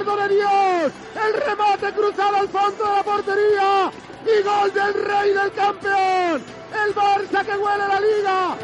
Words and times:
izquierdo 0.00 0.16
de 0.16 0.34
Dios. 0.34 0.92
El 1.14 1.40
remate 1.46 1.92
cruzado 1.92 2.36
al 2.36 2.48
fondo 2.48 2.84
de 2.84 2.96
la 2.96 3.02
portería. 3.02 3.90
Y 4.24 4.42
gol 4.42 4.72
del 4.72 4.94
rey 4.94 5.32
del 5.32 5.52
campeón. 5.52 6.42
El 6.84 6.94
Barça 6.94 7.44
que 7.44 7.56
huele 7.56 7.88
la 7.88 8.00
liga. 8.00 8.56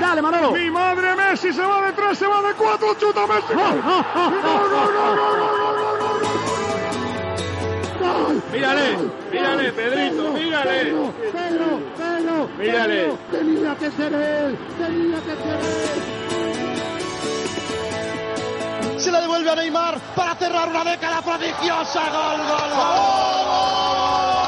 Dale, 0.00 0.22
Manolo. 0.22 0.52
Mi 0.52 0.70
madre 0.70 1.14
Messi 1.16 1.52
se 1.52 1.62
va 1.62 1.86
de 1.86 1.92
tres, 1.92 2.18
se 2.18 2.26
va 2.26 2.42
de 2.42 2.54
cuatro. 2.54 2.94
Chuta 2.94 3.26
Messi. 3.26 3.54
Mírale, 8.52 8.96
mírale, 9.30 9.72
Pedrito, 9.72 10.32
mírale. 10.32 10.70
Pedro, 10.70 11.12
Pedro, 11.32 11.32
Pedro, 11.32 11.80
Pedro, 11.96 12.48
Mírale. 12.58 13.12
Tenía 13.30 13.76
que 13.76 13.90
ser 13.90 14.12
él, 14.12 14.58
tenía 14.78 15.20
que 15.20 15.42
ser 15.42 15.58
él. 15.60 16.29
Se 19.00 19.10
la 19.10 19.22
devuelve 19.22 19.50
a 19.50 19.54
Neymar 19.54 19.98
para 20.14 20.34
cerrar 20.34 20.68
una 20.68 20.84
década 20.84 21.22
prodigiosa. 21.22 22.02
Gol, 22.10 22.46
gol, 22.46 22.70
gol. 22.76 24.39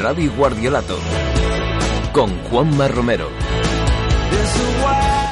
Radio 0.00 0.32
Guardiolato 0.32 0.98
con 2.12 2.30
Juanma 2.44 2.88
Romero. 2.88 3.28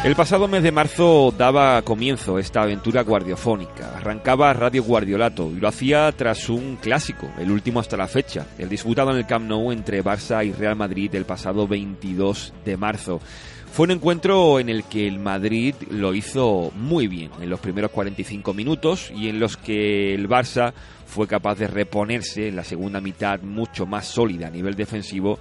El 0.04 0.14
pasado 0.14 0.46
mes 0.46 0.62
de 0.62 0.72
marzo 0.72 1.32
daba 1.36 1.80
comienzo 1.80 2.38
esta 2.38 2.60
aventura 2.60 3.02
guardiofónica. 3.02 3.96
Arrancaba 3.96 4.52
Radio 4.52 4.82
Guardiolato 4.84 5.50
y 5.50 5.58
lo 5.58 5.68
hacía 5.68 6.12
tras 6.12 6.50
un 6.50 6.76
clásico, 6.76 7.30
el 7.38 7.50
último 7.50 7.80
hasta 7.80 7.96
la 7.96 8.08
fecha, 8.08 8.46
el 8.58 8.68
disputado 8.68 9.10
en 9.10 9.16
el 9.16 9.26
Camp 9.26 9.48
Nou 9.48 9.72
entre 9.72 10.04
Barça 10.04 10.44
y 10.44 10.52
Real 10.52 10.76
Madrid 10.76 11.14
el 11.14 11.24
pasado 11.24 11.66
22 11.66 12.52
de 12.62 12.76
marzo. 12.76 13.20
Fue 13.72 13.84
un 13.84 13.92
encuentro 13.92 14.58
en 14.58 14.68
el 14.68 14.84
que 14.84 15.06
el 15.06 15.20
Madrid 15.20 15.74
lo 15.90 16.14
hizo 16.14 16.72
muy 16.74 17.06
bien 17.06 17.30
en 17.40 17.48
los 17.48 17.60
primeros 17.60 17.92
45 17.92 18.52
minutos 18.52 19.12
y 19.14 19.28
en 19.28 19.38
los 19.38 19.56
que 19.56 20.14
el 20.14 20.28
Barça 20.28 20.72
fue 21.06 21.28
capaz 21.28 21.54
de 21.56 21.68
reponerse 21.68 22.48
en 22.48 22.56
la 22.56 22.64
segunda 22.64 23.00
mitad 23.00 23.40
mucho 23.40 23.86
más 23.86 24.06
sólida 24.06 24.48
a 24.48 24.50
nivel 24.50 24.74
defensivo 24.74 25.38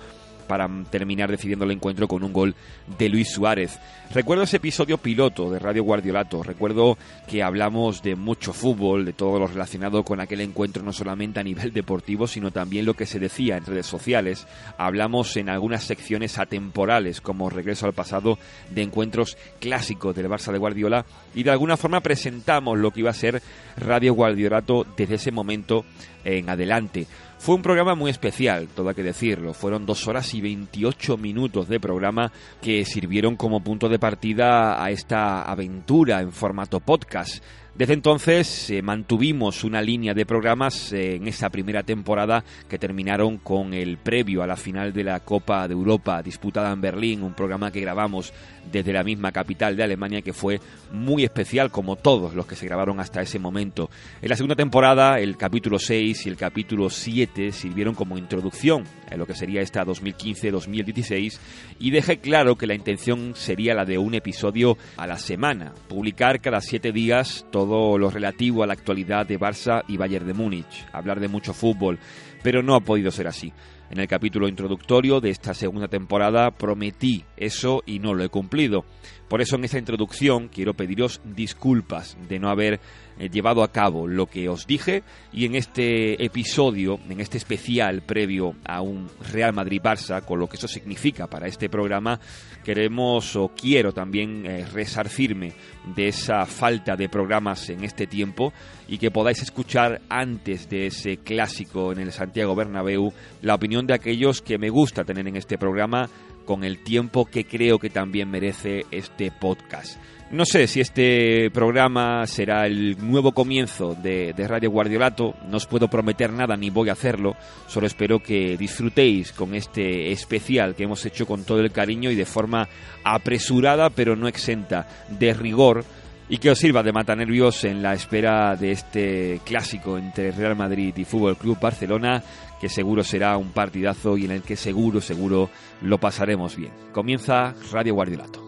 para 0.48 0.68
terminar 0.90 1.30
decidiendo 1.30 1.66
el 1.66 1.72
encuentro 1.72 2.08
con 2.08 2.24
un 2.24 2.34
gol 2.34 2.56
de 2.98 3.10
Luis 3.10 3.32
Suárez. 3.32 3.80
Recuerdo 4.14 4.44
ese 4.44 4.58
episodio 4.58 4.98
piloto 4.98 5.52
de 5.52 5.60
Radio 5.60 5.84
Guardiolato, 5.84 6.42
recuerdo 6.42 6.98
que 7.28 7.44
hablamos 7.44 8.02
de 8.02 8.16
mucho 8.16 8.54
fútbol, 8.54 9.04
de 9.04 9.12
todo 9.12 9.38
lo 9.38 9.48
relacionado 9.48 10.04
con 10.04 10.22
aquel 10.22 10.42
encuentro 10.42 10.82
no 10.82 10.94
solamente 10.94 11.42
a 11.42 11.44
nivel 11.44 11.74
deportivo, 11.74 12.26
sino 12.26 12.52
también 12.52 12.86
lo 12.86 12.94
que 12.94 13.06
se 13.06 13.20
decía 13.20 13.58
en 13.58 13.66
redes 13.66 13.86
sociales. 13.86 14.48
Hablamos 14.78 15.36
en 15.36 15.50
algunas 15.50 15.84
secciones 15.84 16.40
atemporales, 16.40 17.20
como 17.20 17.50
Regreso 17.50 17.86
al 17.86 17.94
pasado, 17.94 18.40
de 18.72 18.82
encuentros 18.82 19.38
clásicos 19.60 20.16
del 20.16 20.30
Barça 20.30 20.54
de 20.54 20.58
Guardiola, 20.58 21.06
y 21.36 21.44
de 21.44 21.52
alguna 21.52 21.76
forma 21.76 22.00
presentamos 22.00 22.78
lo 22.78 22.92
que 22.92 23.02
iba 23.02 23.10
a 23.10 23.14
ser 23.14 23.42
Radio 23.76 24.14
Guardiolato 24.14 24.86
desde 24.96 25.16
ese 25.16 25.32
momento 25.32 25.84
en 26.24 26.50
adelante. 26.50 27.08
Fue 27.38 27.56
un 27.56 27.62
programa 27.62 27.96
muy 27.96 28.10
especial, 28.10 28.68
todo 28.76 28.90
hay 28.90 28.96
que 28.96 29.04
decirlo. 29.04 29.54
Fueron 29.54 29.86
dos 29.86 30.08
horas 30.08 30.34
y 30.34 30.42
28 30.42 31.18
minutos 31.18 31.70
de 31.70 31.80
programa 31.80 32.32
que 32.62 32.84
sirvieron 32.84 33.36
como 33.36 33.62
punto 33.62 33.90
de 33.90 34.00
partida 34.00 34.84
a 34.84 34.90
esta 34.90 35.44
aventura 35.44 36.22
en 36.22 36.32
formato 36.32 36.80
podcast. 36.80 37.44
Desde 37.78 37.94
entonces 37.94 38.72
eh, 38.72 38.82
mantuvimos 38.82 39.64
una 39.64 39.84
línea 39.84 40.16
de 40.16 40.26
programas 40.26 40.92
eh, 40.94 41.18
en 41.18 41.28
esa 41.28 41.52
primera 41.52 41.84
temporada 41.84 42.44
que 42.68 42.80
terminaron 42.80 43.38
con 43.38 43.72
el 43.76 43.98
previo 44.00 44.42
a 44.42 44.48
la 44.48 44.56
final 44.56 44.92
de 44.94 45.04
la 45.04 45.20
Copa 45.20 45.68
de 45.68 45.76
Europa 45.76 46.24
disputada 46.24 46.74
en 46.74 46.82
Berlín, 46.82 47.22
un 47.22 47.36
programa 47.36 47.72
que 47.72 47.82
grabamos 47.82 48.34
desde 48.72 48.92
la 48.92 49.04
misma 49.04 49.32
capital 49.32 49.78
de 49.78 49.84
Alemania 49.84 50.24
que 50.24 50.34
fue 50.34 50.60
muy 50.92 51.24
especial 51.24 51.70
como 51.70 51.98
todos 51.98 52.34
los 52.34 52.48
que 52.48 52.56
se 52.56 52.66
grabaron 52.66 53.00
hasta 53.00 53.22
ese 53.22 53.38
momento. 53.38 53.92
En 54.24 54.30
la 54.30 54.36
segunda 54.36 54.56
temporada 54.56 55.20
el 55.20 55.38
capítulo 55.38 55.78
6 55.78 56.26
y 56.26 56.30
el 56.30 56.36
capítulo 56.36 56.90
7 56.90 57.52
sirvieron 57.52 57.94
como 57.94 58.18
introducción 58.18 58.86
en 59.12 59.20
lo 59.20 59.28
que 59.28 59.36
sería 59.36 59.62
esta 59.62 59.86
2015-2016 59.86 61.38
y 61.78 61.92
dejé 61.92 62.18
claro 62.18 62.56
que 62.56 62.66
la 62.66 62.74
intención 62.74 63.36
sería 63.36 63.76
la 63.76 63.86
de 63.86 64.00
un 64.00 64.16
episodio 64.16 64.80
a 64.98 65.06
la 65.06 65.20
semana, 65.20 65.74
publicar 65.88 66.42
cada 66.42 66.60
siete 66.60 66.92
días 66.92 67.46
todo 67.52 67.67
lo 67.68 68.10
relativo 68.10 68.64
a 68.64 68.68
la 68.68 68.74
actualidad 68.74 69.26
de 69.26 69.40
Barça 69.40 69.84
y 69.88 69.98
Bayern 69.98 70.28
de 70.28 70.34
Múnich, 70.34 70.86
hablar 70.94 71.20
de 71.20 71.28
mucho 71.28 71.54
fútbol, 71.54 72.00
pero 72.44 72.64
no 72.64 72.76
ha 72.76 72.80
podido 72.80 73.12
ser 73.12 73.28
así. 73.28 73.52
En 73.90 74.00
el 74.00 74.08
capítulo 74.08 74.50
introductorio 74.50 75.22
de 75.22 75.30
esta 75.30 75.54
segunda 75.54 75.88
temporada 75.88 76.52
prometí 76.52 77.24
eso 77.38 77.84
y 77.86 78.00
no 78.00 78.14
lo 78.14 78.24
he 78.24 78.30
cumplido. 78.30 78.84
Por 79.30 79.42
eso 79.42 79.56
en 79.56 79.64
esta 79.64 79.78
introducción 79.78 80.50
quiero 80.50 80.74
pediros 80.74 81.22
disculpas 81.24 82.18
de 82.28 82.40
no 82.40 82.50
haber 82.50 82.80
eh, 83.18 83.30
llevado 83.30 83.64
a 83.64 83.72
cabo 83.72 84.08
lo 84.08 84.28
que 84.28 84.50
os 84.50 84.68
dije 84.68 85.04
y 85.32 85.46
en 85.46 85.56
este 85.56 86.24
episodio, 86.24 87.00
en 87.10 87.20
este 87.22 87.38
especial 87.38 88.02
previo 88.02 88.56
a 88.66 88.82
un 88.82 89.10
Real 89.32 89.54
Madrid-Barça, 89.54 90.24
con 90.24 90.40
lo 90.40 90.48
que 90.48 90.58
eso 90.58 90.68
significa 90.68 91.28
para 91.28 91.48
este 91.48 91.70
programa, 91.70 92.20
queremos 92.68 93.38
o 93.38 93.48
quiero 93.48 93.94
también 93.94 94.46
eh, 94.46 94.66
resarcirme 94.66 95.54
de 95.96 96.10
esa 96.10 96.46
falta 96.46 96.98
de 96.98 97.08
programas 97.08 97.70
en 97.70 97.86
este 97.86 98.08
tiempo 98.08 98.52
y 98.90 98.98
que 98.98 99.10
podáis 99.10 99.42
escuchar 99.42 100.02
antes 100.10 100.68
de 100.68 100.88
ese 100.88 101.16
clásico 101.16 101.94
en 101.94 102.00
el 102.00 102.12
Santiago 102.12 102.56
Bernabéu 102.56 103.14
la 103.42 103.56
opinión 103.56 103.88
de 103.88 103.94
aquellos 103.94 104.42
que 104.42 104.58
me 104.58 104.70
gusta 104.70 105.06
tener 105.06 105.26
en 105.30 105.38
este 105.38 105.58
programa 105.58 106.10
con 106.44 106.66
el 106.66 106.84
tiempo 106.84 107.24
que 107.24 107.46
creo 107.46 107.80
que 107.80 107.90
también 107.90 108.30
merece 108.30 108.86
este 108.92 109.32
podcast. 109.32 109.98
No 110.30 110.44
sé 110.44 110.68
si 110.68 110.82
este 110.82 111.50
programa 111.52 112.28
será 112.28 112.66
el 112.66 112.98
nuevo 113.00 113.32
comienzo 113.32 113.96
de, 113.96 114.34
Radio 114.38 114.70
Guardiolato, 114.70 115.34
no 115.50 115.56
os 115.56 115.68
puedo 115.68 115.88
prometer 115.88 116.34
nada 116.34 116.58
ni 116.58 116.70
voy 116.70 116.90
a 116.90 116.94
hacerlo, 116.94 117.38
solo 117.66 117.88
espero 117.88 118.20
que 118.20 118.58
disfrutéis 118.58 119.32
con 119.32 119.56
este 119.56 120.12
especial 120.12 120.76
que 120.76 120.84
hemos 120.84 121.06
hecho 121.06 121.26
con 121.26 121.46
todo 121.46 121.62
el 121.62 121.72
cariño 121.72 122.12
y 122.12 122.16
de 122.16 122.26
forma 122.26 122.68
apresurada 123.06 123.90
pero 123.90 124.18
no 124.18 124.28
exenta 124.28 124.86
de 125.08 125.34
rigor 125.34 125.86
y 126.28 126.40
que 126.40 126.52
os 126.52 126.60
sirva 126.60 126.84
de 126.84 126.92
matanervios 126.92 127.64
en 127.64 127.82
la 127.82 127.94
espera 127.94 128.58
de 128.58 128.72
este 128.72 129.40
clásico 129.46 129.98
entre 129.98 130.32
Real 130.32 130.58
Madrid 130.58 130.94
y 130.98 131.06
Fútbol 131.06 131.38
Club 131.38 131.58
Barcelona, 131.58 132.22
que 132.60 132.68
seguro 132.68 133.02
será 133.02 133.38
un 133.38 133.52
partidazo 133.52 134.18
y 134.18 134.26
en 134.26 134.32
el 134.32 134.42
que 134.42 134.58
seguro, 134.58 135.00
seguro 135.00 135.50
lo 135.84 135.98
pasaremos 136.00 136.58
bien. 136.58 136.74
Comienza 136.92 137.56
Radio 137.72 137.94
Guardiolato. 137.94 138.47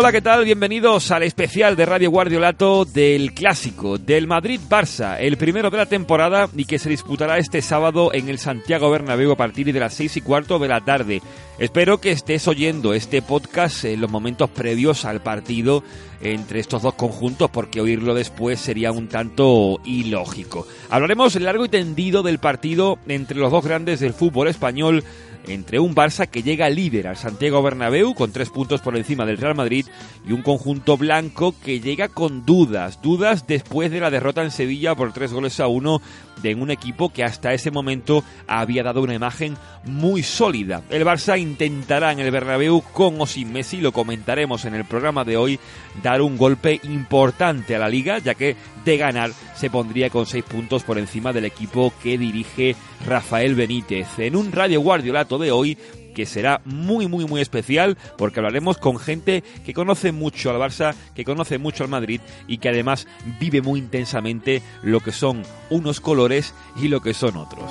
Hola, 0.00 0.12
¿qué 0.12 0.22
tal? 0.22 0.44
Bienvenidos 0.44 1.10
al 1.10 1.24
especial 1.24 1.74
de 1.74 1.84
Radio 1.84 2.12
Guardiolato 2.12 2.84
del 2.84 3.34
clásico 3.34 3.98
del 3.98 4.28
Madrid-Barça, 4.28 5.16
el 5.18 5.36
primero 5.36 5.70
de 5.70 5.76
la 5.76 5.86
temporada 5.86 6.48
y 6.54 6.66
que 6.66 6.78
se 6.78 6.88
disputará 6.88 7.36
este 7.36 7.60
sábado 7.62 8.14
en 8.14 8.28
el 8.28 8.38
Santiago 8.38 8.92
Bernabéu 8.92 9.32
a 9.32 9.36
partir 9.36 9.72
de 9.72 9.80
las 9.80 9.94
seis 9.94 10.16
y 10.16 10.20
cuarto 10.20 10.60
de 10.60 10.68
la 10.68 10.84
tarde. 10.84 11.20
Espero 11.58 12.00
que 12.00 12.12
estés 12.12 12.46
oyendo 12.46 12.94
este 12.94 13.22
podcast 13.22 13.86
en 13.86 14.00
los 14.00 14.08
momentos 14.08 14.48
previos 14.50 15.04
al 15.04 15.20
partido 15.20 15.82
entre 16.20 16.60
estos 16.60 16.82
dos 16.82 16.94
conjuntos 16.94 17.50
porque 17.50 17.80
oírlo 17.80 18.14
después 18.14 18.60
sería 18.60 18.92
un 18.92 19.08
tanto 19.08 19.80
ilógico. 19.84 20.68
Hablaremos 20.90 21.34
largo 21.40 21.64
y 21.64 21.70
tendido 21.70 22.22
del 22.22 22.38
partido 22.38 23.00
entre 23.08 23.36
los 23.36 23.50
dos 23.50 23.64
grandes 23.64 23.98
del 23.98 24.14
fútbol 24.14 24.46
español 24.46 25.02
entre 25.48 25.80
un 25.80 25.94
Barça 25.94 26.26
que 26.26 26.42
llega 26.42 26.68
líder 26.70 27.08
al 27.08 27.16
Santiago 27.16 27.62
Bernabéu 27.62 28.14
con 28.14 28.32
tres 28.32 28.50
puntos 28.50 28.80
por 28.80 28.96
encima 28.96 29.26
del 29.26 29.38
Real 29.38 29.54
Madrid 29.54 29.86
y 30.26 30.32
un 30.32 30.42
conjunto 30.42 30.96
blanco 30.96 31.54
que 31.64 31.80
llega 31.80 32.08
con 32.08 32.44
dudas, 32.44 33.00
dudas 33.02 33.46
después 33.46 33.90
de 33.90 34.00
la 34.00 34.10
derrota 34.10 34.42
en 34.42 34.50
Sevilla 34.50 34.94
por 34.94 35.12
tres 35.12 35.32
goles 35.32 35.58
a 35.60 35.66
uno 35.66 36.00
de 36.42 36.54
un 36.54 36.70
equipo 36.70 37.12
que 37.12 37.24
hasta 37.24 37.52
ese 37.52 37.70
momento 37.70 38.22
había 38.46 38.82
dado 38.82 39.02
una 39.02 39.14
imagen 39.14 39.56
muy 39.84 40.22
sólida. 40.22 40.82
El 40.90 41.04
Barça 41.04 41.38
intentará 41.38 42.12
en 42.12 42.20
el 42.20 42.30
Bernabéu 42.30 42.82
con 42.92 43.20
o 43.20 43.26
sin 43.26 43.52
Messi, 43.52 43.78
lo 43.78 43.92
comentaremos 43.92 44.64
en 44.64 44.74
el 44.74 44.84
programa 44.84 45.24
de 45.24 45.36
hoy, 45.36 45.58
dar 46.02 46.22
un 46.22 46.36
golpe 46.36 46.80
importante 46.84 47.74
a 47.74 47.78
la 47.78 47.88
liga, 47.88 48.18
ya 48.18 48.34
que 48.34 48.56
de 48.84 48.96
ganar 48.96 49.30
se 49.54 49.70
pondría 49.70 50.10
con 50.10 50.26
seis 50.26 50.44
puntos 50.44 50.82
por 50.82 50.98
encima 50.98 51.32
del 51.32 51.44
equipo 51.44 51.92
que 52.02 52.18
dirige 52.18 52.76
Rafael 53.06 53.54
Benítez. 53.54 54.18
En 54.18 54.36
un 54.36 54.52
Radio 54.52 54.80
Guardiolato 54.80 55.38
de 55.38 55.50
hoy 55.50 55.78
que 56.14 56.26
será 56.26 56.60
muy, 56.64 57.06
muy, 57.06 57.26
muy 57.26 57.40
especial 57.40 57.96
porque 58.16 58.40
hablaremos 58.40 58.78
con 58.78 58.98
gente 58.98 59.44
que 59.64 59.72
conoce 59.72 60.10
mucho 60.10 60.50
al 60.50 60.56
Barça, 60.56 60.94
que 61.14 61.24
conoce 61.24 61.58
mucho 61.58 61.84
al 61.84 61.90
Madrid 61.90 62.20
y 62.48 62.58
que 62.58 62.70
además 62.70 63.06
vive 63.38 63.62
muy 63.62 63.78
intensamente 63.78 64.60
lo 64.82 64.98
que 64.98 65.12
son 65.12 65.42
unos 65.70 66.00
colores 66.00 66.54
y 66.82 66.88
lo 66.88 67.00
que 67.00 67.14
son 67.14 67.36
otros. 67.36 67.70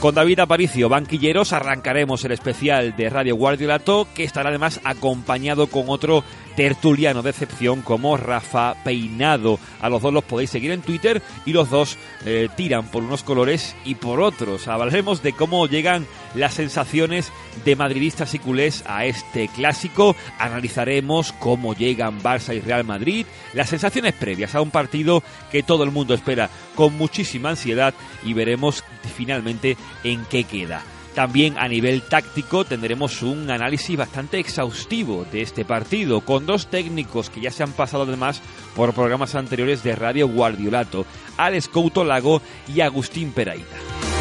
Con 0.00 0.14
David 0.14 0.40
Aparicio, 0.40 0.88
banquilleros, 0.88 1.52
arrancaremos 1.52 2.24
el 2.24 2.32
especial 2.32 2.96
de 2.96 3.10
Radio 3.10 3.36
Guardiolato, 3.36 4.08
que 4.14 4.24
estará 4.24 4.48
además 4.48 4.80
acompañado 4.82 5.66
con 5.66 5.90
otro 5.90 6.24
tertuliano 6.60 7.22
de 7.22 7.30
excepción 7.30 7.80
como 7.80 8.18
Rafa 8.18 8.74
Peinado. 8.84 9.58
A 9.80 9.88
los 9.88 10.02
dos 10.02 10.12
los 10.12 10.24
podéis 10.24 10.50
seguir 10.50 10.72
en 10.72 10.82
Twitter 10.82 11.22
y 11.46 11.54
los 11.54 11.70
dos 11.70 11.96
eh, 12.26 12.50
tiran 12.54 12.86
por 12.88 13.02
unos 13.02 13.22
colores 13.22 13.74
y 13.86 13.94
por 13.94 14.20
otros. 14.20 14.68
Hablaremos 14.68 15.22
de 15.22 15.32
cómo 15.32 15.66
llegan 15.66 16.06
las 16.34 16.52
sensaciones 16.52 17.32
de 17.64 17.76
madridistas 17.76 18.34
y 18.34 18.40
culés 18.40 18.84
a 18.86 19.06
este 19.06 19.48
clásico. 19.48 20.14
Analizaremos 20.38 21.32
cómo 21.32 21.72
llegan 21.72 22.20
Barça 22.20 22.54
y 22.54 22.60
Real 22.60 22.84
Madrid, 22.84 23.24
las 23.54 23.70
sensaciones 23.70 24.12
previas 24.12 24.54
a 24.54 24.60
un 24.60 24.70
partido 24.70 25.22
que 25.50 25.62
todo 25.62 25.82
el 25.82 25.90
mundo 25.90 26.12
espera 26.12 26.50
con 26.74 26.94
muchísima 26.98 27.48
ansiedad 27.48 27.94
y 28.22 28.34
veremos 28.34 28.84
finalmente 29.16 29.78
en 30.04 30.26
qué 30.26 30.44
queda. 30.44 30.82
También 31.14 31.58
a 31.58 31.66
nivel 31.66 32.02
táctico 32.02 32.64
tendremos 32.64 33.22
un 33.22 33.50
análisis 33.50 33.96
bastante 33.96 34.38
exhaustivo 34.38 35.26
de 35.32 35.42
este 35.42 35.64
partido, 35.64 36.20
con 36.20 36.46
dos 36.46 36.68
técnicos 36.68 37.30
que 37.30 37.40
ya 37.40 37.50
se 37.50 37.62
han 37.62 37.72
pasado 37.72 38.04
además 38.04 38.40
por 38.76 38.94
programas 38.94 39.34
anteriores 39.34 39.82
de 39.82 39.96
Radio 39.96 40.28
Guardiolato, 40.28 41.04
Alex 41.36 41.68
Couto 41.68 42.04
Lago 42.04 42.40
y 42.72 42.80
Agustín 42.80 43.32
Peraita. 43.32 44.19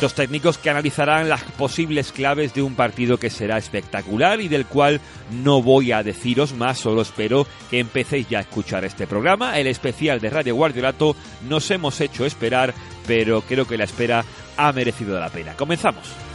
Dos 0.00 0.14
técnicos 0.14 0.58
que 0.58 0.70
analizarán 0.70 1.28
las 1.28 1.42
posibles 1.42 2.12
claves 2.12 2.54
de 2.54 2.62
un 2.62 2.76
partido 2.76 3.18
que 3.18 3.30
será 3.30 3.58
espectacular 3.58 4.40
y 4.40 4.46
del 4.46 4.64
cual 4.64 5.00
no 5.42 5.60
voy 5.60 5.90
a 5.90 6.04
deciros 6.04 6.54
más, 6.54 6.78
solo 6.78 7.02
espero 7.02 7.48
que 7.68 7.80
empecéis 7.80 8.28
ya 8.28 8.38
a 8.38 8.42
escuchar 8.42 8.84
este 8.84 9.08
programa. 9.08 9.58
El 9.58 9.66
especial 9.66 10.20
de 10.20 10.30
Radio 10.30 10.54
Guardiolato 10.54 11.16
nos 11.48 11.68
hemos 11.72 12.00
hecho 12.00 12.24
esperar, 12.24 12.74
pero 13.08 13.40
creo 13.42 13.66
que 13.66 13.76
la 13.76 13.84
espera 13.84 14.24
ha 14.56 14.72
merecido 14.72 15.18
la 15.18 15.30
pena. 15.30 15.54
Comenzamos. 15.54 16.27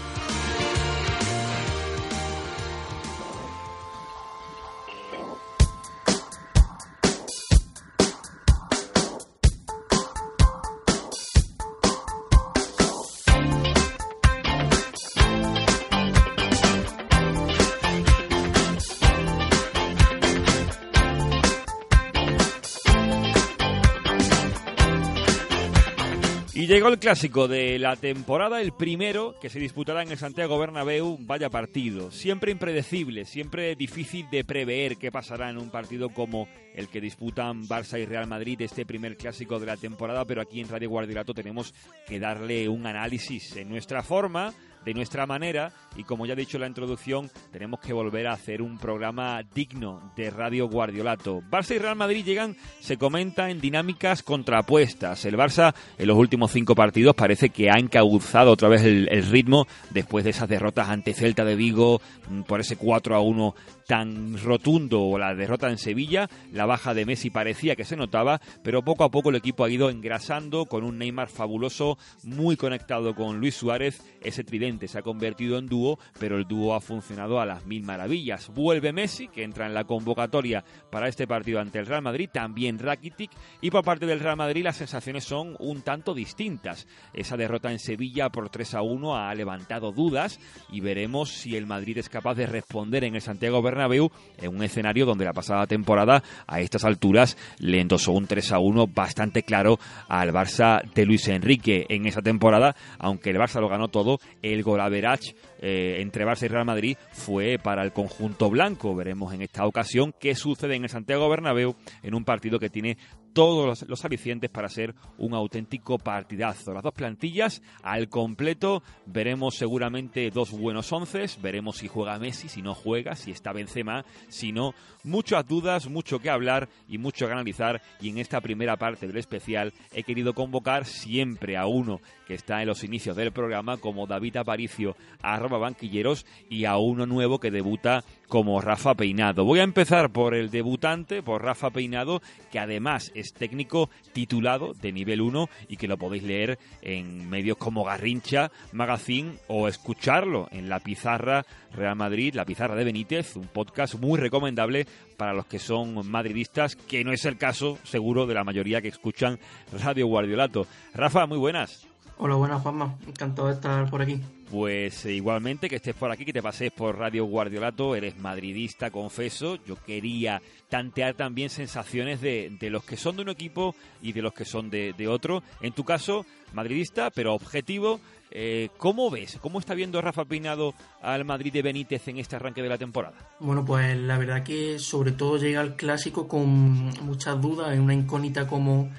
Y 26.64 26.66
llegó 26.66 26.88
el 26.88 26.98
clásico 26.98 27.50
de 27.50 27.78
la 27.78 27.98
temporada, 27.98 28.62
el 28.62 28.72
primero 28.72 29.36
que 29.42 29.50
se 29.50 29.60
disputará 29.60 30.02
en 30.02 30.12
el 30.12 30.18
Santiago 30.18 30.58
Bernabéu, 30.58 31.18
vaya 31.20 31.50
partido. 31.50 32.10
Siempre 32.10 32.54
impredecible, 32.54 33.26
siempre 33.26 33.76
difícil 33.76 34.30
de 34.32 34.46
prever 34.46 34.96
qué 34.96 35.12
pasará 35.12 35.50
en 35.50 35.58
un 35.58 35.70
partido 35.70 36.08
como 36.12 36.48
el 36.74 36.88
que 36.88 37.02
disputan 37.02 37.68
Barça 37.68 38.00
y 38.00 38.06
Real 38.06 38.28
Madrid, 38.28 38.62
este 38.62 38.86
primer 38.86 39.18
clásico 39.18 39.60
de 39.60 39.66
la 39.66 39.76
temporada, 39.76 40.24
pero 40.24 40.42
aquí 40.42 40.62
en 40.62 40.70
Radio 40.70 40.90
Guardiolato 40.90 41.34
tenemos 41.34 41.74
que 42.08 42.22
darle 42.22 42.70
un 42.70 42.88
análisis 42.88 43.58
en 43.58 43.68
nuestra 43.68 44.02
forma, 44.02 44.54
de 44.86 44.94
nuestra 44.94 45.26
manera 45.26 45.72
y 45.96 46.04
como 46.04 46.26
ya 46.26 46.34
he 46.34 46.38
dicho 46.38 46.58
en 46.58 46.62
la 46.62 46.68
introducción 46.68 47.30
tenemos 47.52 47.80
que 47.80 47.94
volver 47.94 48.28
a 48.28 48.34
hacer 48.34 48.62
un 48.62 48.78
programa 48.78 49.42
digno 49.54 50.12
de 50.16 50.30
Radio 50.30 50.68
Guardiolato. 50.68 51.42
Barça 51.50 51.76
y 51.76 51.80
Real 51.80 51.96
Madrid 51.96 52.26
llegan, 52.26 52.56
se 52.80 52.98
comenta, 52.98 53.50
en 53.50 53.62
dinámicas 53.62 54.24
contrapuestas. 54.24 55.26
El 55.26 55.38
Barça 55.38 55.74
en 55.98 56.08
los 56.08 56.18
últimos 56.18 56.52
cinco 56.52 56.76
partidos 56.76 57.16
parece 57.16 57.50
que 57.50 57.70
ha 57.70 57.80
encauzado 57.80 58.52
otra 58.52 58.70
vez 58.70 58.84
el, 58.84 59.08
ritmo 59.24 59.68
después 59.92 60.24
de 60.24 60.32
esas 60.32 60.50
derrotas 60.50 60.90
ante 60.90 61.14
Celta 61.14 61.46
de 61.46 61.56
Vigo 61.56 62.02
mm, 62.30 62.42
por 62.42 62.60
ese 62.60 62.76
4 62.76 63.16
a 63.16 63.22
1 63.22 63.56
tan 63.88 64.38
rotundo 64.42 65.02
o 65.02 65.18
la 65.18 65.36
derrota 65.36 65.70
en 65.70 65.78
Sevilla, 65.78 66.30
la 66.52 66.66
baja 66.66 66.94
de 66.94 67.06
Messi 67.06 67.30
parecía 67.30 67.76
que 67.76 67.84
se 67.84 67.96
notaba, 67.96 68.42
pero 68.64 68.84
poco 68.84 69.04
a 69.04 69.12
poco 69.12 69.30
el 69.30 69.36
equipo 69.36 69.64
ha 69.64 69.70
ido 69.70 69.90
engrasando 69.90 70.66
con 70.66 70.84
un 70.84 70.98
Neymar 70.98 71.30
fabuloso, 71.30 71.98
muy 72.24 72.56
conectado 72.56 73.14
con 73.14 73.40
Luis 73.40 73.56
Suárez, 73.56 74.02
ese 74.22 74.44
tridente 74.44 74.73
se 74.88 75.00
ha 75.00 75.02
convertido 75.02 75.58
en 75.58 75.68
dúo, 75.68 76.00
pero 76.20 76.38
el 76.38 76.46
dúo 76.46 76.76
ha 76.76 76.82
funcionado 76.82 77.40
a 77.40 77.46
las 77.46 77.66
mil 77.66 77.84
maravillas. 77.84 78.50
Vuelve 78.54 78.94
Messi, 78.94 79.28
que 79.28 79.44
entra 79.44 79.66
en 79.66 79.74
la 79.74 79.86
convocatoria 79.86 80.64
para 80.92 81.08
este 81.08 81.28
partido 81.28 81.60
ante 81.60 81.80
el 81.80 81.86
Real 81.86 82.02
Madrid, 82.02 82.30
también 82.32 82.80
Rakitic, 82.80 83.32
y 83.62 83.72
por 83.72 83.84
parte 83.84 84.06
del 84.06 84.20
Real 84.20 84.38
Madrid 84.38 84.64
las 84.64 84.78
sensaciones 84.78 85.24
son 85.24 85.56
un 85.60 85.82
tanto 85.82 86.14
distintas. 86.14 86.88
Esa 87.14 87.38
derrota 87.38 87.72
en 87.72 87.80
Sevilla 87.80 88.30
por 88.30 88.50
3 88.50 88.76
a 88.76 88.82
1 88.82 89.16
ha 89.16 89.34
levantado 89.34 89.92
dudas 89.92 90.40
y 90.72 90.82
veremos 90.82 91.30
si 91.30 91.56
el 91.56 91.66
Madrid 91.66 91.98
es 91.98 92.10
capaz 92.10 92.36
de 92.36 92.48
responder 92.48 93.04
en 93.04 93.16
el 93.16 93.22
Santiago 93.22 93.62
Bernabéu 93.62 94.12
en 94.38 94.56
un 94.56 94.64
escenario 94.64 95.06
donde 95.06 95.26
la 95.26 95.34
pasada 95.34 95.68
temporada 95.68 96.24
a 96.48 96.60
estas 96.60 96.84
alturas 96.84 97.38
le 97.60 97.80
endosó 97.80 98.12
un 98.12 98.28
3 98.28 98.52
a 98.54 98.60
1 98.60 98.88
bastante 98.88 99.44
claro 99.44 99.80
al 100.08 100.32
Barça 100.32 100.82
de 100.94 101.06
Luis 101.06 101.28
Enrique 101.28 101.86
en 101.90 102.06
esa 102.06 102.22
temporada, 102.22 102.76
aunque 103.00 103.30
el 103.30 103.38
Barça 103.38 103.60
lo 103.60 103.70
ganó 103.70 103.88
todo, 103.88 104.20
el 104.42 104.63
average 104.82 105.36
eh, 105.60 105.98
entre 106.00 106.26
Barça 106.26 106.46
y 106.46 106.48
Real 106.48 106.66
Madrid 106.66 106.98
fue 107.12 107.58
para 107.62 107.84
el 107.84 107.92
conjunto 107.92 108.50
blanco. 108.50 108.96
Veremos 108.96 109.34
en 109.34 109.42
esta 109.42 109.66
ocasión 109.66 110.14
qué 110.20 110.36
sucede 110.36 110.76
en 110.76 110.84
el 110.84 110.90
Santiago 110.90 111.30
Bernabéu 111.30 111.76
en 112.02 112.16
un 112.16 112.26
partido 112.26 112.60
que 112.60 112.70
tiene 112.70 112.98
todos 113.34 113.66
los, 113.66 113.90
los, 113.90 114.06
alicientes 114.06 114.50
para 114.50 114.70
ser 114.70 114.94
un 115.18 115.34
auténtico 115.34 115.98
partidazo. 115.98 116.74
Las 116.74 116.84
dos 116.84 116.94
plantillas 116.94 117.62
al 117.82 118.10
completo, 118.10 118.84
veremos 119.06 119.56
seguramente 119.56 120.30
dos 120.30 120.52
buenos 120.52 120.92
once, 120.92 121.26
veremos 121.42 121.78
si 121.78 121.88
juega 121.88 122.20
Messi, 122.20 122.48
si 122.48 122.62
no 122.62 122.76
juega, 122.76 123.16
si 123.16 123.32
está 123.32 123.54
Benzema, 123.54 124.06
si 124.30 124.52
no, 124.52 124.74
muchas 125.04 125.48
dudas, 125.48 125.90
mucho 125.90 126.20
que 126.20 126.30
hablar 126.30 126.70
y 126.88 126.98
mucho 126.98 127.28
que 127.28 127.34
analizar 127.34 127.82
y 128.02 128.10
en 128.10 128.18
esta 128.18 128.42
primera 128.42 128.78
parte 128.78 129.08
del 129.08 129.18
especial 129.18 129.74
he 129.92 130.04
querido 130.04 130.34
convocar 130.34 130.86
siempre 130.86 131.58
a 131.58 131.66
uno 131.66 132.00
que 132.28 132.36
está 132.36 132.62
en 132.62 132.68
los 132.68 132.84
inicios 132.84 133.16
del 133.16 133.32
programa 133.32 133.78
como 133.78 134.08
David 134.08 134.38
Aparicio, 134.38 134.96
arroba 135.22 135.58
banquilleros 135.58 136.26
y 136.50 136.66
a 136.66 136.78
uno 136.78 137.06
nuevo 137.06 137.40
que 137.40 137.52
debuta 137.52 138.04
como 138.34 138.62
Rafa 138.62 138.96
Peinado. 138.96 139.46
Voy 139.46 139.60
a 139.60 139.64
empezar 139.64 140.10
por 140.10 140.34
el 140.34 140.50
debutante, 140.50 141.22
por 141.22 141.44
Rafa 141.44 141.70
Peinado, 141.70 142.20
que 142.52 142.58
además 142.58 143.12
es 143.14 143.32
técnico 143.32 143.92
titulado 144.12 144.74
de 144.74 144.92
nivel 144.92 145.22
1 145.22 145.50
y 145.68 145.78
que 145.78 145.88
lo 145.88 146.00
podéis 146.00 146.24
leer 146.24 146.58
en 146.82 147.30
medios 147.30 147.58
como 147.58 147.84
Garrincha, 147.84 148.52
Magazine 148.72 149.34
o 149.46 149.68
escucharlo 149.68 150.48
en 150.50 150.68
la 150.68 150.80
pizarra 150.80 151.46
Real 151.74 151.96
Madrid, 151.96 152.34
la 152.34 152.44
pizarra 152.44 152.74
de 152.74 152.86
Benítez, 152.86 153.36
un 153.36 153.50
podcast 153.50 154.00
muy 154.00 154.20
recomendable 154.20 154.88
para 155.16 155.36
los 155.36 155.46
que 155.46 155.60
son 155.60 156.10
madridistas, 156.10 156.76
que 156.76 157.04
no 157.04 157.14
es 157.14 157.26
el 157.26 157.38
caso 157.38 157.78
seguro 157.84 158.26
de 158.26 158.34
la 158.34 158.44
mayoría 158.44 158.82
que 158.82 158.88
escuchan 158.88 159.38
Radio 159.80 160.08
Guardiolato. 160.08 160.66
Rafa, 160.96 161.28
muy 161.28 161.38
buenas. 161.38 161.93
Hola, 162.26 162.36
buenas 162.36 162.62
Juanma, 162.62 162.96
encantado 163.06 163.50
de 163.50 163.56
estar 163.56 163.90
por 163.90 164.02
aquí. 164.02 164.18
Pues 164.50 165.06
eh, 165.06 165.12
igualmente 165.12 165.68
que 165.68 165.76
estés 165.76 165.94
por 165.94 166.10
aquí, 166.10 166.24
que 166.24 166.32
te 166.32 166.42
pases 166.42 166.72
por 166.72 166.98
Radio 166.98 167.26
Guardiolato, 167.26 167.98
eres 167.98 168.18
madridista, 168.18 168.92
confeso. 168.92 169.58
Yo 169.66 169.76
quería 169.76 170.42
tantear 170.70 171.16
también 171.16 171.50
sensaciones 171.50 172.22
de, 172.22 172.58
los 172.62 172.86
que 172.86 172.96
son 172.96 173.18
de 173.18 173.24
un 173.24 173.30
equipo 173.30 173.76
y 174.02 174.14
de 174.14 174.22
los 174.22 174.34
que 174.34 174.46
son 174.46 174.70
de, 174.70 175.06
otro. 175.10 175.44
En 175.60 175.74
tu 175.74 175.84
caso, 175.84 176.26
madridista, 176.54 177.12
pero 177.12 177.34
objetivo. 177.34 178.00
Eh, 178.32 178.70
¿Cómo 178.78 179.12
ves? 179.12 179.38
¿Cómo 179.42 179.60
está 179.60 179.74
viendo 179.74 180.00
Rafa 180.00 180.24
Peinado 180.24 180.74
al 181.02 181.26
Madrid 181.26 181.52
de 181.52 181.62
Benítez 181.62 182.08
en 182.08 182.20
este 182.20 182.38
arranque 182.38 182.62
de 182.62 182.70
la 182.70 182.78
temporada? 182.78 183.18
Bueno, 183.42 183.66
pues 183.66 183.98
la 183.98 184.18
verdad 184.18 184.44
que 184.44 184.80
sobre 184.80 185.12
todo 185.12 185.36
llega 185.36 185.60
al 185.60 185.76
clásico 185.76 186.30
con 186.30 186.86
muchas 187.06 187.42
dudas, 187.42 187.74
en 187.74 187.82
una 187.82 187.94
incógnita 187.94 188.48
como 188.48 188.90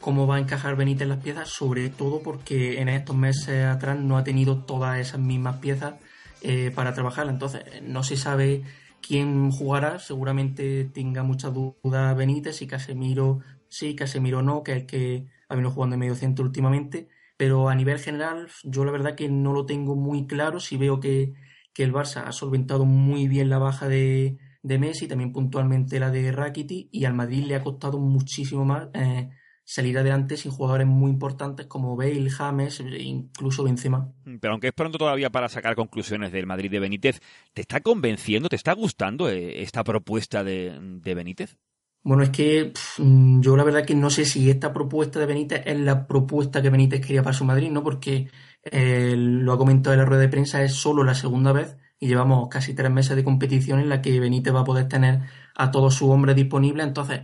cómo 0.00 0.26
va 0.26 0.36
a 0.36 0.40
encajar 0.40 0.76
Benítez 0.76 1.02
en 1.02 1.10
las 1.10 1.22
piezas, 1.22 1.48
sobre 1.48 1.90
todo 1.90 2.22
porque 2.22 2.80
en 2.80 2.88
estos 2.88 3.16
meses 3.16 3.66
atrás 3.66 3.98
no 3.98 4.16
ha 4.16 4.24
tenido 4.24 4.64
todas 4.64 4.98
esas 4.98 5.20
mismas 5.20 5.56
piezas 5.56 5.94
eh, 6.42 6.72
para 6.74 6.94
trabajar. 6.94 7.28
Entonces, 7.28 7.62
no 7.82 8.02
se 8.02 8.16
sabe 8.16 8.62
quién 9.00 9.50
jugará, 9.50 9.98
seguramente 9.98 10.84
tenga 10.84 11.22
muchas 11.22 11.52
dudas 11.54 12.16
Benítez, 12.16 12.56
si 12.56 12.66
Casemiro 12.66 13.40
sí, 13.70 13.94
Casemiro 13.94 14.42
no, 14.42 14.62
que 14.62 14.76
es 14.76 14.84
que 14.84 15.26
ha 15.48 15.54
venido 15.54 15.72
jugando 15.72 15.94
en 15.94 16.00
medio 16.00 16.14
centro 16.14 16.44
últimamente. 16.44 17.08
Pero 17.36 17.70
a 17.70 17.74
nivel 17.74 17.98
general, 17.98 18.48
yo 18.64 18.84
la 18.84 18.92
verdad 18.92 19.14
que 19.14 19.28
no 19.30 19.54
lo 19.54 19.64
tengo 19.64 19.96
muy 19.96 20.26
claro. 20.26 20.60
Si 20.60 20.76
veo 20.76 21.00
que, 21.00 21.32
el 21.76 21.94
Barça 21.94 22.24
ha 22.26 22.32
solventado 22.32 22.84
muy 22.84 23.26
bien 23.26 23.48
la 23.48 23.56
baja 23.56 23.88
de, 23.88 24.36
de 24.62 24.78
Messi, 24.78 25.08
también 25.08 25.32
puntualmente 25.32 25.98
la 25.98 26.10
de 26.10 26.30
Rakiti, 26.30 26.90
y 26.92 27.06
al 27.06 27.14
Madrid 27.14 27.46
le 27.46 27.54
ha 27.54 27.62
costado 27.62 27.98
muchísimo 27.98 28.66
más 28.66 28.88
eh, 28.92 29.30
salir 29.70 29.96
adelante 29.98 30.36
sin 30.36 30.50
jugadores 30.50 30.88
muy 30.88 31.12
importantes 31.12 31.66
como 31.66 31.94
Bale, 31.94 32.28
James 32.28 32.80
e 32.80 33.02
incluso 33.02 33.62
Benzema. 33.62 34.12
Pero 34.40 34.52
aunque 34.52 34.66
es 34.66 34.72
pronto 34.72 34.98
todavía 34.98 35.30
para 35.30 35.48
sacar 35.48 35.76
conclusiones 35.76 36.32
del 36.32 36.44
Madrid 36.44 36.72
de 36.72 36.80
Benítez, 36.80 37.20
¿te 37.52 37.60
está 37.60 37.78
convenciendo, 37.78 38.48
te 38.48 38.56
está 38.56 38.72
gustando 38.72 39.28
eh, 39.28 39.62
esta 39.62 39.84
propuesta 39.84 40.42
de, 40.42 41.00
Benítez? 41.04 41.56
Bueno, 42.02 42.24
es 42.24 42.30
que 42.30 42.72
yo 42.98 43.56
la 43.56 43.62
verdad 43.62 43.84
que 43.84 43.94
no 43.94 44.10
sé 44.10 44.24
si 44.24 44.50
esta 44.50 44.72
propuesta 44.72 45.20
de 45.20 45.26
Benítez 45.26 45.62
es 45.64 45.78
la 45.78 46.04
propuesta 46.08 46.60
que 46.60 46.70
Benítez 46.70 47.00
quería 47.00 47.22
para 47.22 47.34
su 47.34 47.44
Madrid, 47.44 47.70
¿no? 47.70 47.84
Porque 47.84 48.28
eh, 48.64 49.14
lo 49.16 49.52
ha 49.52 49.58
comentado 49.58 49.94
en 49.94 50.00
la 50.00 50.04
rueda 50.04 50.22
de 50.22 50.28
prensa, 50.30 50.64
es 50.64 50.74
solo 50.74 51.04
la 51.04 51.14
segunda 51.14 51.52
vez 51.52 51.76
y 52.00 52.08
llevamos 52.08 52.48
casi 52.48 52.74
tres 52.74 52.90
meses 52.90 53.14
de 53.14 53.22
competición 53.22 53.78
en 53.78 53.88
la 53.88 54.02
que 54.02 54.18
Benítez 54.18 54.52
va 54.52 54.62
a 54.62 54.64
poder 54.64 54.88
tener 54.88 55.20
a 55.54 55.70
todos 55.70 55.94
sus 55.94 56.08
hombres 56.08 56.34
disponibles. 56.34 56.88
Entonces, 56.88 57.20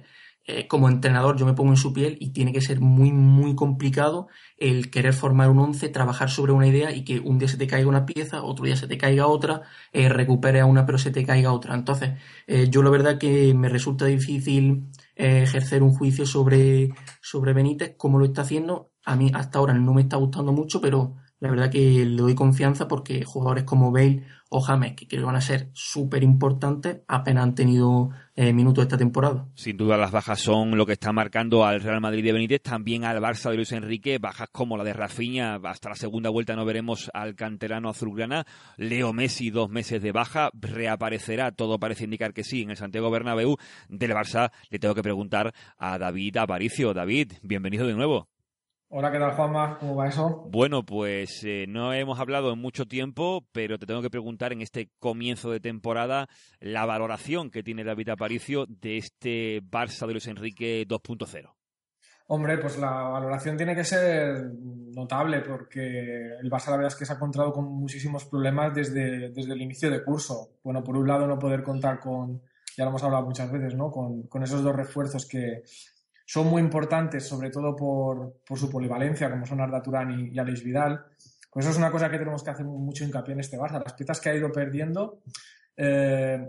eh, 0.47 0.69
como 0.69 0.89
entrenador 0.89 1.37
yo 1.37 1.45
me 1.45 1.55
pongo 1.55 1.71
en 1.71 1.77
su 1.77 1.93
piel 1.93 2.17
y 2.21 2.31
tiene 2.31 2.53
que 2.53 2.61
ser 2.61 2.81
muy, 2.81 3.13
muy 3.13 3.55
complicado 3.57 4.29
el 4.57 4.91
querer 4.91 5.13
formar 5.13 5.51
un 5.51 5.59
once, 5.59 5.89
trabajar 5.89 6.31
sobre 6.31 6.53
una 6.53 6.69
idea 6.69 6.93
y 6.93 7.05
que 7.05 7.19
un 7.19 7.39
día 7.39 7.49
se 7.49 7.57
te 7.57 7.67
caiga 7.67 7.89
una 7.89 8.07
pieza, 8.07 8.43
otro 8.43 8.65
día 8.65 8.77
se 8.77 8.87
te 8.87 8.97
caiga 8.97 9.27
otra, 9.27 9.63
eh, 9.93 10.09
recupere 10.09 10.61
a 10.61 10.67
una 10.67 10.87
pero 10.87 10.99
se 10.99 11.11
te 11.11 11.25
caiga 11.25 11.53
otra. 11.53 11.75
Entonces, 11.75 12.13
eh, 12.47 12.69
yo 12.71 12.83
la 12.83 12.91
verdad 12.91 13.19
que 13.19 13.55
me 13.55 13.69
resulta 13.69 14.07
difícil 14.07 14.89
ejercer 15.17 15.83
un 15.83 15.93
juicio 15.95 16.27
sobre, 16.27 16.91
sobre 17.21 17.53
Benítez, 17.53 17.95
como 17.97 18.19
lo 18.19 18.27
está 18.27 18.43
haciendo. 18.43 18.93
A 19.05 19.17
mí 19.17 19.31
hasta 19.35 19.59
ahora 19.59 19.75
no 19.75 19.95
me 19.95 20.03
está 20.03 20.17
gustando 20.17 20.53
mucho, 20.53 20.81
pero 20.81 21.17
la 21.41 21.51
verdad 21.51 21.71
que 21.71 22.05
le 22.05 22.17
doy 22.17 22.35
confianza 22.35 22.89
porque 22.89 23.25
jugadores 23.25 23.65
como 23.65 23.93
Bale 23.93 24.25
o 24.49 24.61
James, 24.61 24.95
que 24.95 25.09
creo 25.09 25.23
que 25.23 25.27
van 25.27 25.37
a 25.37 25.41
ser 25.41 25.71
súper 25.73 26.23
importantes, 26.23 27.01
apenas 27.09 27.45
han 27.45 27.55
tenido 27.55 28.11
eh, 28.37 28.53
minutos 28.53 28.85
esta 28.85 28.97
temporada. 28.97 29.49
Sin 29.55 29.77
duda 29.77 29.97
las 29.97 30.13
bajas 30.13 30.41
son 30.41 30.77
lo 30.77 30.87
que 30.87 30.93
está 30.93 31.13
marcando 31.13 31.65
al 31.65 31.81
Real 31.81 32.01
Madrid 32.01 32.25
de 32.25 32.33
Benítez, 32.33 32.63
también 32.63 33.05
al 33.05 33.21
Barça 33.21 33.51
de 33.51 33.57
Luis 33.57 33.73
Enrique, 33.73 34.19
bajas 34.19 34.49
como 34.53 34.77
la 34.77 34.85
de 34.85 34.93
Rafinha, 34.93 35.57
hasta 35.65 35.89
la 35.89 35.97
segunda 35.97 36.31
vuelta 36.31 36.55
no 36.55 36.65
veremos 36.65 37.11
al 37.13 37.35
canterano 37.35 37.89
azulgrana, 37.89 38.47
Leo 38.77 39.13
Messi 39.13 39.51
dos 39.51 39.69
meses 39.69 40.01
de 40.01 40.13
baja, 40.13 40.51
reaparecerá, 40.55 41.51
todo 41.51 41.79
parece 41.79 42.05
indicar 42.05 42.33
que 42.33 42.45
sí, 42.45 42.63
en 42.63 42.71
el 42.71 42.77
Santiago 42.77 43.11
Bernabéu, 43.11 43.57
del 43.89 44.13
Barça 44.13 44.53
le 44.71 44.79
tengo 44.79 44.95
que 44.95 45.03
preguntar 45.03 45.53
a 45.77 45.99
David 45.99 46.37
Aparicio. 46.37 46.95
David, 46.95 47.33
bienvenido 47.43 47.87
de 47.87 47.95
nuevo. 47.95 48.29
Hola, 48.89 49.11
¿qué 49.11 49.19
tal 49.19 49.33
Juanma? 49.33 49.79
¿Cómo 49.81 49.97
va 49.97 50.07
eso? 50.07 50.47
Bueno, 50.49 50.85
pues 50.85 51.43
eh, 51.45 51.67
no 51.69 51.93
hemos 51.93 52.21
hablado 52.21 52.53
en 52.53 52.61
mucho 52.61 52.87
tiempo, 52.87 53.45
pero 53.51 53.79
te 53.79 53.87
tengo 53.87 54.01
que 54.01 54.11
preguntar 54.11 54.53
en 54.53 54.63
este 54.63 54.91
comienzo 55.01 55.51
de 55.51 55.59
temporada 55.59 56.29
la 56.61 56.87
valoración 56.87 57.51
que 57.51 57.65
tiene 57.65 57.83
David 57.83 58.11
Aparicio 58.11 58.65
de 58.69 58.99
este 58.99 59.61
Barça 59.61 60.07
de 60.07 60.13
Luis 60.13 60.29
Enrique 60.29 60.87
2.0. 60.87 61.53
Hombre, 62.29 62.59
pues 62.59 62.79
la 62.79 62.93
valoración 62.93 63.57
tiene 63.57 63.75
que 63.75 63.83
ser 63.83 64.53
notable 64.55 65.41
porque 65.41 66.37
el 66.41 66.49
Barça 66.49 66.71
la 66.71 66.77
verdad 66.77 66.93
es 66.93 66.97
que 66.97 67.07
se 67.07 67.13
ha 67.13 67.17
encontrado 67.17 67.53
con 67.53 67.65
muchísimos 67.65 68.25
problemas 68.27 68.73
desde, 68.73 69.31
desde 69.31 69.53
el 69.53 69.63
inicio 69.63 69.91
de 69.91 70.05
curso. 70.05 70.59
Bueno, 70.63 70.85
por 70.85 70.97
un 70.97 71.09
lado 71.09 71.27
no 71.27 71.41
poder 71.41 71.65
contar 71.65 71.99
con, 71.99 72.41
ya 72.77 72.85
lo 72.85 72.91
hemos 72.91 73.03
hablado 73.03 73.25
muchas 73.25 73.51
veces, 73.51 73.75
¿no? 73.75 73.91
Con, 73.91 74.29
con 74.29 74.45
esos 74.45 74.63
dos 74.63 74.77
refuerzos 74.77 75.27
que, 75.27 75.65
son 76.27 76.49
muy 76.49 76.61
importantes, 76.61 77.27
sobre 77.27 77.51
todo 77.51 77.75
por, 77.75 78.41
por 78.47 78.59
su 78.59 78.69
polivalencia, 78.69 79.31
como 79.31 79.47
son 79.47 79.61
Arda 79.61 79.81
Turán 79.81 80.11
y, 80.11 80.35
y 80.35 80.39
Alex 80.39 80.63
Vidal. 80.63 81.07
Pues 81.51 81.65
eso 81.65 81.71
es 81.71 81.79
una 81.79 81.91
cosa 81.91 82.11
que 82.11 82.19
tenemos 82.19 82.43
que 82.43 82.51
hacer 82.51 82.67
mucho 82.67 83.05
hincapié 83.05 83.33
en 83.33 83.41
este 83.41 83.57
Barça. 83.57 83.83
Las 83.83 83.95
piezas 83.95 84.21
que 84.21 84.29
ha 84.29 84.35
ido 84.35 84.53
perdiendo 84.53 85.23
eh, 85.77 86.49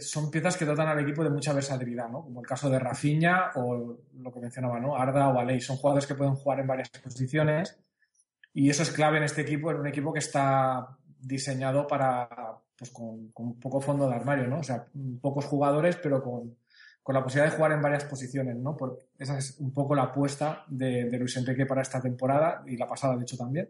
son 0.00 0.30
piezas 0.30 0.56
que 0.56 0.64
dotan 0.64 0.88
al 0.88 1.00
equipo 1.00 1.24
de 1.24 1.30
mucha 1.30 1.52
versatilidad, 1.52 2.08
¿no? 2.08 2.22
Como 2.22 2.40
el 2.40 2.46
caso 2.46 2.68
de 2.68 2.78
Rafinha 2.78 3.52
o 3.54 3.98
lo 4.18 4.32
que 4.32 4.40
mencionaba, 4.40 4.78
¿no? 4.78 4.96
Arda 4.96 5.28
o 5.28 5.38
Aleix. 5.38 5.64
Son 5.64 5.76
jugadores 5.76 6.06
que 6.06 6.14
pueden 6.14 6.34
jugar 6.34 6.60
en 6.60 6.66
varias 6.66 6.90
posiciones 6.90 7.78
y 8.52 8.68
eso 8.70 8.82
es 8.82 8.90
clave 8.90 9.18
en 9.18 9.24
este 9.24 9.42
equipo, 9.42 9.70
en 9.70 9.78
un 9.78 9.86
equipo 9.86 10.12
que 10.12 10.18
está 10.18 10.98
diseñado 11.18 11.86
para, 11.86 12.28
pues 12.76 12.90
con, 12.90 13.28
con 13.28 13.58
poco 13.58 13.80
fondo 13.80 14.08
de 14.08 14.14
armario, 14.14 14.46
¿no? 14.48 14.58
O 14.58 14.62
sea, 14.62 14.86
pocos 15.20 15.46
jugadores, 15.46 15.96
pero 15.96 16.22
con, 16.22 16.56
con 17.04 17.14
la 17.14 17.22
posibilidad 17.22 17.50
de 17.50 17.56
jugar 17.58 17.72
en 17.72 17.82
varias 17.82 18.04
posiciones, 18.04 18.56
¿no? 18.56 18.78
Porque 18.78 19.04
esa 19.18 19.36
es 19.36 19.60
un 19.60 19.74
poco 19.74 19.94
la 19.94 20.04
apuesta 20.04 20.64
de, 20.68 21.06
Luis 21.18 21.36
Enrique 21.36 21.66
para 21.66 21.82
esta 21.82 22.00
temporada 22.00 22.64
y 22.66 22.78
la 22.78 22.88
pasada, 22.88 23.14
de 23.14 23.22
hecho, 23.22 23.36
también. 23.36 23.68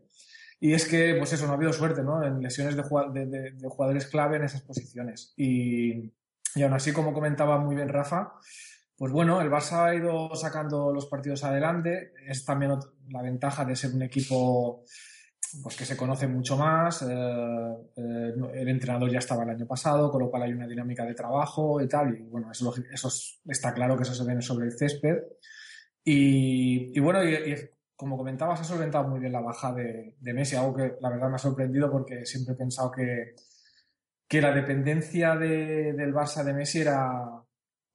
Y 0.61 0.73
es 0.73 0.87
que, 0.87 1.17
pues 1.19 1.33
eso, 1.33 1.45
no 1.47 1.53
ha 1.53 1.57
habido 1.57 1.73
suerte, 1.73 2.05
¿no? 2.05 2.25
En 2.25 2.41
lesiones 2.41 2.77
de, 2.77 3.27
de, 3.27 3.69
jugadores 3.69 4.07
clave 4.07 4.37
en 4.37 4.45
esas 4.45 4.63
posiciones. 4.63 5.35
Y, 5.37 6.13
y, 6.55 6.63
aún 6.63 6.75
así, 6.75 6.93
como 6.93 7.13
comentaba 7.13 7.59
muy 7.59 7.75
bien 7.75 7.89
Rafa, 7.89 8.35
pues 8.97 9.13
bueno, 9.13 9.41
el 9.41 9.51
Barça 9.51 9.87
ha 9.87 9.95
ido 9.97 10.33
sacando 10.37 10.93
los 10.93 11.07
partidos 11.07 11.43
adelante. 11.43 12.13
Es 12.29 12.45
también 12.45 12.79
la 13.09 13.21
ventaja 13.21 13.65
de 13.65 13.75
ser 13.75 13.95
un 13.95 14.03
equipo 14.03 14.85
pues 15.63 15.77
que 15.77 15.85
se 15.85 15.97
conoce 15.97 16.27
mucho 16.27 16.57
más. 16.57 17.03
Eh, 17.03 17.07
eh, 17.97 18.35
el 18.55 18.69
entrenador 18.69 19.11
ya 19.11 19.19
estaba 19.19 19.45
el 19.45 19.51
año 19.51 19.67
pasado, 19.67 20.11
con 20.11 20.23
lo 20.23 20.31
cual 20.31 20.43
hay 20.45 20.53
una 20.53 20.67
dinámica 20.67 21.05
de 21.05 21.15
trabajo 21.15 21.81
y 21.81 21.89
tal. 21.89 22.17
Y 22.17 22.23
bueno, 22.23 22.51
eso, 22.51 22.75
eso 22.93 23.09
está 23.47 23.73
claro 23.75 23.97
que 23.97 24.03
eso 24.03 24.15
se 24.15 24.25
ve 24.25 24.41
sobre 24.43 24.67
el 24.67 24.73
césped. 24.73 25.19
Y, 26.05 26.99
bueno, 27.01 27.25
y, 27.25 27.57
como 27.97 28.17
comentabas, 28.17 28.61
ha 28.61 28.65
solventado 28.65 29.09
muy 29.09 29.21
bien 29.21 29.33
la 29.33 29.41
baja 29.41 29.73
de, 29.73 30.17
Messi, 30.21 30.57
algo 30.57 30.75
que 30.75 30.97
la 31.01 31.11
verdad 31.11 31.29
me 31.29 31.37
ha 31.37 31.39
sorprendido 31.39 31.91
porque 31.91 32.27
siempre 32.27 32.55
he 32.55 32.59
pensado 32.59 32.91
que, 32.91 33.35
que 34.29 34.41
la 34.43 34.53
dependencia 34.53 35.37
del 35.37 36.13
Barça 36.13 36.45
de 36.45 36.53
Messi 36.53 36.81
era 36.81 37.45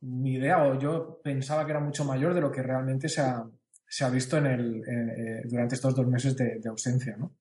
mi 0.02 0.34
idea, 0.36 0.64
o 0.64 0.80
yo 0.80 1.20
pensaba 1.22 1.66
que 1.66 1.72
era 1.72 1.80
mucho 1.80 2.06
mayor 2.06 2.34
de 2.34 2.42
lo 2.42 2.52
que 2.52 2.64
realmente 2.64 3.10
se 3.10 3.22
ha, 3.22 3.46
se 3.90 4.06
ha 4.06 4.10
visto 4.10 4.38
en 4.38 4.46
el, 4.46 4.84
eh, 4.88 5.42
durante 5.46 5.76
estos 5.76 5.96
dos 5.96 6.08
meses 6.08 6.38
de, 6.38 6.60
de 6.60 6.70
ausencia, 6.70 7.18
¿no? 7.18 7.36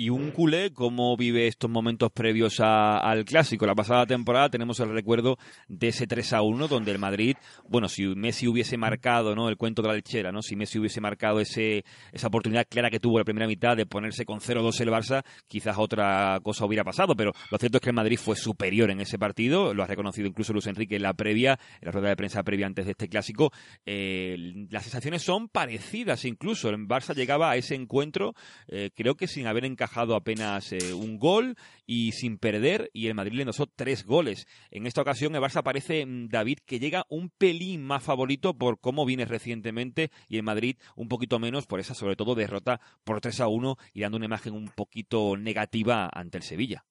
Y 0.00 0.08
un 0.08 0.30
culé, 0.30 0.72
¿cómo 0.72 1.14
vive 1.14 1.46
estos 1.46 1.70
momentos 1.70 2.10
previos 2.10 2.58
al 2.60 3.26
clásico? 3.26 3.66
La 3.66 3.74
pasada 3.74 4.06
temporada 4.06 4.48
tenemos 4.48 4.80
el 4.80 4.88
recuerdo 4.94 5.36
de 5.68 5.88
ese 5.88 6.06
3 6.06 6.32
a 6.32 6.40
1, 6.40 6.68
donde 6.68 6.90
el 6.90 6.98
Madrid, 6.98 7.36
bueno, 7.68 7.86
si 7.86 8.06
Messi 8.06 8.48
hubiese 8.48 8.78
marcado, 8.78 9.36
¿no? 9.36 9.50
El 9.50 9.58
cuento 9.58 9.82
de 9.82 9.88
la 9.88 9.94
lechera, 9.94 10.32
¿no? 10.32 10.40
Si 10.40 10.56
Messi 10.56 10.78
hubiese 10.78 11.02
marcado 11.02 11.38
ese, 11.38 11.84
esa 12.12 12.28
oportunidad 12.28 12.66
clara 12.66 12.88
que 12.88 12.98
tuvo 12.98 13.18
la 13.18 13.26
primera 13.26 13.46
mitad 13.46 13.76
de 13.76 13.84
ponerse 13.84 14.24
con 14.24 14.40
0-2 14.40 14.80
el 14.80 14.88
Barça, 14.88 15.22
quizás 15.46 15.76
otra 15.76 16.40
cosa 16.42 16.64
hubiera 16.64 16.82
pasado, 16.82 17.14
pero 17.14 17.32
lo 17.50 17.58
cierto 17.58 17.76
es 17.76 17.82
que 17.82 17.90
el 17.90 17.96
Madrid 17.96 18.18
fue 18.18 18.36
superior 18.36 18.90
en 18.90 19.02
ese 19.02 19.18
partido, 19.18 19.74
lo 19.74 19.82
ha 19.82 19.86
reconocido 19.86 20.26
incluso 20.26 20.54
Luis 20.54 20.66
Enrique 20.66 20.96
en 20.96 21.02
la 21.02 21.12
previa, 21.12 21.58
en 21.78 21.84
la 21.84 21.92
rueda 21.92 22.08
de 22.08 22.16
prensa 22.16 22.42
previa 22.42 22.66
antes 22.66 22.86
de 22.86 22.92
este 22.92 23.06
clásico. 23.06 23.52
Eh, 23.84 24.64
las 24.70 24.84
sensaciones 24.84 25.20
son 25.20 25.50
parecidas 25.50 26.24
incluso. 26.24 26.70
El 26.70 26.88
Barça 26.88 27.14
llegaba 27.14 27.50
a 27.50 27.56
ese 27.56 27.74
encuentro, 27.74 28.32
eh, 28.66 28.88
creo 28.96 29.14
que 29.14 29.26
sin 29.26 29.46
haber 29.46 29.66
encajado 29.66 29.89
apenas 29.96 30.72
eh, 30.72 30.94
un 30.94 31.18
gol 31.18 31.56
y 31.86 32.12
sin 32.12 32.38
perder, 32.38 32.90
y 32.92 33.06
el 33.06 33.14
Madrid 33.14 33.34
le 33.34 33.42
endosó 33.42 33.66
tres 33.66 34.04
goles. 34.04 34.46
En 34.70 34.86
esta 34.86 35.02
ocasión 35.02 35.34
el 35.34 35.42
Barça 35.42 35.62
parece, 35.62 36.06
mm, 36.06 36.28
David, 36.28 36.58
que 36.64 36.78
llega 36.78 37.04
un 37.08 37.30
pelín 37.30 37.82
más 37.82 38.02
favorito 38.02 38.54
por 38.54 38.80
cómo 38.80 39.04
viene 39.04 39.24
recientemente, 39.24 40.10
y 40.28 40.36
el 40.36 40.42
Madrid 40.42 40.76
un 40.96 41.08
poquito 41.08 41.38
menos 41.38 41.66
por 41.66 41.80
esa, 41.80 41.94
sobre 41.94 42.16
todo, 42.16 42.34
derrota 42.34 42.80
por 43.04 43.20
3 43.20 43.40
a 43.40 43.48
1 43.48 43.76
y 43.92 44.00
dando 44.02 44.16
una 44.16 44.26
imagen 44.26 44.54
un 44.54 44.68
poquito 44.68 45.36
negativa 45.36 46.08
ante 46.12 46.38
el 46.38 46.44
Sevilla. 46.44 46.84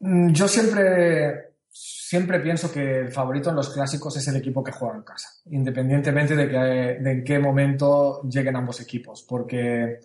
Mm, 0.00 0.32
yo 0.32 0.46
siempre 0.48 1.48
siempre 1.70 2.40
pienso 2.40 2.72
que 2.72 3.00
el 3.00 3.12
favorito 3.12 3.50
en 3.50 3.56
los 3.56 3.72
clásicos 3.72 4.16
es 4.16 4.26
el 4.28 4.36
equipo 4.36 4.64
que 4.64 4.72
juega 4.72 4.96
en 4.96 5.02
casa, 5.02 5.28
independientemente 5.46 6.34
de, 6.34 6.48
que, 6.48 6.56
de 6.56 7.10
en 7.10 7.24
qué 7.24 7.38
momento 7.38 8.22
lleguen 8.28 8.56
ambos 8.56 8.80
equipos, 8.80 9.24
porque 9.28 10.00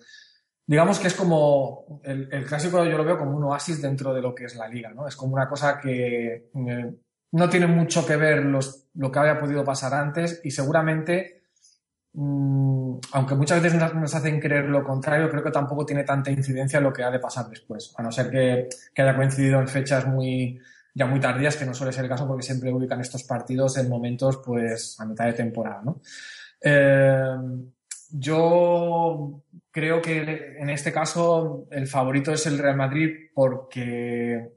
digamos 0.65 0.99
que 0.99 1.07
es 1.07 1.13
como 1.13 2.01
el, 2.03 2.45
clásico 2.45 2.83
yo 2.85 2.97
lo 2.97 3.03
veo 3.03 3.17
como 3.17 3.35
un 3.35 3.43
oasis 3.43 3.81
dentro 3.81 4.13
de 4.13 4.21
lo 4.21 4.33
que 4.33 4.45
es 4.45 4.55
la 4.55 4.67
liga, 4.67 4.91
¿no? 4.93 5.07
Es 5.07 5.15
como 5.15 5.33
una 5.33 5.47
cosa 5.47 5.79
que 5.79 6.49
eh, 6.53 6.95
no 7.31 7.49
tiene 7.49 7.67
mucho 7.67 8.05
que 8.05 8.15
ver 8.15 8.45
los, 8.45 8.87
lo 8.93 9.11
que 9.11 9.19
había 9.19 9.39
podido 9.39 9.63
pasar 9.63 9.93
antes 9.93 10.41
y 10.43 10.51
seguramente, 10.51 11.43
mm, 12.13 12.97
aunque 13.11 13.35
muchas 13.35 13.61
veces 13.61 13.79
nos, 13.93 14.15
hacen 14.15 14.39
creer 14.39 14.65
lo 14.65 14.83
contrario, 14.83 15.29
creo 15.29 15.43
que 15.43 15.51
tampoco 15.51 15.85
tiene 15.85 16.03
tanta 16.03 16.31
incidencia 16.31 16.79
lo 16.79 16.93
que 16.93 17.03
ha 17.03 17.11
de 17.11 17.19
pasar 17.19 17.49
después, 17.49 17.93
a 17.97 18.03
no 18.03 18.11
ser 18.11 18.29
que, 18.29 18.69
que 18.93 19.01
haya 19.01 19.15
coincidido 19.15 19.59
en 19.59 19.67
fechas 19.67 20.07
muy 20.07 20.59
ya 20.95 21.07
muy 21.07 21.19
tardías, 21.19 21.57
que 21.57 21.65
no 21.65 21.73
suele 21.73 21.91
ser 21.91 22.03
el 22.03 22.09
caso 22.09 22.27
porque 22.27 22.43
siempre 22.43 22.71
ubican 22.71 23.01
estos 23.01 23.23
partidos 23.23 23.77
en 23.77 23.89
momentos 23.89 24.37
pues 24.45 24.99
a 24.99 25.05
mitad 25.05 25.25
de 25.25 25.33
temporada, 25.33 25.81
¿no? 25.83 26.01
Eh, 26.61 27.35
yo 28.11 29.43
creo 29.73 30.01
que 30.01 30.55
en 30.59 30.69
este 30.69 30.93
caso 30.93 31.67
el 31.71 31.87
favorito 31.87 32.31
es 32.31 32.45
el 32.45 32.59
Real 32.59 32.77
Madrid 32.77 33.09
porque 33.33 34.53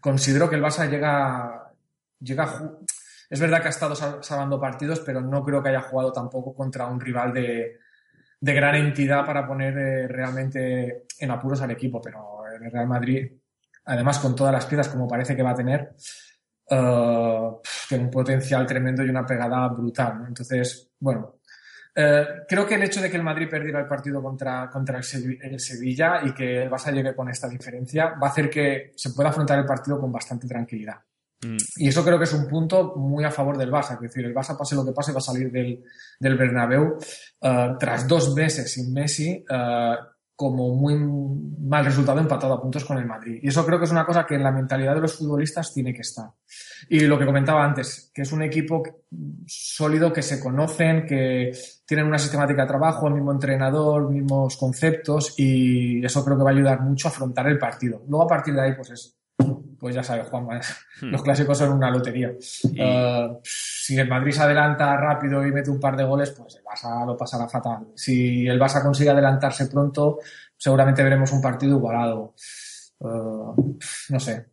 considero 0.00 0.48
que 0.48 0.56
el 0.56 0.62
Barça 0.62 0.88
llega, 0.88 1.72
llega 2.20 2.76
es 3.30 3.40
verdad 3.40 3.62
que 3.62 3.68
ha 3.68 3.70
estado 3.70 3.94
salvando 4.22 4.60
partidos, 4.60 5.00
pero 5.00 5.22
no 5.22 5.42
creo 5.42 5.62
que 5.62 5.70
haya 5.70 5.80
jugado 5.80 6.12
tampoco 6.12 6.54
contra 6.54 6.86
un 6.86 7.00
rival 7.00 7.32
de, 7.32 7.78
de 8.38 8.54
gran 8.54 8.74
entidad 8.74 9.24
para 9.24 9.46
poner 9.46 9.78
eh, 9.78 10.06
realmente 10.06 11.06
en 11.18 11.30
apuros 11.30 11.62
al 11.62 11.70
equipo. 11.70 11.98
Pero 12.02 12.42
el 12.46 12.70
Real 12.70 12.86
Madrid, 12.86 13.32
además 13.86 14.18
con 14.18 14.36
todas 14.36 14.52
las 14.52 14.66
piezas 14.66 14.90
como 14.90 15.08
parece 15.08 15.34
que 15.34 15.42
va 15.42 15.52
a 15.52 15.54
tener, 15.54 15.94
eh, 16.68 17.50
tiene 17.88 18.04
un 18.04 18.10
potencial 18.10 18.66
tremendo 18.66 19.02
y 19.02 19.08
una 19.08 19.24
pegada 19.24 19.66
brutal. 19.68 20.24
Entonces, 20.28 20.90
bueno, 21.00 21.36
eh, 21.94 22.26
creo 22.48 22.66
que 22.66 22.76
el 22.76 22.82
hecho 22.82 23.02
de 23.02 23.10
que 23.10 23.16
el 23.16 23.22
Madrid 23.22 23.48
perdiera 23.50 23.80
el 23.80 23.86
partido 23.86 24.22
contra, 24.22 24.70
contra 24.70 24.98
el, 24.98 25.04
Sevilla 25.60 26.20
y 26.24 26.32
que 26.32 26.62
el 26.62 26.70
Barça 26.70 26.92
llegue 26.92 27.14
con 27.14 27.28
esta 27.28 27.48
diferencia 27.48 28.14
va 28.20 28.28
a 28.28 28.30
hacer 28.30 28.48
que 28.48 28.92
se 28.96 29.10
pueda 29.10 29.28
afrontar 29.28 29.58
el 29.58 29.66
partido 29.66 30.00
con 30.00 30.10
bastante 30.10 30.46
tranquilidad. 30.46 30.96
Mm. 31.42 31.56
Y 31.76 31.88
eso 31.88 32.04
creo 32.04 32.18
que 32.18 32.24
es 32.24 32.32
un 32.32 32.48
punto 32.48 32.94
muy 32.96 33.24
a 33.24 33.30
favor 33.30 33.58
del 33.58 33.70
Barça. 33.70 33.94
Es 33.94 34.00
decir, 34.00 34.24
el 34.24 34.34
Barça, 34.34 34.56
pase 34.56 34.74
lo 34.74 34.84
que 34.84 34.92
pase, 34.92 35.12
va 35.12 35.18
a 35.18 35.22
salir 35.22 35.50
del, 35.50 35.84
del 36.18 36.36
Bernabéu 36.36 36.96
uh, 37.40 37.78
tras 37.78 38.08
dos 38.08 38.34
meses 38.34 38.72
sin 38.72 38.92
Messi 38.92 39.44
uh, 39.50 40.11
como 40.42 40.74
muy 40.74 40.96
mal 40.96 41.84
resultado 41.84 42.18
empatado 42.18 42.54
a 42.54 42.60
puntos 42.60 42.84
con 42.84 42.98
el 42.98 43.06
Madrid. 43.06 43.38
Y 43.40 43.48
eso 43.48 43.64
creo 43.64 43.78
que 43.78 43.84
es 43.84 43.92
una 43.92 44.04
cosa 44.04 44.26
que 44.26 44.34
en 44.34 44.42
la 44.42 44.50
mentalidad 44.50 44.96
de 44.96 45.02
los 45.02 45.16
futbolistas 45.16 45.72
tiene 45.72 45.94
que 45.94 46.00
estar. 46.00 46.30
Y 46.88 47.00
lo 47.02 47.16
que 47.16 47.24
comentaba 47.24 47.64
antes, 47.64 48.10
que 48.12 48.22
es 48.22 48.32
un 48.32 48.42
equipo 48.42 48.82
sólido, 49.46 50.12
que 50.12 50.22
se 50.22 50.40
conocen, 50.40 51.06
que 51.06 51.52
tienen 51.86 52.06
una 52.06 52.18
sistemática 52.18 52.62
de 52.62 52.68
trabajo, 52.68 53.06
el 53.06 53.14
mismo 53.14 53.30
entrenador, 53.30 54.10
mismos 54.10 54.56
conceptos, 54.56 55.34
y 55.38 56.04
eso 56.04 56.24
creo 56.24 56.36
que 56.36 56.42
va 56.42 56.50
a 56.50 56.54
ayudar 56.54 56.80
mucho 56.80 57.06
a 57.06 57.12
afrontar 57.12 57.46
el 57.46 57.58
partido. 57.58 58.02
Luego 58.08 58.24
a 58.24 58.28
partir 58.28 58.54
de 58.54 58.62
ahí, 58.62 58.74
pues 58.74 58.90
es 58.90 59.21
pues 59.78 59.94
ya 59.94 60.02
sabes, 60.02 60.28
Juan, 60.28 60.46
hmm. 61.00 61.06
los 61.06 61.22
clásicos 61.22 61.58
son 61.58 61.72
una 61.72 61.90
lotería. 61.90 62.32
Eh, 62.76 63.28
si 63.42 63.98
el 63.98 64.08
Madrid 64.08 64.32
se 64.32 64.42
adelanta 64.42 64.96
rápido 64.96 65.46
y 65.46 65.52
mete 65.52 65.70
un 65.70 65.80
par 65.80 65.96
de 65.96 66.04
goles, 66.04 66.30
pues 66.30 66.56
el 66.56 66.64
Barça 66.64 67.06
lo 67.06 67.16
pasará 67.16 67.48
fatal. 67.48 67.88
Si 67.96 68.46
el 68.46 68.60
Barça 68.60 68.82
consigue 68.82 69.10
adelantarse 69.10 69.66
pronto, 69.66 70.18
seguramente 70.56 71.02
veremos 71.02 71.32
un 71.32 71.42
partido 71.42 71.76
igualado. 71.76 72.34
Eh, 73.00 73.74
no 74.10 74.20
sé, 74.20 74.52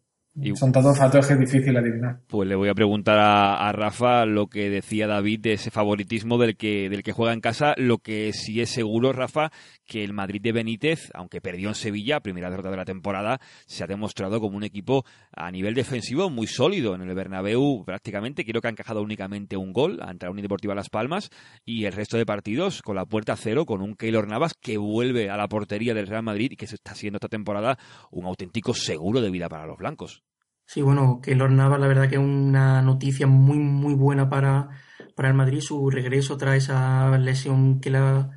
son 0.56 0.72
todos 0.72 0.98
factores 0.98 1.28
que 1.28 1.34
es 1.34 1.40
difícil 1.40 1.76
adivinar. 1.76 2.20
Pues 2.28 2.48
le 2.48 2.56
voy 2.56 2.70
a 2.70 2.74
preguntar 2.74 3.18
a, 3.20 3.72
Rafa 3.72 4.26
lo 4.26 4.48
que 4.48 4.70
decía 4.70 5.08
David 5.08 5.42
de 5.42 5.54
ese 5.54 5.72
favoritismo 5.72 6.38
del 6.38 6.56
que, 6.56 6.90
del 6.90 7.04
que 7.04 7.12
juega 7.12 7.34
en 7.34 7.42
casa. 7.42 7.74
Lo 7.78 7.98
que 7.98 8.32
sí 8.34 8.62
es 8.62 8.70
seguro, 8.70 9.12
Rafa, 9.12 9.52
que 9.90 10.04
el 10.04 10.14
Madrid 10.14 10.40
de 10.40 10.52
Benítez, 10.52 11.10
aunque 11.16 11.42
perdió 11.42 11.68
en 11.68 11.76
Sevilla, 11.76 12.20
primera 12.22 12.50
derrota 12.50 12.70
de 12.70 12.78
la 12.78 12.86
temporada, 12.86 13.42
se 13.66 13.84
ha 13.84 13.88
demostrado 13.88 14.40
como 14.40 14.56
un 14.56 14.64
equipo 14.64 15.04
a 15.36 15.52
nivel 15.52 15.74
defensivo 15.74 16.30
muy 16.30 16.46
sólido. 16.46 16.94
En 16.94 17.02
el 17.02 17.16
Bernabéu 17.16 17.84
prácticamente 17.86 18.46
creo 18.46 18.62
que 18.62 18.68
ha 18.68 18.72
encajado 18.72 19.02
únicamente 19.02 19.58
un 19.58 19.74
gol 19.74 20.00
ante 20.02 20.28
la 20.28 20.32
Unión 20.32 20.44
Deportiva 20.44 20.76
Las 20.76 20.90
Palmas 20.90 21.32
y 21.66 21.86
el 21.86 21.94
resto 21.94 22.18
de 22.18 22.26
partidos 22.26 22.84
con 22.84 22.96
la 22.96 23.08
puerta 23.08 23.36
cero, 23.36 23.66
con 23.66 23.82
un 23.82 23.96
Keylor 23.96 24.28
Navas 24.28 24.54
que 24.54 24.78
vuelve 24.78 25.32
a 25.32 25.38
la 25.38 25.50
portería 25.50 25.96
del 25.96 26.08
Real 26.08 26.24
Madrid 26.24 26.52
y 26.52 26.56
que 26.56 26.68
se 26.68 26.76
está 26.76 26.94
siendo 26.94 27.18
esta 27.18 27.28
temporada 27.28 27.80
un 28.12 28.26
auténtico 28.26 28.76
seguro 28.76 29.22
de 29.22 29.32
vida 29.32 29.50
para 29.50 29.66
los 29.66 29.78
blancos. 29.78 30.24
Sí, 30.66 30.84
bueno, 30.84 31.20
Keylor 31.24 31.50
Navas 31.50 31.80
la 31.80 31.88
verdad 31.88 32.08
que 32.08 32.16
es 32.16 32.22
una 32.22 32.84
noticia 32.84 33.26
muy, 33.26 33.58
muy 33.58 33.96
buena 33.96 34.30
para, 34.30 34.70
para 35.16 35.30
el 35.30 35.34
Madrid, 35.34 35.62
su 35.62 35.90
regreso 35.90 36.38
tras 36.38 36.58
esa 36.58 37.18
lesión 37.18 37.80
que 37.80 37.90
la, 37.90 38.30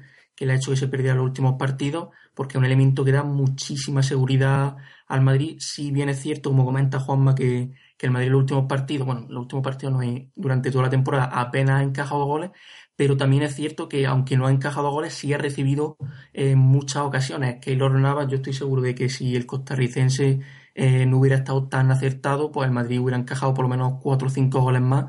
que 0.43 0.47
le 0.47 0.55
ha 0.55 0.57
hecho 0.57 0.73
que 0.73 0.77
se 0.77 0.89
perdiera 0.89 1.15
los 1.15 1.27
últimos 1.27 1.55
partidos, 1.57 2.09
porque 2.35 2.55
es 2.55 2.59
un 2.59 2.65
elemento 2.65 3.05
que 3.05 3.13
da 3.13 3.23
muchísima 3.23 4.03
seguridad 4.03 4.77
al 5.07 5.21
Madrid. 5.21 5.57
Si 5.61 5.93
bien 5.93 6.09
es 6.09 6.19
cierto, 6.19 6.51
como 6.51 6.65
comenta 6.65 6.99
Juanma, 6.99 7.37
que, 7.37 7.71
que 7.97 8.07
el 8.07 8.13
Madrid 8.13 8.27
en 8.27 8.33
los 8.33 8.41
últimos 8.41 8.67
partidos, 8.67 9.07
bueno, 9.07 9.25
los 9.29 9.43
últimos 9.43 9.63
partidos 9.63 9.93
no 9.93 10.01
hay, 10.01 10.33
durante 10.35 10.73
toda 10.73 10.83
la 10.83 10.91
temporada 10.91 11.27
apenas 11.27 11.79
ha 11.79 11.85
encajado 11.85 12.25
goles, 12.25 12.51
pero 12.97 13.17
también 13.17 13.45
es 13.45 13.55
cierto 13.55 13.89
que 13.89 14.05
aunque 14.05 14.37
no 14.37 14.49
ha 14.49 14.51
encajado 14.51 14.91
goles, 14.91 15.15
sí 15.15 15.33
ha 15.33 15.39
recibido 15.39 15.97
en 16.33 16.59
muchas 16.59 17.05
ocasiones. 17.05 17.61
Keylor 17.61 17.93
Navas, 17.93 18.27
yo 18.27 18.39
estoy 18.39 18.53
seguro 18.53 18.83
de 18.83 18.97
que 18.97 19.09
si 19.09 19.37
el 19.37 19.47
costarricense 19.47 20.41
eh, 20.75 21.07
no 21.07 21.19
hubiera 21.19 21.37
estado 21.37 21.69
tan 21.69 21.93
acertado, 21.93 22.51
pues 22.51 22.67
el 22.67 22.75
Madrid 22.75 23.01
hubiera 23.01 23.17
encajado 23.17 23.55
por 23.55 23.67
lo 23.67 23.69
menos 23.69 24.01
cuatro 24.03 24.27
o 24.27 24.31
cinco 24.31 24.61
goles 24.61 24.83
más. 24.83 25.07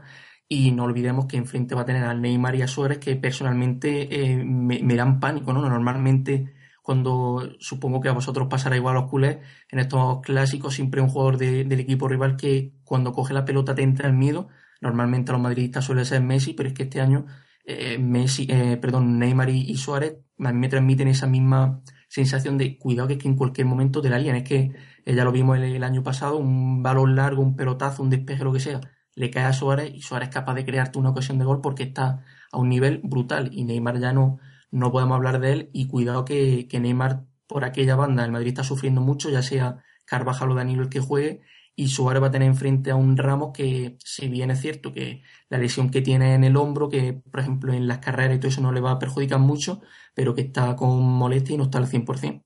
Y 0.53 0.71
no 0.71 0.83
olvidemos 0.83 1.25
que 1.25 1.37
enfrente 1.37 1.75
va 1.75 1.81
a 1.81 1.85
tener 1.85 2.03
al 2.03 2.21
Neymar 2.21 2.55
y 2.55 2.61
a 2.61 2.67
Suárez, 2.67 2.99
que 2.99 3.15
personalmente 3.15 4.33
eh, 4.33 4.43
me, 4.43 4.95
dan 4.95 5.19
pánico, 5.19 5.53
¿no? 5.53 5.67
Normalmente, 5.67 6.53
cuando 6.81 7.49
supongo 7.59 8.01
que 8.01 8.09
a 8.09 8.13
vosotros 8.13 8.47
pasará 8.49 8.75
igual 8.75 8.97
a 8.97 9.01
los 9.01 9.09
culés, 9.09 9.37
en 9.69 9.79
estos 9.79 10.21
clásicos 10.21 10.73
siempre 10.75 11.01
un 11.01 11.09
jugador 11.09 11.37
del 11.37 11.79
equipo 11.79 12.07
rival 12.07 12.37
que 12.37 12.73
cuando 12.83 13.11
coge 13.13 13.33
la 13.33 13.45
pelota 13.45 13.75
te 13.75 13.83
entra 13.83 14.07
el 14.07 14.13
miedo. 14.13 14.49
Normalmente 14.81 15.31
a 15.31 15.33
los 15.33 15.41
madridistas 15.41 15.85
suele 15.85 16.05
ser 16.05 16.21
Messi, 16.21 16.53
pero 16.53 16.69
es 16.69 16.75
que 16.75 16.83
este 16.83 17.01
año 17.01 17.25
eh, 17.65 17.97
Messi, 17.97 18.47
perdón, 18.81 19.17
Neymar 19.19 19.49
y, 19.49 19.75
Suárez 19.77 20.17
a 20.39 20.51
me 20.51 20.69
transmiten 20.69 21.07
esa 21.07 21.27
misma 21.27 21.81
sensación 22.13 22.59
de 22.59 22.77
cuidado 22.77 23.07
que, 23.07 23.15
es 23.15 23.19
que 23.19 23.27
en 23.27 23.35
cualquier 23.35 23.65
momento 23.65 24.01
te 24.01 24.09
la 24.09 24.19
lían. 24.19 24.35
Es 24.35 24.43
que 24.43 24.71
eh, 25.05 25.15
ya 25.15 25.23
lo 25.23 25.31
vimos 25.31 25.57
el, 25.57 25.83
año 25.83 26.03
pasado, 26.03 26.37
un 26.37 26.83
balón 26.83 27.15
largo, 27.15 27.41
un 27.41 27.55
pelotazo, 27.55 28.03
un 28.03 28.09
despeje, 28.09 28.43
lo 28.43 28.53
que 28.53 28.59
sea, 28.59 28.81
le 29.15 29.29
cae 29.29 29.45
a 29.45 29.53
Suárez 29.53 29.91
y 29.93 30.01
Suárez 30.01 30.29
es 30.29 30.33
capaz 30.33 30.55
de 30.55 30.65
crearte 30.65 30.99
una 30.99 31.09
ocasión 31.09 31.37
de 31.39 31.45
gol 31.45 31.61
porque 31.61 31.83
está 31.83 32.23
a 32.51 32.57
un 32.57 32.69
nivel 32.69 33.01
brutal 33.03 33.49
y 33.53 33.63
Neymar 33.63 33.99
ya 33.99 34.13
no, 34.13 34.39
no 34.71 34.91
podemos 34.91 35.15
hablar 35.15 35.39
de 35.39 35.53
él 35.53 35.69
y 35.73 35.87
cuidado 35.87 36.25
que, 36.25 36.67
que 36.67 36.79
Neymar 36.79 37.25
por 37.47 37.65
aquella 37.65 37.95
banda, 37.95 38.25
el 38.25 38.31
Madrid 38.31 38.49
está 38.49 38.63
sufriendo 38.63 39.01
mucho, 39.01 39.29
ya 39.29 39.41
sea 39.41 39.83
Carvajal 40.05 40.51
o 40.51 40.55
Danilo 40.55 40.83
el 40.83 40.89
que 40.89 40.99
juegue 40.99 41.41
y 41.75 41.87
Suárez 41.89 42.21
va 42.21 42.27
a 42.27 42.31
tener 42.31 42.47
enfrente 42.47 42.91
a 42.91 42.95
un 42.95 43.17
Ramos 43.17 43.51
que, 43.53 43.97
si 44.03 44.27
bien 44.27 44.51
es 44.51 44.61
cierto 44.61 44.93
que 44.93 45.23
la 45.49 45.57
lesión 45.57 45.89
que 45.89 46.01
tiene 46.01 46.35
en 46.35 46.43
el 46.43 46.55
hombro, 46.55 46.89
que 46.89 47.13
por 47.13 47.39
ejemplo 47.39 47.73
en 47.73 47.87
las 47.87 47.99
carreras 47.99 48.37
y 48.37 48.39
todo 48.39 48.49
eso 48.49 48.61
no 48.61 48.71
le 48.71 48.81
va 48.81 48.91
a 48.91 48.99
perjudicar 48.99 49.39
mucho, 49.39 49.81
pero 50.13 50.35
que 50.35 50.41
está 50.41 50.75
con 50.75 51.01
molestia 51.01 51.55
y 51.55 51.57
no 51.57 51.65
está 51.65 51.79
al 51.79 51.87
100%. 51.87 52.43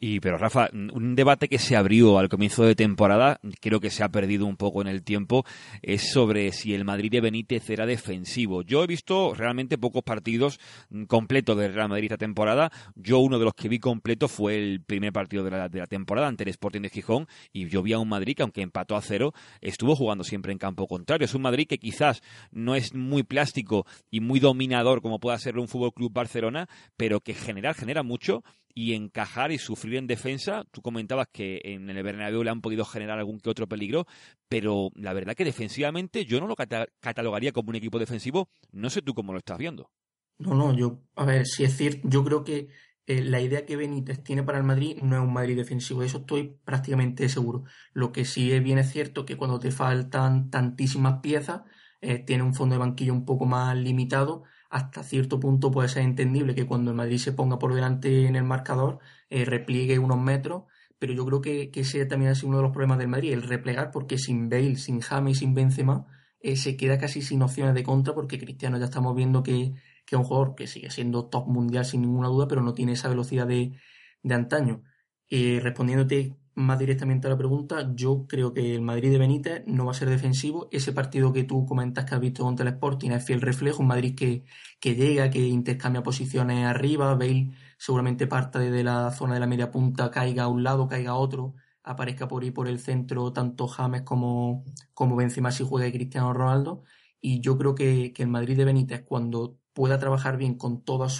Y, 0.00 0.20
pero 0.20 0.36
Rafa, 0.36 0.68
un 0.72 1.14
debate 1.14 1.48
que 1.48 1.58
se 1.58 1.76
abrió 1.76 2.18
al 2.18 2.28
comienzo 2.28 2.64
de 2.64 2.74
temporada, 2.74 3.40
creo 3.60 3.80
que 3.80 3.90
se 3.90 4.02
ha 4.02 4.08
perdido 4.10 4.44
un 4.44 4.56
poco 4.56 4.82
en 4.82 4.88
el 4.88 5.02
tiempo, 5.02 5.44
es 5.82 6.10
sobre 6.12 6.52
si 6.52 6.74
el 6.74 6.84
Madrid 6.84 7.10
de 7.10 7.20
Benítez 7.20 7.70
era 7.70 7.86
defensivo. 7.86 8.62
Yo 8.62 8.82
he 8.82 8.86
visto 8.86 9.34
realmente 9.34 9.78
pocos 9.78 10.02
partidos 10.02 10.58
completos 11.06 11.56
del 11.56 11.72
Real 11.72 11.88
Madrid 11.88 12.06
esta 12.06 12.18
temporada. 12.18 12.70
Yo 12.96 13.20
uno 13.20 13.38
de 13.38 13.44
los 13.44 13.54
que 13.54 13.68
vi 13.68 13.78
completo 13.78 14.28
fue 14.28 14.56
el 14.56 14.82
primer 14.82 15.12
partido 15.12 15.44
de 15.44 15.52
la, 15.52 15.68
de 15.68 15.78
la 15.78 15.86
temporada 15.86 16.26
ante 16.26 16.42
el 16.42 16.50
Sporting 16.50 16.82
de 16.82 16.90
Gijón 16.90 17.26
y 17.52 17.68
yo 17.68 17.82
vi 17.82 17.92
a 17.92 17.98
un 17.98 18.08
Madrid 18.08 18.36
que 18.36 18.42
aunque 18.42 18.62
empató 18.62 18.96
a 18.96 19.00
cero, 19.00 19.32
estuvo 19.60 19.94
jugando 19.96 20.24
siempre 20.24 20.52
en 20.52 20.58
campo 20.58 20.86
contrario. 20.86 21.24
Es 21.24 21.34
un 21.34 21.42
Madrid 21.42 21.66
que 21.68 21.78
quizás 21.78 22.20
no 22.50 22.74
es 22.74 22.94
muy 22.94 23.22
plástico 23.22 23.86
y 24.10 24.20
muy 24.20 24.40
dominador 24.40 25.00
como 25.00 25.20
pueda 25.20 25.38
ser 25.38 25.56
un 25.58 25.68
Fútbol 25.68 25.94
Club 25.94 26.12
Barcelona, 26.12 26.68
pero 26.96 27.20
que 27.20 27.32
general 27.32 27.74
genera 27.74 28.02
mucho 28.02 28.42
y 28.74 28.94
encajar 28.94 29.52
y 29.52 29.58
sufrir 29.58 29.96
en 29.96 30.06
defensa. 30.06 30.64
Tú 30.72 30.82
comentabas 30.82 31.28
que 31.32 31.60
en 31.64 31.88
el 31.88 32.02
Bernabéu 32.02 32.42
le 32.42 32.50
han 32.50 32.60
podido 32.60 32.84
generar 32.84 33.18
algún 33.18 33.38
que 33.38 33.50
otro 33.50 33.68
peligro, 33.68 34.06
pero 34.48 34.90
la 34.94 35.12
verdad 35.12 35.34
que 35.34 35.44
defensivamente 35.44 36.24
yo 36.24 36.40
no 36.40 36.46
lo 36.46 36.56
catalogaría 36.56 37.52
como 37.52 37.70
un 37.70 37.76
equipo 37.76 37.98
defensivo. 37.98 38.48
No 38.72 38.90
sé 38.90 39.00
tú 39.00 39.14
cómo 39.14 39.32
lo 39.32 39.38
estás 39.38 39.58
viendo. 39.58 39.90
No, 40.38 40.54
no, 40.54 40.74
yo, 40.74 41.00
a 41.14 41.24
ver, 41.24 41.46
si 41.46 41.62
es 41.62 41.76
cierto, 41.76 42.08
yo 42.08 42.24
creo 42.24 42.42
que 42.42 42.68
eh, 43.06 43.22
la 43.22 43.40
idea 43.40 43.64
que 43.64 43.76
Benítez 43.76 44.24
tiene 44.24 44.42
para 44.42 44.58
el 44.58 44.64
Madrid 44.64 44.98
no 45.02 45.14
es 45.16 45.22
un 45.22 45.32
Madrid 45.32 45.56
defensivo, 45.56 46.00
de 46.00 46.06
eso 46.06 46.18
estoy 46.18 46.58
prácticamente 46.64 47.28
seguro. 47.28 47.64
Lo 47.92 48.10
que 48.10 48.24
sí 48.24 48.50
es 48.50 48.62
bien 48.62 48.78
es 48.78 48.90
cierto 48.90 49.24
que 49.24 49.36
cuando 49.36 49.60
te 49.60 49.70
faltan 49.70 50.50
tantísimas 50.50 51.20
piezas, 51.20 51.62
eh, 52.00 52.18
tiene 52.18 52.42
un 52.42 52.54
fondo 52.54 52.74
de 52.74 52.80
banquillo 52.80 53.12
un 53.12 53.24
poco 53.24 53.46
más 53.46 53.76
limitado 53.76 54.42
hasta 54.74 55.04
cierto 55.04 55.38
punto 55.38 55.70
puede 55.70 55.88
ser 55.88 56.02
entendible 56.02 56.56
que 56.56 56.66
cuando 56.66 56.90
el 56.90 56.96
Madrid 56.96 57.18
se 57.18 57.32
ponga 57.32 57.60
por 57.60 57.72
delante 57.74 58.26
en 58.26 58.34
el 58.34 58.42
marcador, 58.42 58.98
eh, 59.30 59.44
repliegue 59.44 60.00
unos 60.00 60.18
metros, 60.18 60.64
pero 60.98 61.12
yo 61.14 61.24
creo 61.24 61.40
que, 61.40 61.70
ese 61.72 62.04
también 62.06 62.32
ha 62.32 62.34
sido 62.34 62.48
uno 62.48 62.56
de 62.56 62.64
los 62.64 62.72
problemas 62.72 62.98
del 62.98 63.06
Madrid, 63.06 63.32
el 63.32 63.44
replegar, 63.44 63.92
porque 63.92 64.18
sin 64.18 64.48
Bale, 64.48 64.74
sin 64.74 65.00
James 65.00 65.38
sin 65.38 65.54
Benzema, 65.54 66.06
eh, 66.40 66.56
se 66.56 66.76
queda 66.76 66.98
casi 66.98 67.22
sin 67.22 67.40
opciones 67.42 67.72
de 67.74 67.84
contra, 67.84 68.14
porque 68.14 68.36
Cristiano 68.36 68.76
ya 68.76 68.86
estamos 68.86 69.14
viendo 69.14 69.44
que, 69.44 69.74
que 70.04 70.16
es 70.16 70.18
un 70.18 70.24
jugador 70.24 70.56
que 70.56 70.66
sigue 70.66 70.90
siendo 70.90 71.26
top 71.28 71.46
mundial 71.46 71.84
sin 71.84 72.02
ninguna 72.02 72.26
duda, 72.26 72.48
pero 72.48 72.60
no 72.60 72.74
tiene 72.74 72.94
esa 72.94 73.08
velocidad 73.08 73.46
de, 73.46 73.78
de 74.24 74.34
antaño. 74.34 74.82
Eh, 75.30 75.60
respondiéndote 75.62 76.36
más 76.54 76.78
directamente 76.78 77.26
a 77.26 77.30
la 77.30 77.36
pregunta, 77.38 77.90
yo 77.94 78.26
creo 78.26 78.52
que 78.52 78.74
el 78.74 78.80
Madrid 78.80 79.10
de 79.10 79.18
Benítez 79.18 79.64
no 79.66 79.84
va 79.86 79.92
a 79.92 79.94
ser 79.94 80.08
defensivo. 80.08 80.68
Ese 80.72 80.92
partido 80.92 81.32
que 81.32 81.44
tú 81.44 81.66
comentas 81.66 82.04
que 82.04 82.14
has 82.14 82.20
visto 82.20 82.44
contra 82.44 82.66
el 82.66 82.74
Sporting 82.74 83.10
es 83.10 83.24
fiel 83.24 83.40
reflejo, 83.40 83.82
un 83.82 83.88
Madrid 83.88 84.14
que, 84.14 84.44
que 84.80 84.94
llega, 84.94 85.30
que 85.30 85.40
intercambia 85.40 86.02
posiciones 86.02 86.66
arriba, 86.66 87.14
Bale 87.14 87.52
seguramente 87.78 88.26
parte 88.26 88.58
de 88.70 88.84
la 88.84 89.10
zona 89.10 89.34
de 89.34 89.40
la 89.40 89.46
media 89.46 89.70
punta, 89.70 90.10
caiga 90.10 90.44
a 90.44 90.48
un 90.48 90.62
lado, 90.62 90.88
caiga 90.88 91.12
a 91.12 91.16
otro, 91.16 91.54
aparezca 91.82 92.28
por 92.28 92.42
ahí 92.42 92.50
por 92.50 92.68
el 92.68 92.78
centro 92.78 93.32
tanto 93.32 93.68
James 93.68 94.02
como, 94.02 94.64
como 94.94 95.16
Benzema 95.16 95.52
si 95.52 95.64
juega 95.64 95.86
y 95.86 95.92
Cristiano 95.92 96.32
Ronaldo. 96.32 96.82
Y 97.20 97.40
yo 97.40 97.58
creo 97.58 97.74
que, 97.74 98.12
que 98.12 98.22
el 98.22 98.28
Madrid 98.28 98.56
de 98.56 98.64
Benítez, 98.64 99.02
cuando 99.04 99.58
pueda 99.72 99.98
trabajar 99.98 100.36
bien 100.36 100.56
con 100.56 100.82
todas 100.82 101.12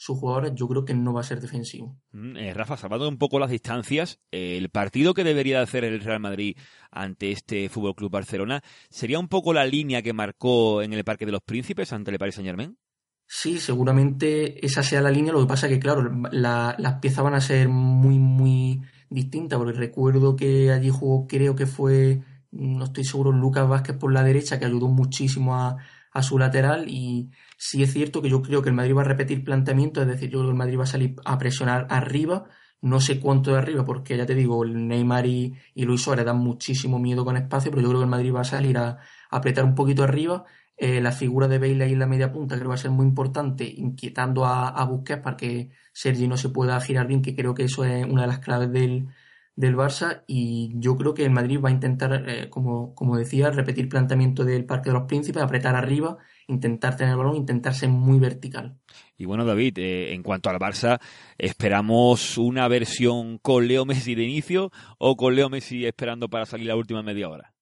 sus 0.00 0.18
jugadores, 0.18 0.52
yo 0.54 0.66
creo 0.66 0.86
que 0.86 0.94
no 0.94 1.12
va 1.12 1.20
a 1.20 1.24
ser 1.24 1.42
defensivo. 1.42 1.94
Mm, 2.12 2.34
eh, 2.38 2.54
Rafa, 2.54 2.78
salvando 2.78 3.06
un 3.06 3.18
poco 3.18 3.38
las 3.38 3.50
distancias, 3.50 4.18
el 4.30 4.70
partido 4.70 5.12
que 5.12 5.24
debería 5.24 5.60
hacer 5.60 5.84
el 5.84 6.00
Real 6.00 6.20
Madrid 6.20 6.56
ante 6.90 7.32
este 7.32 7.68
Fútbol 7.68 7.94
Club 7.94 8.10
Barcelona 8.10 8.62
sería 8.88 9.18
un 9.18 9.28
poco 9.28 9.52
la 9.52 9.66
línea 9.66 10.00
que 10.00 10.14
marcó 10.14 10.80
en 10.80 10.94
el 10.94 11.04
Parque 11.04 11.26
de 11.26 11.32
los 11.32 11.42
Príncipes 11.42 11.92
ante 11.92 12.10
el 12.10 12.18
Paris 12.18 12.36
Saint 12.36 12.46
Germain. 12.46 12.78
Sí, 13.26 13.58
seguramente 13.58 14.64
esa 14.64 14.82
sea 14.82 15.02
la 15.02 15.10
línea. 15.10 15.34
Lo 15.34 15.42
que 15.42 15.48
pasa 15.48 15.66
es 15.66 15.74
que, 15.74 15.80
claro, 15.80 16.10
las 16.32 16.94
piezas 17.02 17.22
van 17.22 17.34
a 17.34 17.42
ser 17.42 17.68
muy, 17.68 18.18
muy 18.18 18.80
distintas, 19.10 19.58
porque 19.58 19.78
recuerdo 19.78 20.34
que 20.34 20.72
allí 20.72 20.88
jugó, 20.88 21.26
creo 21.26 21.54
que 21.54 21.66
fue, 21.66 22.22
no 22.52 22.86
estoy 22.86 23.04
seguro, 23.04 23.32
Lucas 23.32 23.68
Vázquez 23.68 23.98
por 23.98 24.14
la 24.14 24.24
derecha, 24.24 24.58
que 24.58 24.64
ayudó 24.64 24.88
muchísimo 24.88 25.56
a, 25.56 25.76
a 26.10 26.22
su 26.22 26.38
lateral 26.38 26.88
y 26.88 27.30
sí 27.60 27.82
es 27.82 27.92
cierto 27.92 28.22
que 28.22 28.30
yo 28.30 28.40
creo 28.40 28.62
que 28.62 28.70
el 28.70 28.74
Madrid 28.74 28.96
va 28.96 29.02
a 29.02 29.04
repetir 29.04 29.44
planteamiento, 29.44 30.00
es 30.00 30.08
decir, 30.08 30.30
yo 30.30 30.38
creo 30.38 30.48
que 30.48 30.52
el 30.52 30.56
Madrid 30.56 30.78
va 30.78 30.84
a 30.84 30.86
salir 30.86 31.14
a 31.26 31.36
presionar 31.36 31.86
arriba, 31.90 32.46
no 32.80 33.00
sé 33.00 33.20
cuánto 33.20 33.52
de 33.52 33.58
arriba, 33.58 33.84
porque 33.84 34.16
ya 34.16 34.24
te 34.24 34.34
digo, 34.34 34.64
Neymar 34.64 35.26
y, 35.26 35.54
Luis 35.74 36.00
Suárez 36.00 36.24
dan 36.24 36.38
muchísimo 36.38 36.98
miedo 36.98 37.22
con 37.22 37.36
espacio, 37.36 37.70
pero 37.70 37.82
yo 37.82 37.88
creo 37.88 38.00
que 38.00 38.04
el 38.04 38.10
Madrid 38.10 38.34
va 38.34 38.40
a 38.40 38.44
salir 38.44 38.78
a, 38.78 38.98
apretar 39.30 39.64
un 39.64 39.74
poquito 39.74 40.02
arriba. 40.02 40.44
Eh, 40.76 41.02
la 41.02 41.12
figura 41.12 41.48
de 41.48 41.58
Bale 41.58 41.84
ahí 41.84 41.92
en 41.92 41.98
la 41.98 42.06
media 42.06 42.32
punta 42.32 42.54
creo 42.54 42.64
que 42.64 42.68
va 42.68 42.74
a 42.76 42.78
ser 42.78 42.92
muy 42.92 43.06
importante, 43.06 43.64
inquietando 43.76 44.46
a, 44.46 44.68
a 44.70 44.84
Busquets 44.86 45.22
para 45.22 45.36
que 45.36 45.70
Sergi 45.92 46.28
no 46.28 46.38
se 46.38 46.48
pueda 46.48 46.80
girar 46.80 47.06
bien, 47.06 47.20
que 47.20 47.36
creo 47.36 47.54
que 47.54 47.64
eso 47.64 47.84
es 47.84 48.06
una 48.06 48.22
de 48.22 48.28
las 48.28 48.38
claves 48.38 48.72
del, 48.72 49.08
del 49.54 49.76
Barça 49.76 50.24
y 50.26 50.72
yo 50.76 50.96
creo 50.96 51.12
que 51.12 51.24
el 51.24 51.30
Madrid 51.30 51.60
va 51.62 51.68
a 51.68 51.72
intentar, 51.72 52.24
eh, 52.26 52.48
como, 52.48 52.94
como 52.94 53.18
decía, 53.18 53.50
repetir 53.50 53.88
planteamiento 53.90 54.44
del 54.44 54.64
Parque 54.64 54.90
de 54.90 54.94
los 54.94 55.06
Príncipes, 55.06 55.42
apretar 55.42 55.76
arriba, 55.76 56.16
intentar 56.50 56.96
tener 56.96 57.12
el 57.12 57.18
balón, 57.18 57.36
intentar 57.36 57.74
ser 57.74 57.88
muy 57.88 58.18
vertical. 58.18 58.76
Y 59.16 59.24
bueno, 59.24 59.44
David, 59.44 59.78
eh, 59.78 60.12
en 60.12 60.22
cuanto 60.22 60.50
al 60.50 60.58
Barça, 60.58 61.00
¿esperamos 61.38 62.38
una 62.38 62.68
versión 62.68 63.38
con 63.38 63.68
Leo 63.68 63.84
Messi 63.84 64.14
de 64.14 64.24
inicio 64.24 64.70
o 64.98 65.16
con 65.16 65.34
Leo 65.34 65.48
Messi 65.48 65.86
esperando 65.86 66.28
para 66.28 66.46
salir 66.46 66.66
la 66.66 66.76
última 66.76 67.02
media 67.02 67.28
hora? 67.28 67.52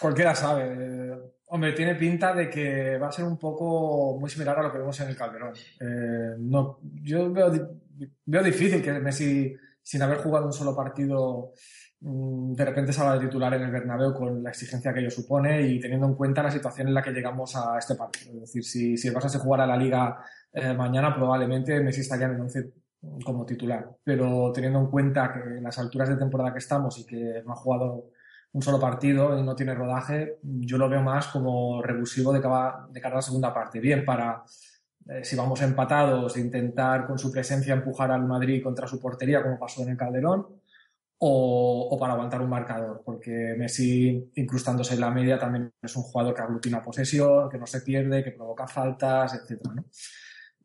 Cualquiera 0.00 0.34
sabe. 0.34 1.16
Hombre, 1.50 1.72
tiene 1.72 1.94
pinta 1.94 2.34
de 2.34 2.48
que 2.48 2.98
va 2.98 3.08
a 3.08 3.12
ser 3.12 3.24
un 3.24 3.38
poco 3.38 4.18
muy 4.18 4.30
similar 4.30 4.58
a 4.58 4.62
lo 4.62 4.72
que 4.72 4.78
vemos 4.78 4.98
en 5.00 5.08
el 5.08 5.16
Calderón. 5.16 5.54
Eh, 5.80 6.36
no, 6.38 6.78
yo 7.02 7.30
veo, 7.32 7.52
veo 8.24 8.42
difícil 8.42 8.82
que 8.82 8.92
Messi 8.92 9.54
sin 9.82 10.02
haber 10.02 10.18
jugado 10.18 10.46
un 10.46 10.52
solo 10.52 10.76
partido, 10.76 11.52
de 12.00 12.64
repente 12.64 12.92
salga 12.92 13.14
de 13.14 13.26
titular 13.26 13.54
en 13.54 13.62
el 13.62 13.72
Bernabéu 13.72 14.14
con 14.14 14.42
la 14.42 14.50
exigencia 14.50 14.92
que 14.94 15.00
ello 15.00 15.10
supone 15.10 15.62
y 15.62 15.80
teniendo 15.80 16.06
en 16.06 16.14
cuenta 16.14 16.42
la 16.42 16.50
situación 16.50 16.88
en 16.88 16.94
la 16.94 17.02
que 17.02 17.10
llegamos 17.10 17.56
a 17.56 17.76
este 17.78 17.96
partido. 17.96 18.34
Es 18.34 18.40
decir, 18.40 18.64
si, 18.64 18.96
si 18.96 19.08
el 19.08 19.14
Barça 19.14 19.28
se 19.28 19.38
jugara 19.38 19.66
la 19.66 19.76
Liga 19.76 20.18
eh, 20.52 20.74
mañana, 20.74 21.14
probablemente 21.14 21.80
Messi 21.80 22.02
estaría 22.02 22.26
en 22.26 22.34
el 22.34 22.40
11 22.42 22.72
como 23.24 23.44
titular. 23.44 23.90
Pero 24.04 24.52
teniendo 24.52 24.78
en 24.78 24.86
cuenta 24.86 25.32
que 25.32 25.58
en 25.58 25.64
las 25.64 25.78
alturas 25.78 26.08
de 26.08 26.16
temporada 26.16 26.52
que 26.52 26.58
estamos 26.58 26.98
y 26.98 27.06
que 27.06 27.42
no 27.44 27.52
ha 27.52 27.56
jugado 27.56 28.10
un 28.52 28.62
solo 28.62 28.78
partido 28.78 29.38
y 29.38 29.42
no 29.42 29.56
tiene 29.56 29.74
rodaje, 29.74 30.38
yo 30.42 30.78
lo 30.78 30.88
veo 30.88 31.02
más 31.02 31.26
como 31.28 31.82
revulsivo 31.82 32.32
de 32.32 32.38
de 32.38 33.00
cara 33.00 33.14
a 33.14 33.16
la 33.16 33.22
segunda 33.22 33.52
parte. 33.52 33.80
Bien 33.80 34.04
para 34.04 34.44
eh, 35.08 35.24
si 35.24 35.36
vamos 35.36 35.62
empatados, 35.62 36.36
intentar 36.36 37.06
con 37.06 37.18
su 37.18 37.32
presencia 37.32 37.72
empujar 37.72 38.10
al 38.10 38.26
Madrid 38.26 38.62
contra 38.62 38.86
su 38.86 39.00
portería, 39.00 39.42
como 39.42 39.58
pasó 39.58 39.82
en 39.82 39.90
el 39.90 39.96
Calderón, 39.96 40.46
o, 41.20 41.96
para 41.98 42.12
aguantar 42.12 42.40
un 42.40 42.50
marcador, 42.50 43.02
porque 43.04 43.54
Messi, 43.58 44.30
incrustándose 44.36 44.94
en 44.94 45.00
la 45.00 45.10
media, 45.10 45.38
también 45.38 45.72
es 45.82 45.96
un 45.96 46.02
jugador 46.04 46.34
que 46.34 46.42
aglutina 46.42 46.82
posesión, 46.82 47.48
que 47.48 47.58
no 47.58 47.66
se 47.66 47.80
pierde, 47.80 48.22
que 48.22 48.30
provoca 48.30 48.68
faltas, 48.68 49.34
etc. 49.34 49.60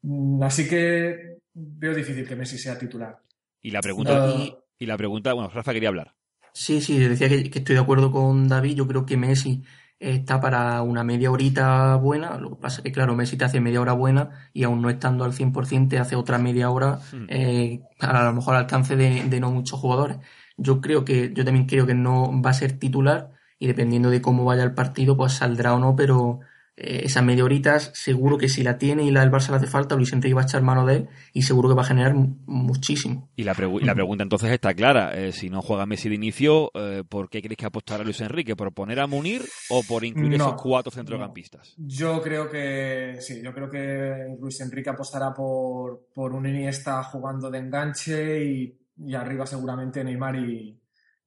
Mm, 0.04 0.44
así 0.44 0.68
que 0.68 1.40
veo 1.54 1.94
difícil 1.94 2.28
que 2.28 2.36
Messi 2.36 2.58
sea 2.58 2.78
titular. 2.78 3.18
Y 3.62 3.72
la 3.72 3.82
pregunta, 3.82 4.36
y, 4.78 4.86
la 4.86 4.98
pregunta 4.98 5.34
bueno, 5.34 5.50
Rafa 5.50 5.74
quería 5.74 5.90
hablar. 5.90 6.14
Sí, 6.54 6.82
sí, 6.82 7.00
decía 7.00 7.30
que, 7.30 7.50
que 7.50 7.60
estoy 7.60 7.76
de 7.76 7.82
acuerdo 7.82 8.12
con 8.12 8.48
David. 8.48 8.76
Yo 8.76 8.88
creo 8.88 9.06
que 9.06 9.18
Messi 9.18 9.64
está 10.12 10.40
para 10.40 10.82
una 10.82 11.04
media 11.04 11.32
horita 11.32 11.96
buena. 11.96 12.38
Lo 12.38 12.52
que 12.52 12.62
pasa 12.62 12.78
es 12.78 12.84
que, 12.84 12.92
claro, 12.92 13.16
Messi 13.16 13.38
te 13.38 13.46
hace 13.46 13.60
media 13.60 13.82
hora 13.82 13.94
buena 13.94 14.50
y 14.54 14.64
aún 14.64 14.82
no 14.82 14.90
estando 14.90 15.24
al 15.24 15.34
100% 15.34 15.90
te 15.90 15.98
hace 15.98 16.16
otra 16.16 16.38
media 16.38 16.70
hora 16.70 17.00
hmm. 17.12 17.26
eh, 17.30 17.82
a 18.00 18.24
lo 18.26 18.34
mejor 18.34 18.56
al 18.56 18.64
alcance 18.64 18.96
de, 18.96 19.24
de, 19.24 19.40
no 19.40 19.52
muchos 19.52 19.80
jugadores. 19.80 20.18
Yo 20.58 20.82
creo 20.82 21.06
que, 21.06 21.34
yo 21.34 21.46
también 21.46 21.66
creo 21.66 21.86
que 21.86 21.96
no 21.96 22.42
va 22.42 22.52
a 22.52 22.54
ser 22.54 22.80
titular 22.80 23.32
y 23.60 23.68
dependiendo 23.68 24.10
de 24.10 24.22
cómo 24.22 24.46
vaya 24.46 24.64
el 24.64 24.74
partido, 24.74 25.16
pues 25.16 25.34
saldrá 25.34 25.74
o 25.74 25.80
no, 25.80 25.96
pero 25.96 26.42
eh, 26.76 27.02
esas 27.06 27.24
media 27.24 27.46
horitas, 27.46 27.92
seguro 27.94 28.40
que 28.40 28.50
si 28.50 28.64
la 28.64 28.80
tiene 28.80 29.04
y 29.04 29.12
la 29.12 29.22
del 29.22 29.32
Barça 29.32 29.52
le 29.52 29.58
hace 29.58 29.68
falta, 29.68 29.96
Luis 29.96 30.12
Enrique 30.12 30.34
va 30.34 30.42
a 30.42 30.46
echar 30.46 30.64
mano 30.64 30.88
de 30.88 30.96
él 30.96 31.10
y 31.32 31.44
seguro 31.44 31.70
que 31.70 31.76
va 31.76 31.84
a 31.84 31.86
generar 31.86 32.16
muchísimo. 32.16 33.30
Y 33.36 33.44
la, 33.44 33.54
la 33.54 33.94
pregunta 33.94 34.24
entonces 34.24 34.52
está 34.52 34.74
clara, 34.74 35.14
eh, 35.14 35.32
si 35.32 35.52
no 35.52 35.62
juega 35.62 35.86
Messi 35.86 36.10
de 36.10 36.16
inicio, 36.16 36.72
eh, 36.74 37.04
¿por 37.08 37.30
qué 37.30 37.44
crees 37.44 37.58
que 37.58 37.68
apostar 37.68 38.02
a 38.02 38.04
Luis 38.04 38.22
Enrique? 38.22 38.56
¿Por 38.56 38.74
poner 38.74 39.00
a 39.00 39.08
Munir 39.08 39.44
o 39.70 39.84
por 39.84 40.04
incluir 40.04 40.34
esos 40.34 40.60
cuatro 40.60 40.92
centrocampistas? 40.92 41.76
Yo 41.78 42.22
creo 42.24 42.50
que 42.50 43.18
sí, 43.20 43.40
yo 43.44 43.54
creo 43.54 43.70
que 43.70 44.36
Luis 44.40 44.60
Enrique 44.62 44.90
apostará 44.90 45.32
por, 45.32 46.08
por 46.14 46.34
un 46.34 46.48
Iniesta 46.48 47.04
jugando 47.04 47.52
de 47.52 47.60
enganche 47.60 48.44
y, 48.44 48.83
y 48.98 49.16
arriba 49.16 49.46
seguramente 49.46 50.04
Neymar 50.04 50.36
y, 50.36 50.80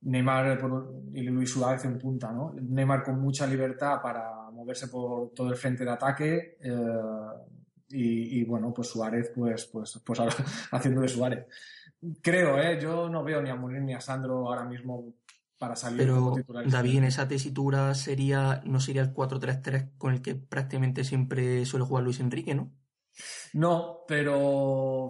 Neymar 0.02 0.60
y 1.12 1.22
Luis 1.22 1.50
Suárez 1.50 1.84
en 1.84 1.98
punta, 1.98 2.32
¿no? 2.32 2.54
Neymar 2.54 3.02
con 3.02 3.20
mucha 3.20 3.46
libertad 3.46 4.00
para 4.02 4.50
moverse 4.52 4.88
por 4.88 5.32
todo 5.34 5.48
el 5.48 5.56
frente 5.56 5.84
de 5.84 5.90
ataque 5.90 6.58
eh, 6.60 6.76
y, 7.88 8.44
bueno, 8.44 8.72
pues 8.74 8.88
Suárez 8.88 9.30
pues, 9.34 9.66
pues, 9.66 10.00
pues 10.04 10.20
haciendo 10.72 11.00
de 11.00 11.08
Suárez. 11.08 11.46
Creo, 12.20 12.58
¿eh? 12.60 12.78
Yo 12.80 13.08
no 13.08 13.24
veo 13.24 13.42
ni 13.42 13.50
a 13.50 13.56
Munir 13.56 13.82
ni 13.82 13.94
a 13.94 14.00
Sandro 14.00 14.48
ahora 14.48 14.64
mismo 14.64 15.14
para 15.58 15.74
salir 15.76 15.98
Pero, 15.98 16.34
David, 16.66 16.98
en 16.98 17.04
esa 17.04 17.26
tesitura 17.26 17.94
sería, 17.94 18.60
no 18.64 18.80
sería 18.80 19.02
el 19.02 19.14
4-3-3 19.14 19.96
con 19.96 20.12
el 20.12 20.20
que 20.20 20.34
prácticamente 20.34 21.04
siempre 21.04 21.64
suele 21.64 21.86
jugar 21.86 22.04
Luis 22.04 22.20
Enrique, 22.20 22.54
¿no? 22.54 22.72
No, 23.54 24.04
pero 24.06 25.08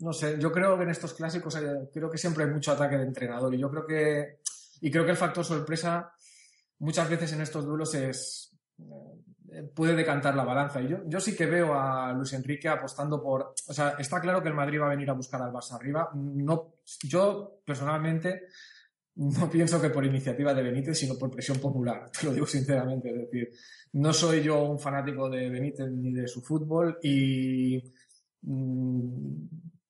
no 0.00 0.12
sé, 0.12 0.38
yo 0.38 0.52
creo 0.52 0.76
que 0.76 0.84
en 0.84 0.90
estos 0.90 1.14
clásicos 1.14 1.56
creo 1.92 2.10
que 2.10 2.18
siempre 2.18 2.44
hay 2.44 2.50
mucho 2.50 2.72
ataque 2.72 2.96
de 2.96 3.04
entrenador 3.04 3.54
y 3.54 3.58
yo 3.58 3.70
creo 3.70 3.86
que 3.86 4.38
y 4.80 4.90
creo 4.90 5.04
que 5.04 5.10
el 5.10 5.16
factor 5.16 5.44
sorpresa 5.44 6.12
muchas 6.78 7.08
veces 7.08 7.32
en 7.32 7.40
estos 7.40 7.64
duelos 7.64 7.94
es 7.94 8.56
eh, 9.50 9.62
puede 9.74 9.94
decantar 9.94 10.34
la 10.34 10.44
balanza. 10.44 10.80
Y 10.80 10.88
yo, 10.88 10.98
yo 11.06 11.20
sí 11.20 11.34
que 11.34 11.46
veo 11.46 11.74
a 11.74 12.12
Luis 12.12 12.32
Enrique 12.34 12.68
apostando 12.68 13.22
por, 13.22 13.54
o 13.66 13.72
sea, 13.72 13.94
está 13.98 14.20
claro 14.20 14.42
que 14.42 14.48
el 14.48 14.54
Madrid 14.54 14.80
va 14.80 14.86
a 14.86 14.90
venir 14.90 15.08
a 15.10 15.14
buscar 15.14 15.40
al 15.40 15.52
Barça 15.52 15.74
arriba, 15.74 16.10
no 16.14 16.74
yo 17.04 17.60
personalmente 17.64 18.42
no 19.16 19.50
pienso 19.50 19.80
que 19.80 19.90
por 19.90 20.04
iniciativa 20.04 20.54
de 20.54 20.62
Benítez, 20.62 20.98
sino 20.98 21.16
por 21.16 21.30
presión 21.30 21.58
popular, 21.58 22.10
te 22.20 22.26
lo 22.26 22.34
digo 22.34 22.46
sinceramente, 22.46 23.10
es 23.10 23.16
decir, 23.16 23.50
no 23.94 24.12
soy 24.12 24.42
yo 24.42 24.62
un 24.62 24.78
fanático 24.78 25.28
de 25.28 25.48
Benítez 25.48 25.90
ni 25.90 26.12
de 26.12 26.28
su 26.28 26.42
fútbol 26.42 26.98
y 27.02 27.82
mm, 28.42 29.46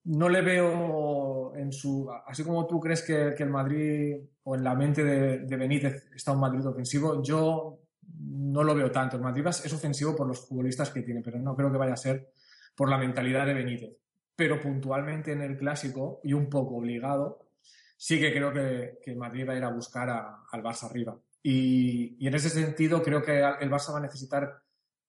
no 0.08 0.28
le 0.28 0.40
veo 0.42 1.54
en 1.54 1.72
su. 1.72 2.10
Así 2.26 2.42
como 2.42 2.66
tú 2.66 2.80
crees 2.80 3.02
que, 3.02 3.34
el 3.36 3.50
Madrid 3.50 4.16
o 4.44 4.54
en 4.54 4.64
la 4.64 4.74
mente 4.74 5.04
de, 5.04 5.56
Benítez 5.56 6.08
está 6.14 6.32
un 6.32 6.40
Madrid 6.40 6.66
ofensivo, 6.66 7.22
yo 7.22 7.80
no 8.20 8.64
lo 8.64 8.74
veo 8.74 8.90
tanto. 8.90 9.16
El 9.16 9.22
Madrid 9.22 9.46
es 9.46 9.72
ofensivo 9.72 10.16
por 10.16 10.26
los 10.26 10.48
futbolistas 10.48 10.90
que 10.90 11.02
tiene, 11.02 11.20
pero 11.22 11.38
no 11.38 11.54
creo 11.54 11.70
que 11.70 11.76
vaya 11.76 11.92
a 11.92 11.96
ser 11.96 12.30
por 12.74 12.88
la 12.88 12.96
mentalidad 12.96 13.46
de 13.46 13.54
Benítez. 13.54 13.96
Pero 14.34 14.60
puntualmente 14.60 15.32
en 15.32 15.42
el 15.42 15.58
clásico, 15.58 16.20
y 16.24 16.32
un 16.32 16.48
poco 16.48 16.76
obligado, 16.76 17.50
sí 17.96 18.18
que 18.18 18.32
creo 18.32 18.52
que, 18.52 19.14
Madrid 19.14 19.46
va 19.46 19.52
a 19.52 19.56
ir 19.56 19.64
a 19.64 19.72
buscar 19.72 20.08
al 20.08 20.62
Barça 20.62 20.84
arriba. 20.84 21.18
Y, 21.42 22.26
en 22.26 22.34
ese 22.34 22.48
sentido, 22.48 23.02
creo 23.02 23.22
que 23.22 23.38
el 23.38 23.70
Barça 23.70 23.92
va 23.92 23.98
a 23.98 24.02
necesitar 24.02 24.62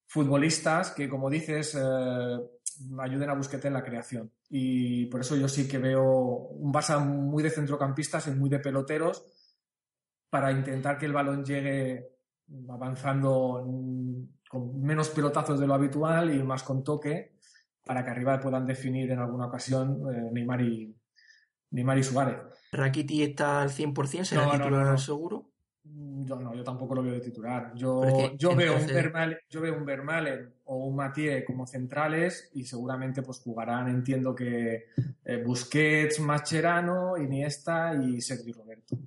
futbolistas 0.05 0.91
que, 0.91 1.07
como 1.07 1.29
dices, 1.29 1.77
eh, 1.79 2.39
ayuden 2.99 3.29
a 3.29 3.33
Busquete 3.33 3.67
en 3.67 3.73
la 3.73 3.83
creación. 3.83 4.31
Y 4.49 5.05
por 5.05 5.21
eso 5.21 5.35
yo 5.35 5.47
sí 5.47 5.67
que 5.67 5.77
veo 5.77 6.03
un 6.03 6.73
Barça 6.73 6.99
muy 6.99 7.43
de 7.43 7.49
centrocampistas 7.49 8.27
y 8.27 8.31
muy 8.31 8.49
de 8.49 8.59
peloteros 8.59 9.25
para 10.29 10.51
intentar 10.51 10.97
que 10.97 11.05
el 11.05 11.13
balón 11.13 11.43
llegue 11.43 12.09
avanzando 12.69 13.65
con 14.49 14.81
menos 14.81 15.09
pelotazos 15.09 15.59
de 15.59 15.67
lo 15.67 15.73
habitual 15.75 16.33
y 16.33 16.41
más 16.43 16.63
con 16.63 16.83
toque 16.83 17.35
para 17.85 18.03
que 18.03 18.11
arriba 18.11 18.39
puedan 18.39 18.65
definir 18.65 19.11
en 19.11 19.19
alguna 19.19 19.47
ocasión 19.47 20.01
eh, 20.13 20.29
Neymar 20.31 20.61
y, 20.61 20.95
Neymar 21.71 21.97
y 21.97 22.03
Suárez. 22.03 22.37
¿Rakiti 22.71 23.23
está 23.23 23.61
al 23.61 23.69
100%? 23.69 24.23
¿Será 24.25 24.45
no, 24.45 24.51
titular 24.51 24.85
no, 24.85 24.97
seguro? 24.97 25.48
Mm, 25.91 26.25
yo 26.25 26.35
no, 26.35 26.55
yo 26.55 26.63
tampoco 26.63 26.95
lo 26.95 27.03
veo 27.03 27.13
de 27.13 27.21
titular. 27.21 27.73
Yo, 27.75 28.35
yo, 28.35 28.55
veo 28.55 28.77
un 28.77 28.87
Vermalen, 28.87 29.37
yo 29.49 29.61
veo 29.61 29.75
un 29.75 29.85
Vermalen 29.85 30.53
o 30.65 30.85
un 30.85 30.95
Mathieu 30.95 31.43
como 31.45 31.65
centrales 31.65 32.49
y 32.53 32.63
seguramente 32.63 33.21
pues 33.21 33.39
jugarán, 33.39 33.89
entiendo 33.89 34.35
que 34.35 34.85
eh, 35.25 35.43
Busquets, 35.43 36.19
Mascherano, 36.19 37.17
Iniesta 37.17 37.95
y 37.95 38.21
Sergio 38.21 38.53
Roberto. 38.53 38.97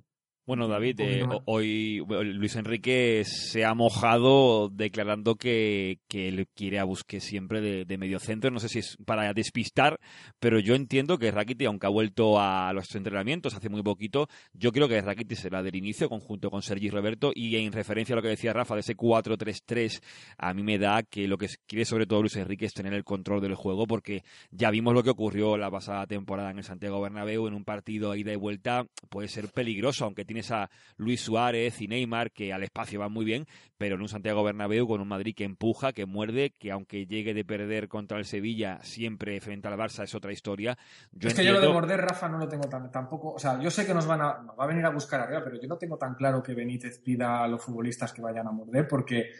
Bueno, 0.45 0.67
David, 0.67 0.99
eh, 0.99 1.25
hoy 1.45 2.03
Luis 2.05 2.57
Enrique 2.57 3.23
se 3.23 3.63
ha 3.63 3.73
mojado 3.73 4.67
declarando 4.67 5.35
que, 5.35 5.99
que 6.09 6.27
él 6.27 6.49
quiere 6.53 6.79
a 6.79 6.83
Busquets 6.83 7.23
siempre 7.23 7.61
de, 7.61 7.85
de 7.85 7.97
medio 7.97 8.19
centro. 8.19 8.51
No 8.51 8.59
sé 8.59 8.67
si 8.67 8.79
es 8.79 8.97
para 9.05 9.31
despistar, 9.31 10.01
pero 10.41 10.59
yo 10.59 10.75
entiendo 10.75 11.17
que 11.17 11.31
Rakiti, 11.31 11.63
aunque 11.63 11.87
ha 11.87 11.89
vuelto 11.89 12.41
a 12.41 12.73
los 12.73 12.93
entrenamientos 12.93 13.55
hace 13.55 13.69
muy 13.69 13.83
poquito, 13.83 14.27
yo 14.51 14.73
creo 14.73 14.89
que 14.89 15.01
Rakiti 15.01 15.37
será 15.37 15.63
del 15.63 15.77
inicio 15.77 16.09
conjunto 16.09 16.51
con 16.51 16.61
Sergi 16.61 16.89
Roberto 16.89 17.31
y 17.33 17.55
en 17.55 17.71
referencia 17.71 18.11
a 18.11 18.17
lo 18.17 18.21
que 18.21 18.27
decía 18.27 18.51
Rafa 18.51 18.73
de 18.73 18.81
ese 18.81 18.97
4-3-3, 18.97 20.01
a 20.37 20.53
mí 20.53 20.61
me 20.61 20.77
da 20.77 21.03
que 21.03 21.25
lo 21.25 21.37
que 21.37 21.47
quiere 21.65 21.85
sobre 21.85 22.05
todo 22.05 22.19
Luis 22.19 22.35
Enrique 22.35 22.65
es 22.65 22.73
tener 22.73 22.93
el 22.93 23.05
control 23.05 23.39
del 23.39 23.55
juego 23.55 23.87
porque 23.87 24.23
ya 24.51 24.71
vimos 24.71 24.93
lo 24.93 25.03
que 25.03 25.11
ocurrió 25.11 25.55
la 25.55 25.71
pasada 25.71 26.05
temporada 26.05 26.51
en 26.51 26.57
el 26.57 26.65
Santiago 26.65 26.99
Bernabéu 26.99 27.47
en 27.47 27.53
un 27.53 27.63
partido 27.63 28.13
ida 28.13 28.33
y 28.33 28.35
vuelta 28.35 28.85
puede 29.07 29.29
ser 29.29 29.47
peligroso, 29.47 30.03
aunque 30.03 30.32
tienes 30.33 30.49
a 30.49 30.71
Luis 30.97 31.21
Suárez 31.21 31.79
y 31.79 31.87
Neymar 31.87 32.31
que 32.31 32.53
al 32.53 32.63
espacio 32.63 32.99
van 32.99 33.11
muy 33.11 33.23
bien, 33.23 33.45
pero 33.77 33.95
en 33.95 34.01
un 34.01 34.09
Santiago 34.09 34.43
Bernabéu 34.43 34.87
con 34.87 34.99
un 34.99 35.07
Madrid 35.07 35.35
que 35.35 35.43
empuja, 35.43 35.93
que 35.93 36.07
muerde, 36.07 36.55
que 36.57 36.71
aunque 36.71 37.05
llegue 37.05 37.35
de 37.35 37.45
perder 37.45 37.87
contra 37.87 38.17
el 38.17 38.25
Sevilla 38.25 38.79
siempre 38.81 39.39
frente 39.41 39.67
al 39.67 39.77
Barça 39.77 40.03
es 40.03 40.15
otra 40.15 40.31
historia. 40.31 40.75
es 41.19 41.35
que 41.35 41.45
yo 41.45 41.53
lo 41.53 41.61
de 41.61 41.69
morder, 41.69 42.01
Rafa, 42.01 42.27
no 42.29 42.39
lo 42.39 42.47
tengo 42.47 42.67
tan, 42.67 42.89
tampoco, 42.89 43.33
o 43.33 43.39
sea, 43.39 43.61
yo 43.61 43.69
sé 43.69 43.85
que 43.85 43.93
nos 43.93 44.07
van 44.07 44.21
a, 44.21 44.33
va 44.59 44.63
a 44.63 44.67
venir 44.67 44.83
a 44.85 44.89
buscar 44.89 45.21
arriba, 45.21 45.43
pero 45.43 45.61
yo 45.61 45.67
no 45.67 45.77
tengo 45.77 45.99
tan 45.99 46.15
claro 46.15 46.41
que 46.41 46.55
Benítez 46.55 46.99
pida 46.99 47.43
a 47.43 47.47
los 47.47 47.61
futbolistas 47.61 48.11
que 48.11 48.23
vayan 48.23 48.47
a 48.47 48.51
morder 48.51 48.87
porque 48.87 49.33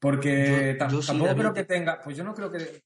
porque 0.00 0.76
tampoco 0.78 1.36
creo 1.36 1.54
que 1.54 1.64
tenga, 1.64 2.00
pues 2.02 2.16
yo 2.16 2.24
no 2.24 2.34
creo 2.34 2.50
que 2.50 2.82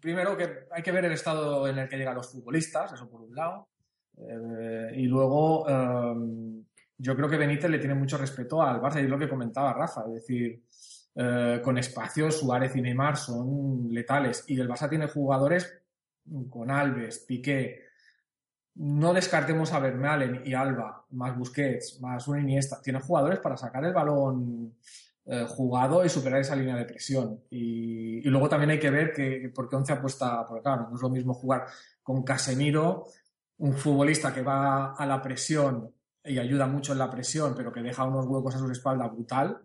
primero 0.00 0.36
que 0.36 0.66
hay 0.72 0.82
que 0.82 0.92
ver 0.92 1.04
el 1.04 1.12
estado 1.12 1.68
en 1.68 1.78
el 1.78 1.88
que 1.88 1.96
llegan 1.96 2.16
los 2.16 2.30
futbolistas, 2.30 2.92
eso 2.92 3.08
por 3.08 3.22
un 3.22 3.34
lado. 3.34 3.68
Eh, 4.16 4.92
y 4.96 5.06
luego, 5.06 5.68
em, 5.68 6.64
yo 7.02 7.16
creo 7.16 7.28
que 7.28 7.36
Benítez 7.36 7.68
le 7.68 7.80
tiene 7.80 7.96
mucho 7.96 8.16
respeto 8.16 8.62
al 8.62 8.80
Barça 8.80 9.00
y 9.00 9.04
es 9.04 9.10
lo 9.10 9.18
que 9.18 9.28
comentaba 9.28 9.72
Rafa, 9.72 10.04
es 10.06 10.14
decir, 10.14 10.62
eh, 11.16 11.60
con 11.62 11.76
espacios 11.76 12.38
Suárez 12.38 12.76
y 12.76 12.80
Neymar 12.80 13.16
son 13.16 13.88
letales 13.90 14.44
y 14.46 14.60
el 14.60 14.68
Barça 14.68 14.88
tiene 14.88 15.08
jugadores 15.08 15.82
con 16.48 16.70
Alves, 16.70 17.24
Piqué, 17.26 17.80
no 18.76 19.12
descartemos 19.12 19.72
a 19.72 19.80
Vermaelen 19.80 20.42
y 20.44 20.54
Alba, 20.54 21.04
más 21.10 21.36
Busquets, 21.36 22.00
más 22.00 22.28
un 22.28 22.38
Iniesta, 22.38 22.80
tiene 22.80 23.00
jugadores 23.00 23.40
para 23.40 23.56
sacar 23.56 23.84
el 23.84 23.92
balón 23.92 24.76
eh, 25.24 25.44
jugado 25.48 26.04
y 26.04 26.08
superar 26.08 26.40
esa 26.40 26.54
línea 26.54 26.76
de 26.76 26.84
presión. 26.84 27.42
Y, 27.50 28.26
y, 28.26 28.30
luego 28.30 28.48
también 28.48 28.70
hay 28.70 28.78
que 28.78 28.90
ver 28.90 29.12
que, 29.12 29.50
por 29.52 29.68
qué 29.68 29.76
Once 29.76 29.92
apuesta, 29.92 30.46
porque 30.46 30.62
claro, 30.62 30.86
no 30.88 30.94
es 30.94 31.02
lo 31.02 31.10
mismo 31.10 31.34
jugar 31.34 31.66
con 32.00 32.22
Casemiro, 32.22 33.06
un 33.58 33.74
futbolista 33.74 34.32
que 34.32 34.42
va 34.42 34.94
a 34.94 35.04
la 35.04 35.20
presión 35.20 35.92
y 36.24 36.38
ayuda 36.38 36.66
mucho 36.66 36.92
en 36.92 36.98
la 36.98 37.10
presión, 37.10 37.54
pero 37.56 37.72
que 37.72 37.82
deja 37.82 38.04
unos 38.04 38.26
huecos 38.26 38.54
a 38.54 38.58
su 38.58 38.70
espalda 38.70 39.08
brutal. 39.08 39.60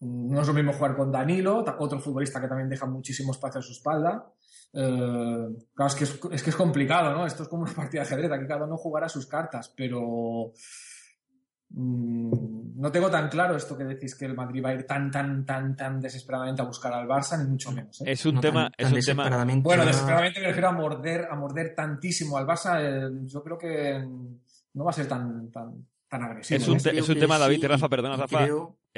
No 0.00 0.40
es 0.40 0.46
lo 0.46 0.52
mismo 0.52 0.72
jugar 0.72 0.96
con 0.96 1.10
Danilo, 1.10 1.64
otro 1.78 1.98
futbolista 1.98 2.40
que 2.40 2.48
también 2.48 2.68
deja 2.68 2.86
muchísimo 2.86 3.32
espacio 3.32 3.60
a 3.60 3.62
su 3.62 3.72
espalda. 3.72 4.26
Eh, 4.72 5.48
claro, 5.74 5.88
es 5.88 5.94
que 5.94 6.04
es, 6.34 6.42
que 6.42 6.50
es 6.50 6.56
complicado, 6.56 7.12
¿no? 7.12 7.26
Esto 7.26 7.44
es 7.44 7.48
como 7.48 7.62
una 7.62 7.72
partida 7.72 8.02
de 8.02 8.06
ajedrez, 8.08 8.30
aquí 8.30 8.46
cada 8.46 8.64
uno 8.64 8.76
jugará 8.76 9.08
sus 9.08 9.26
cartas, 9.26 9.72
pero 9.74 10.52
mm, 11.70 12.78
no 12.78 12.92
tengo 12.92 13.10
tan 13.10 13.30
claro 13.30 13.56
esto 13.56 13.78
que 13.78 13.84
decís 13.84 14.14
que 14.14 14.26
el 14.26 14.34
Madrid 14.34 14.62
va 14.62 14.70
a 14.70 14.74
ir 14.74 14.86
tan, 14.86 15.10
tan, 15.10 15.46
tan, 15.46 15.74
tan 15.74 16.00
desesperadamente 16.00 16.60
a 16.60 16.66
buscar 16.66 16.92
al 16.92 17.08
Barça, 17.08 17.38
ni 17.38 17.48
mucho 17.48 17.72
menos. 17.72 18.02
¿eh? 18.02 18.12
Es 18.12 18.26
un 18.26 18.38
tema. 18.38 18.70
es 18.76 18.92
un 18.92 19.00
tema... 19.00 19.46
Bueno, 19.62 19.86
desesperadamente 19.86 20.40
me 20.40 20.48
refiero 20.48 20.68
a 20.68 20.72
morder, 20.72 21.26
a 21.30 21.36
morder 21.36 21.74
tantísimo 21.74 22.36
al 22.36 22.46
Barça. 22.46 22.78
Eh, 22.82 23.10
yo 23.24 23.42
creo 23.42 23.56
que 23.56 24.04
no 24.76 24.84
va 24.84 24.90
a 24.90 24.94
ser 24.94 25.08
tan, 25.08 25.50
tan, 25.50 25.88
tan 26.08 26.22
agresivo. 26.22 26.58
Es 26.58 26.68
un, 26.68 26.76
es 26.76 27.08
un 27.08 27.18
tema, 27.18 27.38
David, 27.38 27.64
Rafa, 27.66 27.88
perdona, 27.88 28.16
Rafa. 28.16 28.46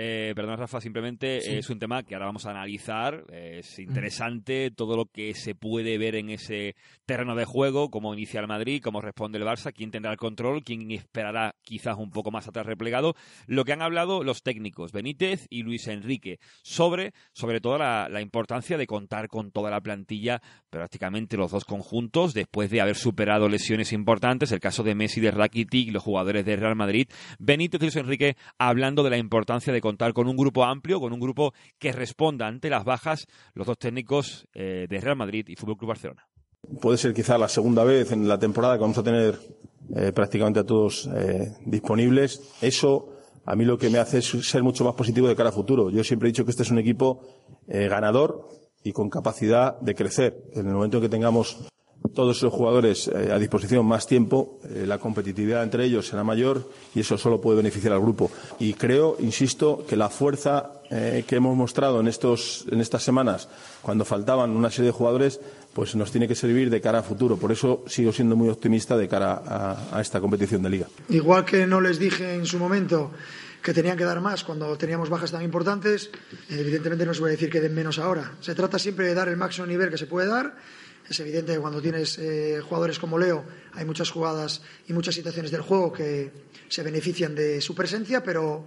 Eh, 0.00 0.32
perdona, 0.36 0.54
Rafa, 0.54 0.80
simplemente 0.80 1.58
es 1.58 1.68
un 1.70 1.80
tema 1.80 2.04
que 2.04 2.14
ahora 2.14 2.26
vamos 2.26 2.46
a 2.46 2.50
analizar. 2.50 3.24
Es 3.32 3.80
interesante 3.80 4.70
todo 4.70 4.96
lo 4.96 5.06
que 5.06 5.34
se 5.34 5.56
puede 5.56 5.98
ver 5.98 6.14
en 6.14 6.30
ese 6.30 6.76
terreno 7.04 7.34
de 7.34 7.44
juego, 7.44 7.90
cómo 7.90 8.14
inicia 8.14 8.38
el 8.38 8.46
Madrid, 8.46 8.80
cómo 8.80 9.00
responde 9.00 9.38
el 9.38 9.44
Barça, 9.44 9.72
quién 9.72 9.90
tendrá 9.90 10.12
el 10.12 10.16
control, 10.16 10.62
quién 10.62 10.88
esperará 10.92 11.56
quizás 11.62 11.96
un 11.98 12.12
poco 12.12 12.30
más 12.30 12.46
atrás 12.46 12.64
replegado. 12.64 13.16
Lo 13.48 13.64
que 13.64 13.72
han 13.72 13.82
hablado 13.82 14.22
los 14.22 14.44
técnicos, 14.44 14.92
Benítez 14.92 15.48
y 15.50 15.64
Luis 15.64 15.88
Enrique, 15.88 16.38
sobre, 16.62 17.12
sobre 17.32 17.60
todo 17.60 17.76
la, 17.76 18.08
la 18.08 18.20
importancia 18.20 18.78
de 18.78 18.86
contar 18.86 19.26
con 19.26 19.50
toda 19.50 19.68
la 19.68 19.80
plantilla, 19.80 20.40
prácticamente 20.70 21.36
los 21.36 21.50
dos 21.50 21.64
conjuntos, 21.64 22.34
después 22.34 22.70
de 22.70 22.80
haber 22.80 22.94
superado 22.94 23.48
lesiones 23.48 23.92
importantes, 23.92 24.52
el 24.52 24.60
caso 24.60 24.84
de 24.84 24.94
Messi, 24.94 25.20
de 25.20 25.32
Rakitic 25.32 25.92
los 25.92 26.04
jugadores 26.04 26.44
de 26.44 26.54
Real 26.54 26.76
Madrid. 26.76 27.08
Benítez 27.40 27.80
y 27.80 27.86
Luis 27.86 27.96
Enrique 27.96 28.36
hablando 28.58 29.02
de 29.02 29.10
la 29.10 29.18
importancia 29.18 29.72
de 29.72 29.87
contar 29.88 30.12
con 30.12 30.28
un 30.28 30.36
grupo 30.36 30.64
amplio, 30.64 31.00
con 31.00 31.14
un 31.14 31.20
grupo 31.20 31.54
que 31.78 31.92
responda 31.92 32.46
ante 32.46 32.68
las 32.68 32.84
bajas, 32.84 33.26
los 33.54 33.66
dos 33.66 33.78
técnicos 33.78 34.46
eh, 34.52 34.86
de 34.86 35.00
Real 35.00 35.16
Madrid 35.16 35.46
y 35.48 35.56
Fútbol 35.56 35.78
Club 35.78 35.88
Barcelona. 35.88 36.28
Puede 36.82 36.98
ser 36.98 37.14
quizá 37.14 37.38
la 37.38 37.48
segunda 37.48 37.84
vez 37.84 38.12
en 38.12 38.28
la 38.28 38.38
temporada 38.38 38.74
que 38.74 38.82
vamos 38.82 38.98
a 38.98 39.02
tener 39.02 39.38
eh, 39.96 40.12
prácticamente 40.12 40.60
a 40.60 40.64
todos 40.64 41.08
eh, 41.16 41.54
disponibles. 41.64 42.42
Eso 42.60 43.14
a 43.46 43.56
mí 43.56 43.64
lo 43.64 43.78
que 43.78 43.88
me 43.88 43.98
hace 43.98 44.18
es 44.18 44.26
ser 44.26 44.62
mucho 44.62 44.84
más 44.84 44.94
positivo 44.94 45.26
de 45.26 45.34
cara 45.34 45.48
a 45.48 45.52
futuro. 45.52 45.88
Yo 45.88 46.04
siempre 46.04 46.28
he 46.28 46.32
dicho 46.32 46.44
que 46.44 46.50
este 46.50 46.64
es 46.64 46.70
un 46.70 46.78
equipo 46.78 47.22
ganador 47.66 48.46
y 48.84 48.92
con 48.92 49.08
capacidad 49.08 49.80
de 49.80 49.94
crecer. 49.94 50.44
En 50.52 50.66
el 50.66 50.74
momento 50.74 50.98
en 50.98 51.04
que 51.04 51.08
tengamos 51.08 51.66
todos 52.14 52.36
esos 52.36 52.52
jugadores 52.52 53.08
eh, 53.08 53.30
a 53.32 53.38
disposición 53.38 53.86
más 53.86 54.06
tiempo, 54.06 54.60
eh, 54.64 54.84
la 54.86 54.98
competitividad 54.98 55.62
entre 55.62 55.84
ellos 55.84 56.06
será 56.06 56.24
mayor 56.24 56.70
y 56.94 57.00
eso 57.00 57.18
solo 57.18 57.40
puede 57.40 57.58
beneficiar 57.58 57.92
al 57.92 58.00
grupo. 58.00 58.30
Y 58.58 58.74
creo, 58.74 59.16
insisto, 59.20 59.84
que 59.88 59.96
la 59.96 60.08
fuerza 60.08 60.80
eh, 60.90 61.24
que 61.26 61.36
hemos 61.36 61.56
mostrado 61.56 62.00
en, 62.00 62.08
estos, 62.08 62.64
en 62.70 62.80
estas 62.80 63.02
semanas, 63.02 63.48
cuando 63.82 64.04
faltaban 64.04 64.50
una 64.50 64.70
serie 64.70 64.86
de 64.86 64.92
jugadores, 64.92 65.40
pues 65.72 65.94
nos 65.96 66.10
tiene 66.10 66.26
que 66.26 66.34
servir 66.34 66.70
de 66.70 66.80
cara 66.80 67.00
a 67.00 67.02
futuro. 67.02 67.36
Por 67.36 67.52
eso 67.52 67.84
sigo 67.86 68.12
siendo 68.12 68.36
muy 68.36 68.48
optimista 68.48 68.96
de 68.96 69.08
cara 69.08 69.42
a, 69.46 69.96
a 69.96 70.00
esta 70.00 70.20
competición 70.20 70.62
de 70.62 70.70
liga. 70.70 70.86
Igual 71.08 71.44
que 71.44 71.66
no 71.66 71.80
les 71.80 71.98
dije 71.98 72.34
en 72.34 72.46
su 72.46 72.58
momento 72.58 73.10
que 73.62 73.74
tenían 73.74 73.96
que 73.96 74.04
dar 74.04 74.20
más 74.20 74.44
cuando 74.44 74.76
teníamos 74.78 75.10
bajas 75.10 75.32
tan 75.32 75.42
importantes, 75.42 76.10
evidentemente 76.48 77.04
no 77.04 77.12
se 77.12 77.20
puede 77.20 77.32
decir 77.32 77.50
que 77.50 77.60
den 77.60 77.74
menos 77.74 77.98
ahora. 77.98 78.32
Se 78.40 78.54
trata 78.54 78.78
siempre 78.78 79.06
de 79.06 79.14
dar 79.14 79.28
el 79.28 79.36
máximo 79.36 79.66
nivel 79.66 79.90
que 79.90 79.98
se 79.98 80.06
puede 80.06 80.28
dar 80.28 80.54
es 81.08 81.20
evidente 81.20 81.54
que 81.54 81.58
cuando 81.58 81.80
tienes 81.80 82.18
eh, 82.18 82.60
jugadores 82.62 82.98
como 82.98 83.18
Leo 83.18 83.44
hay 83.72 83.84
muchas 83.84 84.10
jugadas 84.10 84.62
y 84.86 84.92
muchas 84.92 85.14
situaciones 85.14 85.50
del 85.50 85.62
juego 85.62 85.92
que 85.92 86.30
se 86.68 86.82
benefician 86.82 87.34
de 87.34 87.60
su 87.60 87.74
presencia, 87.74 88.22
pero 88.22 88.64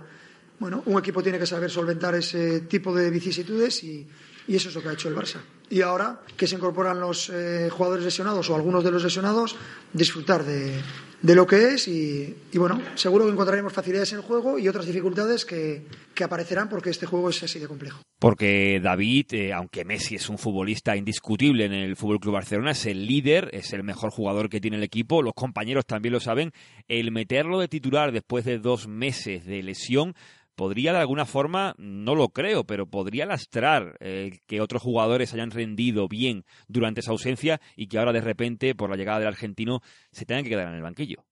bueno, 0.60 0.84
un 0.86 1.00
equipo 1.00 1.24
tiene 1.24 1.40
que 1.40 1.46
saber 1.46 1.70
solventar 1.70 2.16
ese 2.16 2.62
tipo 2.62 2.94
de 2.94 3.10
vicisitudes 3.10 3.84
y, 3.84 4.08
eso 4.48 4.70
es 4.70 4.76
lo 4.76 4.82
que 4.82 4.90
ha 4.90 4.94
hecho 4.94 5.08
el 5.08 5.16
Barça. 5.16 5.40
Y 5.70 5.82
ahora 5.82 6.22
que 6.36 6.46
se 6.46 6.56
incorporan 6.56 7.00
los 7.00 7.30
eh, 7.30 7.70
jugadores 7.72 8.04
lesionados 8.04 8.50
o 8.50 8.56
algunos 8.56 8.84
de 8.84 8.92
los 8.92 9.04
lesionados, 9.04 9.56
disfrutar 9.94 10.44
de, 10.44 10.74
de 11.22 11.36
lo 11.36 11.46
que 11.46 11.74
es 11.74 11.88
y, 11.88 12.36
bueno, 12.56 12.82
seguro 12.96 13.26
que 13.26 13.32
encontraremos 13.32 13.74
facilidades 13.74 14.12
en 14.14 14.20
el 14.20 14.24
juego 14.24 14.58
y 14.58 14.68
otras 14.68 14.86
dificultades 14.86 15.46
que, 15.46 15.86
que 16.16 16.24
aparecerán 16.24 16.70
porque 16.70 16.90
este 16.90 17.06
juego 17.06 17.30
es 17.30 17.44
así 17.44 17.60
de 17.60 17.68
complejo. 17.68 18.02
Porque 18.20 18.80
David, 18.82 19.34
eh, 19.34 19.54
aunque 19.54 19.86
Messi 19.86 20.16
es 20.16 20.30
un 20.30 20.38
futbolista 20.38 20.96
indiscutible 20.96 21.66
en 21.66 21.74
el 21.74 21.96
Fútbol 21.96 22.20
Club 22.20 22.36
Barcelona, 22.36 22.72
es 22.72 22.86
el 22.86 23.06
líder, 23.06 23.50
es 23.54 23.74
el 23.74 23.84
mejor 23.84 24.12
jugador 24.12 24.50
que 24.50 24.62
tiene 24.62 24.78
el 24.78 24.84
equipo, 24.84 25.22
los 25.22 25.34
compañeros 25.34 25.86
también 25.86 26.14
lo 26.14 26.20
saben, 26.20 26.52
el 26.88 27.12
meterlo 27.12 27.60
de 27.60 27.68
titular 27.68 28.12
después 28.12 28.46
de 28.46 28.60
dos 28.60 28.88
meses 28.88 29.46
de 29.46 29.64
lesión 29.64 30.16
podría 30.62 30.94
de 30.94 31.00
alguna 31.00 31.26
forma, 31.26 31.74
no 31.80 32.14
lo 32.14 32.30
creo, 32.30 32.66
pero 32.66 32.86
podría 32.86 33.26
lastrar 33.26 33.98
eh, 34.00 34.42
que 34.46 34.62
otros 34.62 34.84
jugadores 34.84 35.34
hayan 35.34 35.50
rendido 35.50 36.08
bien 36.08 36.46
durante 36.68 37.00
esa 37.00 37.10
ausencia 37.10 37.60
y 37.76 37.88
que 37.88 37.98
ahora 37.98 38.14
de 38.14 38.22
repente, 38.22 38.76
por 38.76 38.92
la 38.92 38.96
llegada 38.96 39.18
del 39.18 39.30
argentino, 39.30 39.82
se 40.12 40.24
tengan 40.24 40.44
que 40.44 40.52
quedar 40.52 40.68
en 40.68 40.76
el 40.76 40.84
banquillo. 40.84 41.26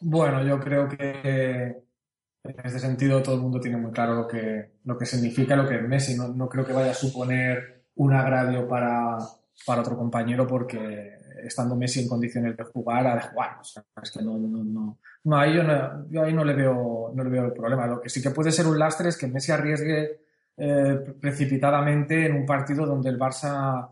Bueno, 0.00 0.42
yo 0.42 0.58
creo 0.58 0.88
que 0.88 1.82
en 2.42 2.64
este 2.64 2.78
sentido 2.78 3.22
todo 3.22 3.34
el 3.34 3.42
mundo 3.42 3.60
tiene 3.60 3.76
muy 3.76 3.92
claro 3.92 4.14
lo 4.14 4.26
que, 4.26 4.70
lo 4.84 4.96
que 4.96 5.04
significa 5.04 5.54
lo 5.54 5.68
que 5.68 5.74
es 5.74 5.82
Messi. 5.82 6.16
No, 6.16 6.28
no 6.28 6.48
creo 6.48 6.64
que 6.64 6.72
vaya 6.72 6.92
a 6.92 6.94
suponer 6.94 7.82
un 7.96 8.14
agravio 8.14 8.66
para, 8.66 9.18
para 9.66 9.82
otro 9.82 9.96
compañero 9.96 10.46
porque 10.46 11.18
estando 11.44 11.76
Messi 11.76 12.00
en 12.00 12.08
condiciones 12.08 12.56
de 12.56 12.64
jugar, 12.64 13.06
a 13.06 13.14
de 13.16 13.22
jugar. 13.22 13.58
O 13.60 13.64
sea, 13.64 13.84
es 14.02 14.10
que 14.10 14.22
no, 14.22 14.38
no, 14.38 14.64
no, 14.64 14.98
no, 15.24 15.36
ahí 15.36 15.54
yo, 15.54 15.62
no, 15.62 16.08
yo 16.10 16.22
ahí 16.22 16.32
no 16.32 16.44
le 16.44 16.54
veo, 16.54 17.12
no 17.14 17.24
le 17.24 17.30
veo 17.30 17.46
el 17.46 17.52
problema. 17.52 17.86
Lo 17.86 18.00
que 18.00 18.08
sí 18.08 18.22
que 18.22 18.30
puede 18.30 18.52
ser 18.52 18.66
un 18.66 18.78
lastre 18.78 19.08
es 19.08 19.16
que 19.16 19.26
Messi 19.26 19.52
arriesgue 19.52 20.20
eh, 20.56 21.14
precipitadamente 21.20 22.26
en 22.26 22.34
un 22.34 22.46
partido 22.46 22.86
donde 22.86 23.10
el 23.10 23.18
Barça 23.18 23.88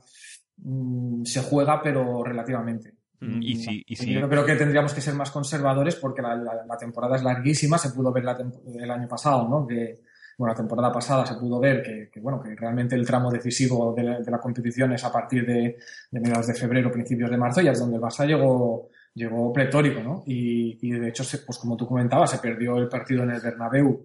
mm, 0.57 1.25
se 1.25 1.43
juega, 1.43 1.83
pero 1.83 2.23
relativamente. 2.23 2.95
Mm, 3.21 3.43
y 3.43 3.57
sí, 3.57 3.85
y 3.87 3.97
sí. 3.97 4.13
Yo 4.13 4.29
creo 4.29 4.45
que 4.45 4.55
tendríamos 4.55 4.95
que 4.95 5.01
ser 5.01 5.15
más 5.15 5.31
conservadores 5.31 5.97
porque 5.97 6.23
la, 6.23 6.77
temporada 6.79 7.17
es 7.17 7.23
larguísima, 7.23 7.79
se 7.79 7.91
pudo 7.91 8.13
ver 8.13 8.25
el 8.25 8.91
año 8.91 9.09
pasado, 9.09 9.49
¿no? 9.49 9.67
Que, 9.67 10.01
bueno, 10.38 10.53
la 10.55 10.57
temporada 10.57 10.92
pasada 10.92 11.27
se 11.27 11.35
pudo 11.35 11.61
ver 11.61 11.83
que, 11.83 12.20
bueno, 12.20 12.40
que 12.40 12.55
realmente 12.55 12.94
el 12.94 13.05
tramo 13.05 13.31
decisivo 13.31 13.92
de 13.92 14.05
la, 14.05 14.38
competición 14.40 14.92
es 14.92 15.05
a 15.05 15.12
partir 15.12 15.44
de, 15.44 15.77
de, 16.11 16.20
mediados 16.20 16.46
de 16.46 16.55
febrero, 16.55 16.90
principios 16.90 17.31
de 17.31 17.37
marzo, 17.37 17.61
y 17.61 17.68
es 17.68 17.79
donde 17.79 17.96
el 17.96 18.03
Barça 18.03 18.24
llegó, 18.24 18.88
llegó 19.14 19.53
pletórico, 19.53 20.01
¿no? 20.01 20.22
Y, 20.27 20.79
y 20.81 20.92
de 20.92 21.09
hecho, 21.09 21.24
pues 21.44 21.59
como 21.59 21.77
tú 21.77 21.87
comentabas, 21.87 22.31
se 22.31 22.38
perdió 22.38 22.79
el 22.79 22.88
partido 22.88 23.24
en 23.24 23.33
el 23.33 23.40
Bernabéu 23.40 24.01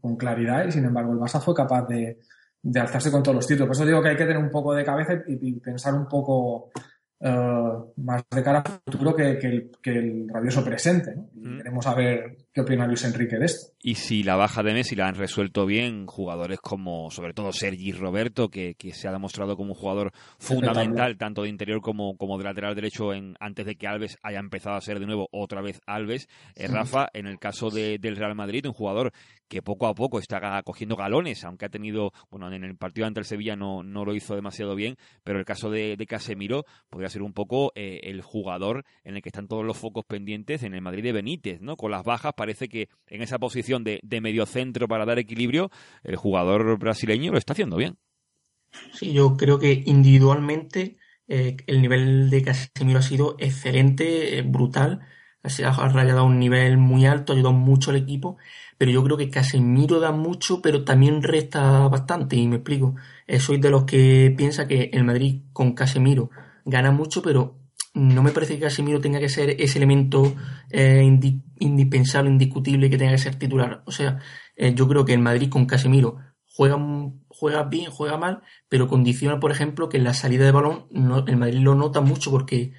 con 0.00 0.16
claridad 0.16 0.66
y 0.66 0.72
sin 0.72 0.84
embargo 0.84 1.12
el 1.12 1.18
Barça 1.18 1.40
fue 1.40 1.54
capaz 1.54 1.86
de, 1.86 2.18
de 2.62 2.80
alzarse 2.80 3.10
con 3.10 3.22
todos 3.22 3.36
los 3.36 3.46
títulos. 3.46 3.68
Por 3.68 3.76
eso 3.76 3.86
digo 3.86 4.02
que 4.02 4.10
hay 4.10 4.16
que 4.16 4.26
tener 4.26 4.42
un 4.42 4.50
poco 4.50 4.74
de 4.74 4.84
cabeza 4.84 5.14
y, 5.26 5.52
pensar 5.60 5.94
un 5.94 6.06
poco 6.06 6.70
eh, 7.20 7.72
más 7.96 8.24
de 8.30 8.42
cara 8.42 8.62
al 8.64 8.92
futuro 8.92 9.14
que, 9.14 9.30
el, 9.30 9.70
que 9.82 9.90
el, 9.90 10.28
rabioso 10.28 10.64
presente. 10.64 11.14
Mm. 11.34 11.58
Queremos 11.58 11.84
saber 11.84 12.36
qué 12.52 12.60
opina 12.60 12.86
Luis 12.86 13.04
Enrique 13.04 13.38
de 13.38 13.46
esto. 13.46 13.72
Y 13.82 13.94
si 13.94 14.22
la 14.22 14.36
baja 14.36 14.62
de 14.62 14.74
Messi 14.74 14.96
la 14.96 15.08
han 15.08 15.14
resuelto 15.14 15.66
bien 15.66 16.06
jugadores 16.06 16.58
como, 16.60 17.10
sobre 17.10 17.32
todo, 17.32 17.52
Sergi 17.52 17.92
Roberto, 17.92 18.48
que, 18.48 18.74
se 18.92 19.08
ha 19.08 19.12
demostrado 19.12 19.56
como 19.56 19.72
un 19.72 19.78
jugador 19.78 20.12
fundamental, 20.38 21.16
tanto 21.16 21.42
de 21.42 21.48
interior 21.48 21.80
como, 21.80 22.16
como 22.16 22.38
de 22.38 22.44
lateral 22.44 22.74
derecho, 22.74 23.14
en, 23.14 23.36
antes 23.40 23.66
de 23.66 23.76
que 23.76 23.86
Alves 23.86 24.18
haya 24.22 24.38
empezado 24.38 24.76
a 24.76 24.80
ser 24.80 24.98
de 25.00 25.06
nuevo 25.06 25.28
otra 25.32 25.62
vez 25.62 25.80
Alves. 25.86 26.28
Eh, 26.56 26.66
Rafa, 26.66 27.08
en 27.14 27.26
el 27.26 27.38
caso 27.38 27.70
del 27.70 28.16
Real 28.16 28.34
Madrid, 28.34 28.66
un 28.66 28.72
jugador 28.72 29.12
que 29.50 29.62
poco 29.62 29.88
a 29.88 29.94
poco 29.94 30.20
está 30.20 30.62
cogiendo 30.62 30.94
galones, 30.94 31.44
aunque 31.44 31.66
ha 31.66 31.70
tenido, 31.70 32.12
bueno, 32.30 32.52
en 32.52 32.62
el 32.62 32.76
partido 32.76 33.08
ante 33.08 33.18
el 33.18 33.26
Sevilla 33.26 33.56
no, 33.56 33.82
no 33.82 34.04
lo 34.04 34.14
hizo 34.14 34.36
demasiado 34.36 34.76
bien, 34.76 34.96
pero 35.24 35.40
el 35.40 35.44
caso 35.44 35.70
de, 35.70 35.96
Casemiro 36.08 36.64
podría 36.88 37.08
ser 37.08 37.22
un 37.22 37.32
poco 37.32 37.72
eh, 37.74 38.00
el 38.04 38.22
jugador 38.22 38.84
en 39.04 39.16
el 39.16 39.22
que 39.22 39.28
están 39.28 39.48
todos 39.48 39.64
los 39.64 39.76
focos 39.76 40.04
pendientes 40.04 40.62
en 40.62 40.74
el 40.74 40.82
Madrid 40.82 41.02
de 41.02 41.12
Benítez, 41.12 41.60
¿no? 41.60 41.76
Con 41.76 41.90
las 41.90 42.04
bajas 42.04 42.32
parece 42.40 42.70
que 42.70 42.88
en 43.06 43.20
esa 43.20 43.38
posición 43.38 43.84
de, 43.84 44.00
de 44.02 44.20
medio 44.22 44.46
centro 44.46 44.88
para 44.88 45.04
dar 45.04 45.18
equilibrio, 45.18 45.70
el 46.02 46.16
jugador 46.16 46.78
brasileño 46.78 47.32
lo 47.32 47.38
está 47.38 47.52
haciendo 47.52 47.76
bien. 47.76 47.98
Sí, 48.94 49.12
yo 49.12 49.36
creo 49.36 49.58
que 49.58 49.82
individualmente 49.84 50.96
eh, 51.28 51.58
el 51.66 51.82
nivel 51.82 52.30
de 52.30 52.42
Casemiro 52.42 53.00
ha 53.00 53.02
sido 53.02 53.36
excelente, 53.38 54.38
eh, 54.38 54.42
brutal, 54.42 55.00
ha 55.42 55.88
rayado 55.88 56.20
a 56.20 56.22
un 56.22 56.38
nivel 56.38 56.78
muy 56.78 57.04
alto, 57.04 57.32
ha 57.32 57.36
ayudado 57.36 57.54
mucho 57.54 57.90
al 57.90 57.96
equipo 57.96 58.38
pero 58.80 58.92
yo 58.92 59.04
creo 59.04 59.18
que 59.18 59.28
Casemiro 59.28 60.00
da 60.00 60.10
mucho, 60.10 60.62
pero 60.62 60.84
también 60.84 61.22
resta 61.22 61.86
bastante, 61.88 62.36
y 62.36 62.48
me 62.48 62.56
explico. 62.56 62.96
Eh, 63.26 63.38
soy 63.38 63.58
de 63.58 63.68
los 63.68 63.84
que 63.84 64.32
piensa 64.34 64.66
que 64.66 64.88
el 64.94 65.04
Madrid 65.04 65.42
con 65.52 65.74
Casemiro 65.74 66.30
gana 66.64 66.90
mucho, 66.90 67.20
pero 67.20 67.59
no 67.94 68.22
me 68.22 68.30
parece 68.30 68.54
que 68.54 68.60
Casemiro 68.60 69.00
tenga 69.00 69.18
que 69.18 69.28
ser 69.28 69.50
ese 69.60 69.78
elemento 69.78 70.34
eh, 70.70 71.02
indispensable, 71.58 72.30
indiscutible, 72.30 72.90
que 72.90 72.98
tenga 72.98 73.12
que 73.12 73.18
ser 73.18 73.36
titular. 73.36 73.82
O 73.86 73.92
sea, 73.92 74.18
eh, 74.56 74.74
yo 74.74 74.88
creo 74.88 75.04
que 75.04 75.12
el 75.12 75.20
Madrid 75.20 75.48
con 75.48 75.66
Casemiro 75.66 76.18
juega, 76.44 76.78
juega 77.28 77.64
bien, 77.64 77.90
juega 77.90 78.16
mal, 78.16 78.42
pero 78.68 78.88
condiciona, 78.88 79.40
por 79.40 79.50
ejemplo, 79.50 79.88
que 79.88 79.96
en 79.96 80.04
la 80.04 80.14
salida 80.14 80.44
de 80.44 80.52
balón 80.52 80.86
el 81.26 81.36
Madrid 81.36 81.60
lo 81.60 81.74
nota 81.74 82.00
mucho 82.00 82.30
porque 82.30 82.72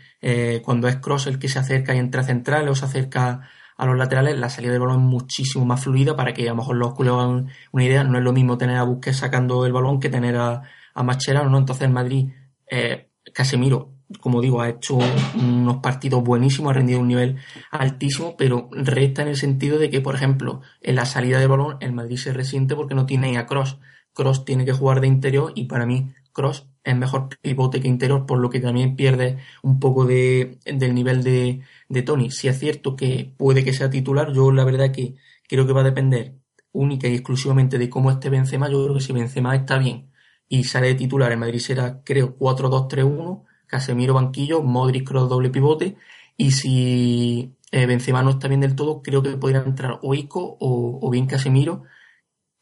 cuando 0.64 0.88
es 0.88 0.98
Cross 0.98 1.28
el 1.28 1.40
que 1.40 1.50
se 1.50 1.60
acerca 1.60 1.96
y 1.96 1.98
entra 1.98 2.24
central 2.24 2.70
o 2.70 2.76
se 2.76 2.86
acerca 2.86 3.50
a 3.82 3.86
los 3.88 3.98
laterales, 3.98 4.38
la 4.38 4.50
salida 4.50 4.74
del 4.74 4.82
balón 4.82 5.02
es 5.02 5.08
muchísimo 5.08 5.66
más 5.66 5.84
fluida 5.84 6.16
para 6.16 6.34
que 6.34 6.44
a 6.44 6.52
lo 6.52 6.58
mejor 6.58 6.76
los 6.76 6.94
culos 6.94 7.18
hagan 7.18 7.48
una 7.72 7.84
idea. 7.84 8.04
No 8.04 8.20
es 8.20 8.24
lo 8.24 8.32
mismo 8.32 8.56
tener 8.56 8.78
a 8.78 8.84
Busquets 8.84 9.18
sacando 9.18 9.66
el 9.66 9.74
balón 9.74 10.00
que 10.00 10.10
tener 10.10 10.38
a, 10.38 10.62
a 10.94 11.04
Mascherano, 11.04 11.50
¿no? 11.50 11.58
Entonces 11.58 11.88
el 11.88 11.92
Madrid, 11.92 12.30
eh, 12.70 13.10
Casemiro, 13.34 13.96
como 14.20 14.42
digo, 14.42 14.62
ha 14.62 14.70
hecho 14.70 14.98
unos 15.36 15.78
partidos 15.78 16.24
buenísimos, 16.24 16.72
ha 16.72 16.74
rendido 16.74 17.00
un 17.00 17.08
nivel 17.08 17.38
altísimo, 17.72 18.36
pero 18.38 18.70
resta 18.72 19.22
en 19.22 19.30
el 19.30 19.38
sentido 19.38 19.80
de 19.80 19.90
que, 19.90 20.02
por 20.02 20.16
ejemplo, 20.16 20.62
en 20.82 20.96
la 20.96 21.06
salida 21.06 21.40
del 21.40 21.48
balón 21.48 21.78
el 21.80 21.94
Madrid 21.94 22.18
se 22.18 22.34
resiente 22.34 22.76
porque 22.76 22.96
no 22.96 23.06
tiene 23.06 23.38
a 23.38 23.46
Cross. 23.46 23.80
Cross 24.14 24.46
tiene 24.46 24.66
que 24.66 24.74
jugar 24.74 25.02
de 25.02 25.08
interior 25.08 25.54
y 25.56 25.66
para 25.66 25.86
mí 25.86 26.14
Cross 26.34 26.68
es 26.84 26.96
mejor 26.96 27.30
pivote 27.42 27.82
que 27.82 27.88
interior, 27.88 28.26
por 28.26 28.40
lo 28.40 28.50
que 28.50 28.60
también 28.60 28.96
pierde 28.96 29.38
un 29.62 29.80
poco 29.80 30.06
de, 30.06 30.60
del 30.66 30.96
nivel 30.96 31.24
de, 31.24 31.62
de 31.90 32.02
Tony. 32.02 32.32
Si 32.32 32.48
es 32.48 32.60
cierto 32.60 32.96
que 32.96 33.34
puede 33.38 33.64
que 33.64 33.74
sea 33.74 33.90
titular, 33.90 34.34
yo 34.34 34.52
la 34.52 34.64
verdad 34.64 34.92
que 34.92 35.16
creo 35.48 35.68
que 35.68 35.74
va 35.74 35.82
a 35.82 35.86
depender 35.86 36.36
única 36.72 37.08
y 37.08 37.14
exclusivamente 37.16 37.78
de 37.78 37.90
cómo 37.90 38.12
esté 38.12 38.30
Benzema. 38.30 38.70
Yo 38.70 38.84
creo 38.84 38.96
que 38.96 39.02
si 39.02 39.14
Benzema 39.14 39.56
está 39.56 39.78
bien 39.78 40.12
y 40.48 40.64
sale 40.66 40.88
de 40.88 40.96
titular, 40.96 41.32
en 41.32 41.40
Madrid 41.40 41.60
será, 41.60 42.02
creo, 42.04 42.38
4-2-3-1, 42.38 43.46
Casemiro 43.72 44.14
banquillo, 44.14 44.62
Modric 44.62 45.08
cross 45.08 45.30
doble 45.30 45.50
pivote. 45.50 45.96
Y 46.36 46.52
si 46.52 47.56
eh, 47.72 47.86
Benzema 47.86 48.22
no 48.22 48.32
está 48.32 48.50
bien 48.50 48.60
del 48.60 48.76
todo, 48.76 49.02
creo 49.02 49.24
que 49.24 49.38
podría 49.38 49.64
entrar 49.64 50.00
o 50.02 50.14
o, 50.60 51.10
bien 51.10 51.26
Casemiro 51.26 51.84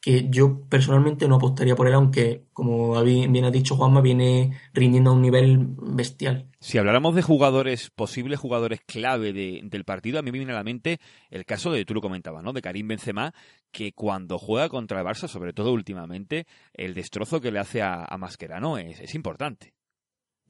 que 0.00 0.30
yo 0.30 0.62
personalmente 0.70 1.28
no 1.28 1.34
apostaría 1.34 1.76
por 1.76 1.86
él, 1.86 1.92
aunque, 1.92 2.44
como 2.54 3.02
bien 3.02 3.44
ha 3.44 3.50
dicho 3.50 3.76
Juanma, 3.76 4.00
viene 4.00 4.58
rindiendo 4.72 5.10
a 5.10 5.12
un 5.12 5.20
nivel 5.20 5.58
bestial. 5.76 6.48
Si 6.58 6.78
habláramos 6.78 7.14
de 7.14 7.20
jugadores, 7.20 7.90
posibles 7.90 8.38
jugadores 8.38 8.80
clave 8.86 9.34
del 9.34 9.84
partido, 9.84 10.18
a 10.18 10.22
mí 10.22 10.32
me 10.32 10.38
viene 10.38 10.52
a 10.52 10.56
la 10.56 10.64
mente 10.64 11.00
el 11.28 11.44
caso 11.44 11.70
de, 11.70 11.84
tú 11.84 11.92
lo 11.92 12.00
comentabas, 12.00 12.42
¿no? 12.42 12.54
De 12.54 12.62
Karim 12.62 12.88
Benzema, 12.88 13.34
que 13.70 13.92
cuando 13.92 14.38
juega 14.38 14.70
contra 14.70 15.00
el 15.00 15.06
Barça, 15.06 15.28
sobre 15.28 15.52
todo 15.52 15.70
últimamente, 15.70 16.46
el 16.72 16.94
destrozo 16.94 17.42
que 17.42 17.52
le 17.52 17.58
hace 17.58 17.82
a, 17.82 18.06
Mascherano 18.16 18.78
es, 18.78 19.00
es 19.00 19.14
importante. 19.14 19.74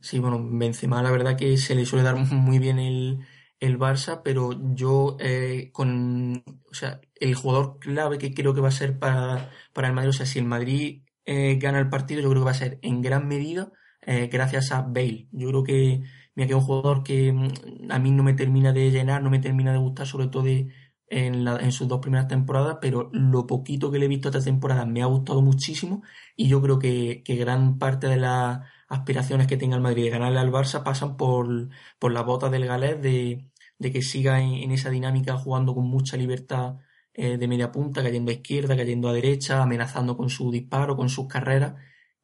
Sí, 0.02 0.18
bueno, 0.18 0.40
Benzema 0.50 1.02
la 1.02 1.10
verdad 1.10 1.36
que 1.36 1.56
se 1.58 1.74
le 1.74 1.84
suele 1.84 2.04
dar 2.04 2.16
muy 2.16 2.58
bien 2.58 2.78
el, 2.78 3.26
el 3.60 3.78
Barça, 3.78 4.22
pero 4.24 4.50
yo 4.74 5.16
eh, 5.20 5.70
con, 5.72 6.42
o 6.70 6.74
sea, 6.74 7.00
el 7.16 7.34
jugador 7.34 7.78
clave 7.78 8.16
que 8.18 8.32
creo 8.32 8.54
que 8.54 8.62
va 8.62 8.68
a 8.68 8.70
ser 8.70 8.98
para, 8.98 9.50
para 9.74 9.88
el 9.88 9.94
Madrid, 9.94 10.10
o 10.10 10.12
sea, 10.14 10.24
si 10.26 10.38
el 10.38 10.46
Madrid 10.46 11.02
eh, 11.26 11.56
gana 11.60 11.78
el 11.78 11.90
partido, 11.90 12.22
yo 12.22 12.30
creo 12.30 12.40
que 12.42 12.46
va 12.46 12.50
a 12.52 12.54
ser 12.54 12.78
en 12.82 13.02
gran 13.02 13.28
medida 13.28 13.70
eh, 14.02 14.28
gracias 14.32 14.72
a 14.72 14.80
Bale. 14.82 15.28
Yo 15.32 15.48
creo 15.48 15.64
que 15.64 16.02
me 16.34 16.44
ha 16.44 16.46
quedado 16.46 16.60
un 16.60 16.66
jugador 16.66 17.02
que 17.02 17.32
mm, 17.32 17.90
a 17.92 17.98
mí 17.98 18.10
no 18.10 18.22
me 18.22 18.32
termina 18.34 18.72
de 18.72 18.90
llenar, 18.90 19.22
no 19.22 19.28
me 19.30 19.38
termina 19.38 19.72
de 19.72 19.78
gustar, 19.78 20.06
sobre 20.06 20.28
todo 20.28 20.46
en, 21.08 21.44
la, 21.44 21.56
en 21.58 21.72
sus 21.72 21.88
dos 21.88 22.00
primeras 22.00 22.28
temporadas, 22.28 22.78
pero 22.80 23.10
lo 23.12 23.46
poquito 23.46 23.90
que 23.90 23.98
le 23.98 24.06
he 24.06 24.08
visto 24.08 24.28
esta 24.28 24.40
temporada 24.42 24.86
me 24.86 25.02
ha 25.02 25.06
gustado 25.06 25.42
muchísimo 25.42 26.02
y 26.36 26.48
yo 26.48 26.62
creo 26.62 26.78
que, 26.78 27.22
que 27.24 27.36
gran 27.36 27.78
parte 27.78 28.06
de 28.06 28.16
las 28.16 28.60
aspiraciones 28.90 29.46
que 29.46 29.56
tenga 29.56 29.76
el 29.76 29.82
Madrid 29.82 30.04
de 30.04 30.10
ganarle 30.10 30.40
al 30.40 30.52
Barça 30.52 30.82
pasan 30.82 31.16
por, 31.16 31.68
por 31.98 32.12
la 32.12 32.22
bota 32.22 32.50
del 32.50 32.66
galés 32.66 33.00
de, 33.00 33.46
de 33.78 33.92
que 33.92 34.02
siga 34.02 34.40
en, 34.40 34.70
esa 34.72 34.90
dinámica 34.90 35.36
jugando 35.38 35.74
con 35.74 35.86
mucha 35.86 36.16
libertad 36.16 36.76
eh, 37.14 37.38
de 37.38 37.48
media 37.48 37.72
punta, 37.72 38.02
cayendo 38.02 38.30
a 38.30 38.34
izquierda, 38.34 38.76
cayendo 38.76 39.08
a 39.08 39.12
derecha, 39.12 39.62
amenazando 39.62 40.16
con 40.16 40.28
su 40.28 40.50
disparo, 40.50 40.96
con 40.96 41.08
sus 41.08 41.28
carreras. 41.28 41.74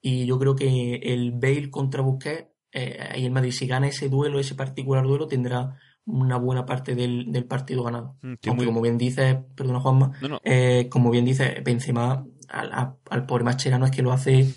Y 0.03 0.27
yo 0.27 0.39
creo 0.39 0.57
que 0.57 0.97
el 0.97 1.33
Bale 1.33 1.71
contra 1.71 2.03
Busquets, 2.03 2.49
eh, 2.73 3.15
y 3.17 3.25
el 3.25 3.33
Madrid, 3.33 3.53
si 3.53 3.67
gana 3.67 3.89
ese 3.89 4.09
duelo, 4.09 4.41
ese 4.41 4.57
particular 4.57 5.05
duelo, 5.05 5.29
tendrá 5.29 5.79
una 6.05 6.37
buena 6.37 6.67
parte 6.67 6.95
del, 6.97 7.45
partido 7.49 7.85
ganado. 7.85 8.17
Mm, 8.23 8.35
Aunque, 8.49 8.65
como 8.65 8.81
bien 8.81 8.99
dice, 8.99 9.45
perdona 9.55 9.81
Juanma, 9.81 10.13
Eh, 10.43 10.89
como 10.91 11.11
bien 11.11 11.25
dice 11.25 11.63
Benzema, 11.65 12.27
al, 12.49 12.97
al 13.09 13.27
pobre 13.27 13.45
Mascherano 13.45 13.87
es 13.87 13.93
que 13.93 14.03
lo 14.03 14.13
hace 14.13 14.53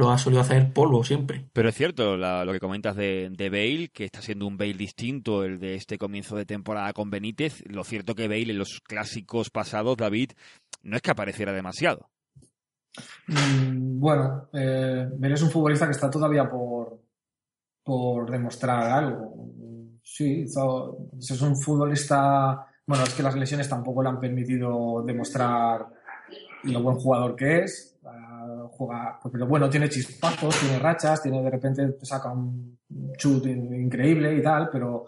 lo 0.00 0.10
ha 0.10 0.16
solido 0.16 0.40
hacer 0.40 0.72
polvo 0.72 1.04
siempre. 1.04 1.44
Pero 1.52 1.68
es 1.68 1.74
cierto 1.74 2.16
lo 2.16 2.52
que 2.52 2.58
comentas 2.58 2.96
de, 2.96 3.28
de, 3.30 3.50
Bale, 3.50 3.90
que 3.92 4.06
está 4.06 4.22
siendo 4.22 4.46
un 4.46 4.56
Bale 4.56 4.72
distinto 4.72 5.44
el 5.44 5.60
de 5.60 5.74
este 5.74 5.98
comienzo 5.98 6.36
de 6.36 6.46
temporada 6.46 6.94
con 6.94 7.10
Benítez. 7.10 7.62
Lo 7.66 7.84
cierto 7.84 8.14
que 8.14 8.26
Bale 8.26 8.50
en 8.50 8.58
los 8.58 8.80
clásicos 8.80 9.50
pasados, 9.50 9.98
David, 9.98 10.30
no 10.82 10.96
es 10.96 11.02
que 11.02 11.10
apareciera 11.10 11.52
demasiado. 11.52 12.08
Mm, 13.26 14.00
bueno, 14.00 14.48
eh, 14.54 15.06
Bale 15.18 15.34
es 15.34 15.42
un 15.42 15.50
futbolista 15.50 15.84
que 15.84 15.92
está 15.92 16.08
todavía 16.08 16.48
por, 16.48 16.98
por 17.84 18.30
demostrar 18.30 18.90
algo. 18.90 19.34
Sí, 20.02 20.46
es 20.46 21.42
un 21.42 21.60
futbolista. 21.60 22.66
Bueno, 22.86 23.04
es 23.04 23.12
que 23.12 23.22
las 23.22 23.36
lesiones 23.36 23.68
tampoco 23.68 24.02
le 24.02 24.08
han 24.08 24.18
permitido 24.18 25.02
demostrar 25.06 25.86
lo 26.62 26.82
buen 26.82 26.96
jugador 26.96 27.36
que 27.36 27.64
es 27.64 27.89
juega, 28.86 29.18
pues, 29.22 29.32
pero 29.32 29.46
bueno, 29.46 29.68
tiene 29.68 29.88
chispazos, 29.90 30.58
tiene 30.58 30.78
rachas, 30.78 31.22
tiene 31.22 31.42
de 31.42 31.50
repente 31.50 31.98
saca 32.02 32.32
un 32.32 32.78
chut 33.16 33.44
increíble 33.46 34.34
y 34.34 34.42
tal, 34.42 34.70
pero 34.70 35.06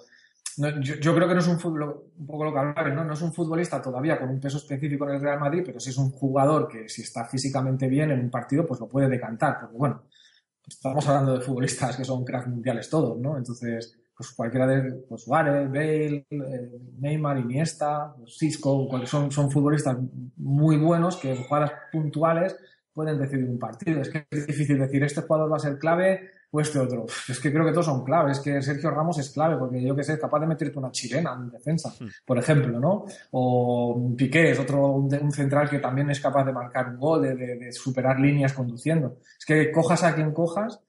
yo, 0.81 1.15
creo 1.15 1.27
que 1.27 1.35
no 1.35 1.41
es 1.41 1.47
un 1.47 1.59
fútbol, 1.59 2.11
un 2.19 2.27
poco 2.27 2.45
lo 2.45 2.53
que 2.53 2.59
hablaba, 2.59 2.89
¿no? 2.91 3.05
no 3.05 3.15
es 3.15 3.23
un 3.23 3.33
futbolista 3.33 3.81
todavía 3.81 4.19
con 4.19 4.29
un 4.29 4.39
peso 4.39 4.59
específico 4.59 5.09
en 5.09 5.15
el 5.15 5.23
Real 5.23 5.41
Madrid, 5.41 5.63
pero 5.65 5.81
sí 5.81 5.89
es 5.89 5.97
un 5.97 6.11
jugador 6.11 6.69
que 6.69 6.89
si 6.91 7.03
está 7.03 7.25
físicamente 7.25 7.89
bien 7.89 8.11
en 8.11 8.21
un 8.21 8.31
partido, 8.31 8.67
pues 8.67 8.79
lo 8.79 8.89
puede 8.89 9.09
decantar, 9.09 9.61
porque 9.61 9.79
bueno, 9.79 10.03
estamos 10.67 11.09
hablando 11.09 11.33
de 11.33 11.41
futbolistas 11.41 11.97
que 11.97 12.05
son 12.05 12.25
cracks 12.25 12.49
mundiales 12.49 12.91
todos, 12.91 13.19
¿no? 13.19 13.39
Entonces, 13.39 13.97
pues 14.15 14.31
cualquiera 14.33 14.67
de 14.67 14.93
pues 15.09 15.23
Suárez, 15.23 15.71
Bale, 15.71 16.27
eh, 16.29 16.71
Neymar, 16.99 17.39
Iniesta, 17.39 18.15
Cisco, 18.27 18.87
son, 19.07 19.33
son 19.33 19.51
futbolistas 19.51 19.97
muy 20.37 20.77
buenos 20.77 21.17
que 21.17 21.33
en 21.33 21.43
jugadas 21.45 21.73
puntuales 21.91 22.55
pueden 22.93 23.19
decidir 23.19 23.49
un 23.49 23.59
partido. 23.59 24.01
Es 24.01 24.09
que 24.09 24.27
es 24.31 24.47
difícil 24.47 24.79
decir, 24.79 25.03
este 25.03 25.23
jugador 25.23 25.53
va 25.53 25.57
a 25.57 25.61
ser 25.61 25.79
clave 25.79 26.31
o 26.51 26.61
este 26.61 26.79
otro. 26.79 27.07
Es 27.29 27.41
que 27.41 27.51
creo 27.51 27.65
que 27.65 27.73
todos 27.73 27.87
son 27.87 28.05
claves. 28.05 28.39
Es 28.39 28.45
que 28.45 28.63
Sergio 28.63 28.91
Ramos 28.91 29.19
es 29.19 29.31
clave 29.31 29.57
porque 29.57 29.83
yo 29.83 29.97
que 29.97 30.05
sé, 30.05 30.15
es 30.15 30.19
capaz 30.19 30.41
de 30.41 30.47
meterte 30.47 30.79
una 30.79 30.91
chilena 30.91 31.35
en 31.35 31.51
defensa, 31.51 31.91
hmm. 31.99 32.07
por 32.27 32.39
ejemplo, 32.39 32.79
¿no? 32.79 33.07
O 33.31 34.15
Piqué 34.17 34.51
es 34.51 34.59
otro, 34.59 34.93
un 34.93 35.33
central 35.33 35.69
que 35.69 35.79
también 35.79 36.11
es 36.11 36.21
capaz 36.21 36.45
de 36.45 36.53
marcar 36.53 36.91
un 36.91 36.99
gol, 36.99 37.23
de, 37.23 37.73
superar 37.73 38.21
líneas 38.21 38.53
conduciendo. 38.53 39.17
Es 39.39 39.47
que 39.47 39.73
cojas 39.73 40.05
a 40.05 40.15
quien 40.15 40.33
cojas, 40.33 40.81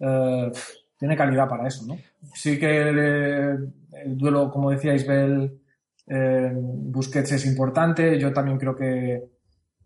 eh, 0.00 0.50
tiene 0.98 1.16
calidad 1.16 1.48
para 1.48 1.68
eso, 1.68 1.86
¿no? 1.86 1.96
Sí 2.34 2.58
que 2.58 2.78
el, 2.78 3.72
duelo, 4.16 4.50
como 4.50 4.70
decía 4.70 4.94
Isabel, 4.94 5.60
eh, 6.08 6.52
Busquets 6.54 7.32
es 7.32 7.46
importante. 7.46 8.18
Yo 8.18 8.32
también 8.32 8.58
creo 8.58 8.74
que 8.74 9.22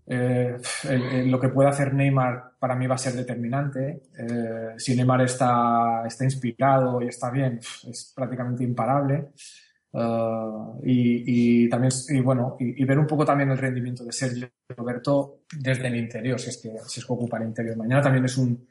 eh, 0.09 0.57
lo 1.27 1.41
que 1.41 1.49
puede 1.49 1.69
hacer 1.69 1.93
Neymar 1.93 2.53
para 2.59 2.77
mí 2.77 2.87
va 2.87 2.95
a 2.95 2.99
ser 2.99 3.15
determinante. 3.15 4.03
Eh, 4.17 4.75
si 4.77 4.95
Neymar 4.95 5.23
está, 5.23 6.05
está 6.07 6.25
inspirado 6.25 7.03
y 7.03 7.09
está 7.09 7.31
bien, 7.31 7.59
es 7.59 8.13
prácticamente 8.15 8.65
imparable. 8.65 9.33
Uh, 9.93 10.79
y, 10.85 11.71
también 11.71 11.91
y 12.11 12.21
bueno 12.21 12.57
y, 12.59 12.85
ver 12.85 12.99
un 12.99 13.07
poco 13.07 13.25
también 13.25 13.51
el 13.51 13.57
rendimiento 13.57 14.05
de 14.05 14.13
Sergio 14.13 14.51
Roberto 14.77 15.45
desde 15.59 15.87
el 15.87 15.97
interior 15.97 16.39
si 16.39 16.51
es 16.51 16.59
que 16.59 16.71
si 16.87 17.01
es 17.01 17.07
que 17.07 17.13
ocupa 17.15 17.39
el 17.39 17.45
interior 17.45 17.79
mañana 17.79 18.03
también 18.03 18.27
es 18.27 18.37
un 18.37 18.69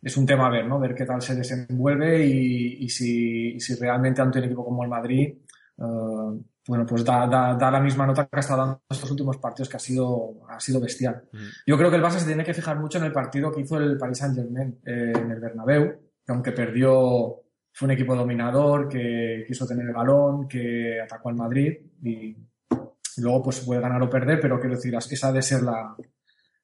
es 0.00 0.16
un 0.16 0.24
tema 0.24 0.46
a 0.46 0.50
ver 0.50 0.66
no 0.66 0.80
ver 0.80 0.94
qué 0.94 1.04
tal 1.04 1.20
se 1.20 1.34
desenvuelve 1.34 2.24
y, 2.24 2.88
si, 2.88 3.60
si 3.60 3.74
realmente 3.74 4.22
ante 4.22 4.38
un 4.38 4.44
equipo 4.46 4.64
como 4.64 4.82
el 4.82 4.88
Madrid 4.88 5.34
uh, 5.76 6.40
bueno, 6.68 6.84
pues 6.84 7.04
da, 7.04 7.26
da, 7.26 7.70
la 7.70 7.80
misma 7.80 8.06
nota 8.06 8.26
que 8.26 8.36
ha 8.36 8.40
estado 8.40 8.60
dando 8.60 8.82
estos 8.90 9.10
últimos 9.10 9.36
partidos, 9.38 9.68
que 9.68 9.76
ha 9.76 9.80
sido, 9.80 10.46
ha 10.48 10.58
sido 10.58 10.80
bestial. 10.80 11.22
Yo 11.66 11.78
creo 11.78 11.90
que 11.90 11.96
el 11.96 12.02
Barça 12.02 12.18
se 12.18 12.26
tiene 12.26 12.44
que 12.44 12.54
fijar 12.54 12.78
mucho 12.78 12.98
en 12.98 13.04
el 13.04 13.12
partido 13.12 13.52
que 13.52 13.60
hizo 13.60 13.76
el 13.76 13.96
Paris 13.96 14.18
Saint-Germain 14.18 14.80
eh, 14.84 15.12
en 15.14 15.30
el 15.30 15.40
Bernabéu, 15.40 16.00
que 16.24 16.32
aunque 16.32 16.52
perdió, 16.52 17.42
fue 17.72 17.86
un 17.86 17.92
equipo 17.92 18.16
dominador, 18.16 18.88
que 18.88 19.44
quiso 19.46 19.66
tener 19.66 19.86
el 19.86 19.94
balón, 19.94 20.48
que 20.48 21.00
atacó 21.00 21.28
al 21.28 21.36
Madrid 21.36 21.72
y, 22.02 22.36
luego 23.18 23.44
pues 23.44 23.60
puede 23.60 23.80
ganar 23.80 24.02
o 24.02 24.10
perder, 24.10 24.40
pero 24.40 24.60
quiero 24.60 24.76
decir, 24.76 24.94
esa 24.94 25.32
de 25.32 25.40
ser 25.40 25.62
la, 25.62 25.96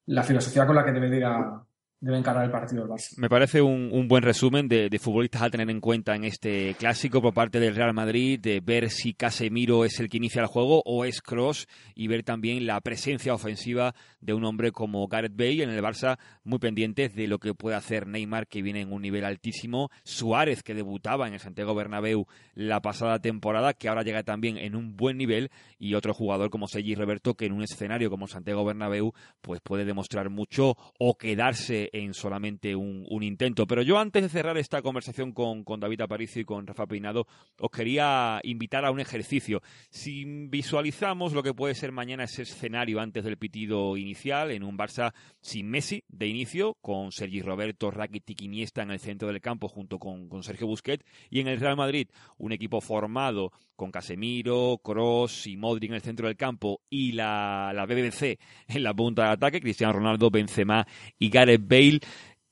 la 0.06 0.22
filosofía 0.22 0.66
con 0.66 0.76
la 0.76 0.84
que 0.84 0.92
debe 0.92 1.16
ir 1.16 1.24
a, 1.24 1.64
el 2.02 2.50
partido 2.50 2.88
Barça. 2.88 3.16
Me 3.16 3.28
parece 3.28 3.62
un, 3.62 4.08
buen 4.08 4.22
resumen 4.22 4.68
de, 4.68 4.98
futbolistas 5.00 5.42
a 5.42 5.50
tener 5.50 5.70
en 5.70 5.80
cuenta 5.80 6.16
en 6.16 6.24
este 6.24 6.74
clásico 6.74 7.22
por 7.22 7.32
parte 7.32 7.60
del 7.60 7.76
Real 7.76 7.94
Madrid, 7.94 8.40
de 8.40 8.60
ver 8.60 8.90
si 8.90 9.14
Casemiro 9.14 9.84
es 9.84 10.00
el 10.00 10.08
que 10.08 10.16
inicia 10.16 10.42
el 10.42 10.48
juego 10.48 10.82
o 10.84 11.04
es 11.04 11.22
Cross 11.22 11.68
y 11.94 12.08
ver 12.08 12.24
también 12.24 12.66
la 12.66 12.80
presencia 12.80 13.34
ofensiva 13.34 13.94
de 14.20 14.34
un 14.34 14.44
hombre 14.44 14.72
como 14.72 15.06
Gareth 15.06 15.36
Bale 15.36 15.62
en 15.62 15.70
el 15.70 15.82
Barça, 15.82 16.18
muy 16.44 16.58
pendientes 16.58 17.14
de 17.14 17.26
lo 17.26 17.38
que 17.38 17.54
puede 17.54 17.76
hacer 17.76 18.06
Neymar, 18.06 18.46
que 18.46 18.62
viene 18.62 18.80
en 18.80 18.92
un 18.92 19.02
nivel 19.02 19.24
altísimo, 19.24 19.90
Suárez, 20.04 20.62
que 20.62 20.74
debutaba 20.74 21.28
en 21.28 21.34
el 21.34 21.40
Santiago 21.40 21.74
Bernabéu 21.74 22.26
la 22.54 22.80
pasada 22.80 23.20
temporada, 23.20 23.74
que 23.74 23.88
ahora 23.88 24.02
llega 24.02 24.22
también 24.22 24.56
en 24.56 24.74
un 24.74 24.96
buen 24.96 25.16
nivel, 25.16 25.50
y 25.78 25.94
otro 25.94 26.14
jugador 26.14 26.50
como 26.50 26.68
Sergi 26.68 26.94
Roberto, 26.94 27.34
que 27.34 27.46
en 27.46 27.52
un 27.52 27.62
escenario 27.62 28.10
como 28.10 28.26
Santiago 28.26 28.64
Bernabéu, 28.64 29.12
pues 29.40 29.60
puede 29.60 29.84
demostrar 29.84 30.30
mucho 30.30 30.76
o 30.98 31.16
quedarse 31.16 31.90
en 31.92 32.14
solamente 32.14 32.74
un, 32.76 33.06
intento. 33.22 33.66
Pero 33.68 33.82
yo 33.82 33.98
antes 33.98 34.22
de 34.22 34.28
cerrar 34.28 34.58
esta 34.58 34.82
conversación 34.82 35.32
con, 35.32 35.62
con 35.62 35.78
David 35.78 36.00
Aparicio 36.00 36.42
y 36.42 36.44
con 36.44 36.66
Rafa 36.66 36.86
Peinado, 36.86 37.26
os 37.60 37.70
quería 37.70 38.40
invitar 38.42 38.84
a 38.84 38.90
un 38.90 38.98
ejercicio. 38.98 39.62
Si 39.90 40.24
visualizamos 40.48 41.32
lo 41.32 41.42
que 41.42 41.54
puede 41.54 41.74
ser 41.74 41.92
mañana 41.92 42.24
ese 42.24 42.42
escenario 42.42 43.00
antes 43.00 43.22
del 43.22 43.36
pitido 43.36 43.96
inicial, 43.96 44.50
en 44.50 44.64
un 44.64 44.76
Barça 44.76 45.12
sin 45.40 45.68
Messi 45.68 46.02
de 46.08 46.31
inicio, 46.32 46.76
con 46.80 47.12
Sergi 47.12 47.40
Roberto, 47.40 47.90
Rakitic 47.90 48.42
Iniesta 48.42 48.82
en 48.82 48.90
el 48.90 48.98
centro 48.98 49.28
del 49.28 49.40
campo 49.40 49.68
junto 49.68 49.98
con, 49.98 50.28
con 50.28 50.42
Sergio 50.42 50.66
Busquets, 50.66 51.04
y 51.30 51.40
en 51.40 51.46
el 51.46 51.60
Real 51.60 51.76
Madrid 51.76 52.08
un 52.38 52.52
equipo 52.52 52.80
formado 52.80 53.52
con 53.76 53.90
Casemiro, 53.90 54.80
Cross 54.82 55.46
y 55.46 55.56
Modric 55.56 55.90
en 55.90 55.96
el 55.96 56.02
centro 56.02 56.26
del 56.26 56.36
campo 56.36 56.80
y 56.90 57.12
la, 57.12 57.72
la 57.74 57.86
BBC 57.86 58.38
en 58.68 58.82
la 58.82 58.92
punta 58.94 59.24
de 59.24 59.30
ataque, 59.30 59.60
Cristiano 59.60 59.92
Ronaldo, 59.92 60.30
Benzema 60.30 60.86
y 61.18 61.30
Gareth 61.30 61.66
Bale. 61.66 62.00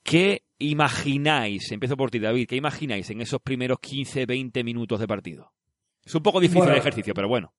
¿Qué 0.03 0.45
imagináis? 0.59 1.70
Empiezo 1.72 1.97
por 1.97 2.11
ti, 2.11 2.18
David. 2.18 2.49
¿Qué 2.49 2.57
imagináis 2.57 3.11
en 3.11 3.20
esos 3.20 3.41
primeros 3.41 3.78
15-20 3.78 4.64
minutos 4.64 5.01
de 5.01 5.07
partido? 5.07 5.53
Es 6.05 6.14
un 6.14 6.22
poco 6.22 6.41
difícil 6.41 6.68
el 6.68 6.78
ejercicio, 6.78 7.14
pero 7.14 7.28
bueno. 7.28 7.53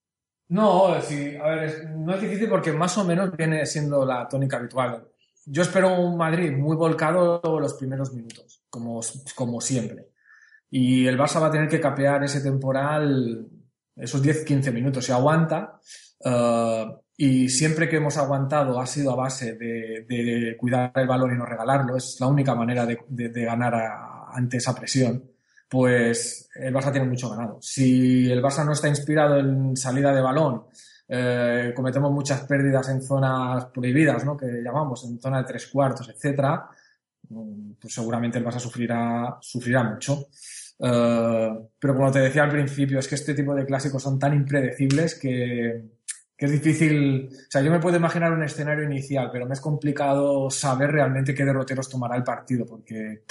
No, 0.49 1.01
sí, 1.01 1.37
a 1.37 1.47
ver, 1.47 1.91
no 1.91 2.13
es 2.13 2.21
difícil 2.21 2.49
porque 2.49 2.73
más 2.73 2.97
o 2.97 3.05
menos 3.05 3.35
viene 3.37 3.65
siendo 3.65 4.05
la 4.05 4.27
tónica 4.27 4.57
habitual. 4.57 5.07
Yo 5.45 5.63
espero 5.63 5.99
un 5.99 6.17
Madrid 6.17 6.51
muy 6.51 6.75
volcado 6.75 7.41
los 7.59 7.73
primeros 7.75 8.13
minutos, 8.13 8.63
como, 8.69 9.01
como 9.35 9.61
siempre. 9.61 10.09
Y 10.69 11.05
el 11.07 11.17
Barça 11.17 11.41
va 11.41 11.47
a 11.47 11.51
tener 11.51 11.67
que 11.67 11.81
capear 11.81 12.23
ese 12.23 12.41
temporal 12.41 13.47
esos 13.95 14.23
10-15 14.23 14.71
minutos. 14.71 15.05
Si 15.05 15.11
aguanta, 15.11 15.79
uh, 16.19 17.01
y 17.17 17.49
siempre 17.49 17.87
que 17.87 17.97
hemos 17.97 18.17
aguantado 18.17 18.79
ha 18.79 18.87
sido 18.87 19.11
a 19.11 19.15
base 19.15 19.53
de, 19.55 20.55
cuidar 20.57 20.91
el 20.95 21.07
balón 21.07 21.33
y 21.33 21.37
no 21.37 21.45
regalarlo, 21.45 21.95
es 21.95 22.17
la 22.19 22.27
única 22.27 22.55
manera 22.55 22.85
de, 22.85 23.45
ganar 23.45 23.75
ante 24.33 24.57
esa 24.57 24.73
presión, 24.73 25.23
pues 25.69 26.49
el 26.55 26.73
Barça 26.73 26.91
tiene 26.91 27.07
mucho 27.07 27.29
ganado. 27.29 27.59
Si 27.61 28.31
el 28.31 28.41
Barça 28.41 28.65
no 28.65 28.73
está 28.73 28.87
inspirado 28.87 29.37
en 29.37 29.77
salida 29.77 30.13
de 30.13 30.21
balón, 30.21 30.63
eh, 31.13 31.73
cometemos 31.75 32.09
muchas 32.09 32.45
pérdidas 32.45 32.87
en 32.87 33.01
zonas 33.01 33.65
prohibidas, 33.65 34.23
¿no? 34.23 34.37
que 34.37 34.45
llamamos, 34.63 35.03
en 35.03 35.19
zona 35.19 35.39
de 35.39 35.43
tres 35.43 35.67
cuartos, 35.67 36.07
etcétera, 36.07 36.69
pues 37.27 37.93
seguramente 37.93 38.37
el 38.37 38.45
Barça 38.45 38.59
sufrirá, 38.59 39.37
sufrirá 39.41 39.83
mucho. 39.83 40.27
Eh, 40.79 41.49
pero 41.77 41.95
como 41.95 42.11
te 42.11 42.19
decía 42.19 42.43
al 42.43 42.49
principio, 42.49 42.99
es 42.99 43.09
que 43.09 43.15
este 43.15 43.33
tipo 43.33 43.53
de 43.53 43.65
clásicos 43.65 44.01
son 44.01 44.17
tan 44.17 44.33
impredecibles 44.33 45.15
que, 45.15 45.83
es 46.37 46.51
difícil. 46.51 47.27
O 47.29 47.51
sea, 47.51 47.61
yo 47.61 47.71
me 47.71 47.81
puedo 47.81 47.97
imaginar 47.97 48.31
un 48.31 48.43
escenario 48.43 48.85
inicial, 48.85 49.29
pero 49.33 49.45
me 49.45 49.53
es 49.53 49.59
complicado 49.59 50.49
saber 50.49 50.91
realmente 50.91 51.35
qué 51.35 51.43
derroteros 51.43 51.89
tomará 51.89 52.15
el 52.15 52.23
partido, 52.23 52.65
porque 52.65 53.25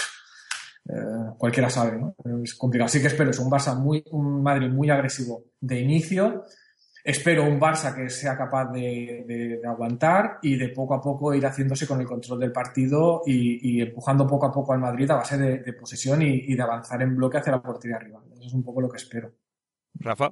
eh, 0.87 1.31
cualquiera 1.35 1.69
sabe, 1.71 1.97
¿no? 1.97 2.15
Es 2.43 2.53
complicado. 2.53 2.85
Así 2.85 3.01
que 3.01 3.07
espero, 3.07 3.31
es 3.31 3.39
un 3.39 3.49
Barça 3.49 3.75
muy, 3.75 4.03
un 4.11 4.43
Madrid 4.43 4.69
muy 4.69 4.91
agresivo 4.91 5.45
de 5.59 5.79
inicio. 5.79 6.45
Espero 7.03 7.45
un 7.45 7.59
Barça 7.59 7.95
que 7.95 8.09
sea 8.09 8.37
capaz 8.37 8.71
de, 8.71 9.59
aguantar 9.67 10.39
y 10.41 10.55
de 10.55 10.69
poco 10.69 10.93
a 10.93 11.01
poco 11.01 11.33
ir 11.33 11.45
haciéndose 11.45 11.87
con 11.87 11.99
el 11.99 12.05
control 12.05 12.39
del 12.39 12.51
partido 12.51 13.23
y, 13.25 13.81
empujando 13.81 14.27
poco 14.27 14.45
a 14.45 14.51
poco 14.51 14.73
al 14.73 14.79
Madrid 14.79 15.09
a 15.09 15.15
base 15.15 15.37
de, 15.37 15.73
posesión 15.73 16.21
y, 16.21 16.53
de 16.53 16.61
avanzar 16.61 17.01
en 17.01 17.15
bloque 17.15 17.37
hacia 17.37 17.53
la 17.53 17.61
portería 17.61 17.97
arriba. 17.97 18.21
Eso 18.33 18.47
es 18.47 18.53
un 18.53 18.63
poco 18.63 18.81
lo 18.81 18.89
que 18.89 18.97
espero. 18.97 19.31
Rafa. 19.95 20.31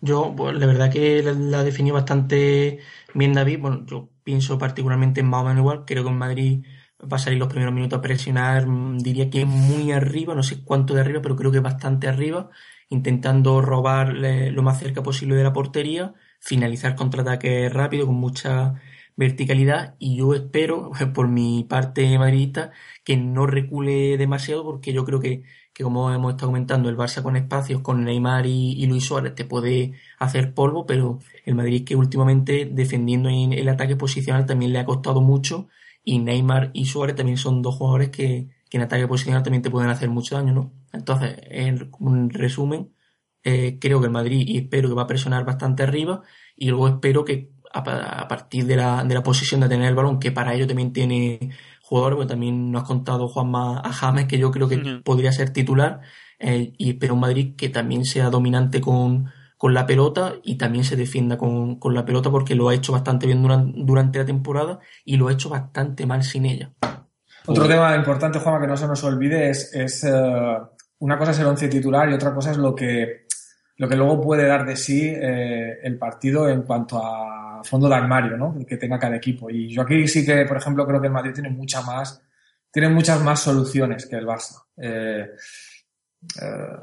Yo, 0.00 0.32
pues, 0.36 0.56
la 0.56 0.66
verdad 0.66 0.92
que 0.92 1.22
la, 1.22 1.64
definió 1.64 1.94
bastante 1.94 2.78
bien 3.14 3.32
David. 3.32 3.60
Bueno, 3.60 3.86
yo 3.86 4.10
pienso 4.22 4.58
particularmente 4.58 5.20
en 5.20 5.28
más 5.28 5.42
o 5.42 5.46
menos 5.46 5.60
igual. 5.60 5.84
Creo 5.86 6.04
que 6.04 6.10
en 6.10 6.18
Madrid 6.18 6.64
va 7.00 7.16
a 7.16 7.20
salir 7.20 7.38
los 7.38 7.48
primeros 7.48 7.74
minutos 7.74 7.98
a 7.98 8.02
presionar, 8.02 8.66
mm, 8.66 8.98
diría 8.98 9.30
que 9.30 9.44
muy 9.44 9.92
arriba, 9.92 10.34
no 10.34 10.42
sé 10.42 10.64
cuánto 10.64 10.94
de 10.94 11.00
arriba, 11.00 11.22
pero 11.22 11.36
creo 11.36 11.52
que 11.52 11.60
bastante 11.60 12.08
arriba, 12.08 12.50
intentando 12.88 13.60
robar 13.60 14.14
lo 14.14 14.62
más 14.62 14.78
cerca 14.78 15.02
posible 15.02 15.36
de 15.36 15.44
la 15.44 15.52
portería, 15.52 16.14
finalizar 16.40 16.94
contraataques 16.96 17.72
rápido, 17.72 18.06
con 18.06 18.16
mucha 18.16 18.74
verticalidad, 19.16 19.96
y 19.98 20.16
yo 20.16 20.34
espero, 20.34 20.92
por 21.14 21.28
mi 21.28 21.64
parte 21.64 22.18
madridista, 22.18 22.72
que 23.04 23.16
no 23.16 23.46
recule 23.46 24.16
demasiado, 24.16 24.64
porque 24.64 24.92
yo 24.92 25.04
creo 25.04 25.20
que 25.20 25.42
que 25.78 25.84
como 25.84 26.12
hemos 26.12 26.32
estado 26.32 26.48
comentando, 26.48 26.88
el 26.88 26.96
Barça 26.96 27.22
con 27.22 27.36
espacios, 27.36 27.82
con 27.82 28.04
Neymar 28.04 28.46
y, 28.46 28.84
Luis 28.86 29.04
Suárez 29.04 29.36
te 29.36 29.44
puede 29.44 29.92
hacer 30.18 30.52
polvo, 30.52 30.86
pero 30.86 31.20
el 31.44 31.54
Madrid 31.54 31.84
que 31.84 31.94
últimamente 31.94 32.68
defendiendo 32.70 33.28
en 33.28 33.52
el 33.52 33.68
ataque 33.68 33.94
posicional 33.94 34.44
también 34.44 34.72
le 34.72 34.80
ha 34.80 34.84
costado 34.84 35.20
mucho 35.20 35.68
y 36.02 36.18
Neymar 36.18 36.72
y 36.74 36.86
Suárez 36.86 37.14
también 37.14 37.38
son 37.38 37.62
dos 37.62 37.76
jugadores 37.76 38.08
que, 38.10 38.48
en 38.76 38.82
ataque 38.82 39.08
posicional 39.08 39.42
también 39.42 39.62
te 39.62 39.70
pueden 39.70 39.90
hacer 39.90 40.10
mucho 40.10 40.36
daño, 40.36 40.52
¿no? 40.52 40.72
Entonces, 40.92 41.36
en 41.42 41.90
un 41.98 42.30
resumen, 42.30 42.92
eh, 43.42 43.78
creo 43.80 44.00
que 44.00 44.06
el 44.06 44.12
Madrid 44.12 44.44
y 44.46 44.58
espero 44.58 44.88
que 44.88 44.94
va 44.94 45.02
a 45.02 45.06
presionar 45.06 45.44
bastante 45.44 45.82
arriba 45.82 46.22
y 46.56 46.68
luego 46.68 46.88
espero 46.88 47.24
que 47.24 47.52
a, 47.72 48.28
partir 48.28 48.66
de 48.66 48.76
la, 48.76 49.04
de 49.04 49.14
la 49.14 49.22
posición 49.22 49.60
de 49.60 49.68
tener 49.68 49.88
el 49.88 49.94
balón, 49.94 50.18
que 50.18 50.32
para 50.32 50.54
ello 50.54 50.66
también 50.66 50.92
tiene 50.92 51.50
jugador, 51.82 52.16
porque 52.16 52.28
también 52.28 52.70
nos 52.70 52.82
has 52.82 52.88
contado 52.88 53.28
Juanma 53.28 53.80
a 53.80 53.92
James, 53.92 54.26
que 54.26 54.38
yo 54.38 54.50
creo 54.50 54.68
que 54.68 55.00
podría 55.04 55.32
ser 55.32 55.50
titular, 55.50 56.00
eh, 56.38 56.72
y 56.76 56.94
pero 56.94 57.14
un 57.14 57.20
Madrid 57.20 57.54
que 57.56 57.68
también 57.68 58.04
sea 58.04 58.30
dominante 58.30 58.80
con, 58.80 59.30
con 59.56 59.74
la 59.74 59.86
pelota 59.86 60.34
y 60.42 60.56
también 60.56 60.84
se 60.84 60.96
defienda 60.96 61.36
con, 61.38 61.76
con, 61.78 61.94
la 61.94 62.04
pelota 62.04 62.30
porque 62.30 62.54
lo 62.54 62.68
ha 62.68 62.74
hecho 62.74 62.92
bastante 62.92 63.26
bien 63.26 63.42
durante, 63.42 63.80
durante 63.82 64.18
la 64.18 64.24
temporada 64.24 64.80
y 65.04 65.16
lo 65.16 65.28
ha 65.28 65.32
hecho 65.32 65.48
bastante 65.48 66.06
mal 66.06 66.22
sin 66.22 66.46
ella. 66.46 66.72
Otro 67.48 67.66
tema 67.68 67.96
importante, 67.96 68.38
Juanma, 68.38 68.60
que 68.60 68.66
no 68.66 68.76
se 68.76 68.86
nos 68.86 69.02
olvide 69.04 69.50
es, 69.50 69.72
es 69.74 70.04
eh, 70.04 70.58
una 71.00 71.18
cosa 71.18 71.30
es 71.30 71.38
el 71.38 71.46
once 71.46 71.68
titular 71.68 72.08
y 72.08 72.14
otra 72.14 72.34
cosa 72.34 72.50
es 72.50 72.56
lo 72.56 72.74
que, 72.74 73.26
lo 73.76 73.88
que 73.88 73.96
luego 73.96 74.20
puede 74.20 74.46
dar 74.46 74.64
de 74.66 74.76
sí 74.76 75.06
eh, 75.08 75.78
el 75.82 75.98
partido 75.98 76.48
en 76.48 76.62
cuanto 76.62 76.98
a 76.98 77.62
fondo 77.64 77.88
de 77.88 77.94
armario 77.94 78.36
¿no? 78.36 78.54
que 78.66 78.76
tenga 78.76 78.98
cada 78.98 79.16
equipo. 79.16 79.50
Y 79.50 79.68
yo 79.74 79.82
aquí 79.82 80.06
sí 80.06 80.24
que, 80.24 80.44
por 80.44 80.56
ejemplo, 80.58 80.86
creo 80.86 81.00
que 81.00 81.06
el 81.08 81.12
Madrid 81.12 81.32
tiene 81.34 81.50
mucha 81.50 81.82
más 81.82 82.22
tiene 82.70 82.88
muchas 82.88 83.22
más 83.22 83.40
soluciones 83.40 84.06
que 84.06 84.16
el 84.16 84.26
Barça. 84.26 84.64
Eh, 84.76 85.26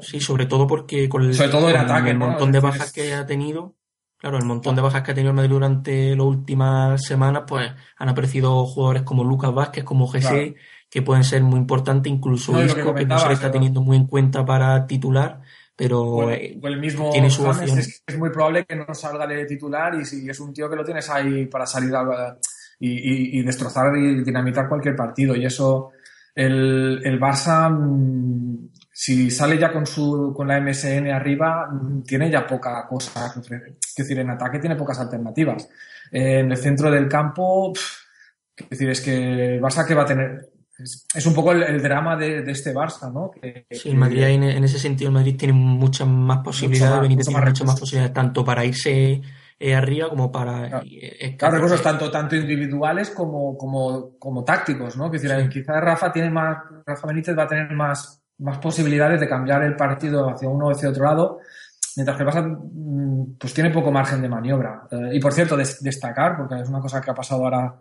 sí, 0.00 0.20
sobre 0.20 0.46
todo 0.46 0.66
porque 0.66 1.08
con 1.08 1.22
el, 1.22 1.34
sobre 1.34 1.50
todo 1.50 1.70
el, 1.70 1.76
ataque, 1.76 2.10
el 2.10 2.18
montón 2.18 2.52
de 2.52 2.60
bajas 2.60 2.92
que 2.92 3.14
ha 3.14 3.26
tenido, 3.26 3.75
claro, 4.18 4.38
el 4.38 4.44
montón 4.44 4.76
de 4.76 4.82
bajas 4.82 5.02
que 5.02 5.12
ha 5.12 5.14
tenido 5.14 5.30
el 5.30 5.36
Madrid 5.36 5.50
durante 5.50 6.16
las 6.16 6.26
últimas 6.26 7.04
semanas, 7.04 7.44
pues 7.46 7.70
han 7.96 8.08
aparecido 8.08 8.64
jugadores 8.66 9.02
como 9.02 9.24
Lucas 9.24 9.52
Vázquez, 9.52 9.84
como 9.84 10.08
Jesse, 10.08 10.54
que 10.90 11.02
pueden 11.02 11.24
ser 11.24 11.42
muy 11.42 11.58
importantes, 11.58 12.12
incluso 12.12 12.62
Isco, 12.62 12.94
que, 12.94 13.06
no 13.06 13.18
se 13.18 13.28
le 13.28 13.34
está 13.34 13.50
teniendo 13.50 13.80
muy 13.80 13.96
en 13.96 14.06
cuenta 14.06 14.44
para 14.44 14.86
titular 14.86 15.42
pero 15.76 16.30
el 16.30 16.80
mismo 16.80 17.10
tiene 17.10 17.28
su 17.28 17.46
es, 17.50 18.02
es, 18.06 18.18
muy 18.18 18.30
probable 18.30 18.64
que 18.64 18.74
no 18.74 18.94
salga 18.94 19.26
de 19.26 19.44
titular 19.44 19.94
y 19.94 20.06
si 20.06 20.26
es 20.28 20.40
un 20.40 20.54
tío 20.54 20.70
que 20.70 20.76
lo 20.76 20.84
tienes 20.84 21.10
ahí 21.10 21.44
para 21.46 21.66
salir 21.66 21.94
a, 21.94 22.38
y, 22.80 23.38
y, 23.38 23.42
destrozar 23.42 23.94
y 23.96 24.24
dinamitar 24.24 24.70
cualquier 24.70 24.96
partido. 24.96 25.36
Y 25.36 25.44
eso 25.44 25.90
el, 26.34 27.02
el 27.04 27.20
Barça 27.20 27.70
mm, 27.70 28.70
si 28.98 29.30
sale 29.30 29.58
ya 29.58 29.70
con 29.70 29.84
su 29.84 30.32
con 30.34 30.48
la 30.48 30.58
MSN 30.58 31.08
arriba 31.08 31.68
mm, 31.70 32.02
tiene 32.02 32.30
ya 32.30 32.46
poca 32.46 32.86
cosa 32.88 33.30
es 33.36 33.94
decir 33.94 34.18
en 34.18 34.30
ataque 34.30 34.58
tiene 34.58 34.74
pocas 34.74 34.98
alternativas. 34.98 35.68
En 36.10 36.50
el 36.50 36.56
centro 36.56 36.90
del 36.90 37.06
campo 37.06 37.74
es 38.56 38.70
decir 38.70 38.88
es 38.88 39.02
que 39.02 39.60
Barça 39.60 39.86
que 39.86 39.94
va 39.94 40.04
a 40.04 40.06
tener 40.06 40.48
es, 40.78 41.26
un 41.26 41.34
poco 41.34 41.52
el, 41.52 41.82
drama 41.82 42.16
de, 42.16 42.50
este 42.50 42.74
Barça, 42.74 43.12
¿no? 43.12 43.32
sí, 43.70 43.90
el 43.90 43.96
Madrid 43.96 44.22
en, 44.22 44.64
ese 44.64 44.78
sentido, 44.78 45.08
el 45.08 45.14
Madrid 45.14 45.36
tiene 45.36 45.54
muchas 45.54 46.08
más 46.08 46.38
posibilidades, 46.38 47.00
Benítez 47.00 47.26
tiene 47.26 47.46
muchas 47.46 47.66
más 47.66 47.80
posibilidades, 47.80 48.14
tanto 48.14 48.44
para 48.44 48.64
irse 48.64 49.22
eh, 49.58 49.74
arriba 49.74 50.10
como 50.10 50.30
para... 50.30 50.68
Claro, 50.68 50.84
eh, 50.86 51.36
recursos 51.38 51.82
tanto, 51.82 52.10
tanto 52.10 52.36
individuales 52.36 53.10
como, 53.10 53.56
como, 53.56 54.18
como 54.18 54.44
tácticos, 54.44 54.98
¿no? 54.98 55.10
Que 55.10 55.18
decir, 55.18 55.48
quizás 55.48 55.82
Rafa 55.82 56.12
tiene 56.12 56.28
más, 56.28 56.58
Rafa 56.84 57.06
Benítez 57.06 57.36
va 57.38 57.44
a 57.44 57.48
tener 57.48 57.72
más, 57.72 58.22
más 58.38 58.58
posibilidades 58.58 59.20
de 59.20 59.28
cambiar 59.28 59.62
el 59.62 59.76
partido 59.76 60.28
hacia 60.28 60.48
uno 60.48 60.66
o 60.66 60.70
hacia 60.70 60.90
otro 60.90 61.04
lado, 61.04 61.40
mientras 61.96 62.16
que 62.16 62.22
el 62.22 62.28
Barça 62.28 62.46
mm, 62.46 63.36
pues 63.38 63.54
tiene 63.54 63.70
poco 63.70 63.90
margen 63.90 64.20
de 64.22 64.28
maniobra. 64.28 64.86
Eh, 64.90 65.10
y 65.12 65.20
por 65.20 65.32
cierto, 65.32 65.56
destacar, 65.56 66.36
porque 66.36 66.60
es 66.60 66.68
una 66.68 66.80
cosa 66.80 67.00
que 67.00 67.10
ha 67.10 67.14
pasado 67.14 67.44
ahora 67.44 67.74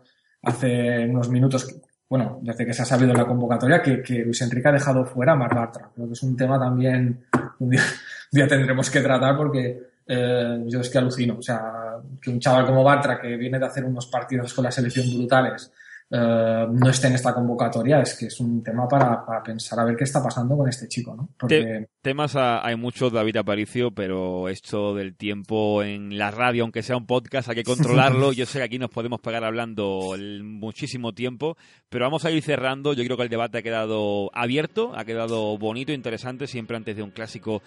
hace 0.43 1.07
unos 1.09 1.29
minutos 1.29 1.67
bueno, 2.07 2.39
desde 2.41 2.65
que 2.65 2.73
se 2.73 2.83
ha 2.83 2.85
sabido 2.85 3.11
en 3.11 3.17
la 3.17 3.25
convocatoria, 3.25 3.81
que, 3.81 4.01
que 4.01 4.23
Luis 4.23 4.41
Enrique 4.41 4.67
ha 4.67 4.73
dejado 4.73 5.05
fuera 5.05 5.33
a 5.33 5.35
Mar 5.35 5.55
Bartra. 5.55 5.89
Creo 5.93 6.07
que 6.07 6.13
es 6.13 6.23
un 6.23 6.37
tema 6.37 6.59
también 6.59 7.25
un 7.59 7.69
día, 7.69 8.47
tendremos 8.47 8.89
que 8.89 9.01
tratar 9.01 9.35
porque 9.35 9.81
eh, 10.05 10.63
yo 10.67 10.81
es 10.81 10.89
que 10.89 10.97
alucino. 10.97 11.37
O 11.39 11.41
sea, 11.41 11.95
que 12.21 12.29
un 12.29 12.39
chaval 12.39 12.67
como 12.67 12.83
Bartra, 12.83 13.19
que 13.19 13.35
viene 13.35 13.57
de 13.57 13.65
hacer 13.65 13.85
unos 13.85 14.07
partidos 14.07 14.53
con 14.53 14.63
la 14.63 14.71
selección 14.71 15.07
brutales, 15.17 15.71
eh, 16.17 16.67
no 16.71 16.89
esté 16.89 17.07
en 17.07 17.15
esta 17.15 17.33
convocatoria, 17.33 17.99
es 17.99 18.15
que 18.15 18.27
es 18.27 18.39
un 18.39 18.63
tema 18.63 18.87
para, 18.87 19.25
para, 19.25 19.43
pensar 19.43 19.79
a 19.79 19.83
ver 19.83 19.97
qué 19.97 20.05
está 20.05 20.23
pasando 20.23 20.55
con 20.55 20.69
este 20.69 20.87
chico, 20.87 21.13
¿no? 21.13 21.27
Porque... 21.37 21.87
temas 22.01 22.35
hay 22.37 22.77
muchos, 22.77 23.11
David 23.11 23.37
Aparicio, 23.37 23.91
pero 23.91 24.47
esto 24.47 24.95
del 24.95 25.15
tiempo 25.15 25.83
en 25.83 26.17
la 26.17 26.31
radio, 26.31 26.63
aunque 26.63 26.83
sea 26.83 26.95
un 26.95 27.05
podcast, 27.05 27.49
hay 27.49 27.55
que 27.55 27.63
controlarlo. 27.63 28.31
Yo 28.33 28.45
sé 28.45 28.59
que 28.59 28.63
aquí 28.63 28.79
nos 28.79 28.91
podemos 28.91 29.19
pegar 29.19 29.43
hablando 29.43 30.15
muchísimo 30.41 31.13
tiempo, 31.13 31.57
pero 31.89 32.05
vamos 32.05 32.23
a 32.23 32.31
ir 32.31 32.41
cerrando. 32.41 32.93
Yo 32.93 33.03
creo 33.03 33.17
que 33.17 33.23
el 33.23 33.29
debate 33.29 33.57
ha 33.57 33.61
quedado 33.61 34.31
abierto, 34.33 34.93
ha 34.95 35.03
quedado 35.03 35.57
bonito, 35.57 35.91
interesante, 35.91 36.47
siempre 36.47 36.77
antes 36.77 36.95
de 36.95 37.03
un 37.03 37.11
clásico 37.11 37.61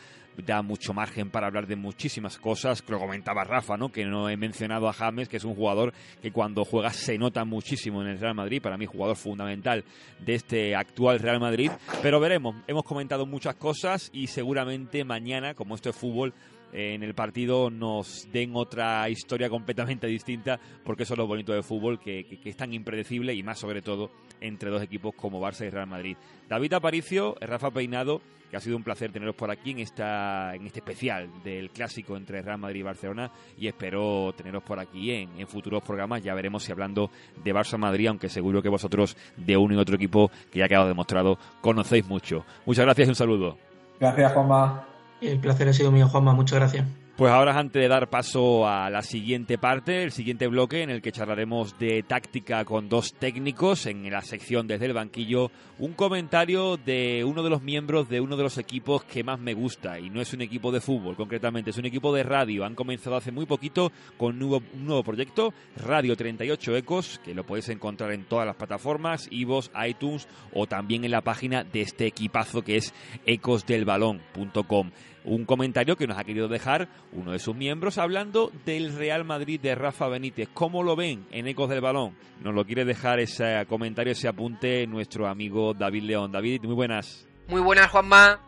da 0.46 0.62
mucho 0.62 0.94
margen 0.94 1.30
para 1.30 1.46
hablar 1.46 1.66
de 1.66 1.76
muchísimas 1.76 2.38
cosas. 2.38 2.84
Lo 2.88 2.98
comentaba 2.98 3.44
Rafa, 3.44 3.76
¿no? 3.76 3.90
Que 3.90 4.04
no 4.04 4.28
he 4.28 4.36
mencionado 4.36 4.88
a 4.88 4.92
James, 4.92 5.28
que 5.28 5.38
es 5.38 5.44
un 5.44 5.54
jugador 5.54 5.92
que 6.22 6.32
cuando 6.32 6.64
juega 6.64 6.90
se 6.90 7.18
nota 7.18 7.44
muchísimo 7.44 8.02
en 8.02 8.08
el 8.08 8.18
Real 8.18 8.34
Madrid. 8.38 8.62
Para 8.62 8.78
mí, 8.78 8.86
jugador 8.86 9.16
fundamental 9.16 9.84
de 10.18 10.34
este 10.34 10.74
actual 10.74 11.18
Real 11.18 11.38
Madrid. 11.40 11.70
Pero 12.02 12.20
veremos. 12.20 12.56
Hemos 12.66 12.84
comentado 12.84 13.26
muchas 13.26 13.56
cosas 13.56 14.08
y 14.12 14.28
seguramente 14.28 15.04
mañana, 15.04 15.54
como 15.54 15.74
esto 15.74 15.90
es 15.90 15.96
fútbol, 15.96 16.32
en 16.72 17.02
el 17.02 17.14
partido 17.14 17.70
nos 17.70 18.28
den 18.32 18.52
otra 18.54 19.08
historia 19.08 19.48
completamente 19.48 20.06
distinta, 20.06 20.58
porque 20.84 21.04
eso 21.04 21.14
es 21.14 21.18
lo 21.18 21.26
bonito 21.26 21.52
del 21.52 21.62
fútbol, 21.62 21.98
que, 21.98 22.26
es 22.44 22.56
tan 22.56 22.72
impredecible 22.72 23.34
y 23.34 23.42
más 23.42 23.58
sobre 23.58 23.82
todo 23.82 24.10
entre 24.40 24.70
dos 24.70 24.82
equipos 24.82 25.14
como 25.14 25.40
Barça 25.40 25.66
y 25.66 25.70
Real 25.70 25.86
Madrid. 25.86 26.16
David 26.48 26.74
Aparicio, 26.74 27.34
Rafa 27.40 27.70
Peinado, 27.70 28.20
que 28.50 28.56
ha 28.56 28.60
sido 28.60 28.76
un 28.76 28.82
placer 28.82 29.12
teneros 29.12 29.34
por 29.34 29.50
aquí 29.50 29.72
en 29.72 29.80
esta 29.80 30.54
en 30.54 30.66
este 30.66 30.78
especial 30.78 31.28
del 31.44 31.70
clásico 31.70 32.16
entre 32.16 32.40
Real 32.40 32.58
Madrid 32.58 32.80
y 32.80 32.82
Barcelona 32.82 33.30
y 33.58 33.66
espero 33.66 34.32
teneros 34.34 34.62
por 34.62 34.78
aquí 34.78 35.10
en, 35.10 35.46
futuros 35.46 35.82
programas. 35.82 36.22
Ya 36.22 36.34
veremos 36.34 36.64
si 36.64 36.72
hablando 36.72 37.10
de 37.44 37.54
Barça 37.54 37.76
Madrid 37.76 38.06
aunque 38.06 38.30
seguro 38.30 38.62
que 38.62 38.70
vosotros 38.70 39.16
de 39.36 39.56
uno 39.56 39.74
y 39.74 39.78
otro 39.78 39.96
equipo 39.96 40.30
que 40.50 40.60
ya 40.60 40.80
ha 40.80 40.86
demostrado 40.86 41.38
conocéis 41.60 42.06
mucho. 42.06 42.46
Muchas 42.64 42.86
gracias 42.86 43.08
y 43.08 43.10
un 43.10 43.16
saludo. 43.16 43.58
Gracias 44.00 44.32
Juanma 44.32 44.87
el 45.20 45.38
placer 45.40 45.68
ha 45.68 45.72
sido 45.72 45.90
mío 45.90 46.08
Juanma. 46.08 46.32
Muchas 46.32 46.58
gracias 46.58 46.86
pues 47.18 47.32
ahora 47.32 47.58
antes 47.58 47.82
de 47.82 47.88
dar 47.88 48.08
paso 48.08 48.68
a 48.68 48.88
la 48.90 49.02
siguiente 49.02 49.58
parte, 49.58 50.04
el 50.04 50.12
siguiente 50.12 50.46
bloque 50.46 50.84
en 50.84 50.90
el 50.90 51.02
que 51.02 51.10
charlaremos 51.10 51.76
de 51.76 52.04
táctica 52.04 52.64
con 52.64 52.88
dos 52.88 53.12
técnicos 53.12 53.86
en 53.86 54.08
la 54.08 54.20
sección 54.20 54.68
desde 54.68 54.86
el 54.86 54.92
banquillo, 54.92 55.50
un 55.80 55.94
comentario 55.94 56.76
de 56.76 57.24
uno 57.24 57.42
de 57.42 57.50
los 57.50 57.60
miembros 57.60 58.08
de 58.08 58.20
uno 58.20 58.36
de 58.36 58.44
los 58.44 58.56
equipos 58.56 59.02
que 59.02 59.24
más 59.24 59.40
me 59.40 59.52
gusta 59.52 59.98
y 59.98 60.10
no 60.10 60.20
es 60.20 60.32
un 60.32 60.42
equipo 60.42 60.70
de 60.70 60.80
fútbol 60.80 61.16
concretamente, 61.16 61.70
es 61.70 61.78
un 61.78 61.86
equipo 61.86 62.14
de 62.14 62.22
radio. 62.22 62.64
Han 62.64 62.76
comenzado 62.76 63.16
hace 63.16 63.32
muy 63.32 63.46
poquito 63.46 63.90
con 64.16 64.34
un 64.34 64.38
nuevo, 64.38 64.62
un 64.74 64.86
nuevo 64.86 65.02
proyecto, 65.02 65.52
Radio 65.74 66.14
38 66.14 66.76
Ecos, 66.76 67.20
que 67.24 67.34
lo 67.34 67.44
podéis 67.44 67.68
encontrar 67.70 68.12
en 68.12 68.26
todas 68.26 68.46
las 68.46 68.54
plataformas, 68.54 69.26
iVoox, 69.32 69.70
iTunes 69.88 70.28
o 70.52 70.68
también 70.68 71.04
en 71.04 71.10
la 71.10 71.22
página 71.22 71.64
de 71.64 71.80
este 71.80 72.06
equipazo 72.06 72.62
que 72.62 72.76
es 72.76 72.94
ecosdelbalón.com 73.26 74.92
un 75.24 75.44
comentario 75.44 75.96
que 75.96 76.06
nos 76.06 76.18
ha 76.18 76.24
querido 76.24 76.48
dejar 76.48 76.88
uno 77.12 77.32
de 77.32 77.38
sus 77.38 77.54
miembros 77.54 77.98
hablando 77.98 78.52
del 78.64 78.94
Real 78.96 79.24
Madrid 79.24 79.60
de 79.60 79.74
Rafa 79.74 80.08
Benítez. 80.08 80.48
¿Cómo 80.54 80.82
lo 80.82 80.96
ven 80.96 81.26
en 81.30 81.46
Ecos 81.46 81.68
del 81.70 81.80
Balón? 81.80 82.16
Nos 82.42 82.54
lo 82.54 82.64
quiere 82.64 82.84
dejar 82.84 83.20
ese 83.20 83.64
comentario, 83.68 84.12
ese 84.12 84.28
apunte 84.28 84.86
nuestro 84.86 85.26
amigo 85.26 85.74
David 85.74 86.02
León. 86.04 86.32
David, 86.32 86.62
muy 86.62 86.74
buenas. 86.74 87.26
Muy 87.46 87.60
buenas, 87.60 87.90
Juanma. 87.90 88.40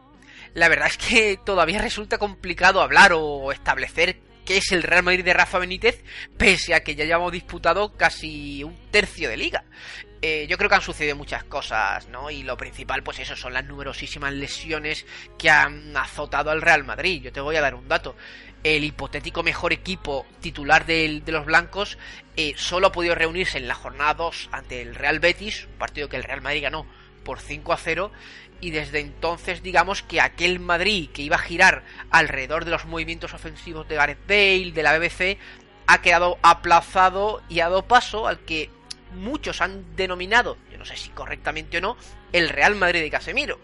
La 0.54 0.68
verdad 0.68 0.88
es 0.88 0.98
que 0.98 1.38
todavía 1.44 1.80
resulta 1.80 2.18
complicado 2.18 2.80
hablar 2.80 3.12
o 3.14 3.52
establecer 3.52 4.20
qué 4.44 4.56
es 4.56 4.72
el 4.72 4.82
Real 4.82 5.04
Madrid 5.04 5.24
de 5.24 5.32
Rafa 5.32 5.58
Benítez, 5.58 6.02
pese 6.36 6.74
a 6.74 6.80
que 6.80 6.94
ya 6.94 7.04
hayamos 7.04 7.30
disputado 7.30 7.96
casi 7.96 8.64
un 8.64 8.76
tercio 8.90 9.28
de 9.28 9.36
liga. 9.36 9.64
Eh, 10.22 10.46
yo 10.48 10.58
creo 10.58 10.68
que 10.68 10.74
han 10.74 10.82
sucedido 10.82 11.16
muchas 11.16 11.44
cosas, 11.44 12.06
¿no? 12.08 12.30
Y 12.30 12.42
lo 12.42 12.56
principal, 12.58 13.02
pues 13.02 13.18
eso, 13.20 13.36
son 13.36 13.54
las 13.54 13.64
numerosísimas 13.64 14.32
lesiones 14.34 15.06
que 15.38 15.48
han 15.48 15.96
azotado 15.96 16.50
al 16.50 16.60
Real 16.60 16.84
Madrid. 16.84 17.22
Yo 17.22 17.32
te 17.32 17.40
voy 17.40 17.56
a 17.56 17.62
dar 17.62 17.74
un 17.74 17.88
dato. 17.88 18.16
El 18.62 18.84
hipotético 18.84 19.42
mejor 19.42 19.72
equipo 19.72 20.26
titular 20.40 20.84
de, 20.84 21.22
los 21.26 21.46
blancos 21.46 21.96
eh, 22.36 22.52
solo 22.56 22.88
ha 22.88 22.92
podido 22.92 23.14
reunirse 23.14 23.56
en 23.56 23.66
la 23.66 23.74
jornada 23.74 24.12
2 24.12 24.50
ante 24.52 24.82
el 24.82 24.94
Real 24.94 25.20
Betis, 25.20 25.64
un 25.64 25.78
partido 25.78 26.10
que 26.10 26.16
el 26.16 26.24
Real 26.24 26.42
Madrid 26.42 26.64
ganó 26.64 26.86
por 27.24 27.40
5 27.40 27.72
a 27.72 27.78
0 27.78 28.12
y 28.60 28.70
desde 28.72 29.00
entonces 29.00 29.62
digamos 29.62 30.02
que 30.02 30.20
aquel 30.20 30.60
Madrid 30.60 31.08
que 31.10 31.22
iba 31.22 31.36
a 31.36 31.40
girar 31.40 31.82
alrededor 32.10 32.66
de 32.66 32.72
los 32.72 32.84
movimientos 32.84 33.32
ofensivos 33.32 33.88
de 33.88 33.94
Gareth 33.94 34.26
Bale, 34.28 34.72
de 34.72 34.82
la 34.82 34.98
BBC, 34.98 35.38
ha 35.86 36.02
quedado 36.02 36.38
aplazado 36.42 37.42
y 37.48 37.60
ha 37.60 37.70
dado 37.70 37.86
paso 37.86 38.26
al 38.26 38.40
que 38.40 38.68
muchos 39.14 39.60
han 39.60 39.96
denominado, 39.96 40.56
yo 40.70 40.78
no 40.78 40.84
sé 40.84 40.96
si 40.96 41.10
correctamente 41.10 41.78
o 41.78 41.80
no, 41.80 41.96
el 42.32 42.48
Real 42.48 42.74
Madrid 42.74 43.00
de 43.00 43.10
Casemiro. 43.10 43.58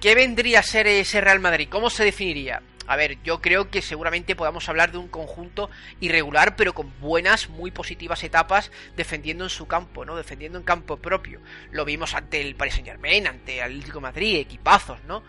¿Qué 0.00 0.14
vendría 0.14 0.60
a 0.60 0.64
ser 0.64 0.86
ese 0.86 1.20
Real 1.20 1.40
Madrid? 1.40 1.68
¿Cómo 1.70 1.88
se 1.88 2.04
definiría? 2.04 2.62
A 2.86 2.96
ver, 2.96 3.22
yo 3.22 3.40
creo 3.40 3.70
que 3.70 3.80
seguramente 3.80 4.34
podamos 4.34 4.68
hablar 4.68 4.90
de 4.90 4.98
un 4.98 5.08
conjunto 5.08 5.70
irregular, 6.00 6.56
pero 6.56 6.74
con 6.74 6.92
buenas, 7.00 7.48
muy 7.48 7.70
positivas 7.70 8.24
etapas 8.24 8.72
defendiendo 8.96 9.44
en 9.44 9.50
su 9.50 9.66
campo, 9.66 10.04
¿no? 10.04 10.16
Defendiendo 10.16 10.58
en 10.58 10.64
campo 10.64 10.96
propio. 10.96 11.40
Lo 11.70 11.84
vimos 11.84 12.14
ante 12.14 12.40
el 12.40 12.56
Paris 12.56 12.74
Saint 12.74 12.88
Germain, 12.88 13.26
ante 13.26 13.58
el 13.58 13.64
Atlético 13.64 14.00
Madrid, 14.00 14.40
equipazos, 14.40 14.98
¿no? 15.04 15.22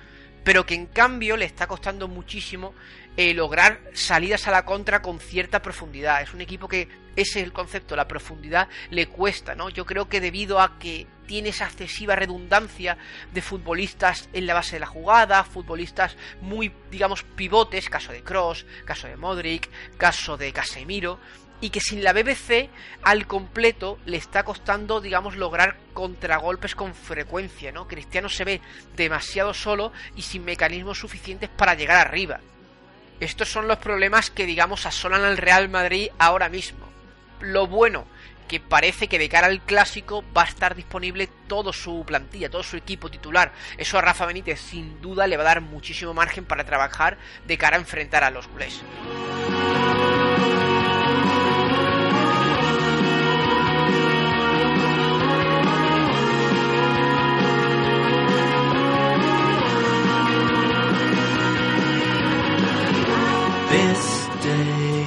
Pero 0.43 0.65
que 0.65 0.73
en 0.73 0.87
cambio 0.87 1.37
le 1.37 1.45
está 1.45 1.67
costando 1.67 2.07
muchísimo 2.07 2.73
eh, 3.17 3.33
lograr 3.33 3.79
salidas 3.93 4.47
a 4.47 4.51
la 4.51 4.65
contra 4.65 5.01
con 5.01 5.19
cierta 5.19 5.61
profundidad. 5.61 6.21
Es 6.21 6.33
un 6.33 6.41
equipo 6.41 6.67
que 6.67 6.87
ese 7.15 7.39
es 7.39 7.45
el 7.45 7.53
concepto, 7.53 7.95
la 7.95 8.07
profundidad 8.07 8.67
le 8.89 9.07
cuesta, 9.07 9.53
¿no? 9.53 9.69
Yo 9.69 9.85
creo 9.85 10.09
que 10.09 10.19
debido 10.19 10.59
a 10.59 10.79
que 10.79 11.05
tiene 11.27 11.49
esa 11.49 11.65
excesiva 11.65 12.15
redundancia 12.15 12.97
de 13.31 13.41
futbolistas 13.41 14.29
en 14.33 14.47
la 14.47 14.55
base 14.55 14.77
de 14.77 14.81
la 14.81 14.87
jugada, 14.87 15.43
futbolistas 15.43 16.17
muy, 16.41 16.71
digamos, 16.89 17.23
pivotes, 17.23 17.89
caso 17.89 18.11
de 18.11 18.23
Cross, 18.23 18.65
caso 18.85 19.07
de 19.07 19.15
Modric, 19.15 19.69
caso 19.97 20.37
de 20.37 20.51
Casemiro, 20.51 21.19
y 21.61 21.69
que 21.69 21.79
sin 21.79 22.03
la 22.03 22.13
BBC 22.13 22.69
al 23.03 23.25
completo 23.25 23.97
le 24.05 24.17
está 24.17 24.43
costando, 24.43 24.99
digamos, 24.99 25.37
lograr 25.37 25.77
contragolpes 25.93 26.75
con 26.75 26.93
frecuencia, 26.93 27.71
¿no? 27.71 27.87
Cristiano 27.87 28.27
se 28.27 28.43
ve 28.43 28.61
demasiado 28.97 29.53
solo 29.53 29.93
y 30.15 30.23
sin 30.23 30.43
mecanismos 30.43 30.97
suficientes 30.97 31.49
para 31.49 31.75
llegar 31.75 32.05
arriba. 32.05 32.41
Estos 33.23 33.49
son 33.49 33.69
los 33.69 33.77
problemas 33.77 34.29
que, 34.29 34.45
digamos, 34.45 34.85
asolan 34.85 35.23
al 35.23 35.37
Real 35.37 35.69
Madrid 35.69 36.09
ahora 36.19 36.49
mismo. 36.49 36.89
Lo 37.39 37.67
bueno, 37.67 38.05
que 38.49 38.59
parece 38.59 39.07
que 39.07 39.17
de 39.17 39.29
cara 39.29 39.47
al 39.47 39.61
clásico 39.61 40.25
va 40.35 40.41
a 40.41 40.47
estar 40.47 40.75
disponible 40.75 41.29
todo 41.47 41.71
su 41.71 42.03
plantilla, 42.05 42.49
todo 42.49 42.63
su 42.63 42.75
equipo 42.75 43.09
titular. 43.09 43.53
Eso 43.77 43.97
a 43.97 44.01
Rafa 44.01 44.25
Benítez 44.25 44.59
sin 44.59 45.01
duda 45.01 45.25
le 45.25 45.37
va 45.37 45.43
a 45.43 45.45
dar 45.45 45.61
muchísimo 45.61 46.13
margen 46.13 46.43
para 46.43 46.65
trabajar 46.65 47.17
de 47.47 47.57
cara 47.57 47.77
a 47.77 47.79
enfrentar 47.79 48.25
a 48.25 48.29
los 48.29 48.47
culés. 48.47 48.81
This 63.73 64.05
day 64.43 65.05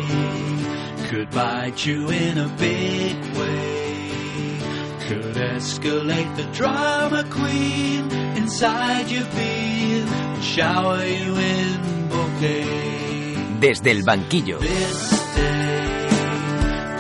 could 1.09 1.31
bite 1.31 1.87
you 1.87 2.09
in 2.11 2.37
a 2.39 2.49
big 2.59 3.17
way. 3.39 4.59
Could 5.07 5.37
escalate 5.57 6.33
the 6.37 6.47
drama 6.59 7.23
queen 7.31 8.11
inside 8.37 9.09
your 9.09 9.29
being 9.37 10.09
and 10.09 10.43
shower 10.43 11.05
you 11.05 11.33
in 11.37 12.09
bouquet. 12.09 13.61
Desde 13.61 13.91
el 13.97 14.03
banquillo. 14.03 14.59
This 14.59 15.01
day 15.37 16.09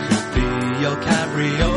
could 0.06 0.26
be 0.36 0.82
your 0.84 0.96
cabriolet. 1.06 1.75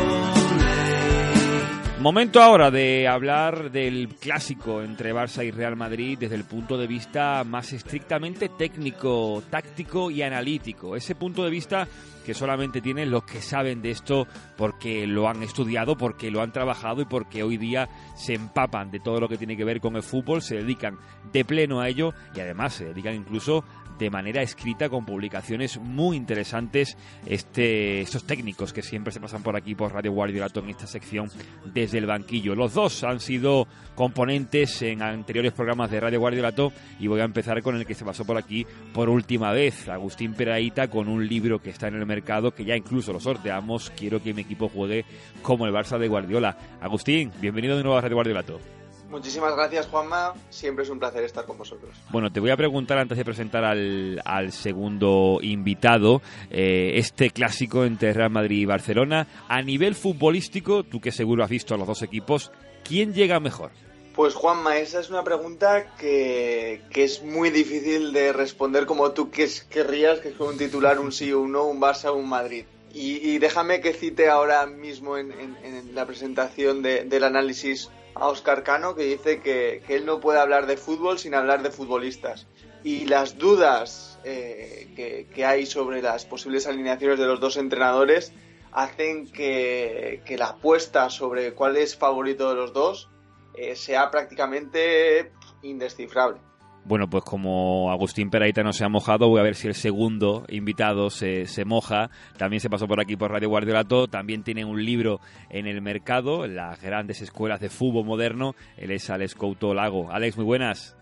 Momento 2.00 2.40
ahora 2.40 2.70
de 2.70 3.06
hablar 3.06 3.70
del 3.70 4.08
clásico 4.18 4.80
entre 4.80 5.12
Barça 5.12 5.44
y 5.44 5.50
Real 5.50 5.76
Madrid 5.76 6.16
desde 6.18 6.34
el 6.34 6.44
punto 6.44 6.78
de 6.78 6.86
vista 6.86 7.44
más 7.44 7.74
estrictamente 7.74 8.48
técnico, 8.48 9.42
táctico 9.50 10.10
y 10.10 10.22
analítico. 10.22 10.96
Ese 10.96 11.14
punto 11.14 11.44
de 11.44 11.50
vista 11.50 11.86
que 12.24 12.32
solamente 12.32 12.80
tienen 12.80 13.10
los 13.10 13.24
que 13.24 13.42
saben 13.42 13.82
de 13.82 13.90
esto 13.90 14.26
porque 14.56 15.06
lo 15.06 15.28
han 15.28 15.42
estudiado, 15.42 15.98
porque 15.98 16.30
lo 16.30 16.40
han 16.40 16.52
trabajado 16.52 17.02
y 17.02 17.04
porque 17.04 17.42
hoy 17.42 17.58
día 17.58 17.90
se 18.14 18.32
empapan 18.32 18.90
de 18.90 19.00
todo 19.00 19.20
lo 19.20 19.28
que 19.28 19.36
tiene 19.36 19.56
que 19.56 19.64
ver 19.66 19.82
con 19.82 19.94
el 19.94 20.02
fútbol, 20.02 20.40
se 20.40 20.56
dedican 20.56 20.96
de 21.32 21.44
pleno 21.44 21.80
a 21.80 21.88
ello 21.90 22.14
y 22.34 22.40
además 22.40 22.72
se 22.72 22.86
dedican 22.86 23.14
incluso 23.14 23.62
de 24.00 24.10
manera 24.10 24.40
escrita 24.40 24.88
con 24.88 25.04
publicaciones 25.04 25.78
muy 25.78 26.16
interesantes 26.16 26.96
este, 27.26 28.00
estos 28.00 28.24
técnicos 28.24 28.72
que 28.72 28.80
siempre 28.80 29.12
se 29.12 29.20
pasan 29.20 29.42
por 29.42 29.56
aquí 29.56 29.74
por 29.74 29.92
Radio 29.92 30.12
Guardiolato 30.12 30.60
en 30.60 30.70
esta 30.70 30.86
sección 30.86 31.28
desde 31.66 31.98
el 31.98 32.06
banquillo. 32.06 32.54
Los 32.54 32.72
dos 32.72 33.04
han 33.04 33.20
sido 33.20 33.68
componentes 33.94 34.80
en 34.80 35.02
anteriores 35.02 35.52
programas 35.52 35.90
de 35.90 36.00
Radio 36.00 36.18
Guardiolato 36.18 36.72
y 36.98 37.08
voy 37.08 37.20
a 37.20 37.24
empezar 37.24 37.60
con 37.62 37.76
el 37.76 37.84
que 37.84 37.94
se 37.94 38.06
pasó 38.06 38.24
por 38.24 38.38
aquí 38.38 38.66
por 38.94 39.10
última 39.10 39.52
vez, 39.52 39.86
Agustín 39.88 40.32
Peraíta 40.32 40.88
con 40.88 41.06
un 41.06 41.28
libro 41.28 41.60
que 41.60 41.68
está 41.68 41.88
en 41.88 41.96
el 41.96 42.06
mercado 42.06 42.54
que 42.54 42.64
ya 42.64 42.76
incluso 42.76 43.12
lo 43.12 43.20
sorteamos, 43.20 43.90
quiero 43.90 44.22
que 44.22 44.32
mi 44.32 44.40
equipo 44.42 44.70
juegue 44.70 45.04
como 45.42 45.66
el 45.66 45.74
Barça 45.74 45.98
de 45.98 46.08
Guardiola. 46.08 46.56
Agustín, 46.80 47.30
bienvenido 47.38 47.76
de 47.76 47.82
nuevo 47.82 47.98
a 47.98 48.00
Radio 48.00 48.16
Guardiolato. 48.16 48.79
Muchísimas 49.10 49.56
gracias, 49.56 49.88
Juanma. 49.88 50.34
Siempre 50.50 50.84
es 50.84 50.90
un 50.90 51.00
placer 51.00 51.24
estar 51.24 51.44
con 51.44 51.58
vosotros. 51.58 51.90
Bueno, 52.10 52.30
te 52.30 52.38
voy 52.38 52.50
a 52.50 52.56
preguntar 52.56 52.96
antes 52.96 53.18
de 53.18 53.24
presentar 53.24 53.64
al, 53.64 54.22
al 54.24 54.52
segundo 54.52 55.40
invitado, 55.42 56.22
eh, 56.48 56.92
este 56.94 57.30
clásico 57.30 57.84
entre 57.84 58.12
Real 58.12 58.30
Madrid 58.30 58.58
y 58.60 58.66
Barcelona. 58.66 59.26
A 59.48 59.62
nivel 59.62 59.96
futbolístico, 59.96 60.84
tú 60.84 61.00
que 61.00 61.10
seguro 61.10 61.42
has 61.42 61.50
visto 61.50 61.74
a 61.74 61.78
los 61.78 61.88
dos 61.88 62.02
equipos, 62.02 62.52
¿quién 62.84 63.12
llega 63.12 63.40
mejor? 63.40 63.72
Pues 64.14 64.34
Juanma, 64.34 64.78
esa 64.78 65.00
es 65.00 65.10
una 65.10 65.24
pregunta 65.24 65.94
que, 65.96 66.82
que 66.90 67.04
es 67.04 67.22
muy 67.22 67.50
difícil 67.50 68.12
de 68.12 68.32
responder 68.32 68.86
como 68.86 69.10
tú 69.10 69.30
que 69.30 69.48
querrías, 69.68 70.20
que 70.20 70.28
es 70.28 70.38
un 70.38 70.56
titular, 70.56 71.00
un 71.00 71.10
sí 71.10 71.32
o 71.32 71.40
un 71.40 71.52
no, 71.52 71.64
un 71.64 71.80
Barça 71.80 72.10
o 72.10 72.14
un 72.14 72.28
Madrid. 72.28 72.64
Y, 72.92 73.28
y 73.28 73.38
déjame 73.38 73.80
que 73.80 73.92
cite 73.92 74.28
ahora 74.28 74.66
mismo 74.66 75.16
en, 75.16 75.32
en, 75.32 75.56
en 75.64 75.94
la 75.94 76.06
presentación 76.06 76.82
de, 76.82 77.04
del 77.04 77.24
análisis 77.24 77.88
a 78.14 78.28
Oscar 78.28 78.62
Cano 78.62 78.94
que 78.94 79.04
dice 79.04 79.40
que, 79.40 79.82
que, 79.86 79.94
él 79.96 80.06
no 80.06 80.20
puede 80.20 80.38
hablar 80.38 80.66
de 80.66 80.76
fútbol 80.76 81.18
sin 81.18 81.34
hablar 81.34 81.62
de 81.62 81.70
futbolistas. 81.70 82.46
Y 82.82 83.06
las 83.06 83.38
dudas 83.38 84.18
eh, 84.24 84.92
que, 84.96 85.28
que, 85.34 85.44
hay 85.44 85.66
sobre 85.66 86.02
las 86.02 86.24
posibles 86.24 86.66
alineaciones 86.66 87.18
de 87.18 87.26
los 87.26 87.40
dos 87.40 87.56
entrenadores 87.56 88.32
hacen 88.72 89.30
que, 89.30 90.22
que 90.24 90.38
la 90.38 90.48
apuesta 90.48 91.10
sobre 91.10 91.52
cuál 91.54 91.76
es 91.76 91.96
favorito 91.96 92.48
de 92.48 92.54
los 92.54 92.72
dos 92.72 93.08
eh, 93.54 93.76
sea 93.76 94.10
prácticamente 94.10 95.32
indescifrable. 95.62 96.40
Bueno, 96.84 97.08
pues 97.08 97.24
como 97.24 97.90
Agustín 97.90 98.30
Peraita 98.30 98.62
no 98.62 98.72
se 98.72 98.84
ha 98.84 98.88
mojado, 98.88 99.28
voy 99.28 99.40
a 99.40 99.44
ver 99.44 99.54
si 99.54 99.68
el 99.68 99.74
segundo 99.74 100.44
invitado 100.48 101.10
se, 101.10 101.46
se, 101.46 101.64
moja. 101.64 102.10
También 102.38 102.60
se 102.60 102.70
pasó 102.70 102.88
por 102.88 103.00
aquí 103.00 103.16
por 103.16 103.30
Radio 103.30 103.50
Guardiolato. 103.50 104.08
También 104.08 104.42
tiene 104.42 104.64
un 104.64 104.82
libro 104.82 105.20
en 105.50 105.66
el 105.66 105.82
mercado, 105.82 106.46
las 106.46 106.80
grandes 106.80 107.20
escuelas 107.20 107.60
de 107.60 107.68
fútbol 107.68 108.06
moderno. 108.06 108.54
Él 108.76 108.90
es 108.92 109.10
Alex 109.10 109.34
Couto 109.34 109.74
Lago. 109.74 110.10
Alex, 110.10 110.36
muy 110.36 110.46
buenas. 110.46 110.96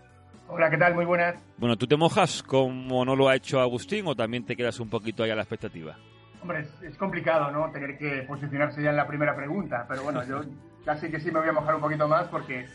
Hola, 0.49 0.69
¿qué 0.69 0.77
tal? 0.77 0.95
Muy 0.95 1.05
buenas. 1.05 1.35
Bueno, 1.57 1.77
¿tú 1.77 1.87
te 1.87 1.95
mojas 1.95 2.43
como 2.43 3.05
no 3.05 3.15
lo 3.15 3.29
ha 3.29 3.35
hecho 3.35 3.59
Agustín 3.61 4.05
o 4.07 4.15
también 4.15 4.45
te 4.45 4.55
quedas 4.55 4.79
un 4.79 4.89
poquito 4.89 5.23
ahí 5.23 5.31
a 5.31 5.35
la 5.35 5.43
expectativa? 5.43 5.95
Hombre, 6.41 6.61
es, 6.61 6.81
es 6.81 6.97
complicado, 6.97 7.51
¿no? 7.51 7.71
Tener 7.71 7.97
que 7.97 8.23
posicionarse 8.27 8.81
ya 8.81 8.89
en 8.89 8.95
la 8.95 9.07
primera 9.07 9.35
pregunta. 9.35 9.85
Pero 9.87 10.03
bueno, 10.03 10.23
yo 10.25 10.41
casi 10.83 11.09
que 11.09 11.19
sí 11.19 11.31
me 11.31 11.39
voy 11.39 11.49
a 11.49 11.53
mojar 11.53 11.75
un 11.75 11.81
poquito 11.81 12.07
más 12.07 12.27
porque 12.27 12.65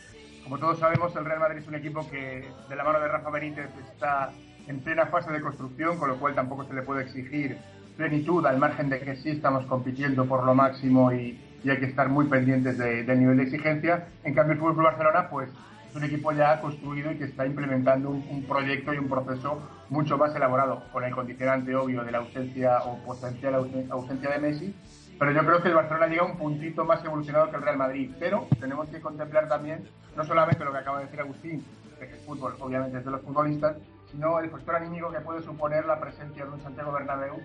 como 0.45 0.59
todos 0.59 0.79
sabemos, 0.79 1.17
el 1.17 1.25
Real 1.25 1.41
Madrid 1.41 1.59
es 1.59 1.69
un 1.69 1.75
equipo 1.75 2.09
que 2.09 2.47
de 2.69 2.77
la 2.77 2.85
mano 2.85 3.01
de 3.01 3.09
Rafa 3.09 3.31
Benítez 3.31 3.71
está 3.91 4.31
en 4.67 4.81
plena 4.81 5.07
fase 5.07 5.33
de 5.33 5.41
construcción, 5.41 5.99
con 5.99 6.09
lo 6.09 6.17
cual 6.17 6.35
tampoco 6.35 6.65
se 6.65 6.75
le 6.75 6.83
puede 6.83 7.03
exigir 7.03 7.59
plenitud 7.97 8.45
al 8.45 8.59
margen 8.59 8.91
de 8.91 9.01
que 9.01 9.17
sí 9.17 9.31
estamos 9.31 9.65
compitiendo 9.67 10.27
por 10.27 10.45
lo 10.45 10.55
máximo 10.55 11.13
y, 11.13 11.41
y 11.63 11.71
hay 11.71 11.79
que 11.79 11.87
estar 11.87 12.09
muy 12.11 12.27
pendientes 12.27 12.77
de, 12.77 13.05
del 13.05 13.21
nivel 13.21 13.39
de 13.39 13.45
exigencia. 13.45 14.09
En 14.23 14.35
cambio, 14.35 14.53
el 14.53 14.59
Fútbol 14.59 14.85
Barcelona, 14.85 15.29
pues 15.31 15.49
es 15.89 15.97
un 15.97 16.05
equipo 16.05 16.33
ya 16.33 16.61
construido 16.61 17.11
y 17.13 17.17
que 17.17 17.25
está 17.25 17.47
implementando 17.47 18.11
un, 18.11 18.27
un, 18.29 18.45
proyecto 18.45 18.93
y 18.93 18.99
un 18.99 19.09
proceso 19.09 19.63
mucho 19.89 20.19
más 20.19 20.35
elaborado, 20.35 20.83
con 20.93 21.05
el 21.05 21.15
condicionante 21.15 21.75
obvio 21.75 22.05
de 22.05 22.13
la 22.13 22.19
ausencia 22.19 22.79
o 22.85 22.99
potencial 23.05 23.55
ausencia 23.91 24.31
de 24.31 24.39
Messi, 24.41 24.75
pero 25.19 25.31
yo 25.31 25.47
creo 25.47 25.63
que 25.63 25.69
el 25.69 25.75
Barcelona 25.75 26.07
llega 26.07 26.25
un 26.25 26.37
puntito 26.37 26.85
más 26.85 27.05
evolucionado 27.05 27.51
que 27.51 27.57
el 27.57 27.63
Real 27.63 27.77
Madrid. 27.77 28.11
Pero 28.19 28.49
tenemos 28.59 28.89
que 28.89 29.01
contemplar 29.01 29.49
también 29.49 29.89
no 30.17 30.25
solamente 30.25 30.65
lo 30.65 30.73
que 30.73 30.79
acaba 30.79 30.99
de 30.99 31.05
decir 31.07 31.21
Agustín, 31.21 31.65
que 31.99 32.05
el 32.05 32.21
fútbol 32.21 32.55
obviamente 32.61 32.99
es 32.99 33.05
de 33.05 33.11
los 33.11 33.23
futbolistas, 33.23 33.77
sino 34.11 34.39
el 34.39 34.51
factor 34.51 34.77
anímico 34.77 35.11
que 35.11 35.21
puede 35.21 35.43
suponer 35.43 35.85
la 35.87 36.01
presencia 36.01 36.45
de 36.45 36.51
un 36.51 36.63
Santiago 36.63 36.93
Bernabéu 36.93 37.41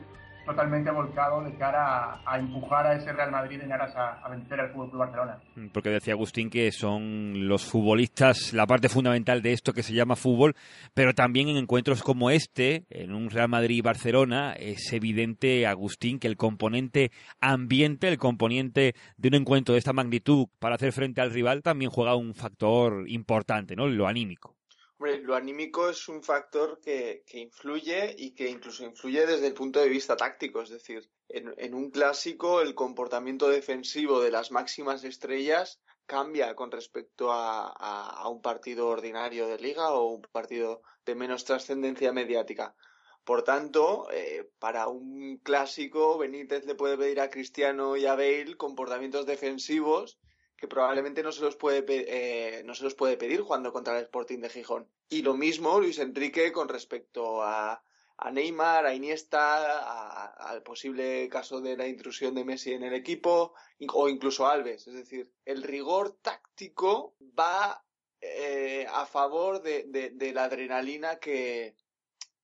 totalmente 0.46 0.92
volcado 0.92 1.44
de 1.44 1.54
cara 1.56 2.22
a, 2.26 2.40
empujar 2.40 2.88
a 2.88 2.96
ese 2.96 3.14
Real 3.14 3.32
Madrid 3.32 3.62
en 3.62 3.72
aras 3.72 3.96
a, 3.96 4.20
a 4.24 4.30
vencer 4.30 4.60
al 4.60 4.72
Fútbol 4.72 4.90
Club 4.90 5.00
Barcelona. 5.00 5.40
Porque 5.74 5.90
decía 5.90 6.14
Agustín 6.14 6.50
que 6.50 6.72
son 6.72 7.48
los 7.48 7.66
futbolistas 7.66 8.54
la 8.54 8.66
parte 8.66 8.90
fundamental 8.90 9.42
de 9.42 9.54
esto 9.54 9.74
que 9.74 9.84
se 9.84 9.94
llama 9.94 10.16
fútbol, 10.16 10.56
pero 10.94 11.14
también 11.14 11.50
en 11.50 11.58
encuentros 11.58 12.04
como 12.04 12.30
este, 12.30 12.86
en 12.90 13.14
un 13.14 13.30
Real 13.30 13.50
Madrid-Barcelona, 13.50 14.54
es 14.54 14.92
evidente, 14.94 15.68
Agustín, 15.68 16.20
que 16.20 16.28
el 16.28 16.38
componente 16.38 17.12
ambiente, 17.40 18.08
el 18.08 18.18
componente 18.18 18.96
de 19.18 19.28
un 19.28 19.36
encuentro 19.36 19.74
de 19.74 19.80
esta 19.80 19.94
magnitud 19.94 20.48
para 20.60 20.76
hacer 20.76 20.92
frente 20.92 21.22
al 21.22 21.32
rival 21.32 21.62
también 21.62 21.92
juega 21.92 22.16
un 22.16 22.34
factor 22.34 23.10
importante, 23.10 23.76
¿no? 23.76 23.88
Lo 23.88 24.08
anímico. 24.08 24.59
Lo 25.00 25.36
anímico 25.36 25.90
es 25.90 26.10
un 26.10 26.22
factor 26.22 26.82
que, 26.82 27.24
que, 27.26 27.40
influye 27.40 28.16
y 28.18 28.36
que 28.36 28.50
incluso 28.50 28.84
influye 28.84 29.26
desde 29.26 29.48
el 29.48 29.54
punto 29.54 29.80
de 29.80 29.88
vista 29.88 30.18
táctico. 30.18 30.62
Es 30.62 30.70
decir, 30.70 31.10
en, 31.30 31.74
un 31.74 31.90
clásico 31.90 32.60
el 32.60 32.76
comportamiento 32.76 33.48
defensivo 33.48 34.20
de 34.20 34.32
las 34.32 34.52
máximas 34.52 35.06
estrellas 35.06 35.80
cambia 36.06 36.54
con 36.54 36.70
respecto 36.70 37.32
a, 37.32 37.68
a, 37.68 38.10
a 38.10 38.28
un 38.28 38.42
partido 38.42 38.88
ordinario 38.88 39.48
de 39.48 39.60
liga 39.60 39.92
o 39.94 40.16
un 40.16 40.22
partido 40.22 40.82
de 41.06 41.16
menos 41.16 41.46
trascendencia 41.46 42.12
mediática. 42.12 42.76
Por 43.24 43.44
tanto, 43.44 44.08
eh, 44.12 44.50
para 44.60 44.88
un 44.88 45.38
clásico, 45.38 46.18
Benítez 46.18 46.66
le 46.66 46.76
puede 46.76 46.98
pedir 46.98 47.22
a 47.22 47.30
Cristiano 47.30 47.96
y 47.96 48.06
a 48.06 48.16
Bale 48.16 48.58
comportamientos 48.58 49.26
defensivos 49.26 50.18
que 50.60 50.68
probablemente 50.68 51.24
no 51.24 51.32
se 51.32 51.42
los 51.42 51.56
puede 51.56 51.86
eh, 51.88 52.64
no 52.64 52.76
se 52.76 52.84
los 52.84 52.94
puede 52.94 53.16
pedir 53.16 53.42
jugando 53.42 53.72
contra 53.72 53.98
el 53.98 54.04
Sporting 54.04 54.40
de 54.40 54.50
Gijón. 54.50 54.90
Y 55.08 55.22
lo 55.22 55.34
mismo 55.34 55.80
Luis 55.80 56.00
Enrique 56.00 56.52
con 56.52 56.68
respecto 56.68 57.42
a, 57.42 57.82
a 58.18 58.32
Neymar, 58.32 58.86
a 58.86 58.94
Iniesta, 58.94 60.28
al 60.34 60.62
posible 60.62 61.30
caso 61.30 61.62
de 61.62 61.78
la 61.78 61.88
intrusión 61.88 62.36
de 62.36 62.44
Messi 62.44 62.74
en 62.74 62.84
el 62.84 62.94
equipo 62.94 63.54
o 63.94 64.10
incluso 64.10 64.48
Alves. 64.48 64.88
Es 64.88 64.94
decir, 64.94 65.32
el 65.46 65.64
rigor 65.64 66.18
táctico 66.22 67.16
va 67.22 67.86
eh, 68.20 68.86
a 68.92 69.06
favor 69.06 69.62
de, 69.62 69.86
de, 70.14 70.34
la 70.34 70.44
adrenalina 70.44 71.20
que, 71.20 71.78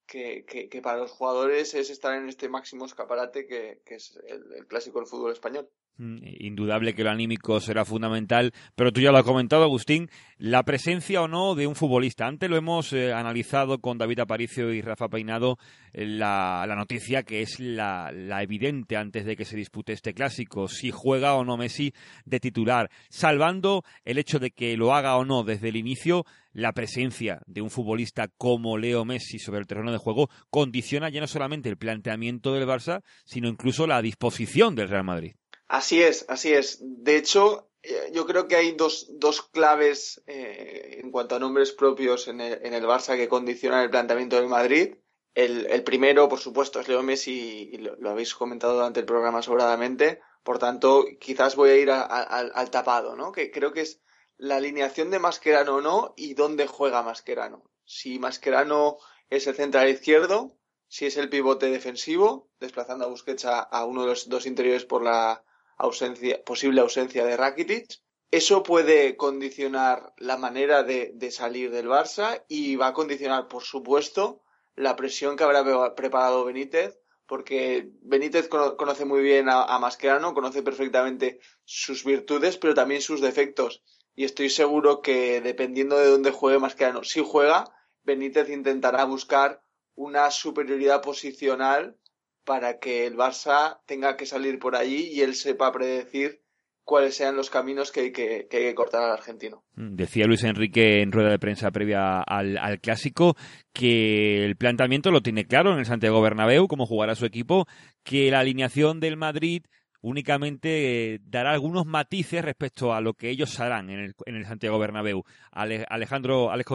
que, 0.08 0.46
que, 0.46 0.82
para 0.82 1.00
los 1.00 1.12
jugadores 1.12 1.74
es 1.74 1.90
estar 1.90 2.14
en 2.14 2.30
este 2.30 2.48
máximo 2.48 2.86
escaparate 2.86 3.46
que, 3.46 3.82
que 3.86 3.96
es 3.96 4.18
el 4.26 4.66
clásico 4.68 5.00
del 5.00 5.08
fútbol 5.08 5.34
español. 5.34 5.70
Mm, 5.98 6.18
Indudable 6.40 6.94
que 6.94 7.04
lo 7.06 7.10
anímico 7.10 7.60
será 7.62 7.86
fundamental, 7.86 8.52
pero 8.76 8.92
tú 8.92 9.00
ya 9.00 9.12
lo 9.12 9.18
has 9.18 9.24
comentado, 9.24 9.64
Agustín, 9.64 10.10
la 10.38 10.64
presencia 10.64 11.22
o 11.22 11.30
no 11.30 11.56
de 11.56 11.68
un 11.68 11.76
futbolista. 11.76 12.28
Antes 12.28 12.50
lo 12.50 12.58
hemos 12.58 12.92
eh, 12.92 13.14
analizado 13.14 13.80
con 13.80 13.98
David 13.98 14.20
Aparicio 14.20 14.74
y 14.74 14.82
Rafa 14.82 15.08
Peinado, 15.08 15.58
eh, 15.94 16.06
la, 16.06 16.66
noticia 16.76 17.24
que 17.24 17.42
es 17.42 17.62
la 17.62 18.12
evidente 18.42 18.98
antes 18.98 19.26
de 19.26 19.38
que 19.38 19.46
se 19.46 19.56
dispute 19.56 19.94
este 19.94 20.14
clásico, 20.14 20.68
si 20.68 20.92
juega 20.92 21.36
o 21.36 21.46
no 21.46 21.56
Messi 21.56 21.94
de 22.26 22.42
titular, 22.42 22.90
salvando 23.10 23.84
el 24.04 24.18
hecho 24.18 24.40
de 24.40 24.52
que 24.52 24.76
lo 24.76 24.94
haga 24.94 25.16
o 25.16 25.24
no 25.24 25.44
desde 25.44 25.70
el 25.70 25.78
inicio, 25.78 26.26
la 26.52 26.74
presencia 26.74 27.42
de 27.48 27.62
un 27.62 27.70
futbolista 27.70 28.28
como 28.38 28.78
Leo 28.78 29.06
Messi 29.06 29.40
sobre 29.40 29.60
el 29.60 29.68
terreno 29.68 29.92
de 29.92 29.98
juego 29.98 30.30
condiciona 30.50 31.10
ya 31.10 31.22
no 31.22 31.28
solamente 31.28 31.70
el 31.70 31.78
planteamiento 31.78 32.54
del 32.54 32.68
Barça, 32.68 33.02
sino 33.24 33.48
incluso 33.48 33.88
la 33.88 34.02
disposición 34.02 34.76
del 34.76 34.90
Real 34.90 35.04
Madrid. 35.04 35.36
Así 35.68 36.02
es, 36.02 36.26
así 36.30 36.54
es. 36.54 36.80
De 36.82 37.18
hecho, 37.18 37.70
eh, 37.82 38.10
yo 38.14 38.26
creo 38.26 38.48
que 38.48 38.56
hay 38.56 38.72
dos, 38.72 39.08
dos 39.20 39.42
claves 39.42 40.22
eh, 40.28 41.00
en 41.04 41.12
cuanto 41.12 41.36
a 41.36 41.40
nombres 41.40 41.72
propios 41.72 42.28
en 42.28 42.42
el, 42.42 42.66
en 42.66 42.74
el 42.74 42.84
Barça 42.86 43.16
que 43.16 43.28
condicionan 43.30 43.84
el 43.84 43.90
planteamiento 43.90 44.36
del 44.36 44.48
Madrid. 44.48 44.96
El, 45.34 45.66
el 45.68 45.84
primero, 45.84 46.30
por 46.30 46.40
supuesto, 46.40 46.80
es 46.80 46.88
Leo 46.88 47.04
Messi 47.04 47.70
y 47.74 47.78
lo, 47.78 48.10
habéis 48.10 48.34
comentado 48.36 48.76
durante 48.76 49.02
el 49.02 49.06
programa 49.06 49.42
sobradamente. 49.42 50.22
Por 50.44 50.60
tanto, 50.60 51.06
quizás 51.20 51.56
voy 51.56 51.72
a 51.72 51.78
ir 51.78 51.92
al, 51.92 52.52
al 52.54 52.70
tapado, 52.70 53.16
¿no? 53.16 53.32
Que 53.32 53.52
creo 53.52 53.74
que 53.74 53.82
es 53.82 54.02
la 54.38 54.58
alineación 54.58 55.10
de 55.10 55.20
Mascherano 55.20 55.76
o 55.76 55.82
no 55.82 56.14
y 56.16 56.36
dónde 56.36 56.68
juega 56.68 57.04
Mascherano. 57.04 57.64
Si 57.84 58.20
Mascherano 58.20 58.98
es 59.30 59.48
el 59.48 59.56
central 59.56 59.90
izquierdo, 59.90 60.58
si 60.88 61.08
es 61.08 61.18
el 61.18 61.30
pivote 61.30 61.70
defensivo, 61.72 62.50
desplazando 62.60 63.06
a 63.06 63.10
Busquets 63.10 63.46
a 63.46 63.86
uno 63.86 64.02
de 64.02 64.08
los 64.08 64.30
dos 64.30 64.46
interiores 64.46 64.86
por 64.86 65.04
la 65.04 65.44
posible 65.78 66.82
ausencia 66.82 67.26
de 67.26 67.38
Rakitic. 67.38 68.02
Eso 68.32 68.64
puede 68.64 69.16
condicionar 69.18 70.14
la 70.18 70.38
manera 70.38 70.84
de, 70.84 71.12
de 71.14 71.32
salir 71.32 71.72
del 71.72 71.88
Barça 71.88 72.44
y 72.48 72.76
va 72.76 72.88
a 72.88 72.94
condicionar, 72.94 73.48
por 73.48 73.64
supuesto, 73.64 74.42
la 74.76 74.96
presión 74.96 75.38
que 75.38 75.44
habrá 75.44 75.64
pre- 75.64 75.92
preparado 75.96 76.44
Benítez, 76.44 77.00
porque 77.28 77.90
Benítez 78.02 78.48
cono- 78.50 78.76
conoce 78.78 79.06
muy 79.06 79.22
bien 79.22 79.48
a, 79.48 79.64
a 79.64 79.80
Mascherano, 79.80 80.34
conoce 80.34 80.64
perfectamente 80.64 81.40
sus 81.64 82.04
virtudes, 82.04 82.58
pero 82.58 82.74
también 82.74 83.02
sus 83.02 83.22
defectos. 83.22 83.84
Y 84.16 84.26
estoy 84.26 84.50
seguro 84.50 85.02
que 85.02 85.40
dependiendo 85.42 85.98
de 85.98 86.08
dónde 86.08 86.32
juegue 86.32 86.60
Mascherano, 86.60 87.04
si 87.04 87.24
juega, 87.24 87.66
Benítez 88.04 88.50
intentará 88.50 89.06
buscar 89.06 89.62
una 89.96 90.30
superioridad 90.30 91.02
posicional 91.02 91.98
para 92.46 92.80
que 92.80 93.06
el 93.08 93.16
Barça 93.18 93.80
tenga 93.86 94.16
que 94.16 94.26
salir 94.26 94.60
por 94.60 94.76
allí 94.76 95.10
y 95.12 95.22
él 95.22 95.36
sepa 95.36 95.72
predecir 95.72 96.42
cuáles 96.84 97.16
sean 97.16 97.36
los 97.36 97.50
caminos 97.50 97.92
que 97.92 98.02
hay 98.02 98.12
que, 98.12 98.48
que 98.48 98.58
hay 98.58 98.64
que 98.66 98.76
cortar 98.76 99.02
al 99.04 99.12
argentino. 99.12 99.64
Mm, 99.76 99.96
Decía 99.96 100.28
Luis 100.28 100.44
Enrique 100.44 101.02
en 101.02 101.12
rueda 101.12 101.32
de 101.32 101.40
prensa 101.40 101.72
previa 101.72 102.22
al, 102.22 102.58
al 102.60 102.80
clásico 102.80 103.36
que 103.74 104.46
el 104.46 104.56
planteamiento 104.56 105.10
lo 105.12 105.22
tiene 105.22 105.46
claro 105.48 105.74
en 105.74 105.80
el 105.80 105.86
Santiago 105.86 106.22
Bernabéu, 106.22 106.68
cómo 106.68 106.86
jugará 106.86 107.16
su 107.16 107.26
equipo, 107.26 107.66
que 108.04 108.30
la 108.30 108.40
alineación 108.40 109.00
del 109.00 109.18
Madrid 109.18 109.64
únicamente 110.02 111.16
eh, 111.16 111.20
dará 111.24 111.52
algunos 111.52 111.88
matices 111.88 112.46
respecto 112.46 112.94
a 112.94 113.02
lo 113.02 113.16
que 113.16 113.30
ellos 113.32 113.60
harán 113.60 113.90
en 113.90 114.00
el, 114.00 114.14
en 114.28 114.36
el 114.36 114.46
Santiago 114.46 114.78
Bernabéu. 114.78 115.24
Ale- 115.52 115.86
Alejandro 115.90 116.52
Alex 116.52 116.68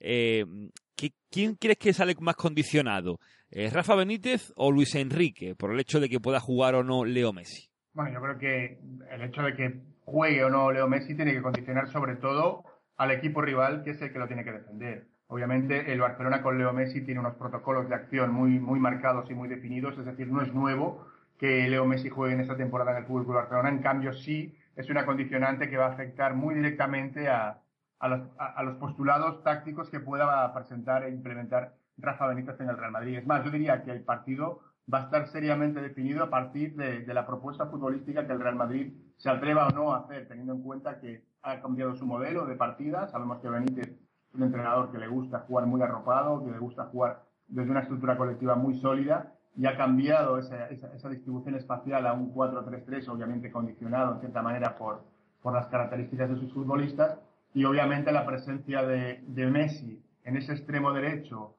eh, 0.00 0.44
¿qué- 0.89 0.89
¿quién 1.30 1.54
crees 1.54 1.78
que 1.78 1.92
sale 1.92 2.14
más 2.20 2.36
condicionado? 2.36 3.18
Eh, 3.50 3.70
¿Rafa 3.70 3.94
Benítez 3.94 4.52
o 4.56 4.70
Luis 4.70 4.94
Enrique? 4.94 5.54
Por 5.54 5.72
el 5.72 5.80
hecho 5.80 6.00
de 6.00 6.08
que 6.08 6.20
pueda 6.20 6.40
jugar 6.40 6.74
o 6.74 6.84
no 6.84 7.04
Leo 7.04 7.32
Messi. 7.32 7.68
Bueno, 7.92 8.12
yo 8.12 8.20
creo 8.20 8.38
que 8.38 8.78
el 9.10 9.22
hecho 9.22 9.42
de 9.42 9.54
que 9.54 9.80
juegue 10.04 10.44
o 10.44 10.50
no 10.50 10.70
Leo 10.70 10.88
Messi 10.88 11.14
tiene 11.14 11.32
que 11.32 11.42
condicionar 11.42 11.88
sobre 11.88 12.16
todo 12.16 12.64
al 12.96 13.10
equipo 13.10 13.40
rival, 13.40 13.82
que 13.82 13.90
es 13.90 14.02
el 14.02 14.12
que 14.12 14.18
lo 14.18 14.26
tiene 14.26 14.44
que 14.44 14.52
defender. 14.52 15.06
Obviamente, 15.28 15.92
el 15.92 16.00
Barcelona 16.00 16.42
con 16.42 16.58
Leo 16.58 16.72
Messi 16.72 17.00
tiene 17.02 17.20
unos 17.20 17.36
protocolos 17.36 17.88
de 17.88 17.94
acción 17.94 18.32
muy, 18.32 18.58
muy 18.58 18.78
marcados 18.80 19.30
y 19.30 19.34
muy 19.34 19.48
definidos, 19.48 19.96
es 19.98 20.04
decir, 20.04 20.26
no 20.26 20.42
es 20.42 20.52
nuevo 20.52 21.06
que 21.38 21.66
Leo 21.68 21.86
Messi 21.86 22.10
juegue 22.10 22.34
en 22.34 22.40
esta 22.40 22.56
temporada 22.56 22.90
en 22.90 22.98
el 22.98 23.04
Fútbol 23.06 23.34
Barcelona. 23.34 23.70
En 23.70 23.78
cambio, 23.78 24.12
sí 24.12 24.54
es 24.76 24.90
una 24.90 25.06
condicionante 25.06 25.70
que 25.70 25.76
va 25.76 25.86
a 25.86 25.92
afectar 25.92 26.34
muy 26.34 26.54
directamente 26.54 27.28
a, 27.28 27.62
a 28.00 28.08
los, 28.08 28.20
a- 28.38 28.46
a 28.46 28.62
los 28.62 28.76
postulados 28.76 29.42
tácticos 29.44 29.88
que 29.90 30.00
pueda 30.00 30.52
presentar 30.52 31.04
e 31.04 31.10
implementar 31.10 31.74
Rafa 31.98 32.26
Benítez 32.26 32.58
en 32.60 32.70
el 32.70 32.76
Real 32.78 32.92
Madrid. 32.92 33.18
Es 33.18 33.26
más, 33.26 33.44
yo 33.44 33.50
diría 33.50 33.82
que 33.82 33.90
el 33.92 34.02
partido 34.02 34.60
va 34.92 34.98
a 34.98 35.02
estar 35.04 35.26
seriamente 35.28 35.80
definido 35.80 36.24
a 36.24 36.30
partir 36.30 36.74
de, 36.74 37.00
de 37.00 37.14
la 37.14 37.26
propuesta 37.26 37.66
futbolística 37.66 38.26
que 38.26 38.32
el 38.32 38.40
Real 38.40 38.56
Madrid 38.56 38.92
se 39.16 39.28
atreva 39.30 39.68
o 39.68 39.70
no 39.70 39.92
a 39.94 39.98
hacer, 39.98 40.26
teniendo 40.26 40.54
en 40.54 40.62
cuenta 40.62 40.98
que 40.98 41.22
ha 41.42 41.60
cambiado 41.60 41.94
su 41.94 42.06
modelo 42.06 42.46
de 42.46 42.56
partida. 42.56 43.06
Sabemos 43.08 43.38
que 43.40 43.48
Benítez 43.50 43.88
es 43.88 44.34
un 44.34 44.42
entrenador 44.44 44.90
que 44.90 44.98
le 44.98 45.06
gusta 45.08 45.40
jugar 45.40 45.66
muy 45.66 45.82
arropado, 45.82 46.42
que 46.44 46.50
le 46.50 46.58
gusta 46.58 46.86
jugar 46.86 47.22
desde 47.48 47.70
una 47.70 47.80
estructura 47.80 48.16
colectiva 48.16 48.54
muy 48.54 48.74
sólida 48.80 49.32
y 49.56 49.66
ha 49.66 49.76
cambiado 49.76 50.38
esa, 50.38 50.68
esa- 50.68 50.92
esa 50.94 51.08
distribución 51.10 51.54
espacial 51.56 52.06
a 52.06 52.12
un 52.14 52.32
4-3-3, 52.32 53.08
obviamente 53.08 53.50
condicionado 53.52 54.14
en 54.14 54.20
cierta 54.20 54.40
manera 54.42 54.76
por, 54.76 55.02
por 55.42 55.52
las 55.52 55.66
características 55.66 56.30
de 56.30 56.36
sus 56.36 56.52
futbolistas 56.52 57.18
y 57.54 57.64
obviamente 57.64 58.12
la 58.12 58.26
presencia 58.26 58.82
de, 58.82 59.22
Messi 59.50 60.02
en 60.24 60.36
ese 60.36 60.52
extremo 60.52 60.92
derecho 60.92 61.56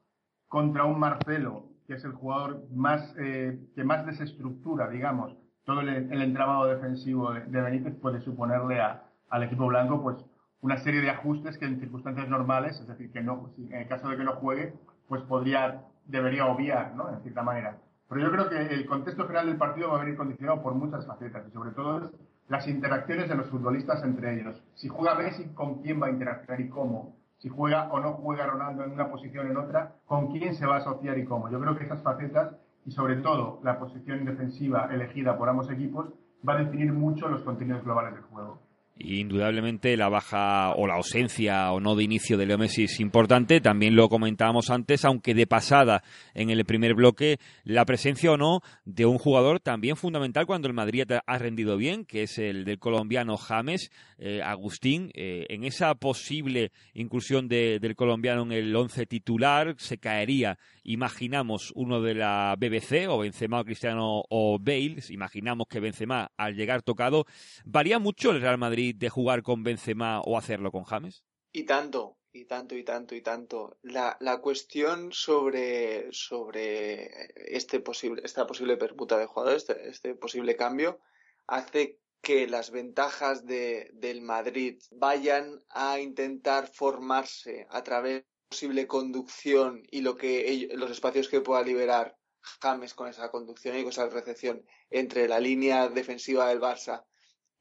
contra 0.47 0.85
un 0.85 0.99
Marcelo, 0.99 1.65
que 1.87 1.95
es 1.95 2.03
el 2.03 2.13
jugador 2.13 2.63
más 2.71 3.13
eh, 3.17 3.59
que 3.75 3.83
más 3.83 4.05
desestructura, 4.05 4.89
digamos, 4.89 5.35
todo 5.65 5.81
el, 5.81 5.89
el 5.89 6.21
entramado 6.21 6.65
defensivo 6.67 7.31
de, 7.33 7.61
Benítez 7.61 7.95
puede 7.95 8.21
suponerle 8.21 8.79
a- 8.81 9.03
al 9.29 9.43
equipo 9.43 9.67
blanco 9.67 10.01
pues 10.01 10.17
una 10.61 10.77
serie 10.77 11.01
de 11.01 11.09
ajustes 11.09 11.57
que 11.57 11.65
en 11.65 11.79
circunstancias 11.79 12.27
normales, 12.29 12.79
es 12.79 12.87
decir, 12.87 13.11
que 13.11 13.21
no, 13.21 13.49
si 13.55 13.65
en 13.65 13.73
el 13.73 13.87
caso 13.87 14.09
de 14.09 14.17
que 14.17 14.23
no 14.23 14.33
juegue, 14.33 14.73
pues 15.07 15.21
podría, 15.23 15.81
debería 16.05 16.45
obviar, 16.45 16.95
¿no? 16.95 17.09
En 17.09 17.21
cierta 17.21 17.41
manera. 17.41 17.77
Pero 18.07 18.21
yo 18.21 18.31
creo 18.31 18.49
que 18.49 18.73
el 18.73 18.85
contexto 18.85 19.23
general 19.25 19.47
del 19.47 19.57
partido 19.57 19.89
va 19.89 19.97
a 19.97 20.01
venir 20.01 20.17
condicionado 20.17 20.61
por 20.61 20.75
muchas 20.75 21.05
facetas 21.07 21.47
y 21.47 21.51
sobre 21.51 21.71
todo 21.71 22.05
es 22.05 22.11
las 22.51 22.67
interacciones 22.67 23.29
de 23.29 23.35
los 23.35 23.47
futbolistas 23.47 24.03
entre 24.03 24.33
ellos. 24.33 24.61
Si 24.75 24.89
juega 24.89 25.15
Messi, 25.15 25.45
¿con 25.53 25.81
quién 25.81 26.01
va 26.01 26.07
a 26.07 26.09
interaccionar 26.09 26.59
y 26.59 26.67
cómo? 26.67 27.15
Si 27.37 27.47
juega 27.47 27.89
o 27.93 28.01
no 28.01 28.15
juega 28.15 28.45
Ronaldo 28.45 28.83
en 28.83 28.91
una 28.91 29.09
posición 29.09 29.47
o 29.47 29.51
en 29.51 29.55
otra, 29.55 29.95
¿con 30.05 30.33
quién 30.33 30.53
se 30.55 30.65
va 30.65 30.75
a 30.75 30.79
asociar 30.79 31.17
y 31.17 31.23
cómo? 31.23 31.49
Yo 31.49 31.61
creo 31.61 31.77
que 31.77 31.85
esas 31.85 32.03
facetas 32.03 32.53
y 32.85 32.91
sobre 32.91 33.15
todo 33.15 33.61
la 33.63 33.79
posición 33.79 34.25
defensiva 34.25 34.89
elegida 34.91 35.37
por 35.37 35.47
ambos 35.47 35.71
equipos 35.71 36.07
va 36.47 36.55
a 36.55 36.57
definir 36.57 36.91
mucho 36.91 37.29
los 37.29 37.41
contenidos 37.43 37.85
globales 37.85 38.15
del 38.15 38.23
juego. 38.23 38.59
Indudablemente 39.03 39.97
la 39.97 40.09
baja 40.09 40.73
o 40.75 40.87
la 40.87 40.95
ausencia 40.95 41.71
o 41.71 41.79
no 41.79 41.95
de 41.95 42.03
inicio 42.03 42.37
de 42.37 42.45
Leo 42.45 42.57
Messi 42.57 42.83
es 42.83 42.99
importante, 42.99 43.61
también 43.61 43.95
lo 43.95 44.09
comentábamos 44.09 44.69
antes, 44.69 45.05
aunque 45.05 45.33
de 45.33 45.47
pasada 45.47 46.03
en 46.33 46.49
el 46.49 46.63
primer 46.65 46.93
bloque, 46.93 47.37
la 47.63 47.85
presencia 47.85 48.31
o 48.31 48.37
no 48.37 48.61
de 48.85 49.05
un 49.05 49.17
jugador 49.17 49.59
también 49.59 49.95
fundamental 49.95 50.45
cuando 50.45 50.67
el 50.67 50.73
Madrid 50.73 51.05
ha 51.25 51.37
rendido 51.37 51.77
bien, 51.77 52.05
que 52.05 52.23
es 52.23 52.37
el 52.37 52.65
del 52.65 52.79
colombiano 52.79 53.37
James, 53.37 53.91
eh, 54.17 54.41
Agustín, 54.43 55.11
eh, 55.15 55.45
en 55.49 55.63
esa 55.63 55.95
posible 55.95 56.71
incursión 56.93 57.47
de- 57.47 57.79
del 57.79 57.95
colombiano 57.95 58.43
en 58.43 58.51
el 58.51 58.75
once 58.75 59.05
titular 59.05 59.75
se 59.77 59.97
caería, 59.97 60.57
imaginamos, 60.83 61.71
uno 61.75 62.01
de 62.01 62.13
la 62.15 62.55
BBC 62.59 63.07
o 63.07 63.17
Benzema 63.19 63.59
o 63.61 63.65
Cristiano 63.65 64.23
o 64.29 64.59
Bale, 64.59 64.97
imaginamos 65.09 65.67
que 65.67 65.79
Benzema 65.79 66.31
al 66.37 66.55
llegar 66.55 66.81
tocado, 66.83 67.25
¿varía 67.65 67.97
mucho 67.97 68.31
el 68.31 68.41
Real 68.41 68.57
Madrid 68.57 68.90
de 68.93 69.09
jugar 69.09 69.43
con 69.43 69.63
Benzema 69.63 70.21
o 70.21 70.37
hacerlo 70.37 70.71
con 70.71 70.83
James? 70.83 71.23
Y 71.51 71.63
tanto, 71.63 72.17
y 72.31 72.45
tanto, 72.45 72.75
y 72.75 72.83
tanto, 72.83 73.15
y 73.15 73.21
tanto. 73.21 73.77
La, 73.81 74.17
la 74.19 74.39
cuestión 74.39 75.11
sobre, 75.11 76.07
sobre 76.11 77.09
este 77.55 77.79
posible, 77.79 78.21
esta 78.23 78.47
posible 78.47 78.77
permuta 78.77 79.17
de 79.17 79.25
jugadores, 79.25 79.69
este, 79.69 79.89
este 79.89 80.15
posible 80.15 80.55
cambio, 80.55 80.99
hace 81.47 81.99
que 82.21 82.47
las 82.47 82.71
ventajas 82.71 83.45
de, 83.45 83.89
del 83.93 84.21
Madrid 84.21 84.81
vayan 84.91 85.63
a 85.69 85.99
intentar 85.99 86.67
formarse 86.67 87.67
a 87.69 87.83
través 87.83 88.21
de 88.21 88.25
posible 88.47 88.87
conducción 88.87 89.83
y 89.89 90.01
lo 90.01 90.15
que 90.15 90.69
los 90.73 90.91
espacios 90.91 91.29
que 91.29 91.41
pueda 91.41 91.63
liberar 91.63 92.17
James 92.61 92.93
con 92.93 93.07
esa 93.07 93.31
conducción 93.31 93.77
y 93.77 93.81
con 93.81 93.91
esa 93.91 94.07
recepción 94.09 94.65
entre 94.89 95.27
la 95.27 95.39
línea 95.39 95.89
defensiva 95.89 96.47
del 96.49 96.59
Barça 96.59 97.05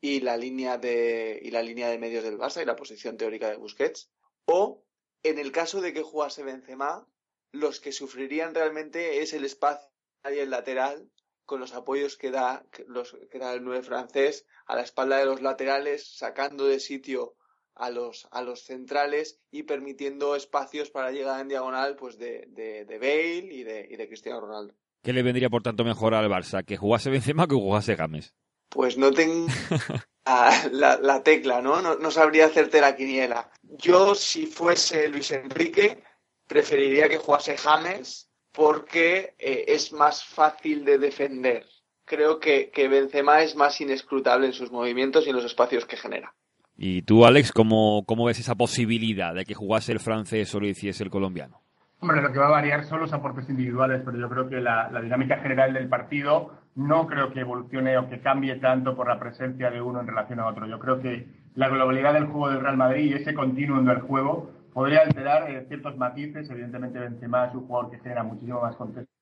y 0.01 0.21
la 0.21 0.37
línea 0.37 0.79
de 0.79 1.39
y 1.43 1.51
la 1.51 1.63
línea 1.63 1.89
de 1.89 1.99
medios 1.99 2.25
del 2.25 2.39
Barça 2.39 2.63
y 2.63 2.67
la 2.67 2.77
posición 2.77 3.17
teórica 3.17 3.51
de 3.51 3.57
Busquets 3.57 4.11
o 4.47 4.85
en 5.23 5.39
el 5.39 5.53
caso 5.53 5.81
de 5.81 5.93
que 5.93 6.03
jugase 6.03 6.43
Benzema 6.43 7.07
los 7.53 7.81
que 7.81 7.93
sufrirían 7.93 8.55
realmente 8.55 9.23
es 9.23 9.33
el 9.33 9.45
espacio 9.45 9.91
y 10.25 10.39
el 10.39 10.51
lateral 10.51 11.11
con 11.45 11.61
los 11.61 11.75
apoyos 11.75 12.17
que 12.17 12.31
da 12.31 12.65
los 12.87 13.17
que 13.31 13.39
da 13.39 13.53
el 13.53 13.65
9 13.65 13.83
francés 13.83 14.47
a 14.67 14.77
la 14.77 14.83
espalda 14.83 15.19
de 15.19 15.27
los 15.27 15.43
laterales 15.43 16.17
sacando 16.17 16.67
de 16.67 16.81
sitio 16.81 17.37
a 17.75 17.91
los 17.91 18.29
a 18.31 18.43
los 18.43 18.65
centrales 18.65 19.41
y 19.51 19.65
permitiendo 19.65 20.37
espacios 20.37 20.91
para 20.91 21.11
llegar 21.11 21.41
en 21.41 21.49
diagonal 21.49 21.97
pues 21.97 22.19
de, 22.19 22.47
de, 22.49 22.85
de 22.85 22.99
Bale 22.99 23.53
y 23.53 23.65
de, 23.65 23.87
y 23.91 23.97
de 23.97 24.07
Cristiano 24.07 24.41
Ronaldo 24.41 24.75
¿Qué 25.03 25.15
le 25.15 25.23
vendría 25.23 25.49
por 25.49 25.63
tanto 25.63 25.83
mejor 25.83 26.15
al 26.15 26.29
Barça? 26.29 26.63
¿Que 26.63 26.77
jugase 26.77 27.09
Benzema 27.09 27.45
o 27.45 27.49
que 27.49 27.55
jugase 27.55 27.97
James? 27.97 28.35
Pues 28.71 28.97
no 28.97 29.13
tengo 29.13 29.47
la, 30.25 30.99
la, 31.03 31.23
tecla, 31.23 31.61
¿no? 31.61 31.83
¿no? 31.83 31.97
No 31.97 32.11
sabría 32.11 32.47
hacerte 32.47 32.81
la 32.81 32.97
quiniela. 32.97 33.51
Yo, 33.63 34.15
si 34.15 34.47
fuese 34.47 35.09
Luis 35.09 35.31
Enrique, 35.33 36.03
preferiría 36.47 37.09
que 37.09 37.19
jugase 37.19 37.59
James 37.59 38.31
porque 38.53 39.35
eh, 39.39 39.65
es 39.69 39.93
más 39.93 40.25
fácil 40.25 40.85
de 40.85 40.99
defender. 40.99 41.67
Creo 42.05 42.41
que, 42.41 42.71
que 42.71 42.89
Benzema 42.89 43.43
es 43.43 43.55
más 43.55 43.81
inescrutable 43.81 44.47
en 44.47 44.53
sus 44.53 44.73
movimientos 44.73 45.27
y 45.27 45.31
en 45.31 45.37
los 45.37 45.45
espacios 45.45 45.85
que 45.85 45.97
genera. 45.97 46.35
¿Y 46.77 47.03
tú, 47.03 47.25
Alex, 47.25 47.53
cómo, 47.53 48.05
cómo 48.07 48.25
ves 48.25 48.39
esa 48.39 48.55
posibilidad 48.55 49.35
de 49.35 49.45
que 49.45 49.55
jugase 49.55 49.93
el 49.93 50.01
francés 50.01 50.55
o 50.55 50.61
lo 50.61 50.67
hiciese 50.67 51.05
el 51.05 51.11
colombiano? 51.11 51.63
Hombre, 52.03 52.23
lo 52.23 52.33
que 52.33 52.39
va 52.39 52.47
a 52.47 52.51
variar 52.51 52.85
son 52.85 53.01
los 53.01 53.13
aportes 53.13 53.51
individuales, 53.51 54.01
pero 54.03 54.17
yo 54.17 54.31
creo 54.31 54.49
que 54.49 54.59
la, 54.59 54.91
la, 54.91 55.03
dinámica 55.03 55.37
general 55.37 55.75
del 55.75 55.87
partido 55.87 56.51
no 56.75 57.07
creo 57.07 57.31
que 57.31 57.41
evolucione 57.41 57.99
o 57.99 58.09
que 58.09 58.21
cambie 58.21 58.57
tanto 58.57 58.97
por 58.97 59.07
la 59.07 59.21
presencia 59.21 59.71
de 59.71 59.83
uno 59.83 60.01
en 60.01 60.07
relación 60.07 60.41
a 60.41 60.47
otro. 60.47 60.67
Yo 60.67 60.79
creo 60.79 60.99
que 61.01 61.29
la 61.55 61.69
globalidad 61.69 62.15
del 62.15 62.25
juego 62.25 62.49
del 62.49 62.63
Real 62.63 62.79
Madrid 62.79 63.11
y 63.11 63.13
ese 63.13 63.35
continuum 63.35 63.85
del 63.85 64.01
juego 64.01 64.51
podría 64.73 65.03
alterar 65.03 65.51
eh, 65.51 65.67
ciertos 65.69 65.99
matices. 65.99 66.49
Evidentemente, 66.49 66.99
Benzema 66.99 67.47
es 67.47 67.55
un 67.55 67.67
jugador 67.67 67.91
que 67.91 67.99
genera 67.99 68.23
muchísimo 68.23 68.63
más 68.63 68.77
contexto. 68.77 69.13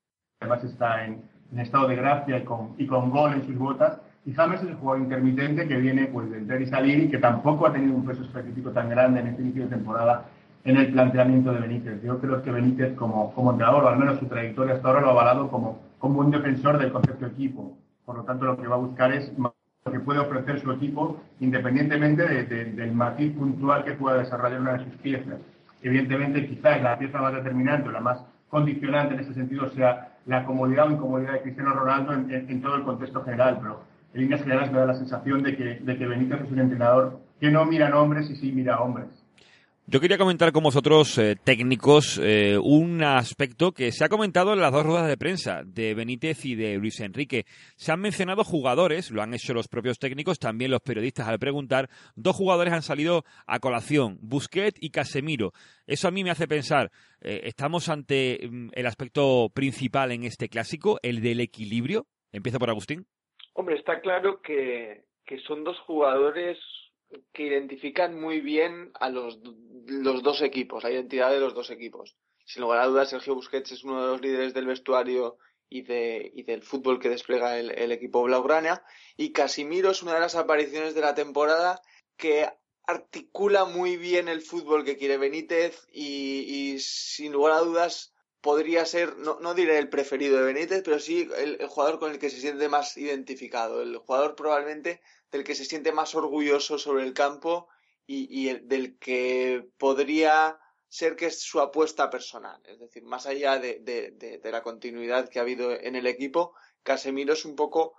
Además, 0.41 0.63
está 0.63 1.05
en, 1.05 1.23
en 1.51 1.59
estado 1.59 1.89
de 1.89 1.97
gracia 1.97 2.39
y 2.39 2.45
con, 2.45 2.77
y 2.79 2.87
con 2.87 3.11
gol 3.11 3.33
en 3.33 3.45
sus 3.45 3.59
botas. 3.59 4.01
Y 4.25 4.35
James 4.35 4.63
es 4.63 4.69
el 4.69 4.77
jugador 4.77 5.03
intermitente 5.03 5.67
que 5.67 5.79
viene 5.79 6.07
pues, 6.07 6.31
del 6.31 6.47
Terry 6.47 6.67
Salir 6.67 7.01
y 7.01 7.11
que 7.11 7.19
tampoco 7.19 7.67
ha 7.67 7.73
tenido 7.73 7.95
un 7.95 8.07
peso 8.07 8.23
específico 8.23 8.71
tan 8.71 8.89
grande 8.89 9.19
en 9.19 9.27
este 9.29 9.43
inicio 9.43 9.65
de 9.65 9.71
temporada 9.71 10.27
en 10.69 10.77
el 10.77 10.93
planteamiento 10.93 11.51
de 11.51 11.61
Benítez. 11.61 12.03
Yo 12.03 12.19
creo 12.19 12.43
que 12.43 12.51
Benítez, 12.51 12.95
como, 12.95 13.33
como 13.33 13.53
entrenador, 13.53 13.85
o 13.85 13.89
al 13.89 13.99
menos 13.99 14.19
su 14.19 14.27
trayectoria 14.27 14.75
hasta 14.75 14.89
ahora, 14.89 15.01
lo 15.01 15.09
ha 15.09 15.11
avalado 15.13 15.51
como, 15.51 15.81
como 15.99 16.21
un 16.21 16.31
defensor 16.31 16.77
del 16.77 16.93
concepto 16.93 17.25
equipo. 17.25 17.79
Por 18.05 18.19
lo 18.19 18.25
tanto, 18.25 18.45
lo 18.45 18.59
que 18.59 18.67
va 18.67 18.75
a 18.75 18.79
buscar 18.79 19.11
es 19.13 19.33
lo 19.39 19.55
que 19.91 20.01
puede 20.01 20.19
ofrecer 20.19 20.61
su 20.61 20.71
equipo, 20.71 21.23
independientemente 21.41 22.23
de, 22.23 22.45
de, 22.45 22.65
del 22.67 22.93
matiz 22.93 23.33
puntual 23.33 23.83
que 23.83 23.95
pueda 23.95 24.19
desarrollar 24.19 24.61
una 24.61 24.73
de 24.75 24.85
sus 24.85 24.93
piezas. 24.97 25.39
Evidentemente, 25.83 26.47
quizás 26.47 26.83
la 26.83 26.99
pieza 26.99 27.19
más 27.19 27.33
determinante 27.33 27.89
o 27.89 27.93
la 27.93 28.01
más 28.01 28.23
condicionante 28.51 29.15
en 29.15 29.21
ese 29.21 29.33
sentido 29.33 29.71
sea 29.71 30.19
la 30.27 30.45
comodidad 30.45 30.89
o 30.89 30.91
incomodidad 30.91 31.33
de 31.33 31.43
Cristiano 31.43 31.73
Ronaldo 31.73 32.13
en, 32.13 32.31
en, 32.31 32.51
en 32.51 32.61
todo 32.61 32.77
el 32.77 32.83
contexto 32.83 33.25
general, 33.25 33.59
pero 33.63 33.81
en 34.13 34.21
líneas 34.21 34.43
generales 34.43 34.71
me 34.71 34.81
da 34.81 34.85
la 34.85 34.95
sensación 34.95 35.43
de 35.43 35.57
que, 35.57 35.81
de 35.81 35.97
que 35.97 36.07
Benítez 36.07 36.43
es 36.43 36.53
un 36.53 36.59
entrenador 36.59 37.21
que 37.41 37.51
no 37.51 37.65
mira 37.65 37.89
nombres 37.89 38.29
y 38.29 38.37
sí 38.37 38.53
mira 38.53 38.81
hombres. 38.81 39.09
Yo 39.91 40.01
quería 40.01 40.19
comentar 40.19 40.53
con 40.53 40.63
vosotros, 40.65 41.17
eh, 41.17 41.35
técnicos, 41.43 42.21
eh, 42.23 42.59
un 42.63 43.03
aspecto 43.03 43.73
que 43.73 43.91
se 43.91 44.05
ha 44.05 44.11
comentado 44.11 44.53
en 44.53 44.61
las 44.61 44.71
dos 44.71 44.85
ruedas 44.85 45.09
de 45.09 45.17
prensa 45.17 45.63
de 45.65 45.95
Benítez 45.95 46.45
y 46.45 46.55
de 46.57 46.77
Luis 46.77 47.01
Enrique. 47.01 47.47
Se 47.77 47.91
han 47.91 48.01
mencionado 48.01 48.45
jugadores, 48.45 49.11
lo 49.11 49.23
han 49.23 49.33
hecho 49.33 49.55
los 49.55 49.67
propios 49.67 49.99
técnicos, 49.99 50.39
también 50.39 50.73
los 50.73 50.83
periodistas 50.83 51.27
al 51.27 51.39
preguntar. 51.39 51.89
Dos 52.17 52.37
jugadores 52.37 52.75
han 52.75 52.83
salido 52.83 53.25
a 53.47 53.61
colación, 53.61 54.19
Busquets 54.21 54.77
y 54.79 54.91
Casemiro. 54.91 55.53
Eso 55.87 56.07
a 56.07 56.11
mí 56.11 56.23
me 56.23 56.33
hace 56.33 56.47
pensar, 56.47 56.91
eh, 57.23 57.41
¿estamos 57.45 57.89
ante 57.89 58.47
mm, 58.47 58.69
el 58.75 58.87
aspecto 58.87 59.49
principal 59.55 60.13
en 60.13 60.25
este 60.25 60.51
clásico, 60.51 60.99
el 61.01 61.23
del 61.23 61.41
equilibrio? 61.41 62.05
Empiezo 62.31 62.59
por 62.59 62.69
Agustín. 62.69 63.07
Hombre, 63.55 63.77
está 63.77 64.03
claro 64.03 64.43
que, 64.43 65.07
que 65.25 65.39
son 65.39 65.65
dos 65.65 65.79
jugadores 65.87 66.59
que 67.33 67.45
identifican 67.45 68.21
muy 68.21 68.41
bien 68.41 68.91
a 69.01 69.09
los, 69.09 69.41
los 69.89 70.23
dos 70.23 70.43
equipos, 70.43 70.85
la 70.85 70.91
identidad 70.91 71.31
de 71.31 71.41
los 71.41 71.55
dos 71.55 71.71
equipos. 71.71 72.17
Sin 72.45 72.63
lugar 72.63 72.81
a 72.81 72.87
dudas, 72.87 73.11
Sergio 73.11 73.35
Busquets 73.35 73.73
es 73.73 73.85
uno 73.85 74.03
de 74.03 74.13
los 74.13 74.21
líderes 74.21 74.55
del 74.55 74.67
vestuario 74.67 75.39
y, 75.69 75.83
de, 75.83 76.31
y 76.35 76.43
del 76.45 76.63
fútbol 76.63 76.99
que 76.99 77.09
despliega 77.09 77.59
el, 77.59 77.93
equipo 77.93 78.23
blaugrana. 78.23 78.85
Y 79.17 79.33
Casimiro 79.33 79.91
es 79.91 80.03
una 80.03 80.15
de 80.15 80.21
las 80.21 80.35
apariciones 80.35 80.95
de 80.95 81.01
la 81.01 81.15
temporada 81.15 81.81
que 82.17 82.49
articula 82.87 83.67
muy 83.67 83.97
bien 83.97 84.29
el 84.29 84.41
fútbol 84.41 84.85
que 84.85 84.97
quiere 84.97 85.19
Benítez 85.19 85.87
y, 85.93 86.73
y 86.73 86.79
sin 86.79 87.33
lugar 87.33 87.53
a 87.53 87.61
dudas 87.61 88.15
podría 88.41 88.87
ser, 88.87 89.17
no, 89.19 89.39
no, 89.41 89.55
diré 89.55 89.79
el 89.79 89.89
preferido 89.89 90.39
de 90.39 90.45
Benítez, 90.45 90.83
pero 90.85 90.99
sí 90.99 91.29
el, 91.37 91.59
jugador 91.67 91.99
con 91.99 92.13
el 92.13 92.19
que 92.19 92.31
se 92.31 92.41
siente 92.41 92.69
más 92.69 92.97
identificado, 92.97 93.83
el 93.83 93.97
jugador 93.99 94.37
probablemente 94.37 95.01
del 95.31 95.45
que 95.45 95.55
se 95.55 95.65
siente 95.65 95.93
más 95.93 96.15
orgulloso 96.15 96.79
sobre 96.79 97.05
el 97.05 97.15
campo 97.15 97.69
y, 98.09 98.27
y 98.37 98.49
el, 98.49 98.67
del 98.67 98.99
que 98.99 99.69
podría 99.77 100.59
ser 100.89 101.15
que 101.15 101.27
es 101.27 101.43
su 101.43 101.61
apuesta 101.61 102.09
personal. 102.11 102.61
Es 102.65 102.81
decir, 102.81 103.05
más 103.05 103.27
allá 103.27 103.59
de, 103.59 103.81
de, 103.81 104.51
la 104.51 104.63
continuidad 104.63 105.29
que 105.29 105.39
ha 105.39 105.43
habido 105.43 105.73
en 105.73 105.95
el 105.95 106.07
equipo, 106.07 106.55
Casemiro 106.83 107.35
es 107.35 107.45
un 107.45 107.55
poco 107.55 107.95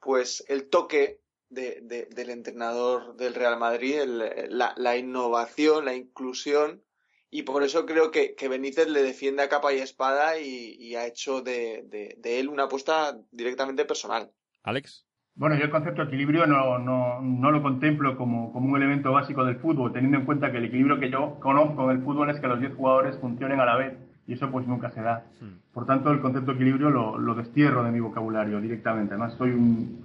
pues 0.00 0.44
el 0.48 0.68
toque 0.68 1.20
del 1.48 2.30
entrenador 2.30 3.14
del 3.16 3.34
Real 3.34 3.58
Madrid, 3.58 4.00
el, 4.00 4.18
la, 4.58 4.74
la, 4.76 4.96
innovación, 4.96 5.84
la 5.84 5.94
inclusión, 5.94 6.82
y 7.30 7.42
por 7.42 7.62
eso 7.62 7.86
creo 7.86 8.10
que, 8.10 8.34
que 8.34 8.48
Benítez 8.48 8.88
le 8.88 9.02
defiende 9.02 9.42
a 9.42 9.48
capa 9.48 9.72
y 9.72 9.78
espada 9.78 10.38
y, 10.38 10.74
y 10.78 10.96
ha 10.96 11.06
hecho 11.06 11.40
de, 11.40 12.18
él 12.24 12.48
una 12.48 12.64
apuesta 12.64 13.20
directamente 13.30 13.84
personal. 13.84 14.32
Alex. 14.64 15.06
Bueno, 15.34 15.56
yo 15.56 15.64
el 15.64 15.70
concepto 15.70 16.02
de 16.02 16.08
equilibrio 16.08 16.46
no, 16.46 16.78
no, 16.78 17.22
no 17.22 17.50
lo 17.50 17.62
contemplo 17.62 18.16
como, 18.18 18.52
como, 18.52 18.68
un 18.68 18.76
elemento 18.76 19.12
básico 19.12 19.44
del 19.46 19.56
fútbol, 19.56 19.92
teniendo 19.92 20.18
en 20.18 20.26
cuenta 20.26 20.52
que 20.52 20.58
el 20.58 20.64
equilibrio 20.64 21.00
que 21.00 21.10
yo 21.10 21.40
conozco 21.40 21.90
en 21.90 21.96
el 21.96 22.02
fútbol 22.04 22.28
es 22.28 22.38
que 22.38 22.48
los 22.48 22.60
10 22.60 22.74
jugadores 22.74 23.18
funcionen 23.18 23.58
a 23.58 23.64
la 23.64 23.76
vez 23.76 23.94
y 24.26 24.34
eso 24.34 24.50
pues 24.50 24.66
nunca 24.66 24.90
se 24.90 25.00
da. 25.00 25.24
Por 25.72 25.86
tanto, 25.86 26.10
el 26.10 26.20
concepto 26.20 26.50
de 26.50 26.56
equilibrio 26.56 26.90
lo, 26.90 27.18
lo 27.18 27.34
destierro 27.34 27.82
de 27.82 27.90
mi 27.90 28.00
vocabulario 28.00 28.60
directamente. 28.60 29.14
Además, 29.14 29.32
soy 29.38 29.52
un, 29.52 30.04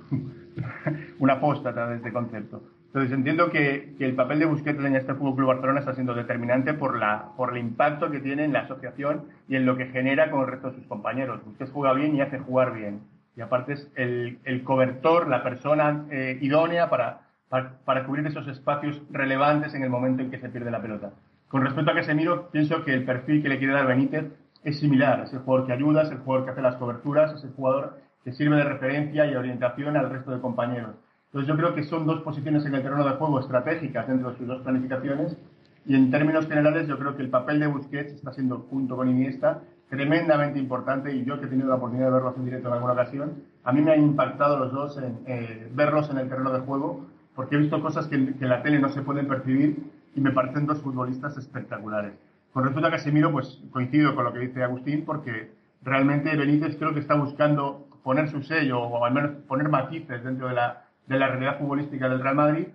una 1.19 1.33
apóstata 1.33 1.87
de 1.89 1.97
este 1.97 2.13
concepto. 2.13 2.63
Entonces 2.85 3.11
entiendo 3.11 3.51
que, 3.51 3.95
que, 3.97 4.05
el 4.05 4.15
papel 4.15 4.39
de 4.39 4.45
Busquets 4.45 4.79
en 4.79 4.95
este 4.95 5.13
Fútbol 5.13 5.35
Club 5.35 5.47
Barcelona 5.49 5.81
está 5.81 5.93
siendo 5.93 6.13
determinante 6.13 6.73
por, 6.73 6.97
la, 6.97 7.33
por 7.35 7.51
el 7.51 7.57
impacto 7.57 8.09
que 8.09 8.21
tiene 8.21 8.45
en 8.45 8.53
la 8.53 8.61
asociación 8.61 9.25
y 9.49 9.57
en 9.57 9.65
lo 9.65 9.75
que 9.75 9.87
genera 9.87 10.31
con 10.31 10.41
el 10.41 10.47
resto 10.47 10.69
de 10.69 10.77
sus 10.77 10.87
compañeros. 10.87 11.43
Busquets 11.43 11.69
juega 11.71 11.93
bien 11.93 12.15
y 12.15 12.21
hace 12.21 12.39
jugar 12.39 12.73
bien 12.73 13.01
y 13.37 13.41
aparte 13.41 13.73
es 13.73 13.87
el, 13.95 14.39
el 14.45 14.63
cobertor, 14.63 15.27
la 15.27 15.43
persona 15.43 16.05
eh, 16.09 16.39
idónea 16.41 16.89
para, 16.89 17.21
para, 17.49 17.77
para, 17.85 18.03
cubrir 18.03 18.25
esos 18.25 18.47
espacios 18.47 18.99
relevantes 19.11 19.75
en 19.75 19.83
el 19.83 19.91
momento 19.91 20.23
en 20.23 20.31
que 20.31 20.39
se 20.39 20.49
pierde 20.49 20.71
la 20.71 20.81
pelota. 20.81 21.11
Con 21.47 21.61
respecto 21.61 21.91
a 21.91 21.93
Casemiro, 21.93 22.49
pienso 22.49 22.83
que 22.83 22.93
el 22.95 23.05
perfil 23.05 23.43
que 23.43 23.49
le 23.49 23.59
quiere 23.59 23.73
dar 23.73 23.85
Benítez 23.85 24.25
es 24.63 24.79
similar. 24.79 25.21
Es 25.21 25.33
el 25.33 25.39
jugador 25.39 25.67
que 25.67 25.73
ayuda, 25.73 26.01
es 26.01 26.09
el 26.09 26.17
jugador 26.17 26.45
que 26.45 26.51
hace 26.51 26.61
las 26.63 26.75
coberturas, 26.77 27.31
es 27.33 27.43
el 27.43 27.51
jugador 27.51 27.99
que 28.23 28.33
sirve 28.33 28.57
de 28.57 28.63
referencia 28.63 29.27
y 29.27 29.35
orientación 29.35 29.95
al 29.95 30.09
resto 30.09 30.31
de 30.31 30.41
compañeros. 30.41 30.95
Entonces 31.27 31.47
yo 31.47 31.55
creo 31.55 31.75
que 31.75 31.83
son 31.83 32.07
dos 32.07 32.21
posiciones 32.23 32.65
en 32.65 32.73
el 32.73 32.81
terreno 32.81 33.05
de 33.05 33.15
juego 33.17 33.39
estratégicas 33.39 34.07
dentro 34.07 34.31
de 34.31 34.37
sus 34.37 34.47
dos 34.47 34.63
planificaciones 34.63 35.37
y 35.85 35.95
en 35.95 36.09
términos 36.09 36.47
generales 36.47 36.87
yo 36.87 36.97
creo 36.97 37.15
que 37.15 37.21
el 37.21 37.29
papel 37.29 37.59
de 37.59 37.67
Busquets 37.67 38.13
está 38.13 38.33
siendo 38.33 38.65
junto 38.69 38.95
con 38.95 39.07
Iniesta 39.07 39.61
tremendamente 39.89 40.59
importante 40.59 41.13
y 41.13 41.23
yo 41.23 41.39
que 41.39 41.45
he 41.45 41.49
tenido 41.49 41.69
la 41.69 41.75
oportunidad 41.75 42.07
de 42.07 42.13
verlos 42.13 42.37
en 42.37 42.45
directo 42.45 42.67
en 42.67 42.73
alguna 42.73 42.93
ocasión, 42.93 43.43
a 43.63 43.71
mí 43.71 43.81
me 43.81 43.93
han 43.93 44.01
impactado 44.01 44.59
los 44.59 44.71
dos 44.71 44.97
en 44.97 45.19
eh, 45.25 45.69
verlos 45.73 46.09
en 46.09 46.17
el 46.17 46.29
terreno 46.29 46.51
de 46.51 46.59
juego 46.59 47.05
porque 47.35 47.55
he 47.55 47.59
visto 47.59 47.81
cosas 47.81 48.07
que, 48.07 48.33
que, 48.33 48.43
en 48.43 48.49
la 48.49 48.63
tele 48.63 48.79
no 48.79 48.89
se 48.89 49.01
pueden 49.01 49.27
percibir 49.27 49.77
y 50.15 50.21
me 50.21 50.31
parecen 50.31 50.65
dos 50.65 50.81
futbolistas 50.81 51.37
espectaculares. 51.37 52.13
Con 52.51 52.63
respecto 52.63 52.87
a 52.87 52.91
Casemiro, 52.91 53.31
pues 53.31 53.61
coincido 53.71 54.15
con 54.15 54.23
lo 54.23 54.33
que 54.33 54.39
dice 54.39 54.63
Agustín 54.63 55.05
porque 55.05 55.51
realmente 55.83 56.35
Benítez 56.35 56.75
creo 56.77 56.93
que 56.93 56.99
está 56.99 57.15
buscando 57.15 57.87
poner 58.03 58.29
su 58.29 58.41
sello 58.41 58.81
o 58.81 59.05
al 59.05 59.13
menos 59.13 59.31
poner 59.47 59.69
matices 59.69 60.23
dentro 60.23 60.47
de 60.47 60.55
la, 60.55 60.85
de 61.05 61.19
la 61.19 61.27
realidad 61.27 61.59
futbolística 61.59 62.09
del 62.09 62.21
Real 62.21 62.35
Madrid 62.35 62.67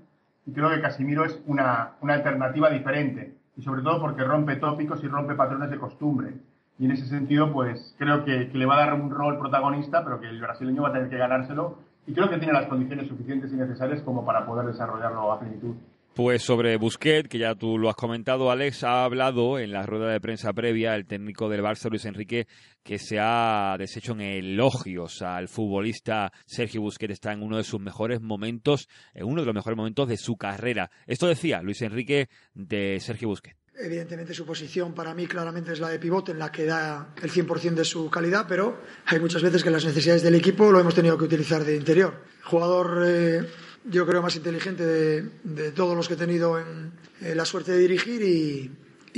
y 0.46 0.52
creo 0.52 0.70
que 0.70 0.80
Casemiro 0.80 1.24
es 1.24 1.40
una, 1.46 1.92
una 2.00 2.14
alternativa 2.14 2.70
diferente 2.70 3.34
y 3.56 3.62
sobre 3.62 3.82
todo 3.82 4.00
porque 4.00 4.24
rompe 4.24 4.56
tópicos 4.56 5.02
y 5.04 5.08
rompe 5.08 5.34
patrones 5.34 5.70
de 5.70 5.78
costumbre 5.78 6.34
y 6.78 6.86
en 6.86 6.92
ese 6.92 7.06
sentido, 7.06 7.52
pues 7.52 7.94
creo 7.98 8.24
que, 8.24 8.50
le 8.52 8.66
va 8.66 8.74
a 8.74 8.86
dar 8.86 8.94
un 8.94 9.10
rol 9.10 9.38
protagonista, 9.38 10.02
pero 10.04 10.20
que 10.20 10.28
el 10.28 10.40
brasileño 10.40 10.82
va 10.82 10.88
a 10.88 10.92
tener 10.92 11.08
que 11.08 11.16
ganárselo 11.16 11.78
y 12.06 12.12
creo 12.12 12.28
que 12.28 12.38
tiene 12.38 12.52
las 12.52 12.66
condiciones 12.66 13.08
suficientes 13.08 13.52
y 13.52 13.56
necesarias 13.56 14.02
como 14.02 14.24
para 14.24 14.44
poder 14.46 14.66
desarrollarlo 14.66 15.32
a 15.32 15.38
plenitud. 15.38 15.76
Pues 16.14 16.42
sobre 16.42 16.76
Busquets, 16.76 17.26
que 17.26 17.38
ya 17.38 17.54
tú 17.54 17.78
lo 17.78 17.88
has 17.88 17.96
comentado, 17.96 18.50
Alex, 18.50 18.84
ha 18.84 19.04
hablado 19.04 19.58
en 19.58 19.72
la 19.72 19.84
rueda 19.84 20.10
de 20.10 20.20
prensa 20.20 20.52
previa 20.52 20.94
el 20.94 21.06
técnico 21.06 21.48
del 21.48 21.62
Barça, 21.62 21.88
Luis 21.88 22.04
Enrique, 22.04 22.48
que 22.82 22.98
se 22.98 23.18
ha 23.18 23.76
deshecho 23.78 24.12
en 24.12 24.20
elogios 24.20 25.22
al 25.22 25.48
futbolista 25.48 26.30
Sergio 26.44 26.82
Busquets. 26.82 27.14
Está 27.14 27.32
en 27.32 27.42
uno 27.42 27.56
de 27.56 27.64
sus 27.64 27.80
mejores 27.80 28.20
momentos, 28.20 28.88
en 29.14 29.24
uno 29.24 29.40
de 29.40 29.46
los 29.46 29.54
mejores 29.54 29.76
momentos 29.76 30.06
de 30.06 30.18
su 30.18 30.36
carrera. 30.36 30.90
Esto 31.06 31.28
decía 31.28 31.62
Luis 31.62 31.80
Enrique 31.80 32.28
de 32.52 33.00
Sergio 33.00 33.28
Busquets. 33.28 33.61
Evidentemente 33.74 34.34
su 34.34 34.44
posición 34.44 34.92
para 34.92 35.14
mí 35.14 35.26
claramente 35.26 35.72
es 35.72 35.80
la 35.80 35.88
de 35.88 35.98
pivote 35.98 36.32
en 36.32 36.38
la 36.38 36.52
que 36.52 36.66
da 36.66 37.14
el 37.22 37.30
100% 37.30 37.74
de 37.74 37.84
su 37.84 38.10
calidad, 38.10 38.44
pero 38.46 38.82
hay 39.06 39.18
muchas 39.18 39.42
veces 39.42 39.64
que 39.64 39.70
las 39.70 39.84
necesidades 39.84 40.22
del 40.22 40.34
equipo 40.34 40.70
lo 40.70 40.78
hemos 40.78 40.94
tenido 40.94 41.16
que 41.16 41.24
utilizar 41.24 41.64
de 41.64 41.74
interior. 41.74 42.14
Jugador, 42.44 43.02
eh, 43.06 43.48
yo 43.84 44.06
creo, 44.06 44.20
más 44.20 44.36
inteligente 44.36 44.84
de, 44.84 45.72
todos 45.72 45.96
los 45.96 46.06
que 46.06 46.14
he 46.14 46.16
tenido 46.18 46.58
en, 46.58 46.92
eh, 47.22 47.34
la 47.34 47.46
suerte 47.46 47.72
de 47.72 47.78
dirigir 47.78 48.22
y, 48.22 48.70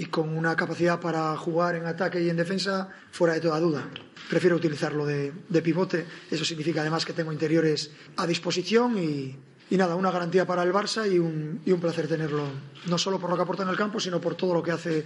con 0.06 0.36
una 0.36 0.56
capacidad 0.56 1.00
para 1.00 1.36
jugar 1.36 1.76
en 1.76 1.86
ataque 1.86 2.20
y 2.20 2.28
en 2.28 2.36
defensa 2.36 2.88
fuera 3.10 3.34
de 3.34 3.40
toda 3.40 3.60
duda. 3.60 3.88
Prefiero 4.28 4.56
utilizarlo 4.56 5.06
de 5.06 5.62
pivote, 5.62 6.04
eso 6.30 6.44
significa 6.44 6.80
además 6.80 7.04
que 7.04 7.12
tengo 7.12 7.32
interiores 7.32 7.90
a 8.16 8.26
disposición 8.26 8.98
y, 8.98 9.36
y 9.70 9.76
nada, 9.76 9.96
una 9.96 10.10
garantía 10.10 10.46
para 10.46 10.62
el 10.62 10.72
Barça 10.72 11.10
y 11.10 11.18
un, 11.18 11.60
y 11.64 11.72
un 11.72 11.80
placer 11.80 12.06
tenerlo, 12.08 12.44
no 12.86 12.98
solo 12.98 13.18
por 13.18 13.30
lo 13.30 13.36
que 13.36 13.42
aporta 13.42 13.62
en 13.62 13.70
el 13.70 13.76
campo, 13.76 13.98
sino 14.00 14.20
por 14.20 14.34
todo 14.34 14.54
lo 14.54 14.62
que 14.62 14.72
hace 14.72 15.04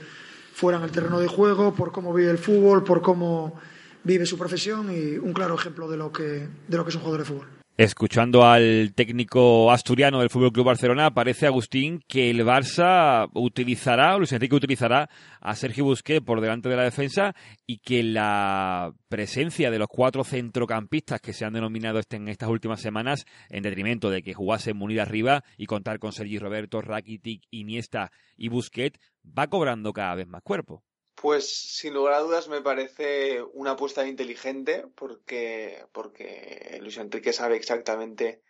fuera 0.53 0.79
en 0.79 0.85
el 0.85 0.91
terreno 0.91 1.21
de 1.21 1.29
juego, 1.29 1.75
por 1.75 1.93
cómo 1.93 2.13
vive 2.13 2.31
el 2.31 2.39
fútbol, 2.39 2.83
por 2.83 3.01
cómo 3.01 3.59
vive 4.05 4.27
su 4.27 4.37
profesión 4.37 4.91
y 4.93 5.17
un 5.17 5.33
claro 5.33 5.55
ejemplo 5.55 5.89
de 5.89 5.97
lo 5.97 6.13
que, 6.13 6.49
de 6.67 6.77
lo 6.77 6.85
que 6.85 6.91
es 6.91 6.97
un 6.97 7.03
jugador 7.03 7.21
de 7.21 7.27
fútbol. 7.27 7.47
Escuchando 7.81 8.45
al 8.45 8.93
técnico 8.93 9.71
asturiano 9.71 10.19
del 10.19 10.31
Fútbol 10.31 10.51
Club 10.53 10.67
Barcelona, 10.67 11.15
parece 11.15 11.47
Agustín 11.47 12.03
que 12.09 12.29
el 12.29 12.41
Barça 12.45 13.31
utilizará, 13.35 14.19
Luis 14.19 14.33
Enrique 14.33 14.57
utilizará 14.57 15.09
a 15.41 15.55
Sergio 15.55 15.85
Busquets 15.85 16.27
por 16.27 16.41
delante 16.41 16.69
de 16.69 16.75
la 16.75 16.83
defensa 16.83 17.37
y 17.69 17.79
que 17.79 18.03
la 18.03 18.93
presencia 19.09 19.71
de 19.71 19.79
los 19.79 19.87
cuatro 19.87 20.25
centrocampistas 20.25 21.21
que 21.21 21.33
se 21.33 21.45
han 21.45 21.53
denominado 21.53 22.01
este- 22.01 22.17
en 22.17 22.27
estas 22.27 22.49
últimas 22.49 22.81
semanas, 22.81 23.25
en 23.49 23.63
detrimento 23.63 24.11
de 24.11 24.23
que 24.25 24.35
jugase 24.35 24.75
Munir 24.75 25.01
arriba 25.01 25.45
y 25.57 25.67
contar 25.67 26.01
con 26.01 26.11
Sergi 26.11 26.41
Roberto, 26.41 26.81
Rakitic, 26.81 27.45
Iniesta 27.53 28.11
y 28.37 28.49
Busquets, 28.49 28.99
va 29.25 29.47
cobrando 29.47 29.93
cada 29.93 30.17
vez 30.17 30.27
más 30.27 30.43
cuerpo. 30.43 30.83
Pues 31.21 31.49
sin 31.77 31.95
lugar 31.95 32.15
a 32.15 32.21
dudas 32.21 32.49
me 32.49 32.61
parece 32.61 33.43
una 33.43 33.73
apuesta 33.73 34.07
inteligente 34.07 34.87
porque, 34.95 35.85
porque 35.93 36.79
Luis 36.81 36.97
Enrique 36.99 37.33
sabe 37.33 37.57
exactamente 37.57 38.43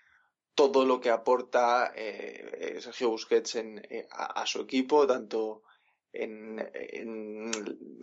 todo 0.55 0.85
lo 0.85 1.01
que 1.01 1.11
aporta 1.11 1.93
eh, 1.97 2.75
eh, 2.77 2.81
Sergio 2.81 3.11
Busquets 3.11 3.55
en, 3.55 3.79
eh, 3.89 4.07
a, 4.11 4.43
a 4.43 4.47
su 4.47 4.61
equipo, 4.61 5.07
tanto 5.07 5.62
en, 6.12 6.59
en 6.75 7.51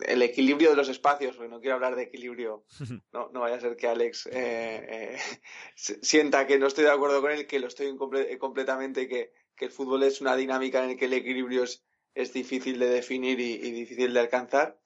el 0.06 0.22
equilibrio 0.22 0.70
de 0.70 0.76
los 0.76 0.88
espacios, 0.88 1.36
porque 1.36 1.50
no 1.50 1.60
quiero 1.60 1.74
hablar 1.76 1.94
de 1.96 2.04
equilibrio, 2.04 2.64
no, 3.12 3.28
no 3.32 3.40
vaya 3.40 3.56
a 3.56 3.60
ser 3.60 3.76
que 3.76 3.86
Alex 3.88 4.26
eh, 4.26 4.32
eh, 4.32 5.18
sienta 5.76 6.46
que 6.46 6.58
no 6.58 6.66
estoy 6.66 6.84
de 6.84 6.90
acuerdo 6.90 7.20
con 7.20 7.30
él, 7.30 7.46
que 7.46 7.60
lo 7.60 7.68
estoy 7.68 7.88
comple- 7.92 8.36
completamente, 8.38 9.06
que, 9.06 9.32
que 9.54 9.66
el 9.66 9.70
fútbol 9.70 10.02
es 10.02 10.20
una 10.20 10.34
dinámica 10.34 10.82
en 10.82 10.90
la 10.90 10.96
que 10.96 11.04
el 11.04 11.12
equilibrio 11.12 11.62
es, 11.64 11.84
es 12.16 12.32
difícil 12.32 12.78
de 12.78 12.88
definir 12.88 13.38
y, 13.38 13.70
difícil 13.70 14.12
de 14.14 14.20
alcanzar, 14.20 14.80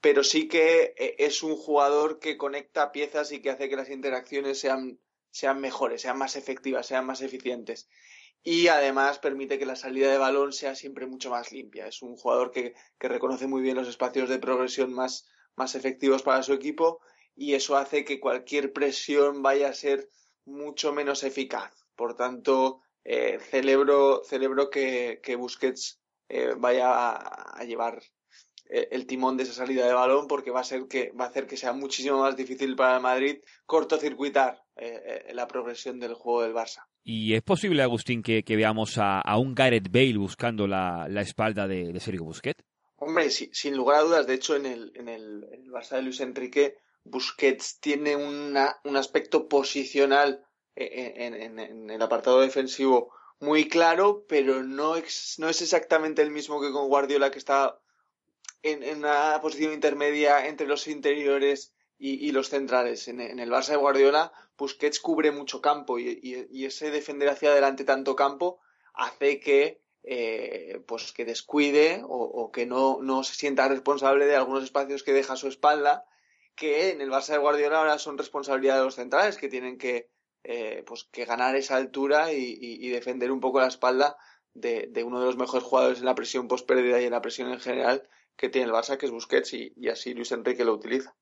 pero 0.00 0.22
sí 0.22 0.48
que 0.48 0.94
eh, 0.96 1.16
es 1.18 1.42
un 1.42 1.56
jugador 1.56 2.20
que 2.20 2.36
conecta 2.36 2.92
piezas 2.92 3.32
y 3.32 3.42
que 3.42 3.50
hace 3.50 3.68
que 3.68 3.76
las 3.76 3.90
interacciones 3.90 4.60
sean, 4.60 5.00
sean 5.30 5.60
mejores, 5.60 6.02
sean 6.02 6.18
más 6.18 6.36
efectivas, 6.36 6.86
sean 6.86 7.04
más 7.04 7.20
eficientes. 7.20 7.88
Y 8.44 8.68
además 8.68 9.18
permite 9.18 9.58
que 9.58 9.66
la 9.66 9.76
salida 9.76 10.10
de 10.10 10.18
balón 10.18 10.52
sea 10.52 10.74
siempre 10.74 11.06
mucho 11.06 11.30
más 11.30 11.52
limpia. 11.52 11.86
Es 11.86 12.02
un 12.02 12.16
jugador 12.16 12.50
que, 12.50 12.74
que 12.98 13.08
reconoce 13.08 13.46
muy 13.46 13.60
bien 13.60 13.76
los 13.76 13.88
espacios 13.88 14.28
de 14.28 14.38
progresión 14.38 14.92
más, 14.92 15.28
más 15.56 15.74
efectivos 15.74 16.22
para 16.22 16.42
su 16.42 16.52
equipo 16.52 17.00
y 17.34 17.54
eso 17.54 17.76
hace 17.76 18.04
que 18.04 18.20
cualquier 18.20 18.72
presión 18.72 19.42
vaya 19.42 19.68
a 19.68 19.74
ser 19.74 20.08
mucho 20.44 20.92
menos 20.92 21.22
eficaz. 21.24 21.72
Por 21.96 22.14
tanto, 22.14 22.80
eh, 23.04 23.38
celebro, 23.40 24.22
celebro 24.24 24.70
que, 24.70 25.20
que 25.22 25.36
Busquets 25.36 26.01
eh, 26.32 26.54
vaya 26.56 26.88
a, 26.90 27.58
a 27.60 27.64
llevar 27.64 28.02
eh, 28.70 28.88
el 28.90 29.06
timón 29.06 29.36
de 29.36 29.42
esa 29.44 29.52
salida 29.52 29.86
de 29.86 29.92
balón 29.92 30.26
porque 30.26 30.50
va 30.50 30.60
a 30.60 30.64
ser 30.64 30.86
que 30.88 31.12
va 31.18 31.26
a 31.26 31.28
hacer 31.28 31.46
que 31.46 31.56
sea 31.56 31.72
muchísimo 31.72 32.20
más 32.20 32.34
difícil 32.36 32.74
para 32.74 32.96
el 32.96 33.02
Madrid 33.02 33.36
cortocircuitar 33.66 34.62
eh, 34.76 35.24
eh, 35.28 35.34
la 35.34 35.46
progresión 35.46 35.98
del 36.00 36.14
juego 36.14 36.42
del 36.42 36.54
Barça. 36.54 36.84
¿Y 37.04 37.34
es 37.34 37.42
posible, 37.42 37.82
Agustín, 37.82 38.22
que, 38.22 38.42
que 38.44 38.56
veamos 38.56 38.96
a, 38.98 39.20
a 39.20 39.36
un 39.38 39.54
Gareth 39.54 39.90
Bale 39.90 40.16
buscando 40.18 40.66
la, 40.66 41.06
la 41.08 41.20
espalda 41.22 41.66
de, 41.66 41.92
de 41.92 42.00
Sergio 42.00 42.24
Busquets? 42.24 42.64
Hombre, 42.96 43.28
sí, 43.30 43.50
sin 43.52 43.76
lugar 43.76 43.98
a 43.98 44.02
dudas, 44.02 44.26
de 44.28 44.34
hecho, 44.34 44.54
en 44.54 44.64
el, 44.66 44.92
en 44.94 45.08
el, 45.08 45.44
en 45.52 45.62
el 45.64 45.70
Barça 45.72 45.96
de 45.96 46.02
Luis 46.02 46.20
Enrique, 46.20 46.76
Busquets 47.04 47.80
tiene 47.80 48.14
una, 48.14 48.76
un 48.84 48.96
aspecto 48.96 49.48
posicional 49.48 50.46
en- 50.76 51.58
en 51.58 51.90
el 51.90 52.00
apartado 52.00 52.40
defensivo 52.40 53.12
muy 53.42 53.68
claro, 53.68 54.24
pero 54.28 54.62
no, 54.62 54.96
ex- 54.96 55.38
no 55.38 55.48
es 55.48 55.60
exactamente 55.60 56.22
el 56.22 56.30
mismo 56.30 56.60
que 56.60 56.72
con 56.72 56.88
Guardiola, 56.88 57.30
que 57.30 57.38
está 57.38 57.78
en, 58.62 58.98
una 58.98 59.38
posición 59.42 59.72
intermedia 59.72 60.46
entre 60.46 60.66
los 60.66 60.86
interiores 60.86 61.74
y, 61.98 62.32
los 62.32 62.48
centrales. 62.48 63.06
En, 63.08 63.20
el 63.20 63.50
Barça 63.50 63.70
de 63.70 63.76
Guardiola, 63.76 64.32
Busquets 64.58 64.98
cubre 64.98 65.30
mucho 65.30 65.60
campo 65.60 65.98
y 65.98 66.64
ese 66.64 66.90
defender 66.90 67.28
hacia 67.28 67.50
adelante 67.50 67.84
tanto 67.84 68.16
campo 68.16 68.60
hace 68.94 69.38
que 69.38 69.82
eh, 70.04 70.82
pues 70.86 71.12
que 71.12 71.24
descuide 71.24 72.02
o, 72.04 72.16
o 72.16 72.50
que 72.50 72.66
no, 72.66 72.98
no 73.02 73.22
se 73.22 73.34
sienta 73.34 73.68
responsable 73.68 74.26
de 74.26 74.34
algunos 74.36 74.64
espacios 74.64 75.02
que 75.04 75.12
deja 75.12 75.34
a 75.34 75.36
su 75.36 75.48
espalda, 75.48 76.04
que 76.56 76.90
en 76.90 77.00
el 77.00 77.10
Barça 77.10 77.32
de 77.32 77.38
Guardiola 77.38 77.78
ahora 77.78 77.98
son 77.98 78.18
responsabilidad 78.18 78.78
de 78.78 78.84
los 78.84 78.96
centrales, 78.96 79.36
que 79.36 79.48
tienen 79.48 79.78
que, 79.78 80.10
eh, 80.44 80.82
pues, 80.86 81.04
que 81.12 81.24
ganar 81.24 81.54
esa 81.56 81.76
altura 81.76 82.32
y, 82.32 82.38
y- 82.60 82.86
y 82.86 82.88
defender 82.90 83.30
un 83.30 83.40
poco 83.40 83.60
la 83.60 83.68
espalda 83.68 84.16
de, 84.54 84.88
de 84.90 85.04
uno 85.04 85.18
de 85.20 85.26
los 85.26 85.36
mejores 85.36 85.64
jugadores 85.64 85.98
en 86.00 86.04
la 86.06 86.14
presión 86.14 86.48
post 86.48 86.66
pérdida 86.68 87.00
y 87.00 87.04
en 87.04 87.12
la 87.12 87.22
presión 87.22 87.50
en 87.52 87.60
general 87.60 88.02
que 88.36 88.48
tiene 88.48 88.66
el 88.68 88.72
Barça, 88.72 88.96
que 88.96 89.04
es 89.06 89.12
Busquets, 89.12 89.52
y, 89.52 89.72
y 89.76 89.88
así 89.88 90.14
Luis 90.14 90.32
Enrique 90.32 90.64
lo 90.64 90.72
utiliza. 90.74 91.14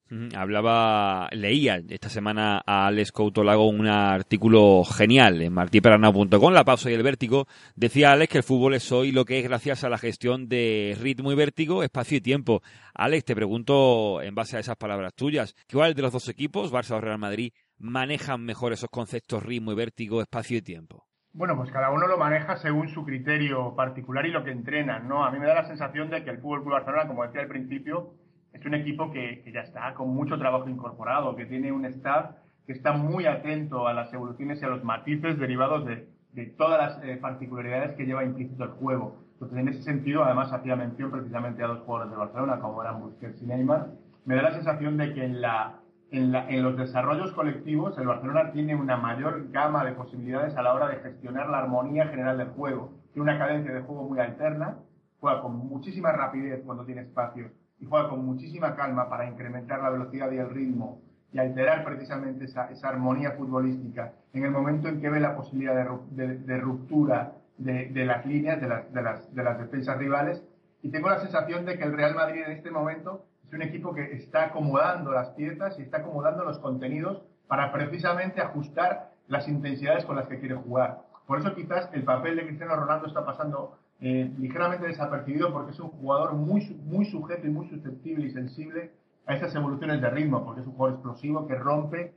Hablaba, 0.50 1.28
leía 1.32 1.80
esta 1.88 2.08
semana 2.08 2.62
a 2.64 2.86
Alex 2.86 3.12
Couto 3.12 3.42
Lago 3.44 3.68
un 3.68 3.86
artículo 3.86 4.84
genial 4.84 5.42
en 5.42 5.52
martiperanao.com, 5.52 6.52
La 6.52 6.64
pausa 6.64 6.90
y 6.90 6.94
el 6.94 7.02
vértigo. 7.02 7.46
Decía 7.74 8.12
Alex 8.12 8.30
que 8.32 8.38
el 8.38 8.44
fútbol 8.44 8.74
es 8.74 8.90
hoy 8.92 9.12
lo 9.12 9.24
que 9.24 9.38
es 9.38 9.44
gracias 9.44 9.84
a 9.84 9.88
la 9.88 9.98
gestión 9.98 10.48
de 10.48 10.96
ritmo 11.00 11.30
y 11.32 11.34
vértigo, 11.34 11.82
espacio 11.82 12.18
y 12.18 12.20
tiempo. 12.20 12.62
Alex, 12.94 13.24
te 13.24 13.34
pregunto, 13.34 14.22
en 14.22 14.34
base 14.34 14.56
a 14.56 14.60
esas 14.60 14.76
palabras 14.76 15.12
tuyas, 15.14 15.54
¿cuál 15.70 15.94
de 15.94 16.02
los 16.02 16.12
dos 16.12 16.28
equipos, 16.28 16.72
Barça 16.72 16.92
o 16.96 17.00
Real 17.00 17.18
Madrid, 17.18 17.52
manejan 17.80 18.44
mejor 18.44 18.72
esos 18.72 18.90
conceptos 18.90 19.42
ritmo 19.42 19.72
y 19.72 19.74
vértigo, 19.74 20.20
espacio 20.20 20.58
y 20.58 20.62
tiempo? 20.62 21.04
Bueno, 21.32 21.56
pues 21.56 21.70
cada 21.70 21.90
uno 21.90 22.06
lo 22.06 22.18
maneja 22.18 22.56
según 22.56 22.88
su 22.88 23.04
criterio 23.04 23.74
particular 23.74 24.26
y 24.26 24.30
lo 24.30 24.44
que 24.44 24.50
entrenan, 24.50 25.08
¿no? 25.08 25.24
A 25.24 25.30
mí 25.30 25.38
me 25.38 25.46
da 25.46 25.54
la 25.54 25.66
sensación 25.66 26.10
de 26.10 26.24
que 26.24 26.30
el 26.30 26.38
Fútbol 26.38 26.62
Club 26.62 26.72
Barcelona, 26.72 27.06
como 27.06 27.24
decía 27.24 27.40
al 27.40 27.48
principio, 27.48 28.14
es 28.52 28.64
un 28.66 28.74
equipo 28.74 29.10
que, 29.10 29.42
que 29.42 29.52
ya 29.52 29.60
está 29.60 29.94
con 29.94 30.08
mucho 30.10 30.38
trabajo 30.38 30.68
incorporado, 30.68 31.36
que 31.36 31.46
tiene 31.46 31.72
un 31.72 31.84
staff 31.86 32.32
que 32.66 32.72
está 32.72 32.92
muy 32.92 33.26
atento 33.26 33.86
a 33.86 33.94
las 33.94 34.12
evoluciones 34.12 34.60
y 34.60 34.64
a 34.64 34.68
los 34.68 34.84
matices 34.84 35.38
derivados 35.38 35.86
de, 35.86 36.08
de 36.32 36.46
todas 36.46 36.78
las 36.78 37.04
eh, 37.04 37.16
particularidades 37.16 37.96
que 37.96 38.04
lleva 38.04 38.24
implícito 38.24 38.64
el 38.64 38.70
juego. 38.70 39.16
Entonces, 39.34 39.58
en 39.58 39.68
ese 39.68 39.82
sentido, 39.82 40.24
además 40.24 40.52
hacía 40.52 40.76
mención 40.76 41.10
precisamente 41.10 41.62
a 41.62 41.68
dos 41.68 41.80
jugadores 41.80 42.10
de 42.12 42.18
Barcelona, 42.18 42.60
como 42.60 42.82
eran 42.82 43.00
Busquets 43.00 43.40
y 43.42 43.46
Neymar. 43.46 43.88
Me 44.24 44.34
da 44.36 44.42
la 44.42 44.52
sensación 44.52 44.96
de 44.96 45.14
que 45.14 45.24
en 45.24 45.40
la 45.40 45.79
en, 46.12 46.62
los 46.62 46.76
desarrollos 46.76 47.32
colectivos, 47.32 47.96
el 47.98 48.06
Barcelona 48.06 48.50
tiene 48.52 48.74
una 48.74 48.96
mayor 48.96 49.50
gama 49.50 49.84
de 49.84 49.92
posibilidades 49.92 50.56
a 50.56 50.62
la 50.62 50.74
hora 50.74 50.88
de 50.88 50.96
gestionar 50.96 51.48
la 51.48 51.58
armonía 51.58 52.08
general 52.08 52.38
del 52.38 52.48
juego. 52.48 52.92
Tiene 53.12 53.30
una 53.30 53.38
cadencia 53.38 53.72
de 53.72 53.80
juego 53.82 54.04
muy 54.08 54.18
alterna, 54.18 54.78
juega 55.20 55.40
con 55.42 55.56
muchísima 55.56 56.12
rapidez 56.12 56.62
cuando 56.64 56.84
tiene 56.84 57.02
espacio 57.02 57.50
y 57.78 57.86
juega 57.86 58.08
con 58.08 58.24
muchísima 58.24 58.74
calma 58.74 59.08
para 59.08 59.28
incrementar 59.28 59.80
la 59.82 59.90
velocidad 59.90 60.30
y 60.32 60.38
el 60.38 60.50
ritmo 60.50 61.00
y 61.32 61.38
alterar 61.38 61.84
precisamente 61.84 62.44
esa, 62.46 62.70
esa 62.70 62.88
armonía 62.88 63.32
futbolística 63.32 64.12
en 64.32 64.44
el 64.44 64.50
momento 64.50 64.88
en 64.88 65.00
que 65.00 65.08
ve 65.10 65.20
la 65.20 65.36
posibilidad 65.36 65.74
de, 65.76 65.84
ru- 65.84 66.08
de- 66.10 66.38
de 66.38 66.58
ruptura 66.58 67.32
de, 67.56 68.04
las 68.04 68.24
líneas, 68.26 68.60
de, 68.60 68.68
las, 68.68 69.34
de 69.34 69.42
las 69.44 69.58
defensas 69.58 69.96
rivales. 69.98 70.42
Y 70.82 70.90
tengo 70.90 71.08
la 71.10 71.20
sensación 71.20 71.66
de 71.66 71.76
que 71.78 71.84
el 71.84 71.92
Real 71.92 72.14
Madrid 72.14 72.42
en 72.46 72.52
este 72.52 72.70
momento 72.70 73.26
es 73.50 73.54
un 73.54 73.62
equipo 73.62 73.92
que 73.92 74.12
está 74.12 74.44
acomodando 74.44 75.10
las 75.10 75.30
piezas 75.30 75.76
y 75.76 75.82
está 75.82 75.98
acomodando 75.98 76.44
los 76.44 76.60
contenidos 76.60 77.20
para 77.48 77.72
precisamente 77.72 78.40
ajustar 78.40 79.10
las 79.26 79.48
intensidades 79.48 80.04
con 80.04 80.14
las 80.14 80.28
que 80.28 80.38
quiere 80.38 80.54
jugar. 80.54 81.00
Por 81.26 81.40
eso 81.40 81.52
quizás 81.56 81.90
el 81.92 82.04
papel 82.04 82.36
de 82.36 82.46
Cristiano 82.46 82.76
Ronaldo 82.76 83.08
está 83.08 83.26
pasando 83.26 83.76
eh, 84.00 84.32
ligeramente 84.38 84.86
desapercibido 84.86 85.52
porque 85.52 85.72
es 85.72 85.80
un 85.80 85.88
jugador 85.88 86.34
muy, 86.34 86.64
muy 86.84 87.06
sujeto 87.06 87.44
y 87.48 87.50
muy 87.50 87.68
susceptible 87.68 88.26
y 88.26 88.30
sensible 88.30 88.92
a 89.26 89.34
esas 89.34 89.52
evoluciones 89.56 90.00
de 90.00 90.10
ritmo, 90.10 90.44
porque 90.44 90.60
es 90.60 90.66
un 90.68 90.74
jugador 90.74 90.94
explosivo 90.98 91.48
que 91.48 91.56
rompe 91.56 92.14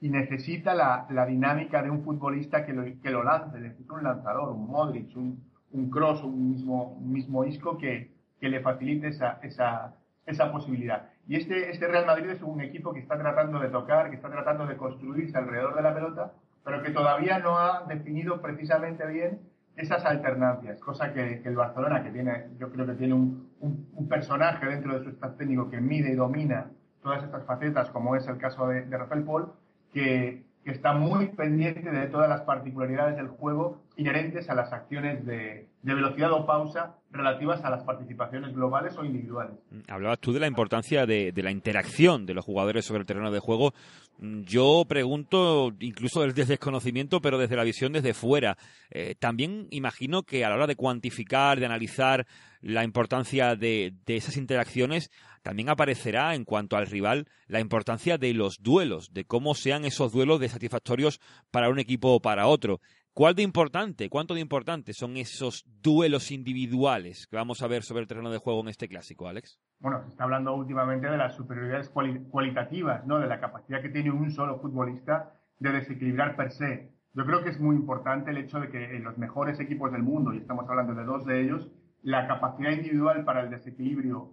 y 0.00 0.08
necesita 0.08 0.74
la, 0.74 1.06
la 1.10 1.26
dinámica 1.26 1.80
de 1.80 1.90
un 1.90 2.02
futbolista 2.02 2.66
que 2.66 2.72
lo, 2.72 2.82
que 3.00 3.10
lo 3.10 3.22
lance, 3.22 3.56
necesita 3.60 3.94
un 3.94 4.02
lanzador, 4.02 4.48
un 4.48 4.66
Modric, 4.66 5.16
un, 5.16 5.44
un 5.70 5.90
Cross, 5.90 6.24
un 6.24 6.50
mismo, 6.50 6.94
un 6.94 7.12
mismo 7.12 7.44
Isco 7.44 7.78
que, 7.78 8.10
que 8.40 8.48
le 8.48 8.60
facilite 8.60 9.06
esa, 9.06 9.94
esa 10.26 10.52
posibilidad. 10.52 11.10
Y 11.26 11.36
este, 11.36 11.70
este 11.70 11.88
Real 11.88 12.06
Madrid 12.06 12.30
es 12.30 12.42
un 12.42 12.60
equipo 12.60 12.92
que 12.92 13.00
está 13.00 13.18
tratando 13.18 13.58
de 13.58 13.68
tocar, 13.68 14.10
que 14.10 14.16
está 14.16 14.30
tratando 14.30 14.66
de 14.66 14.76
construirse 14.76 15.36
alrededor 15.36 15.74
de 15.74 15.82
la 15.82 15.94
pelota, 15.94 16.32
pero 16.64 16.82
que 16.82 16.90
todavía 16.90 17.38
no 17.38 17.58
ha 17.58 17.84
definido 17.88 18.40
precisamente 18.40 19.06
bien 19.06 19.40
esas 19.76 20.04
alternancias, 20.04 20.78
cosa 20.80 21.12
que, 21.12 21.40
el 21.44 21.56
Barcelona, 21.56 22.02
que 22.04 22.10
tiene, 22.10 22.48
yo 22.58 22.70
creo 22.70 22.86
que 22.86 22.94
tiene 22.94 23.14
un, 23.14 23.48
un- 23.60 24.08
personaje 24.08 24.66
dentro 24.66 24.98
de 24.98 25.04
su 25.04 25.10
staff 25.10 25.36
técnico 25.38 25.70
que 25.70 25.80
mide 25.80 26.10
y 26.12 26.14
domina 26.14 26.66
todas 27.02 27.24
estas 27.24 27.44
facetas, 27.46 27.88
como 27.90 28.14
es 28.14 28.26
el 28.28 28.36
caso 28.36 28.66
de, 28.68 28.82
de 28.82 28.98
Rafael 28.98 29.24
Paul, 29.24 29.52
que, 29.92 30.44
que 30.64 30.70
está 30.70 30.92
muy 30.92 31.28
pendiente 31.28 31.90
de 31.90 32.06
todas 32.08 32.28
las 32.28 32.42
particularidades 32.42 33.16
del 33.16 33.28
juego 33.28 33.81
inherentes 33.96 34.48
a 34.48 34.54
las 34.54 34.72
acciones 34.72 35.24
de, 35.26 35.68
de 35.82 35.94
velocidad 35.94 36.32
o 36.32 36.46
pausa 36.46 36.96
relativas 37.10 37.62
a 37.64 37.70
las 37.70 37.84
participaciones 37.84 38.54
globales 38.54 38.96
o 38.96 39.04
individuales. 39.04 39.56
Hablabas 39.88 40.18
tú 40.18 40.32
de 40.32 40.40
la 40.40 40.46
importancia 40.46 41.04
de, 41.06 41.32
de, 41.32 41.42
la 41.42 41.50
interacción 41.50 42.24
de 42.24 42.34
los 42.34 42.44
jugadores 42.44 42.84
sobre 42.84 43.00
el 43.00 43.06
terreno 43.06 43.30
de 43.30 43.40
juego. 43.40 43.74
Yo 44.18 44.84
pregunto, 44.88 45.72
incluso 45.80 46.22
desde 46.22 46.44
desconocimiento, 46.44 47.20
pero 47.20 47.38
desde 47.38 47.56
la 47.56 47.64
visión 47.64 47.92
desde 47.92 48.14
fuera. 48.14 48.56
Eh, 48.90 49.14
también 49.18 49.66
imagino 49.70 50.22
que 50.22 50.44
a 50.44 50.48
la 50.48 50.54
hora 50.54 50.66
de 50.66 50.76
cuantificar, 50.76 51.58
de 51.58 51.66
analizar 51.66 52.26
la 52.60 52.84
importancia 52.84 53.56
de, 53.56 53.94
de 54.06 54.16
esas 54.16 54.36
interacciones, 54.36 55.10
también 55.42 55.68
aparecerá 55.68 56.34
en 56.34 56.44
cuanto 56.44 56.76
al 56.76 56.86
rival 56.86 57.26
la 57.48 57.60
importancia 57.60 58.16
de 58.16 58.32
los 58.32 58.62
duelos, 58.62 59.12
de 59.12 59.24
cómo 59.24 59.54
sean 59.54 59.84
esos 59.84 60.12
duelos 60.12 60.38
de 60.38 60.48
satisfactorios 60.48 61.20
para 61.50 61.68
un 61.68 61.80
equipo 61.80 62.12
o 62.14 62.20
para 62.20 62.46
otro. 62.46 62.80
¿Cuál 63.14 63.34
de 63.34 63.42
importante, 63.42 64.08
cuánto 64.08 64.32
de 64.32 64.40
importante 64.40 64.94
son 64.94 65.18
esos 65.18 65.66
duelos 65.82 66.30
individuales 66.30 67.26
que 67.26 67.36
vamos 67.36 67.62
a 67.62 67.66
ver 67.66 67.82
sobre 67.82 68.00
el 68.00 68.08
terreno 68.08 68.30
de 68.30 68.38
juego 68.38 68.62
en 68.62 68.68
este 68.68 68.88
clásico, 68.88 69.28
Alex? 69.28 69.60
Bueno, 69.80 70.00
se 70.02 70.08
está 70.08 70.24
hablando 70.24 70.54
últimamente 70.54 71.10
de 71.10 71.18
las 71.18 71.34
superioridades 71.34 71.90
cuali 71.90 72.20
cualitativas, 72.30 73.04
¿no? 73.04 73.18
De 73.18 73.26
la 73.26 73.38
capacidad 73.38 73.82
que 73.82 73.90
tiene 73.90 74.10
un 74.10 74.30
solo 74.30 74.58
futbolista 74.60 75.34
de 75.58 75.72
desequilibrar 75.72 76.36
per 76.36 76.52
se. 76.52 76.94
Yo 77.12 77.26
creo 77.26 77.44
que 77.44 77.50
es 77.50 77.60
muy 77.60 77.76
importante 77.76 78.30
el 78.30 78.38
hecho 78.38 78.58
de 78.60 78.70
que 78.70 78.96
en 78.96 79.04
los 79.04 79.18
mejores 79.18 79.60
equipos 79.60 79.92
del 79.92 80.02
mundo, 80.02 80.32
y 80.32 80.38
estamos 80.38 80.66
hablando 80.70 80.94
de 80.94 81.04
dos 81.04 81.26
de 81.26 81.42
ellos, 81.42 81.70
la 82.00 82.26
capacidad 82.26 82.70
individual 82.70 83.26
para 83.26 83.42
el 83.42 83.50
desequilibrio 83.50 84.32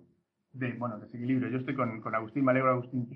de, 0.54 0.72
bueno, 0.76 1.00
desequilibrio. 1.00 1.50
Yo 1.50 1.58
estoy 1.58 1.76
con, 1.76 2.00
con 2.00 2.16
Agustín, 2.16 2.46
me 2.46 2.52
alegro 2.52 2.70
Agustín 2.70 3.10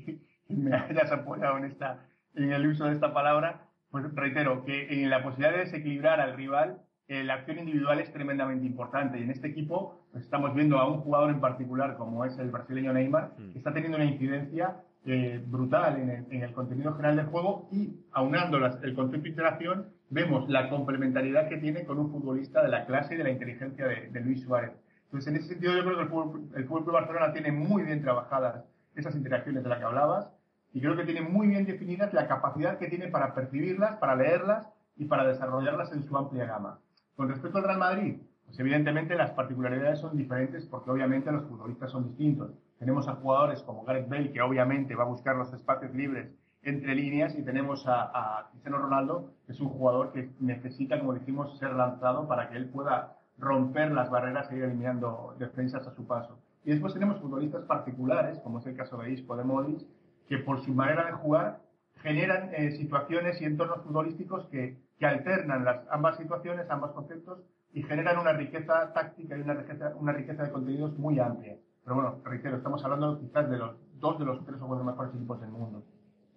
que 0.45 0.53
me 0.53 0.75
hayas 0.75 1.09
apoyado 1.13 1.57
en 1.57 1.63
esta, 1.63 2.05
en 2.35 2.51
el 2.51 2.67
uso 2.67 2.83
de 2.83 2.95
esta 2.95 3.13
palabra, 3.13 3.69
pues 3.93 4.11
reitero 4.15 4.65
que 4.65 5.03
en 5.03 5.11
la 5.11 5.21
posibilidad 5.21 5.51
de 5.51 5.65
desequilibrar 5.65 6.19
al 6.19 6.35
rival, 6.35 6.81
eh, 7.07 7.23
la 7.23 7.35
acción 7.35 7.59
individual 7.59 7.99
es 7.99 8.11
tremendamente 8.11 8.65
importante. 8.65 9.19
Y 9.19 9.21
en 9.21 9.29
este 9.29 9.49
equipo 9.49 10.07
pues 10.11 10.23
estamos 10.23 10.55
viendo 10.55 10.79
a 10.79 10.89
un 10.89 11.01
jugador 11.01 11.29
en 11.29 11.39
particular, 11.39 11.95
como 11.95 12.25
es 12.25 12.35
el 12.39 12.49
brasileño 12.49 12.91
Neymar, 12.91 13.35
que 13.51 13.59
está 13.59 13.71
teniendo 13.71 13.97
una 13.97 14.05
incidencia 14.05 14.77
eh, 15.05 15.39
brutal 15.45 16.01
en 16.01 16.09
el, 16.09 16.25
en 16.31 16.41
el, 16.41 16.53
contenido 16.53 16.95
general 16.95 17.17
del 17.17 17.27
juego 17.27 17.69
y 17.71 17.99
aunando 18.13 18.57
las, 18.57 18.81
el 18.81 18.95
concepto 18.95 19.25
de 19.25 19.29
interacción, 19.29 19.89
vemos 20.09 20.49
la 20.49 20.71
complementariedad 20.71 21.47
que 21.47 21.57
tiene 21.57 21.85
con 21.85 21.99
un 21.99 22.11
futbolista 22.11 22.63
de 22.63 22.69
la 22.69 22.87
clase 22.87 23.13
y 23.13 23.17
de 23.17 23.25
la 23.25 23.29
inteligencia 23.29 23.85
de, 23.85 24.09
de 24.09 24.19
Luis 24.21 24.41
Suárez. 24.41 24.71
Entonces, 25.05 25.27
en 25.31 25.35
ese 25.35 25.49
sentido, 25.49 25.75
yo 25.75 25.83
creo 25.83 25.97
que 25.97 26.01
el 26.01 26.09
Fútbol, 26.09 26.49
el 26.55 26.65
Fútbol 26.65 26.83
Club 26.85 26.93
Barcelona 26.95 27.31
tiene 27.31 27.51
muy 27.51 27.83
bien 27.83 28.01
trabajadas 28.01 28.65
esas 28.95 29.15
interacciones 29.15 29.61
de 29.61 29.69
las 29.69 29.77
que 29.77 29.85
hablabas 29.85 30.32
y 30.73 30.81
creo 30.81 30.97
que 30.97 31.05
tiene 31.05 31.21
muy 31.21 31.47
bien 31.47 31.65
definidas 31.65 32.13
la 32.13 32.27
capacidad 32.27 32.79
que 32.79 32.87
tiene 32.87 33.07
para 33.07 33.33
percibirlas, 33.35 33.97
para 33.97 34.15
leerlas 34.15 34.67
y 34.97 35.05
para 35.05 35.25
desarrollarlas 35.25 35.91
en 35.93 36.03
su 36.03 36.17
amplia 36.17 36.45
gama. 36.45 36.79
Con 37.15 37.29
respecto 37.29 37.59
al 37.59 37.65
Real 37.65 37.77
Madrid, 37.77 38.17
pues 38.45 38.59
evidentemente 38.59 39.15
las 39.15 39.31
particularidades 39.31 39.99
son 39.99 40.17
diferentes 40.17 40.65
porque 40.65 40.89
obviamente 40.89 41.31
los 41.31 41.45
futbolistas 41.45 41.91
son 41.91 42.07
distintos. 42.07 42.51
Tenemos 42.79 43.07
a 43.07 43.15
jugadores 43.15 43.61
como 43.61 43.83
Gareth 43.83 44.09
Bale 44.09 44.31
que 44.31 44.41
obviamente 44.41 44.95
va 44.95 45.03
a 45.03 45.07
buscar 45.07 45.35
los 45.35 45.53
espacios 45.53 45.93
libres 45.93 46.31
entre 46.63 46.95
líneas 46.95 47.35
y 47.37 47.43
tenemos 47.43 47.85
a, 47.87 48.09
a 48.13 48.49
Cristiano 48.49 48.79
Ronaldo 48.79 49.29
que 49.45 49.51
es 49.51 49.59
un 49.59 49.69
jugador 49.69 50.11
que 50.11 50.31
necesita, 50.39 50.99
como 50.99 51.13
decimos, 51.13 51.57
ser 51.59 51.73
lanzado 51.73 52.27
para 52.27 52.49
que 52.49 52.57
él 52.57 52.69
pueda 52.69 53.17
romper 53.37 53.91
las 53.91 54.09
barreras 54.09 54.51
e 54.51 54.57
ir 54.57 54.63
eliminando 54.63 55.35
defensas 55.37 55.85
a 55.87 55.93
su 55.93 56.07
paso. 56.07 56.39
Y 56.65 56.71
después 56.71 56.93
tenemos 56.93 57.19
futbolistas 57.19 57.63
particulares, 57.65 58.39
como 58.39 58.59
es 58.59 58.65
el 58.65 58.75
caso 58.75 58.97
de 58.97 59.11
Isco 59.11 59.35
de 59.35 59.43
Modric, 59.43 59.81
que 60.27 60.37
por 60.37 60.63
su 60.63 60.73
manera 60.73 61.05
de 61.05 61.11
jugar 61.13 61.61
generan 62.01 62.49
eh, 62.53 62.71
situaciones 62.71 63.41
y 63.41 63.45
entornos 63.45 63.83
futbolísticos 63.83 64.47
que, 64.47 64.77
que 64.97 65.05
alternan 65.05 65.63
las, 65.63 65.87
ambas 65.89 66.17
situaciones, 66.17 66.69
ambos 66.69 66.91
conceptos 66.91 67.39
y 67.73 67.83
generan 67.83 68.19
una 68.19 68.33
riqueza 68.33 68.93
táctica 68.93 69.37
y 69.37 69.41
una 69.41 69.53
riqueza, 69.55 69.93
una 69.95 70.11
riqueza 70.11 70.43
de 70.43 70.51
contenidos 70.51 70.97
muy 70.97 71.19
amplia. 71.19 71.57
Pero 71.83 71.95
bueno, 71.95 72.21
reitero, 72.23 72.57
estamos 72.57 72.83
hablando 72.83 73.19
quizás 73.19 73.49
de 73.49 73.57
los 73.57 73.75
dos 73.99 74.19
de 74.19 74.25
los 74.25 74.45
tres 74.45 74.61
o 74.61 74.67
cuatro 74.67 74.85
mejores 74.85 75.13
equipos 75.15 75.39
del 75.41 75.49
mundo. 75.49 75.83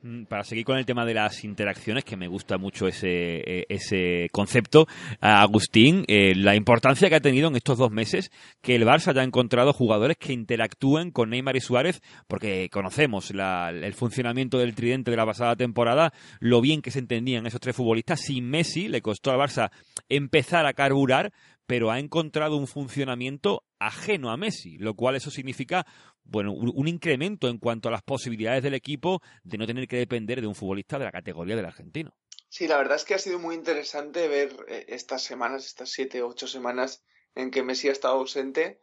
Mm, 0.06 0.26
para 0.26 0.44
seguir 0.44 0.64
con 0.64 0.78
el 0.78 0.86
tema 0.86 1.04
de 1.04 1.14
las 1.14 1.42
interacciones, 1.42 2.04
que 2.04 2.16
me 2.16 2.28
gusta 2.28 2.58
mucho 2.58 2.86
ese, 2.86 3.38
e, 3.38 3.66
ese 3.68 4.28
concepto, 4.30 4.86
Agustín, 5.20 6.04
eh, 6.06 6.32
la 6.36 6.54
importancia 6.54 7.08
que 7.08 7.16
ha 7.16 7.20
tenido 7.20 7.48
en 7.48 7.56
estos 7.56 7.76
dos 7.78 7.90
meses 7.90 8.30
que 8.62 8.76
el 8.76 8.84
Barça 8.84 9.08
haya 9.08 9.24
encontrado 9.24 9.72
jugadores 9.72 10.16
que 10.16 10.32
interactúen 10.32 11.10
con 11.10 11.30
Neymar 11.30 11.56
y 11.56 11.60
Suárez, 11.60 12.02
porque 12.28 12.68
conocemos 12.70 13.32
el 13.32 13.94
funcionamiento 13.94 14.58
del 14.58 14.76
tridente 14.76 15.10
de 15.10 15.16
la 15.16 15.26
pasada 15.26 15.56
temporada, 15.56 16.12
lo 16.38 16.60
bien 16.60 16.82
que 16.82 16.92
se 16.92 17.00
entendían 17.00 17.46
esos 17.46 17.60
tres 17.60 17.74
futbolistas. 17.74 18.20
Sin 18.20 18.48
Messi 18.48 18.86
le 18.86 19.02
costó 19.02 19.32
al 19.32 19.40
Barça 19.40 19.70
empezar 20.08 20.66
a 20.66 20.74
carburar, 20.74 21.32
pero 21.66 21.90
ha 21.90 21.98
encontrado 21.98 22.56
un 22.56 22.68
funcionamiento 22.68 23.64
ajeno 23.80 24.30
a 24.30 24.36
Messi, 24.36 24.78
lo 24.78 24.94
cual 24.94 25.16
eso 25.16 25.30
significa 25.30 25.84
bueno, 26.28 26.52
un, 26.52 26.88
incremento 26.88 27.48
en 27.48 27.58
cuanto 27.58 27.88
a 27.88 27.92
las 27.92 28.02
posibilidades 28.02 28.62
del 28.62 28.74
equipo 28.74 29.20
de 29.44 29.58
no 29.58 29.66
tener 29.66 29.86
que 29.86 29.96
depender 29.96 30.40
de 30.40 30.46
un 30.46 30.54
futbolista 30.54 30.98
de 30.98 31.04
la 31.04 31.12
categoría 31.12 31.56
del 31.56 31.66
argentino. 31.66 32.16
Sí, 32.48 32.66
la 32.66 32.76
verdad 32.76 32.96
es 32.96 33.04
que 33.04 33.14
ha 33.14 33.18
sido 33.18 33.38
muy 33.38 33.54
interesante 33.54 34.28
ver 34.28 34.54
eh, 34.68 34.86
estas 34.88 35.22
semanas, 35.22 35.66
estas 35.66 35.90
siete, 35.90 36.22
ocho 36.22 36.46
semanas 36.46 37.04
en 37.34 37.50
que 37.50 37.62
Messi 37.62 37.88
ha 37.88 37.92
estado 37.92 38.14
ausente, 38.14 38.80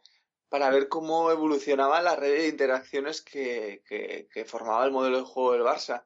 para 0.48 0.70
ver 0.70 0.88
cómo 0.88 1.30
evolucionaba 1.30 2.00
la 2.00 2.14
red 2.14 2.36
de 2.36 2.48
interacciones 2.48 3.22
que, 3.22 3.82
que, 3.88 4.28
que 4.32 4.44
formaba 4.44 4.84
el 4.84 4.92
modelo 4.92 5.18
de 5.18 5.24
juego 5.24 5.52
del 5.52 5.62
Barça. 5.62 6.04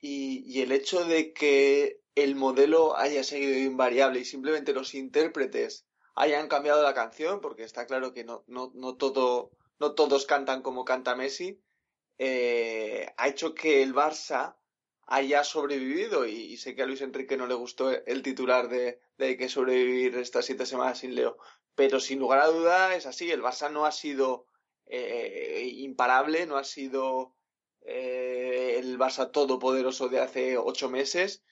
Y, 0.00 0.44
y, 0.46 0.62
el 0.62 0.72
hecho 0.72 1.04
de 1.04 1.32
que 1.32 2.00
el 2.14 2.34
modelo 2.34 2.96
haya 2.96 3.24
seguido 3.24 3.58
invariable 3.58 4.20
y 4.20 4.24
simplemente 4.24 4.72
los 4.72 4.94
intérpretes 4.94 5.86
hayan 6.14 6.48
cambiado 6.48 6.82
la 6.82 6.94
canción, 6.94 7.40
porque 7.40 7.64
está 7.64 7.86
claro 7.86 8.12
que 8.12 8.24
no, 8.24 8.44
no, 8.46 8.70
no 8.74 8.96
todo 8.96 9.50
no 9.82 9.94
todos 9.96 10.26
cantan 10.26 10.62
como 10.62 10.84
canta 10.84 11.16
Messi, 11.16 11.60
eh, 12.16 13.12
ha 13.16 13.26
hecho 13.26 13.52
que 13.52 13.82
el 13.82 13.92
Barça 13.92 14.56
haya 15.08 15.42
sobrevivido 15.42 16.24
y, 16.24 16.56
sé 16.56 16.76
que 16.76 16.82
a 16.82 16.86
Luis 16.86 17.00
Enrique 17.00 17.36
no 17.36 17.48
le 17.48 17.54
gustó 17.54 17.90
el 17.90 18.22
titular 18.22 18.68
de, 18.68 19.00
de 19.18 19.36
que 19.36 19.48
sobrevivir 19.48 20.16
estas 20.18 20.46
siete 20.46 20.66
semanas 20.66 20.98
sin 20.98 21.16
Leo, 21.16 21.36
pero 21.74 21.98
sin 21.98 22.20
lugar 22.20 22.38
a 22.38 22.46
duda 22.46 22.94
es 22.94 23.06
así, 23.06 23.32
el 23.32 23.42
Barça 23.42 23.72
no 23.72 23.84
ha 23.84 23.90
sido 23.90 24.46
eh, 24.86 25.68
imparable, 25.78 26.46
no 26.46 26.58
ha 26.58 26.64
sido 26.64 27.34
eh, 27.80 28.76
el 28.78 28.96
Barça 29.00 29.32
todopoderoso 29.32 30.08
de 30.08 30.20
hace 30.20 30.58
ocho 30.58 30.88
meses, 30.90 31.42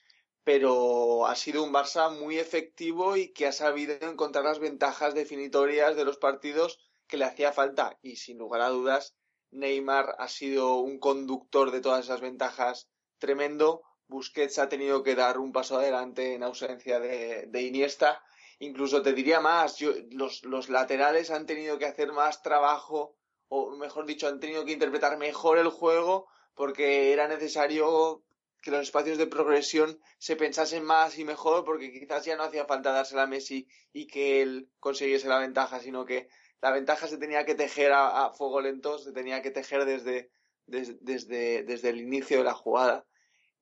pero 0.45 1.25
ha 1.27 1.35
sido 1.35 1.63
un 1.63 1.73
Barça 1.73 2.17
muy 2.17 2.39
efectivo 2.39 3.17
y 3.17 3.33
que 3.33 3.45
ha 3.45 3.51
sabido 3.51 3.93
encontrar 4.09 4.45
las 4.45 4.59
ventajas 4.59 5.15
definitorias 5.15 5.97
de 5.97 6.05
los 6.05 6.17
partidos 6.17 6.79
que 7.11 7.17
le 7.17 7.25
hacía 7.25 7.51
falta 7.51 7.99
y 8.01 8.15
sin 8.15 8.37
lugar 8.37 8.61
a 8.61 8.69
dudas 8.69 9.15
Neymar 9.51 10.15
ha 10.17 10.29
sido 10.29 10.77
un 10.77 10.97
conductor 10.97 11.71
de 11.71 11.81
todas 11.81 12.05
esas 12.05 12.21
ventajas 12.21 12.89
tremendo. 13.19 13.83
Busquets 14.07 14.59
ha 14.59 14.69
tenido 14.69 15.03
que 15.03 15.15
dar 15.15 15.37
un 15.37 15.51
paso 15.51 15.77
adelante 15.77 16.33
en 16.33 16.43
ausencia 16.43 17.01
de, 17.01 17.61
Iniesta. 17.61 18.23
Incluso 18.59 19.01
te 19.01 19.11
diría 19.11 19.41
más, 19.41 19.77
yo, 19.77 19.91
los, 20.11 20.43
los 20.45 20.69
laterales 20.69 21.31
han 21.31 21.45
tenido 21.45 21.77
que 21.77 21.85
hacer 21.85 22.13
más 22.13 22.41
trabajo, 22.41 23.17
o 23.49 23.75
mejor 23.75 24.05
dicho, 24.05 24.29
han 24.29 24.39
tenido 24.39 24.63
que 24.63 24.71
interpretar 24.71 25.17
mejor 25.17 25.57
el 25.57 25.67
juego 25.67 26.29
porque 26.55 27.11
era 27.11 27.27
necesario 27.27 28.23
que 28.61 28.71
los 28.71 28.83
espacios 28.83 29.17
de 29.17 29.27
progresión 29.27 29.99
se 30.17 30.35
pensasen 30.35 30.85
más 30.85 31.17
y 31.17 31.25
mejor 31.25 31.65
porque 31.65 31.91
quizás 31.91 32.23
ya 32.23 32.37
no 32.37 32.43
hacía 32.43 32.65
falta 32.65 32.91
dársela 32.91 33.23
a 33.23 33.27
Messi 33.27 33.67
y 33.91 34.07
que 34.07 34.41
él 34.41 34.69
consiguiese 34.79 35.27
la 35.27 35.39
ventaja, 35.39 35.79
sino 35.79 36.05
que 36.05 36.29
la 36.61 36.71
ventaja 36.71 37.07
se 37.07 37.17
tenía 37.17 37.45
que 37.45 37.55
tejer 37.55 37.91
a, 37.93 38.31
fuego 38.31 38.61
lento, 38.61 38.97
se 38.99 39.11
tenía 39.11 39.41
que 39.41 39.51
tejer 39.51 39.85
desde, 39.85 40.31
desde, 40.65 41.63
desde, 41.63 41.89
el 41.89 41.99
inicio 41.99 42.37
de 42.37 42.43
la 42.43 42.53
jugada. 42.53 43.05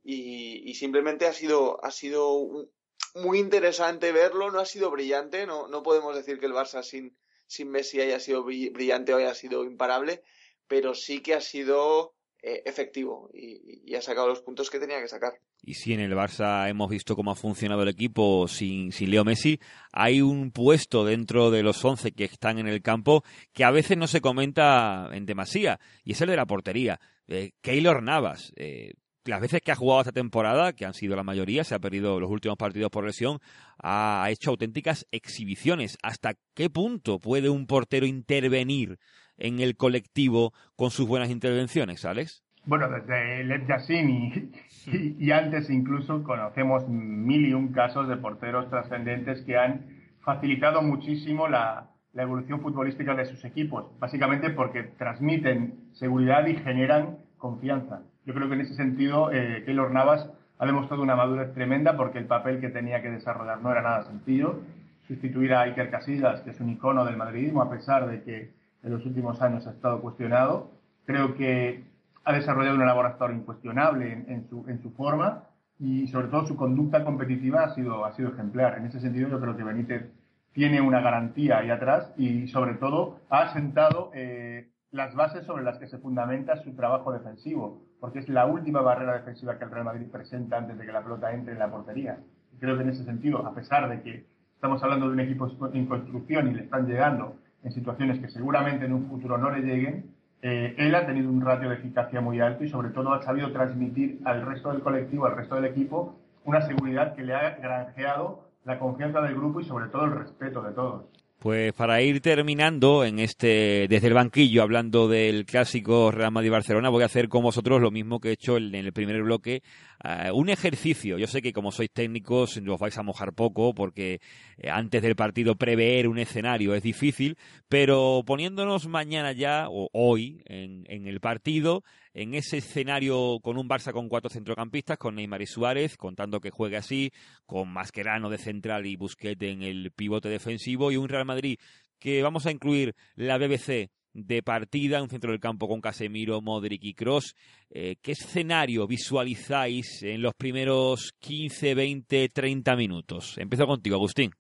Y, 0.04 0.74
simplemente 0.76 1.26
ha 1.26 1.34
sido, 1.34 1.84
ha 1.84 1.92
sido 1.92 2.68
muy 3.16 3.40
interesante 3.40 4.12
verlo, 4.12 4.52
no 4.52 4.60
ha 4.60 4.66
sido 4.66 4.92
brillante, 4.92 5.46
no, 5.46 5.68
no 5.68 5.84
podemos 5.84 6.16
decir 6.16 6.40
que 6.40 6.46
el 6.46 6.54
Barça 6.54 6.84
sin, 6.84 7.18
sin 7.48 7.70
Messi 7.70 8.02
haya 8.02 8.20
sido 8.20 8.44
brillante 8.44 9.14
o 9.14 9.18
haya 9.18 9.34
sido 9.34 9.64
imparable, 9.64 10.24
pero 10.68 10.94
sí 10.94 11.22
que 11.22 11.34
ha 11.34 11.42
sido 11.42 12.16
eh, 12.42 12.62
efectivo 12.66 13.30
y, 13.34 13.96
ha 13.96 14.02
sacado 14.02 14.28
los 14.28 14.42
puntos 14.42 14.70
que 14.70 14.80
tenía 14.80 15.02
que 15.02 15.08
sacar. 15.08 15.42
Y 15.70 15.76
si 15.76 15.94
en 15.94 16.00
el 16.00 16.16
Barça 16.16 16.68
hemos 16.68 16.90
visto 16.90 17.16
cómo 17.16 17.30
ha 17.30 17.36
funcionado 17.36 17.84
el 17.84 17.90
equipo 17.90 18.48
sin, 18.48 18.92
sin 18.92 19.12
Leo 19.12 19.24
Messi, 19.24 19.60
hay 19.92 20.20
un 20.20 20.50
puesto 20.50 21.06
dentro 21.06 21.52
de 21.52 21.62
los 21.62 21.86
11 21.86 22.12
que 22.14 22.24
están 22.24 22.58
en 22.58 22.68
el 22.68 22.82
campo 22.82 23.24
que 23.54 23.64
a 23.64 23.70
veces 23.70 23.96
no 23.96 24.08
se 24.08 24.20
comenta 24.20 25.12
en 25.14 25.28
demasía, 25.28 25.80
y 26.04 26.14
es 26.14 26.22
el 26.22 26.30
de 26.30 26.38
la 26.38 26.48
portería. 26.48 27.00
Eh, 27.28 27.52
Keylor 27.62 28.02
Navas, 28.02 28.52
eh, 28.56 28.94
las 29.26 29.42
veces 29.42 29.62
que 29.62 29.72
ha 29.72 29.76
jugado 29.76 30.02
esta 30.02 30.12
temporada, 30.12 30.74
que 30.74 30.86
han 30.88 30.96
sido 30.96 31.16
la 31.16 31.22
mayoría, 31.22 31.64
se 31.64 31.76
ha 31.76 31.80
perdido 31.80 32.20
los 32.20 32.32
últimos 32.32 32.58
partidos 32.58 32.90
por 32.90 33.06
lesión, 33.06 33.38
ha 33.78 34.28
hecho 34.32 34.50
auténticas 34.50 35.06
exhibiciones. 35.12 36.00
¿Hasta 36.02 36.34
qué 36.56 36.72
punto 36.72 37.20
puede 37.20 37.48
un 37.48 37.68
portero 37.68 38.08
intervenir 38.08 38.98
en 39.38 39.60
el 39.60 39.78
colectivo 39.78 40.52
con 40.76 40.90
sus 40.90 41.08
buenas 41.08 41.30
intervenciones, 41.30 42.06
Alex? 42.06 42.42
Bueno, 42.70 42.88
desde 42.88 43.44
Lev 43.46 43.66
Yassin 43.66 44.10
y, 44.12 44.52
y, 44.86 45.16
y 45.18 45.32
antes 45.32 45.72
incluso 45.72 46.22
conocemos 46.22 46.88
mil 46.88 47.48
y 47.48 47.54
un 47.56 47.70
casos 47.70 48.08
de 48.08 48.16
porteros 48.16 48.70
trascendentes 48.70 49.42
que 49.42 49.58
han 49.58 49.88
facilitado 50.22 50.84
muchísimo 50.84 51.48
la, 51.48 51.88
la 52.14 52.22
evolución 52.22 52.62
futbolística 52.62 53.16
de 53.16 53.26
sus 53.26 53.44
equipos, 53.44 53.88
básicamente 54.00 54.52
porque 54.52 54.84
transmiten 54.84 55.80
seguridad 55.94 56.46
y 56.46 56.58
generan 56.58 57.18
confianza. 57.40 58.04
Yo 58.28 58.36
creo 58.36 58.48
que 58.48 58.54
en 58.54 58.62
ese 58.62 58.76
sentido 58.76 59.32
eh, 59.32 59.64
Keylor 59.66 59.90
Navas 59.90 60.30
ha 60.60 60.66
demostrado 60.68 61.02
una 61.02 61.16
madurez 61.16 61.52
tremenda 61.56 61.98
porque 61.98 62.20
el 62.20 62.26
papel 62.26 62.62
que 62.62 62.70
tenía 62.70 63.02
que 63.02 63.10
desarrollar 63.10 63.64
no 63.64 63.72
era 63.72 63.82
nada 63.82 64.04
sencillo. 64.04 64.60
Sustituir 65.08 65.56
a 65.56 65.62
Iker 65.62 65.90
Casillas, 65.90 66.42
que 66.42 66.52
es 66.52 66.60
un 66.60 66.70
icono 66.70 67.04
del 67.04 67.18
madridismo, 67.18 67.64
a 67.64 67.72
pesar 67.72 68.08
de 68.08 68.22
que 68.22 68.52
en 68.84 68.92
los 68.92 69.04
últimos 69.08 69.42
años 69.42 69.66
ha 69.66 69.72
estado 69.72 70.02
cuestionado, 70.02 70.70
creo 71.08 71.34
que 71.34 71.89
ha 72.30 72.34
desarrollado 72.34 72.76
una 72.76 72.86
labor 72.86 73.08
hasta 73.08 73.24
ahora 73.24 73.36
incuestionable 73.36 74.14
en, 74.14 74.26
en, 74.30 74.48
su, 74.48 74.64
en 74.68 74.80
su 74.84 74.92
forma 74.92 75.46
y 75.80 76.08
sobre 76.10 76.28
todo 76.28 76.46
su 76.46 76.56
conducta 76.56 77.04
competitiva 77.04 77.64
ha 77.64 77.74
sido, 77.74 78.06
ha 78.06 78.14
sido 78.14 78.30
ejemplar. 78.30 78.78
En 78.78 78.86
ese 78.86 79.00
sentido 79.00 79.30
yo 79.30 79.42
creo 79.42 79.58
que 79.58 79.64
Benítez 79.64 80.12
tiene 80.54 80.80
una 80.80 81.02
garantía 81.02 81.58
ahí 81.58 81.72
atrás 81.72 82.14
y 82.18 82.48
sobre 82.50 82.76
todo 82.76 83.18
ha 83.32 83.44
asentado 83.44 84.12
eh, 84.14 84.70
las 84.92 85.16
bases 85.16 85.44
sobre 85.48 85.64
las 85.64 85.80
que 85.80 85.88
se 85.88 85.98
fundamenta 85.98 86.62
su 86.64 86.76
trabajo 86.76 87.12
defensivo, 87.12 87.82
porque 88.00 88.20
es 88.20 88.30
la 88.30 88.46
última 88.46 88.82
barrera 88.82 89.14
defensiva 89.14 89.58
que 89.58 89.64
el 89.64 89.72
Real 89.72 89.86
Madrid 89.86 90.06
presenta 90.12 90.58
antes 90.58 90.78
de 90.78 90.86
que 90.86 90.92
la 90.92 91.02
pelota 91.02 91.34
entre 91.34 91.54
en 91.54 91.60
la 91.60 91.72
portería. 91.72 92.20
Creo 92.60 92.78
que 92.78 92.84
en 92.84 92.90
ese 92.90 93.06
sentido, 93.06 93.44
a 93.48 93.56
pesar 93.56 93.90
de 93.90 94.04
que 94.04 94.26
estamos 94.54 94.84
hablando 94.84 95.08
de 95.08 95.14
un 95.14 95.20
equipo 95.20 95.50
en 95.74 95.88
construcción 95.88 96.50
y 96.50 96.54
le 96.54 96.64
están 96.66 96.86
llegando 96.86 97.38
en 97.64 97.72
situaciones 97.72 98.20
que 98.20 98.30
seguramente 98.30 98.86
en 98.86 98.94
un 98.94 99.08
futuro 99.08 99.40
no 99.40 99.50
le 99.50 99.62
lleguen, 99.62 100.19
eh, 100.42 100.76
él 100.78 100.96
ha 100.96 101.06
tenido 101.06 101.30
un 101.30 101.42
ratio 101.42 101.70
de 101.70 101.76
eficacia 101.76 102.22
muy 102.22 102.40
alto 102.40 102.64
y 102.64 102.70
sobre 102.70 102.90
todo 102.90 103.14
ha 103.14 103.22
sabido 103.22 103.52
transmitir 103.52 104.20
al 104.24 104.46
resto 104.46 104.72
del 104.72 104.82
colectivo, 104.82 105.26
al 105.26 105.36
resto 105.36 105.56
del 105.56 105.66
equipo, 105.66 106.16
una 106.46 106.62
seguridad 106.62 107.16
que 107.16 107.24
le 107.24 107.34
ha 107.34 107.58
granjeado 107.58 108.50
la 108.66 108.80
confianza 108.80 109.22
del 109.22 109.36
grupo 109.36 109.60
y 109.60 109.66
sobre 109.66 109.88
todo 109.88 110.06
el 110.06 110.12
respeto 110.12 110.62
de 110.62 110.72
todos. 110.72 111.06
Pues 111.40 111.72
para 111.72 112.02
ir 112.02 112.20
terminando 112.20 113.06
en 113.06 113.20
este 113.20 113.88
desde 113.88 114.08
el 114.08 114.14
banquillo 114.14 114.62
hablando 114.62 115.08
del 115.08 115.46
clásico 115.46 116.12
Real 116.12 116.34
Madrid 116.34 116.52
Barcelona 116.52 116.90
voy 116.90 117.04
a 117.04 117.06
hacer 117.06 117.30
con 117.30 117.44
vosotros 117.44 117.80
lo 117.80 117.92
mismo 117.92 118.20
que 118.20 118.30
he 118.30 118.34
hecho 118.34 118.58
en 118.58 118.76
el 118.76 118.92
primer 118.92 119.24
bloque 119.24 119.62
uh, 120.04 120.34
un 120.34 120.50
ejercicio. 120.50 121.18
Yo 121.18 121.28
sé 121.28 121.42
que 121.42 121.54
como 121.54 121.72
sois 121.72 121.90
técnicos 121.92 122.58
os 122.58 122.80
vais 122.80 122.98
a 122.98 123.04
mojar 123.04 123.34
poco 123.34 123.74
porque 123.74 124.22
eh, 124.58 124.70
antes 124.70 125.02
del 125.02 125.16
partido 125.16 125.56
prever 125.56 126.08
un 126.08 126.20
escenario 126.20 126.76
es 126.76 126.84
difícil, 126.84 127.38
pero 127.68 128.24
poniéndonos 128.26 128.88
mañana 128.88 129.32
ya 129.32 129.68
o 129.70 129.90
hoy 129.94 130.42
en, 130.46 130.86
en 130.88 131.08
el 131.08 131.20
partido 131.20 131.84
en 132.14 132.34
ese 132.34 132.58
escenario 132.58 133.40
con 133.42 133.58
un 133.58 133.70
Barça 133.70 133.94
con 133.94 134.10
cuatro 134.10 134.30
centrocampistas, 134.30 134.98
con 134.98 135.16
Neymar 135.16 135.42
y 135.42 135.48
Suárez, 135.48 135.96
contando 135.96 136.42
que 136.42 136.50
juegue 136.50 136.78
así, 136.78 137.12
con 137.46 137.72
Mascherano 137.72 138.30
de 138.30 138.38
central 138.38 138.86
y 138.86 138.96
Busquets 138.96 139.42
en 139.44 139.64
el 139.64 139.92
pivote 139.92 140.28
defensivo, 140.28 140.92
y 140.92 140.98
un 140.98 141.08
Real 141.08 141.26
Madrid 141.26 141.58
que 142.00 142.24
vamos 142.24 142.46
a 142.46 142.52
incluir 142.52 142.96
la 143.16 143.38
BBC 143.38 143.90
de 144.14 144.44
partida, 144.44 145.02
un 145.02 145.10
centro 145.10 145.32
del 145.32 145.40
campo 145.40 145.68
con 145.68 145.82
Casemiro, 145.82 146.42
Modric 146.42 146.84
y 146.84 146.94
Cross. 146.94 147.36
Eh, 147.70 147.98
¿Qué 148.02 148.14
escenario 148.14 148.88
visualizáis 148.88 150.04
en 150.04 150.22
los 150.22 150.34
primeros 150.34 151.14
15, 151.20 151.76
20, 151.76 152.30
30 152.30 152.76
minutos? 152.76 153.36
Empiezo 153.38 153.68
contigo, 153.68 153.96
Agustín. 153.96 154.32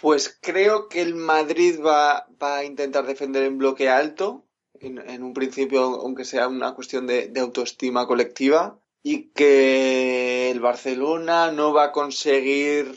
Pues 0.00 0.38
creo 0.40 0.88
que 0.88 1.02
el 1.02 1.14
Madrid 1.14 1.80
va, 1.84 2.26
a 2.40 2.64
intentar 2.64 3.06
defender 3.06 3.44
en 3.44 3.58
bloque 3.58 3.88
alto, 3.88 4.46
en, 4.74 4.98
en, 4.98 5.22
un 5.22 5.32
principio, 5.32 5.82
aunque 5.82 6.24
sea 6.24 6.48
una 6.48 6.74
cuestión 6.74 7.06
de, 7.06 7.28
de, 7.28 7.40
autoestima 7.40 8.06
colectiva, 8.06 8.78
y 9.02 9.30
que 9.30 10.50
el 10.50 10.60
Barcelona 10.60 11.50
no 11.50 11.72
va 11.72 11.84
a 11.84 11.92
conseguir 11.92 12.94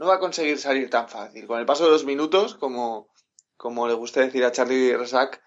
no 0.00 0.06
va 0.06 0.14
a 0.14 0.18
conseguir 0.18 0.58
salir 0.58 0.88
tan 0.88 1.10
fácil. 1.10 1.46
Con 1.46 1.60
el 1.60 1.66
paso 1.66 1.84
de 1.84 1.90
los 1.90 2.06
minutos, 2.06 2.54
como, 2.54 3.10
como 3.58 3.86
le 3.86 3.92
gusta 3.92 4.22
decir 4.22 4.42
a 4.44 4.50
Charlie 4.50 4.96
Resac, 4.96 5.42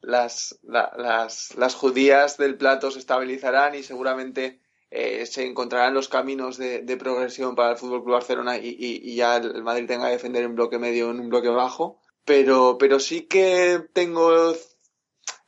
las, 0.00 0.58
la, 0.62 0.92
las, 0.96 1.54
las 1.56 1.74
judías 1.74 2.36
del 2.36 2.56
plato 2.56 2.90
se 2.90 2.98
estabilizarán 2.98 3.74
y 3.74 3.82
seguramente 3.82 4.60
eh, 4.90 5.26
se 5.26 5.46
encontrarán 5.46 5.94
los 5.94 6.08
caminos 6.08 6.56
de, 6.56 6.82
de, 6.82 6.96
progresión 6.96 7.54
para 7.54 7.72
el 7.72 7.76
Fútbol 7.76 8.02
Club 8.02 8.14
Barcelona 8.14 8.56
y, 8.56 8.68
y, 8.68 9.00
y, 9.02 9.16
ya 9.16 9.36
el 9.36 9.62
Madrid 9.62 9.86
tenga 9.86 10.06
que 10.06 10.12
defender 10.12 10.44
en 10.44 10.54
bloque 10.54 10.78
medio 10.78 11.10
en 11.10 11.20
un 11.20 11.28
bloque 11.28 11.48
bajo. 11.48 12.00
Pero, 12.24 12.76
pero 12.78 12.98
sí 13.00 13.22
que 13.22 13.80
tengo 13.92 14.54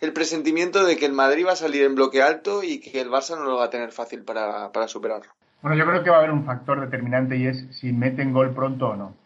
el 0.01 0.13
presentimiento 0.13 0.85
de 0.85 0.97
que 0.97 1.07
el 1.07 1.13
Madrid 1.13 1.47
va 1.47 1.53
a 1.53 1.57
salir 1.57 1.85
en 1.85 1.95
bloque 1.95 2.23
alto 2.23 2.63
y 2.63 2.81
que 2.81 3.01
el 3.01 3.11
Barça 3.11 3.37
no 3.37 3.45
lo 3.45 3.57
va 3.57 3.65
a 3.65 3.71
tener 3.71 3.93
fácil 3.93 4.25
para, 4.25 4.73
para 4.73 4.89
superarlo. 4.89 5.33
Bueno, 5.63 5.77
yo 5.77 5.85
creo 5.87 6.03
que 6.03 6.11
va 6.11 6.17
a 6.17 6.19
haber 6.21 6.33
un 6.33 6.45
factor 6.45 6.81
determinante 6.81 7.37
y 7.37 7.47
es 7.47 7.67
si 7.79 7.93
meten 7.93 8.33
gol 8.33 8.55
pronto 8.55 8.89
o 8.89 8.97
no. 8.97 9.17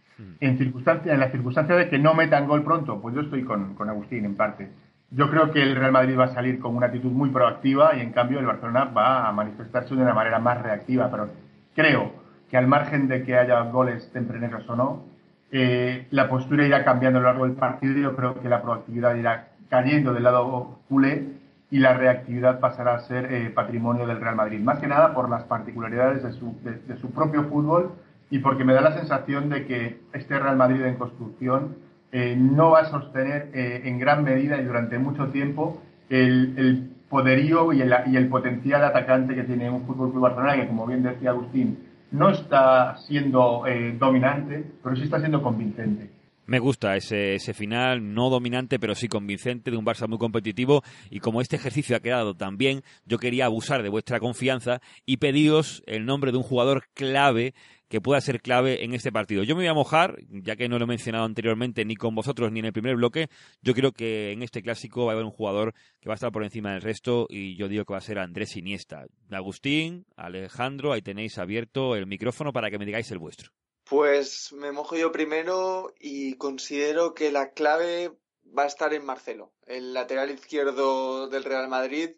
En, 0.41 0.59
circunstancia, 0.59 1.13
en 1.13 1.21
la 1.21 1.31
circunstancia 1.31 1.75
de 1.75 1.89
que 1.89 1.99
no 1.99 2.15
metan 2.15 2.47
gol 2.47 2.63
pronto, 2.63 3.01
pues 3.01 3.15
yo 3.15 3.23
estoy 3.23 3.45
con, 3.45 3.75
con 3.75 3.89
Agustín 3.89 4.25
en 4.25 4.37
parte. 4.37 4.69
Yo 5.17 5.31
creo 5.31 5.53
que 5.53 5.63
el 5.63 5.77
Real 5.77 5.93
Madrid 5.93 6.19
va 6.19 6.25
a 6.25 6.35
salir 6.35 6.59
con 6.59 6.75
una 6.75 6.87
actitud 6.87 7.13
muy 7.13 7.31
proactiva 7.31 7.95
y 7.95 8.01
en 8.01 8.11
cambio 8.11 8.41
el 8.41 8.47
Barcelona 8.47 8.87
va 8.87 9.29
a 9.29 9.33
manifestarse 9.33 9.95
de 9.95 10.03
una 10.03 10.13
manera 10.13 10.41
más 10.41 10.61
reactiva. 10.61 11.09
Pero 11.09 11.29
creo 11.77 12.13
que 12.51 12.57
al 12.57 12.67
margen 12.67 13.07
de 13.07 13.23
que 13.23 13.37
haya 13.39 13.61
goles 13.61 14.11
tempraneros 14.13 14.69
o 14.69 14.75
no, 14.75 15.05
eh, 15.53 16.09
la 16.11 16.29
postura 16.29 16.67
irá 16.67 16.85
cambiando 16.85 17.21
a 17.21 17.23
lo 17.23 17.29
largo 17.29 17.45
del 17.45 17.55
partido 17.55 17.97
yo 17.97 18.17
creo 18.17 18.41
que 18.41 18.49
la 18.49 18.61
proactividad 18.61 19.15
irá 19.15 19.51
cayendo 19.69 20.13
del 20.13 20.25
lado 20.25 20.81
culé 20.89 21.29
y 21.71 21.79
la 21.79 21.95
reactividad 21.95 22.59
pasará 22.59 22.95
a 22.95 23.01
ser 23.01 23.33
eh, 23.33 23.51
patrimonio 23.51 24.09
del 24.09 24.21
Real 24.21 24.35
Madrid. 24.35 24.61
Más 24.61 24.81
que 24.81 24.89
nada 24.89 25.15
por 25.15 25.31
las 25.31 25.45
particularidades 25.45 26.25
de 26.25 26.33
su, 26.33 26.57
de, 26.65 26.73
de 26.73 26.97
su, 26.97 27.13
propio 27.13 27.45
fútbol 27.45 27.93
y 28.31 28.41
porque 28.41 28.65
me 28.65 28.75
da 28.75 28.81
la 28.81 28.99
sensación 28.99 29.49
de 29.49 29.65
que 29.65 30.01
este 30.13 30.41
Real 30.41 30.57
Madrid 30.57 30.85
en 30.85 30.97
construcción 30.97 31.84
eh, 32.17 32.37
no 32.37 32.71
va 32.71 32.83
a 32.83 32.91
sostener 32.91 33.51
eh, 33.53 33.83
en 33.87 33.99
gran 33.99 34.23
medida 34.23 34.57
y 34.57 34.65
durante 34.65 35.01
mucho 35.01 35.31
tiempo 35.31 35.83
el, 36.09 36.89
poderío 37.09 37.73
y 37.73 37.81
el, 37.81 37.93
y 38.07 38.17
el, 38.17 38.29
potencial 38.29 38.85
atacante 38.85 39.35
que 39.35 39.43
tiene 39.43 39.69
un 39.69 39.85
Fútbol 39.85 40.13
Club 40.13 40.23
Barcelona 40.23 40.55
que, 40.55 40.69
como 40.69 40.87
bien 40.87 41.03
decía 41.03 41.31
Agustín, 41.31 41.77
no 42.13 42.31
está 42.31 42.97
siendo 42.99 43.67
eh, 43.67 43.97
dominante, 43.99 44.65
pero 44.81 44.95
sí 44.95 45.03
está 45.03 45.19
siendo 45.19 45.43
convincente. 45.43 46.09
Me 46.47 46.61
gusta 46.61 46.95
ese, 46.95 47.35
ese, 47.35 47.53
final, 47.53 48.15
no 48.15 48.31
dominante, 48.31 48.79
pero 48.79 48.95
sí 48.95 49.09
convincente, 49.09 49.73
de 49.73 49.77
un 49.77 49.85
Barça 49.85 50.07
muy 50.07 50.19
competitivo. 50.19 50.85
Y 51.11 51.19
como 51.19 51.41
este 51.41 51.57
ejercicio 51.57 51.97
ha 51.97 52.01
quedado 52.01 52.35
tan 52.35 52.59
bien, 52.59 52.83
yo 53.07 53.19
quería 53.19 53.47
abusar 53.47 53.83
de 53.83 53.89
vuestra 53.89 54.21
confianza 54.21 54.81
y 55.05 55.17
pediros 55.17 55.83
el 55.87 56.05
nombre 56.05 56.31
de 56.31 56.37
un 56.37 56.45
jugador 56.45 56.85
clave 56.95 57.55
que 57.95 58.01
pueda 58.01 58.21
ser 58.21 58.43
clave 58.43 58.83
en 58.83 58.93
este 58.93 59.13
partido. 59.13 59.45
Yo 59.45 59.55
me 59.55 59.63
voy 59.63 59.69
a 59.69 59.73
mojar, 59.73 60.19
ya 60.29 60.57
que 60.57 60.69
no 60.69 60.81
lo 60.81 60.85
he 60.85 60.89
mencionado 60.89 61.27
anteriormente 61.27 61.85
ni 61.85 61.95
con 61.95 62.13
vosotros 62.13 62.51
ni 62.51 62.59
en 62.59 62.67
el 62.67 62.73
primer 62.73 62.97
bloque. 62.97 63.29
Yo 63.63 63.73
creo 63.73 63.93
que 63.93 64.33
en 64.33 64.43
este 64.43 64.63
clásico 64.63 65.05
va 65.05 65.13
a 65.13 65.15
haber 65.15 65.25
un 65.25 65.31
jugador 65.31 65.75
que 66.01 66.09
va 66.09 66.15
a 66.15 66.17
estar 66.17 66.33
por 66.33 66.43
encima 66.43 66.73
del 66.73 66.83
resto 66.83 67.29
y 67.31 67.57
yo 67.57 67.69
digo 67.69 67.85
que 67.85 67.93
va 67.93 67.99
a 67.99 68.01
ser 68.01 68.19
Andrés 68.19 68.57
Iniesta. 68.57 69.07
Agustín, 69.31 70.07
Alejandro, 70.17 70.93
ahí 70.93 71.03
tenéis 71.03 71.39
abierto 71.39 71.95
el 71.95 72.09
micrófono 72.09 72.53
para 72.53 72.69
que 72.69 72.81
me 72.81 72.85
digáis 72.85 73.13
el 73.13 73.21
vuestro. 73.21 73.53
Pues 73.85 74.53
me 74.53 74.73
mojo 74.73 74.97
yo 74.97 75.13
primero 75.13 75.95
y 76.01 76.35
considero 76.35 77.15
que 77.15 77.31
la 77.31 77.53
clave 77.53 78.11
va 78.59 78.65
a 78.65 78.67
estar 78.67 78.93
en 78.93 79.07
Marcelo. 79.07 79.53
El 79.69 79.95
lateral 79.95 80.33
izquierdo 80.33 81.29
del 81.29 81.45
Real 81.45 81.69
Madrid 81.69 82.11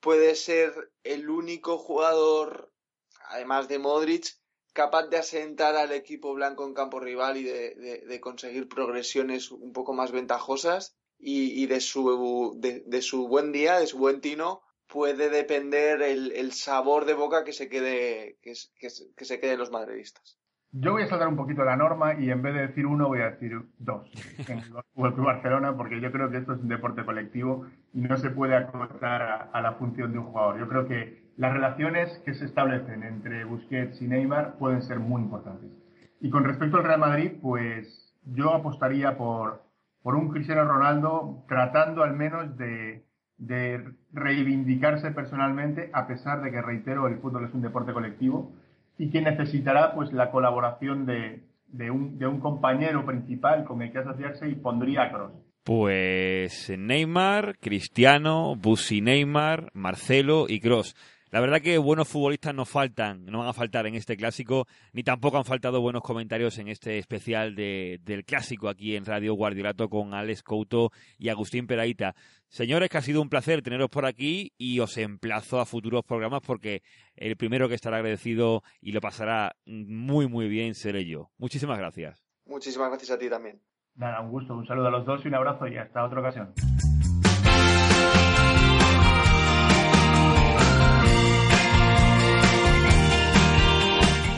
puede 0.00 0.34
ser 0.34 0.92
el 1.04 1.30
único 1.30 1.78
jugador, 1.78 2.70
además 3.30 3.66
de 3.68 3.78
Modric, 3.78 4.36
capaz 4.76 5.08
de 5.08 5.16
asentar 5.16 5.74
al 5.74 5.90
equipo 5.92 6.34
blanco 6.34 6.66
en 6.66 6.74
campo 6.74 7.00
rival 7.00 7.38
y 7.38 7.44
de, 7.44 8.20
conseguir 8.20 8.68
progresiones 8.68 9.50
un 9.50 9.72
poco 9.72 9.94
más 9.94 10.12
ventajosas 10.12 10.94
y, 11.18 11.66
de, 11.66 11.80
su, 11.80 12.60
de, 12.60 13.02
su 13.02 13.26
buen 13.26 13.52
día, 13.52 13.78
de 13.80 13.86
su 13.86 13.98
buen 13.98 14.20
tino, 14.20 14.60
puede 14.86 15.30
depender 15.30 16.02
el, 16.02 16.52
sabor 16.52 17.06
de 17.06 17.14
boca 17.14 17.42
que 17.42 17.54
se 17.54 17.70
quede, 17.70 18.36
que, 18.42 18.54
se 18.54 19.40
quede 19.40 19.54
en 19.54 19.58
los 19.58 19.72
madridistas. 19.72 20.38
Yo 20.72 20.92
voy 20.92 21.04
a 21.04 21.06
saltar 21.06 21.28
un 21.28 21.36
poquito 21.36 21.64
la 21.64 21.76
norma 21.76 22.20
y 22.20 22.30
en 22.30 22.42
vez 22.42 22.52
de 22.52 22.66
decir 22.66 22.84
uno 22.84 23.08
voy 23.08 23.20
a 23.20 23.30
decir 23.30 23.52
dos 23.78 24.10
en 24.46 24.58
el 24.58 24.64
Club 25.14 25.24
Barcelona 25.24 25.74
porque 25.74 26.02
yo 26.02 26.12
creo 26.12 26.30
que 26.30 26.36
esto 26.36 26.52
es 26.52 26.60
un 26.60 26.68
deporte 26.68 27.02
colectivo 27.02 27.66
y 27.94 28.00
no 28.00 28.18
se 28.18 28.28
puede 28.28 28.56
acotar 28.56 29.22
a, 29.22 29.36
a, 29.52 29.62
la 29.62 29.72
función 29.74 30.12
de 30.12 30.18
un 30.18 30.26
jugador. 30.26 30.58
Yo 30.58 30.68
creo 30.68 30.86
que 30.86 31.25
las 31.36 31.52
relaciones 31.52 32.22
que 32.24 32.34
se 32.34 32.46
establecen 32.46 33.02
entre 33.02 33.44
Busquets 33.44 34.00
y 34.00 34.08
Neymar 34.08 34.56
pueden 34.58 34.82
ser 34.82 34.98
muy 34.98 35.22
importantes. 35.22 35.70
Y 36.20 36.30
con 36.30 36.44
respecto 36.44 36.78
al 36.78 36.84
Real 36.84 37.00
Madrid, 37.00 37.32
pues 37.42 38.14
yo 38.24 38.54
apostaría 38.54 39.16
por, 39.16 39.62
por 40.02 40.16
un 40.16 40.30
Cristiano 40.30 40.64
Ronaldo 40.64 41.44
tratando 41.46 42.02
al 42.02 42.14
menos 42.14 42.56
de, 42.56 43.04
de 43.38 43.84
reivindicarse 44.12 45.10
personalmente 45.10 45.90
a 45.92 46.06
pesar 46.06 46.42
de 46.42 46.50
que, 46.50 46.62
reitero, 46.62 47.06
el 47.06 47.18
fútbol 47.18 47.44
es 47.44 47.54
un 47.54 47.62
deporte 47.62 47.92
colectivo 47.92 48.52
y 48.98 49.10
que 49.10 49.20
necesitará 49.20 49.94
pues 49.94 50.12
la 50.12 50.30
colaboración 50.30 51.04
de, 51.04 51.42
de, 51.68 51.90
un, 51.90 52.18
de 52.18 52.26
un 52.26 52.40
compañero 52.40 53.04
principal 53.04 53.64
con 53.64 53.82
el 53.82 53.92
que 53.92 53.98
asociarse 53.98 54.48
y 54.48 54.54
pondría 54.54 55.02
a 55.02 55.12
Cross. 55.12 55.32
Pues 55.64 56.72
Neymar, 56.78 57.58
Cristiano, 57.58 58.54
Busi 58.56 59.00
Neymar, 59.00 59.70
Marcelo 59.74 60.46
y 60.48 60.60
Cross. 60.60 60.94
La 61.30 61.40
verdad 61.40 61.60
que 61.60 61.76
buenos 61.78 62.06
futbolistas 62.06 62.54
no 62.54 62.64
faltan, 62.64 63.26
no 63.26 63.40
van 63.40 63.48
a 63.48 63.52
faltar 63.52 63.86
en 63.86 63.96
este 63.96 64.16
clásico, 64.16 64.66
ni 64.92 65.02
tampoco 65.02 65.38
han 65.38 65.44
faltado 65.44 65.80
buenos 65.80 66.02
comentarios 66.02 66.58
en 66.58 66.68
este 66.68 66.98
especial 66.98 67.56
de, 67.56 67.98
del 68.02 68.24
clásico 68.24 68.68
aquí 68.68 68.94
en 68.94 69.04
Radio 69.04 69.34
Guardiolato 69.34 69.88
con 69.88 70.14
Alex 70.14 70.44
Couto 70.44 70.92
y 71.18 71.28
Agustín 71.28 71.66
Peraita. 71.66 72.14
Señores, 72.48 72.88
que 72.88 72.98
ha 72.98 73.02
sido 73.02 73.20
un 73.20 73.28
placer 73.28 73.62
teneros 73.62 73.90
por 73.90 74.06
aquí 74.06 74.52
y 74.56 74.78
os 74.78 74.96
emplazo 74.98 75.58
a 75.58 75.66
futuros 75.66 76.04
programas 76.04 76.42
porque 76.46 76.82
el 77.16 77.36
primero 77.36 77.68
que 77.68 77.74
estará 77.74 77.96
agradecido 77.96 78.62
y 78.80 78.92
lo 78.92 79.00
pasará 79.00 79.56
muy 79.66 80.28
muy 80.28 80.48
bien 80.48 80.74
seré 80.74 81.06
yo. 81.06 81.30
Muchísimas 81.38 81.78
gracias. 81.78 82.24
Muchísimas 82.44 82.88
gracias 82.88 83.10
a 83.10 83.18
ti 83.18 83.28
también. 83.28 83.60
Nada, 83.96 84.20
un 84.20 84.30
gusto, 84.30 84.54
un 84.54 84.66
saludo 84.66 84.88
a 84.88 84.90
los 84.90 85.04
dos 85.04 85.24
y 85.24 85.28
un 85.28 85.34
abrazo 85.34 85.66
y 85.66 85.76
hasta 85.76 86.04
otra 86.04 86.20
ocasión. 86.20 86.52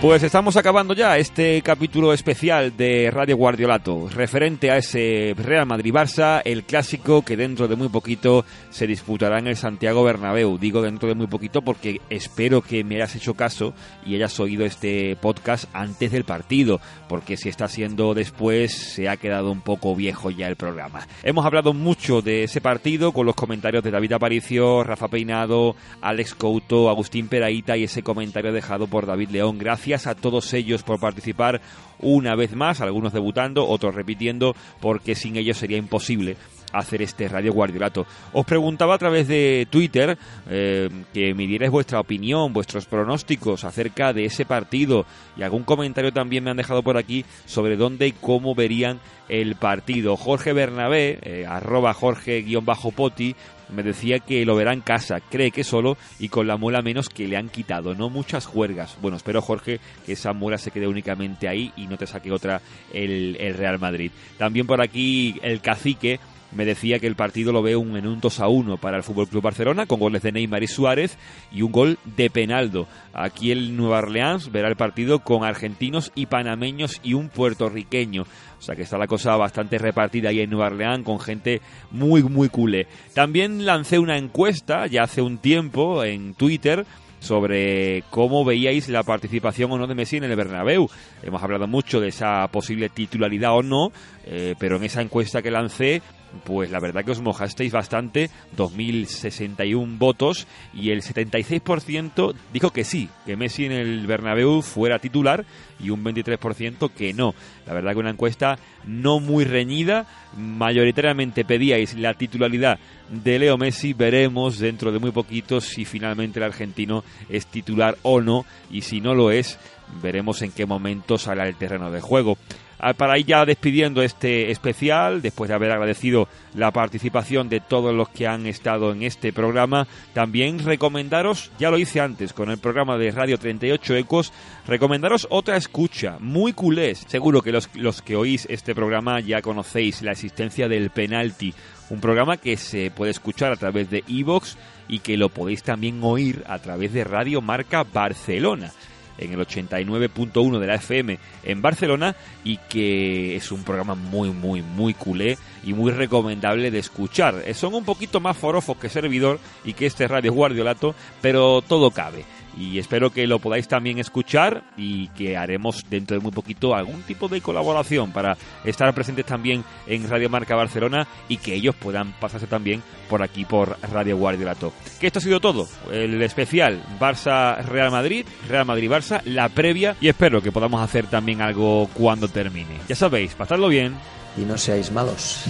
Pues 0.01 0.23
estamos 0.23 0.57
acabando 0.57 0.95
ya 0.95 1.17
este 1.17 1.61
capítulo 1.61 2.13
especial 2.13 2.77
de 2.77 3.11
Radio 3.11 3.37
Guardiolato, 3.37 4.09
referente 4.09 4.71
a 4.71 4.77
ese 4.77 5.35
Real 5.37 5.67
Madrid-Barça, 5.67 6.41
el 6.45 6.63
clásico 6.63 7.23
que 7.23 7.37
dentro 7.37 7.67
de 7.67 7.75
muy 7.75 7.89
poquito 7.89 8.45
se 8.71 8.87
disputará 8.87 9.41
en 9.41 9.49
el 9.49 9.57
Santiago 9.57 10.05
Bernabéu. 10.05 10.57
Digo 10.57 10.83
dentro 10.83 11.09
de 11.09 11.17
muy 11.17 11.27
poquito 11.27 11.63
porque 11.63 12.01
espero 12.11 12.63
que 12.63 12.85
me 12.85 12.95
hayas 12.95 13.17
hecho 13.17 13.35
caso 13.35 13.75
y 14.07 14.15
hayas 14.15 14.39
oído 14.39 14.65
este 14.65 15.17
podcast 15.17 15.65
antes 15.73 16.13
del 16.13 16.23
partido, 16.23 16.81
porque 17.09 17.37
si 17.37 17.49
está 17.49 17.67
siendo 17.67 18.15
después 18.15 18.73
se 18.73 19.09
ha 19.09 19.17
quedado 19.17 19.51
un 19.51 19.63
poco 19.63 19.97
viejo 19.97 20.31
ya 20.31 20.47
el 20.47 20.55
programa. 20.55 21.09
Hemos 21.25 21.45
hablado 21.45 21.75
mucho 21.75 22.23
de 22.23 22.45
ese 22.45 22.61
partido 22.61 23.11
con 23.11 23.27
los 23.27 23.35
comentarios 23.35 23.83
de 23.83 23.91
David 23.91 24.13
Aparicio, 24.13 24.85
Rafa 24.85 25.09
Peinado, 25.09 25.75
Alex 26.01 26.37
Couto, 26.37 26.89
Agustín 26.89 27.27
Peraíta 27.27 27.77
y 27.77 27.83
ese 27.83 28.05
comentario 28.05 28.53
dejado 28.53 28.87
por 28.87 29.05
David 29.05 29.31
León. 29.31 29.59
Gracias 29.59 29.88
a 29.95 30.15
todos 30.15 30.53
ellos 30.55 30.83
por 30.83 31.01
participar 31.01 31.61
una 32.01 32.35
vez 32.35 32.55
más, 32.55 32.81
algunos 32.81 33.13
debutando, 33.13 33.67
otros 33.67 33.95
repitiendo, 33.95 34.55
porque 34.81 35.15
sin 35.15 35.37
ellos 35.37 35.57
sería 35.57 35.79
imposible 35.79 36.37
hacer 36.73 37.03
este 37.03 37.29
Radio 37.29 37.53
Guardiolato. 37.53 38.07
Os 38.33 38.45
preguntaba 38.45 38.95
a 38.95 38.99
través 38.99 39.29
de 39.29 39.67
Twitter 39.71 40.19
eh, 40.49 40.89
que 41.13 41.35
me 41.35 41.47
dierais 41.47 41.71
vuestra 41.71 42.01
opinión, 42.01 42.53
vuestros 42.53 42.87
pronósticos 42.87 43.65
acerca 43.65 44.13
de 44.13 44.25
ese 44.25 44.45
partido 44.45 45.07
y 45.37 45.43
algún 45.43 45.65
comentario 45.65 46.13
también 46.13 46.45
me 46.45 46.51
han 46.51 46.57
dejado 46.57 46.83
por 46.83 46.97
aquí 46.97 47.25
sobre 47.47 47.77
dónde 47.77 48.07
y 48.07 48.13
cómo 48.13 48.55
verían 48.55 49.01
el 49.29 49.57
partido. 49.57 50.17
Jorge 50.17 50.53
Bernabé, 50.53 51.19
eh, 51.23 51.47
arroba 51.47 51.93
Jorge-Poti, 51.95 53.35
me 53.71 53.83
decía 53.83 54.19
que 54.19 54.45
lo 54.47 54.57
verá 54.57 54.73
en 54.73 54.81
casa, 54.81 55.21
cree 55.21 55.51
que 55.51 55.65
solo 55.65 55.97
y 56.19 56.29
con 56.29 56.47
la 56.47 56.57
muela 56.57 56.83
menos 56.83 57.09
que 57.09 57.29
le 57.29 57.37
han 57.37 57.49
quitado, 57.49 57.95
no 57.95 58.09
muchas 58.09 58.47
juergas. 58.47 58.97
Bueno, 59.01 59.17
espero 59.17 59.43
Jorge 59.43 59.81
que 60.07 60.13
esa 60.13 60.33
muela 60.33 60.59
se 60.59 60.71
quede 60.71 60.87
únicamente 60.87 61.49
ahí 61.49 61.73
y 61.77 61.87
no 61.87 61.97
te 61.97 62.07
saque 62.07 62.33
otra 62.33 62.61
el, 62.93 63.37
el 63.39 63.55
Real 63.55 63.79
Madrid. 63.79 64.11
También 64.39 64.67
por 64.67 64.83
aquí 64.83 65.39
el 65.43 65.61
cacique 65.61 66.19
me 66.53 66.65
decía 66.65 66.99
que 66.99 67.07
el 67.07 67.15
partido 67.15 67.53
lo 67.53 67.63
ve 67.63 67.77
un, 67.77 67.97
en 67.97 68.07
un 68.07 68.21
2 68.21 68.41
a 68.41 68.49
1 68.49 68.77
para 68.79 68.97
el 68.97 69.03
Fútbol 69.03 69.29
Club 69.29 69.43
Barcelona, 69.43 69.87
con 69.87 70.01
goles 70.01 70.23
de 70.23 70.33
Neymar 70.33 70.63
y 70.63 70.67
Suárez 70.67 71.19
y 71.53 71.63
un 71.63 71.73
gol 71.73 71.99
de 72.17 72.31
Penaldo. 72.31 72.87
Aquí 73.13 73.51
el 73.51 73.77
Nueva 73.77 73.99
Orleans 73.99 74.51
verá 74.51 74.69
el 74.69 74.77
partido 74.77 75.21
con 75.21 75.45
argentinos 75.45 76.11
y 76.15 76.27
panameños 76.27 77.01
y 77.03 77.15
un 77.15 77.29
puertorriqueño. 77.29 78.23
O 78.23 78.63
sea 78.63 78.75
que 78.75 78.83
está 78.83 78.99
la 78.99 79.07
cosa 79.07 79.37
bastante 79.37 79.79
repartida 79.79 80.31
ahí 80.31 80.41
en 80.41 80.51
Nueva 80.51 80.67
Orleans 80.67 81.05
con 81.05 81.21
gente 81.21 81.61
muy, 81.91 82.23
muy 82.23 82.49
culé. 82.49 82.87
También 83.15 83.67
lancé 83.67 83.99
una 83.99 84.17
encuesta 84.17 84.87
ya 84.87 85.03
hace 85.03 85.23
un 85.23 85.39
tiempo 85.39 86.03
en 86.03 86.35
Twitter 86.35 86.85
sobre 87.21 88.05
cómo 88.11 88.45
veíais 88.45 88.89
la 88.89 89.03
participación 89.03 89.73
o 89.73 89.79
no 89.79 89.87
de 89.87 89.95
Messi 89.95 90.17
en 90.17 90.25
el 90.25 90.37
Bernabéu. 90.37 90.89
Hemos 91.23 91.43
hablado 91.43 91.67
mucho 91.67 92.01
de 92.01 92.09
esa 92.09 92.47
posible 92.49 92.89
titularidad 92.89 93.57
o 93.57 93.63
no, 93.63 93.93
eh, 94.25 94.55
pero 94.59 94.77
en 94.77 94.85
esa 94.85 95.03
encuesta 95.03 95.43
que 95.43 95.51
lancé 95.51 96.03
pues 96.45 96.71
la 96.71 96.81
verdad 96.81 97.05
que 97.05 97.13
os 97.13 97.21
mojasteis 97.21 97.73
bastante, 97.73 98.31
2.061 98.57 99.99
votos 99.99 100.47
y 100.75 100.91
el 100.91 101.03
76% 101.03 102.35
dijo 102.53 102.71
que 102.71 102.85
sí, 102.85 103.09
que 103.27 103.37
Messi 103.37 103.65
en 103.65 103.73
el 103.73 104.07
Bernabéu 104.07 104.63
fuera 104.63 104.99
titular 104.99 105.45
y 105.81 105.91
un 105.91 106.05
23% 106.05 106.91
que 106.91 107.13
no. 107.13 107.35
La 107.67 107.75
verdad 107.75 107.93
que 107.93 107.99
una 107.99 108.11
encuesta 108.11 108.59
no 108.87 109.21
muy 109.21 109.45
reñida, 109.45 110.07
mayoritariamente 110.37 111.45
pedíais 111.45 111.95
la 111.95 112.15
titularidad 112.15 112.79
de 113.11 113.39
Leo 113.39 113.57
Messi, 113.57 113.93
veremos 113.93 114.59
dentro 114.59 114.93
de 114.93 114.99
muy 114.99 115.11
poquito 115.11 115.61
si 115.61 115.85
finalmente 115.85 116.39
el 116.39 116.45
argentino 116.45 117.05
es 117.29 117.47
titular 117.47 117.97
o 118.03 118.21
no 118.21 118.45
y 118.71 118.83
si 118.83 119.01
no 119.01 119.15
lo 119.15 119.31
es, 119.31 119.59
veremos 120.03 120.43
en 120.43 120.53
qué 120.53 120.67
momento 120.67 121.19
sale 121.19 121.43
al 121.43 121.57
terreno 121.57 121.91
de 121.91 122.01
juego. 122.01 122.37
Ah, 122.81 122.95
para 122.95 123.19
ir 123.19 123.27
ya 123.27 123.45
despidiendo 123.45 124.03
este 124.03 124.53
especial, 124.53 125.21
después 125.21 125.49
de 125.49 125.55
haber 125.55 125.73
agradecido 125.73 126.29
la 126.55 126.71
participación 126.71 127.49
de 127.49 127.59
todos 127.59 127.93
los 127.93 128.09
que 128.09 128.29
han 128.29 128.47
estado 128.47 128.93
en 128.93 129.03
este 129.03 129.33
programa, 129.33 129.89
también 130.15 130.65
recomendaros, 130.65 131.51
ya 131.59 131.71
lo 131.71 131.79
hice 131.79 132.01
antes 132.01 132.33
con 132.33 132.51
el 132.51 132.59
programa 132.59 132.97
de 132.97 133.11
Radio 133.11 133.37
38 133.37 133.97
Ecos, 133.97 134.33
recomendaros 134.69 135.27
otra 135.29 135.57
escucha, 135.57 136.19
muy 136.21 136.53
culés. 136.53 137.05
Seguro 137.09 137.43
que 137.43 137.51
los, 137.51 137.69
los 137.75 138.01
que 138.01 138.15
oís 138.15 138.47
este 138.49 138.77
programa 138.77 139.19
ya 139.19 139.43
conocéis 139.43 140.03
la 140.03 140.13
existencia 140.13 140.69
del 140.69 140.91
penalti, 140.91 141.55
un 141.91 142.01
programa 142.01 142.37
que 142.37 142.57
se 142.57 142.93
puede 142.93 143.11
escuchar 143.11 143.51
a 143.51 143.57
través 143.57 143.91
de 143.91 144.05
Evox 144.07 144.57
y 144.87 145.01
que 145.01 145.17
lo 145.17 145.31
podéis 145.31 145.65
también 145.65 145.99
oír 146.03 146.45
a 146.47 146.61
través 146.61 146.93
de 146.93 147.03
Radio 147.03 147.41
Marca 147.43 147.83
Barcelona 147.83 148.73
en 149.19 149.33
el 149.33 149.39
89.1 149.41 150.59
de 150.59 150.67
la 150.67 150.75
FM 150.77 151.19
en 151.45 151.63
Barcelona 151.63 152.17
y 152.45 152.59
que 152.69 153.37
es 153.37 153.53
un 153.53 153.65
programa 153.65 153.95
muy, 153.95 154.31
muy, 154.31 154.63
muy 154.63 154.95
culé 154.95 155.39
y 155.65 155.75
muy 155.75 155.93
recomendable 155.93 156.71
de 156.71 156.79
escuchar. 156.79 157.43
Eh, 157.45 157.55
Son 157.55 157.75
un 157.75 157.85
poquito 157.85 158.21
más 158.21 158.37
forofos 158.37 158.77
que 158.79 158.89
servidor 158.89 159.39
y 159.65 159.75
que 159.75 159.87
este 159.87 160.09
Radio 160.09 160.33
Guardiolato, 160.33 160.95
pero 161.21 161.63
todo 161.63 161.91
cabe 161.91 162.25
y 162.59 162.79
espero 162.79 163.11
que 163.11 163.27
lo 163.27 163.39
podáis 163.39 163.69
también 163.69 163.99
escuchar 163.99 164.65
y 164.77 165.09
que 165.09 165.37
haremos 165.37 165.85
dentro 165.89 166.17
de 166.17 166.23
muy 166.23 166.33
poquito 166.33 166.75
algún 166.75 167.03
tipo 167.03 167.29
de 167.29 167.41
colaboración 167.41 168.11
para 168.11 168.37
estar 168.65 168.93
presentes 168.95 169.27
también 169.27 169.65
en 169.87 170.09
Radio 170.09 170.29
Marca 170.29 170.57
Barcelona 170.57 171.07
y 171.29 171.37
que 171.37 171.55
ellos 171.55 171.77
puedan 171.77 172.13
pasarse 172.13 172.47
también 172.47 172.83
por 173.09 173.23
aquí 173.23 173.45
por 173.45 173.79
Radio 173.93 174.17
Guardiolato. 174.17 174.73
Que 175.01 175.07
esto 175.07 175.21
ha 175.21 175.23
sido 175.23 175.41
todo, 175.41 175.69
el 175.93 176.21
especial 176.21 176.83
Barça 176.99 177.63
Real 177.65 177.91
Madrid, 177.91 178.27
Real 178.49 178.67
Madrid 178.67 178.91
Barça, 178.91 179.23
la 179.25 179.49
previa 179.49 179.97
y 180.01 180.09
espero 180.09 180.43
que 180.43 180.53
podamos 180.53 180.83
hacer 180.83 181.07
también 181.07 181.41
algo 181.41 181.89
cuando 181.95 182.29
termine. 182.29 182.79
Ya 182.89 182.97
sabéis, 182.97 183.35
pasadlo 183.35 183.69
bien 183.69 183.95
y 184.37 184.41
no 184.41 184.59
seáis 184.59 184.91
malos. 184.91 185.45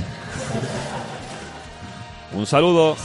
Un 2.33 2.45
saludo. 2.45 2.97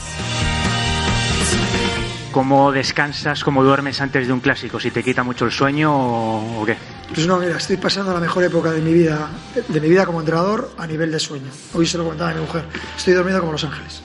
¿Cómo 2.34 2.72
descansas, 2.72 3.44
cómo 3.44 3.62
duermes 3.62 4.00
antes 4.00 4.26
de 4.26 4.32
un 4.32 4.40
clásico? 4.40 4.80
¿Si 4.80 4.90
te 4.90 5.04
quita 5.04 5.22
mucho 5.22 5.44
el 5.44 5.52
sueño 5.52 5.94
o, 5.94 6.62
o 6.62 6.66
qué? 6.66 6.76
Pues 7.14 7.28
no, 7.28 7.38
mira, 7.38 7.56
estoy 7.56 7.76
pasando 7.76 8.12
la 8.12 8.18
mejor 8.18 8.42
época 8.42 8.72
de 8.72 8.80
mi 8.80 8.92
vida, 8.92 9.30
de 9.68 9.80
mi 9.80 9.88
vida 9.88 10.04
como 10.04 10.18
entrenador 10.18 10.72
a 10.76 10.84
nivel 10.84 11.12
de 11.12 11.20
sueño. 11.20 11.46
Hoy 11.74 11.86
se 11.86 11.96
lo 11.96 12.02
comentaba 12.02 12.32
a 12.32 12.34
mi 12.34 12.40
mujer. 12.40 12.64
Estoy 12.96 13.14
dormido 13.14 13.38
como 13.38 13.52
Los 13.52 13.62
Ángeles. 13.62 14.02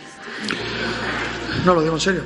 No, 1.66 1.74
lo 1.74 1.82
digo 1.82 1.96
en 1.96 2.02
serio. 2.02 2.22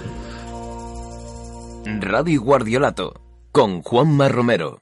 Radio 2.02 2.42
Guardiolato 2.42 3.22
con 3.54 3.82
Juanma 3.82 4.28
Romero. 4.28 4.82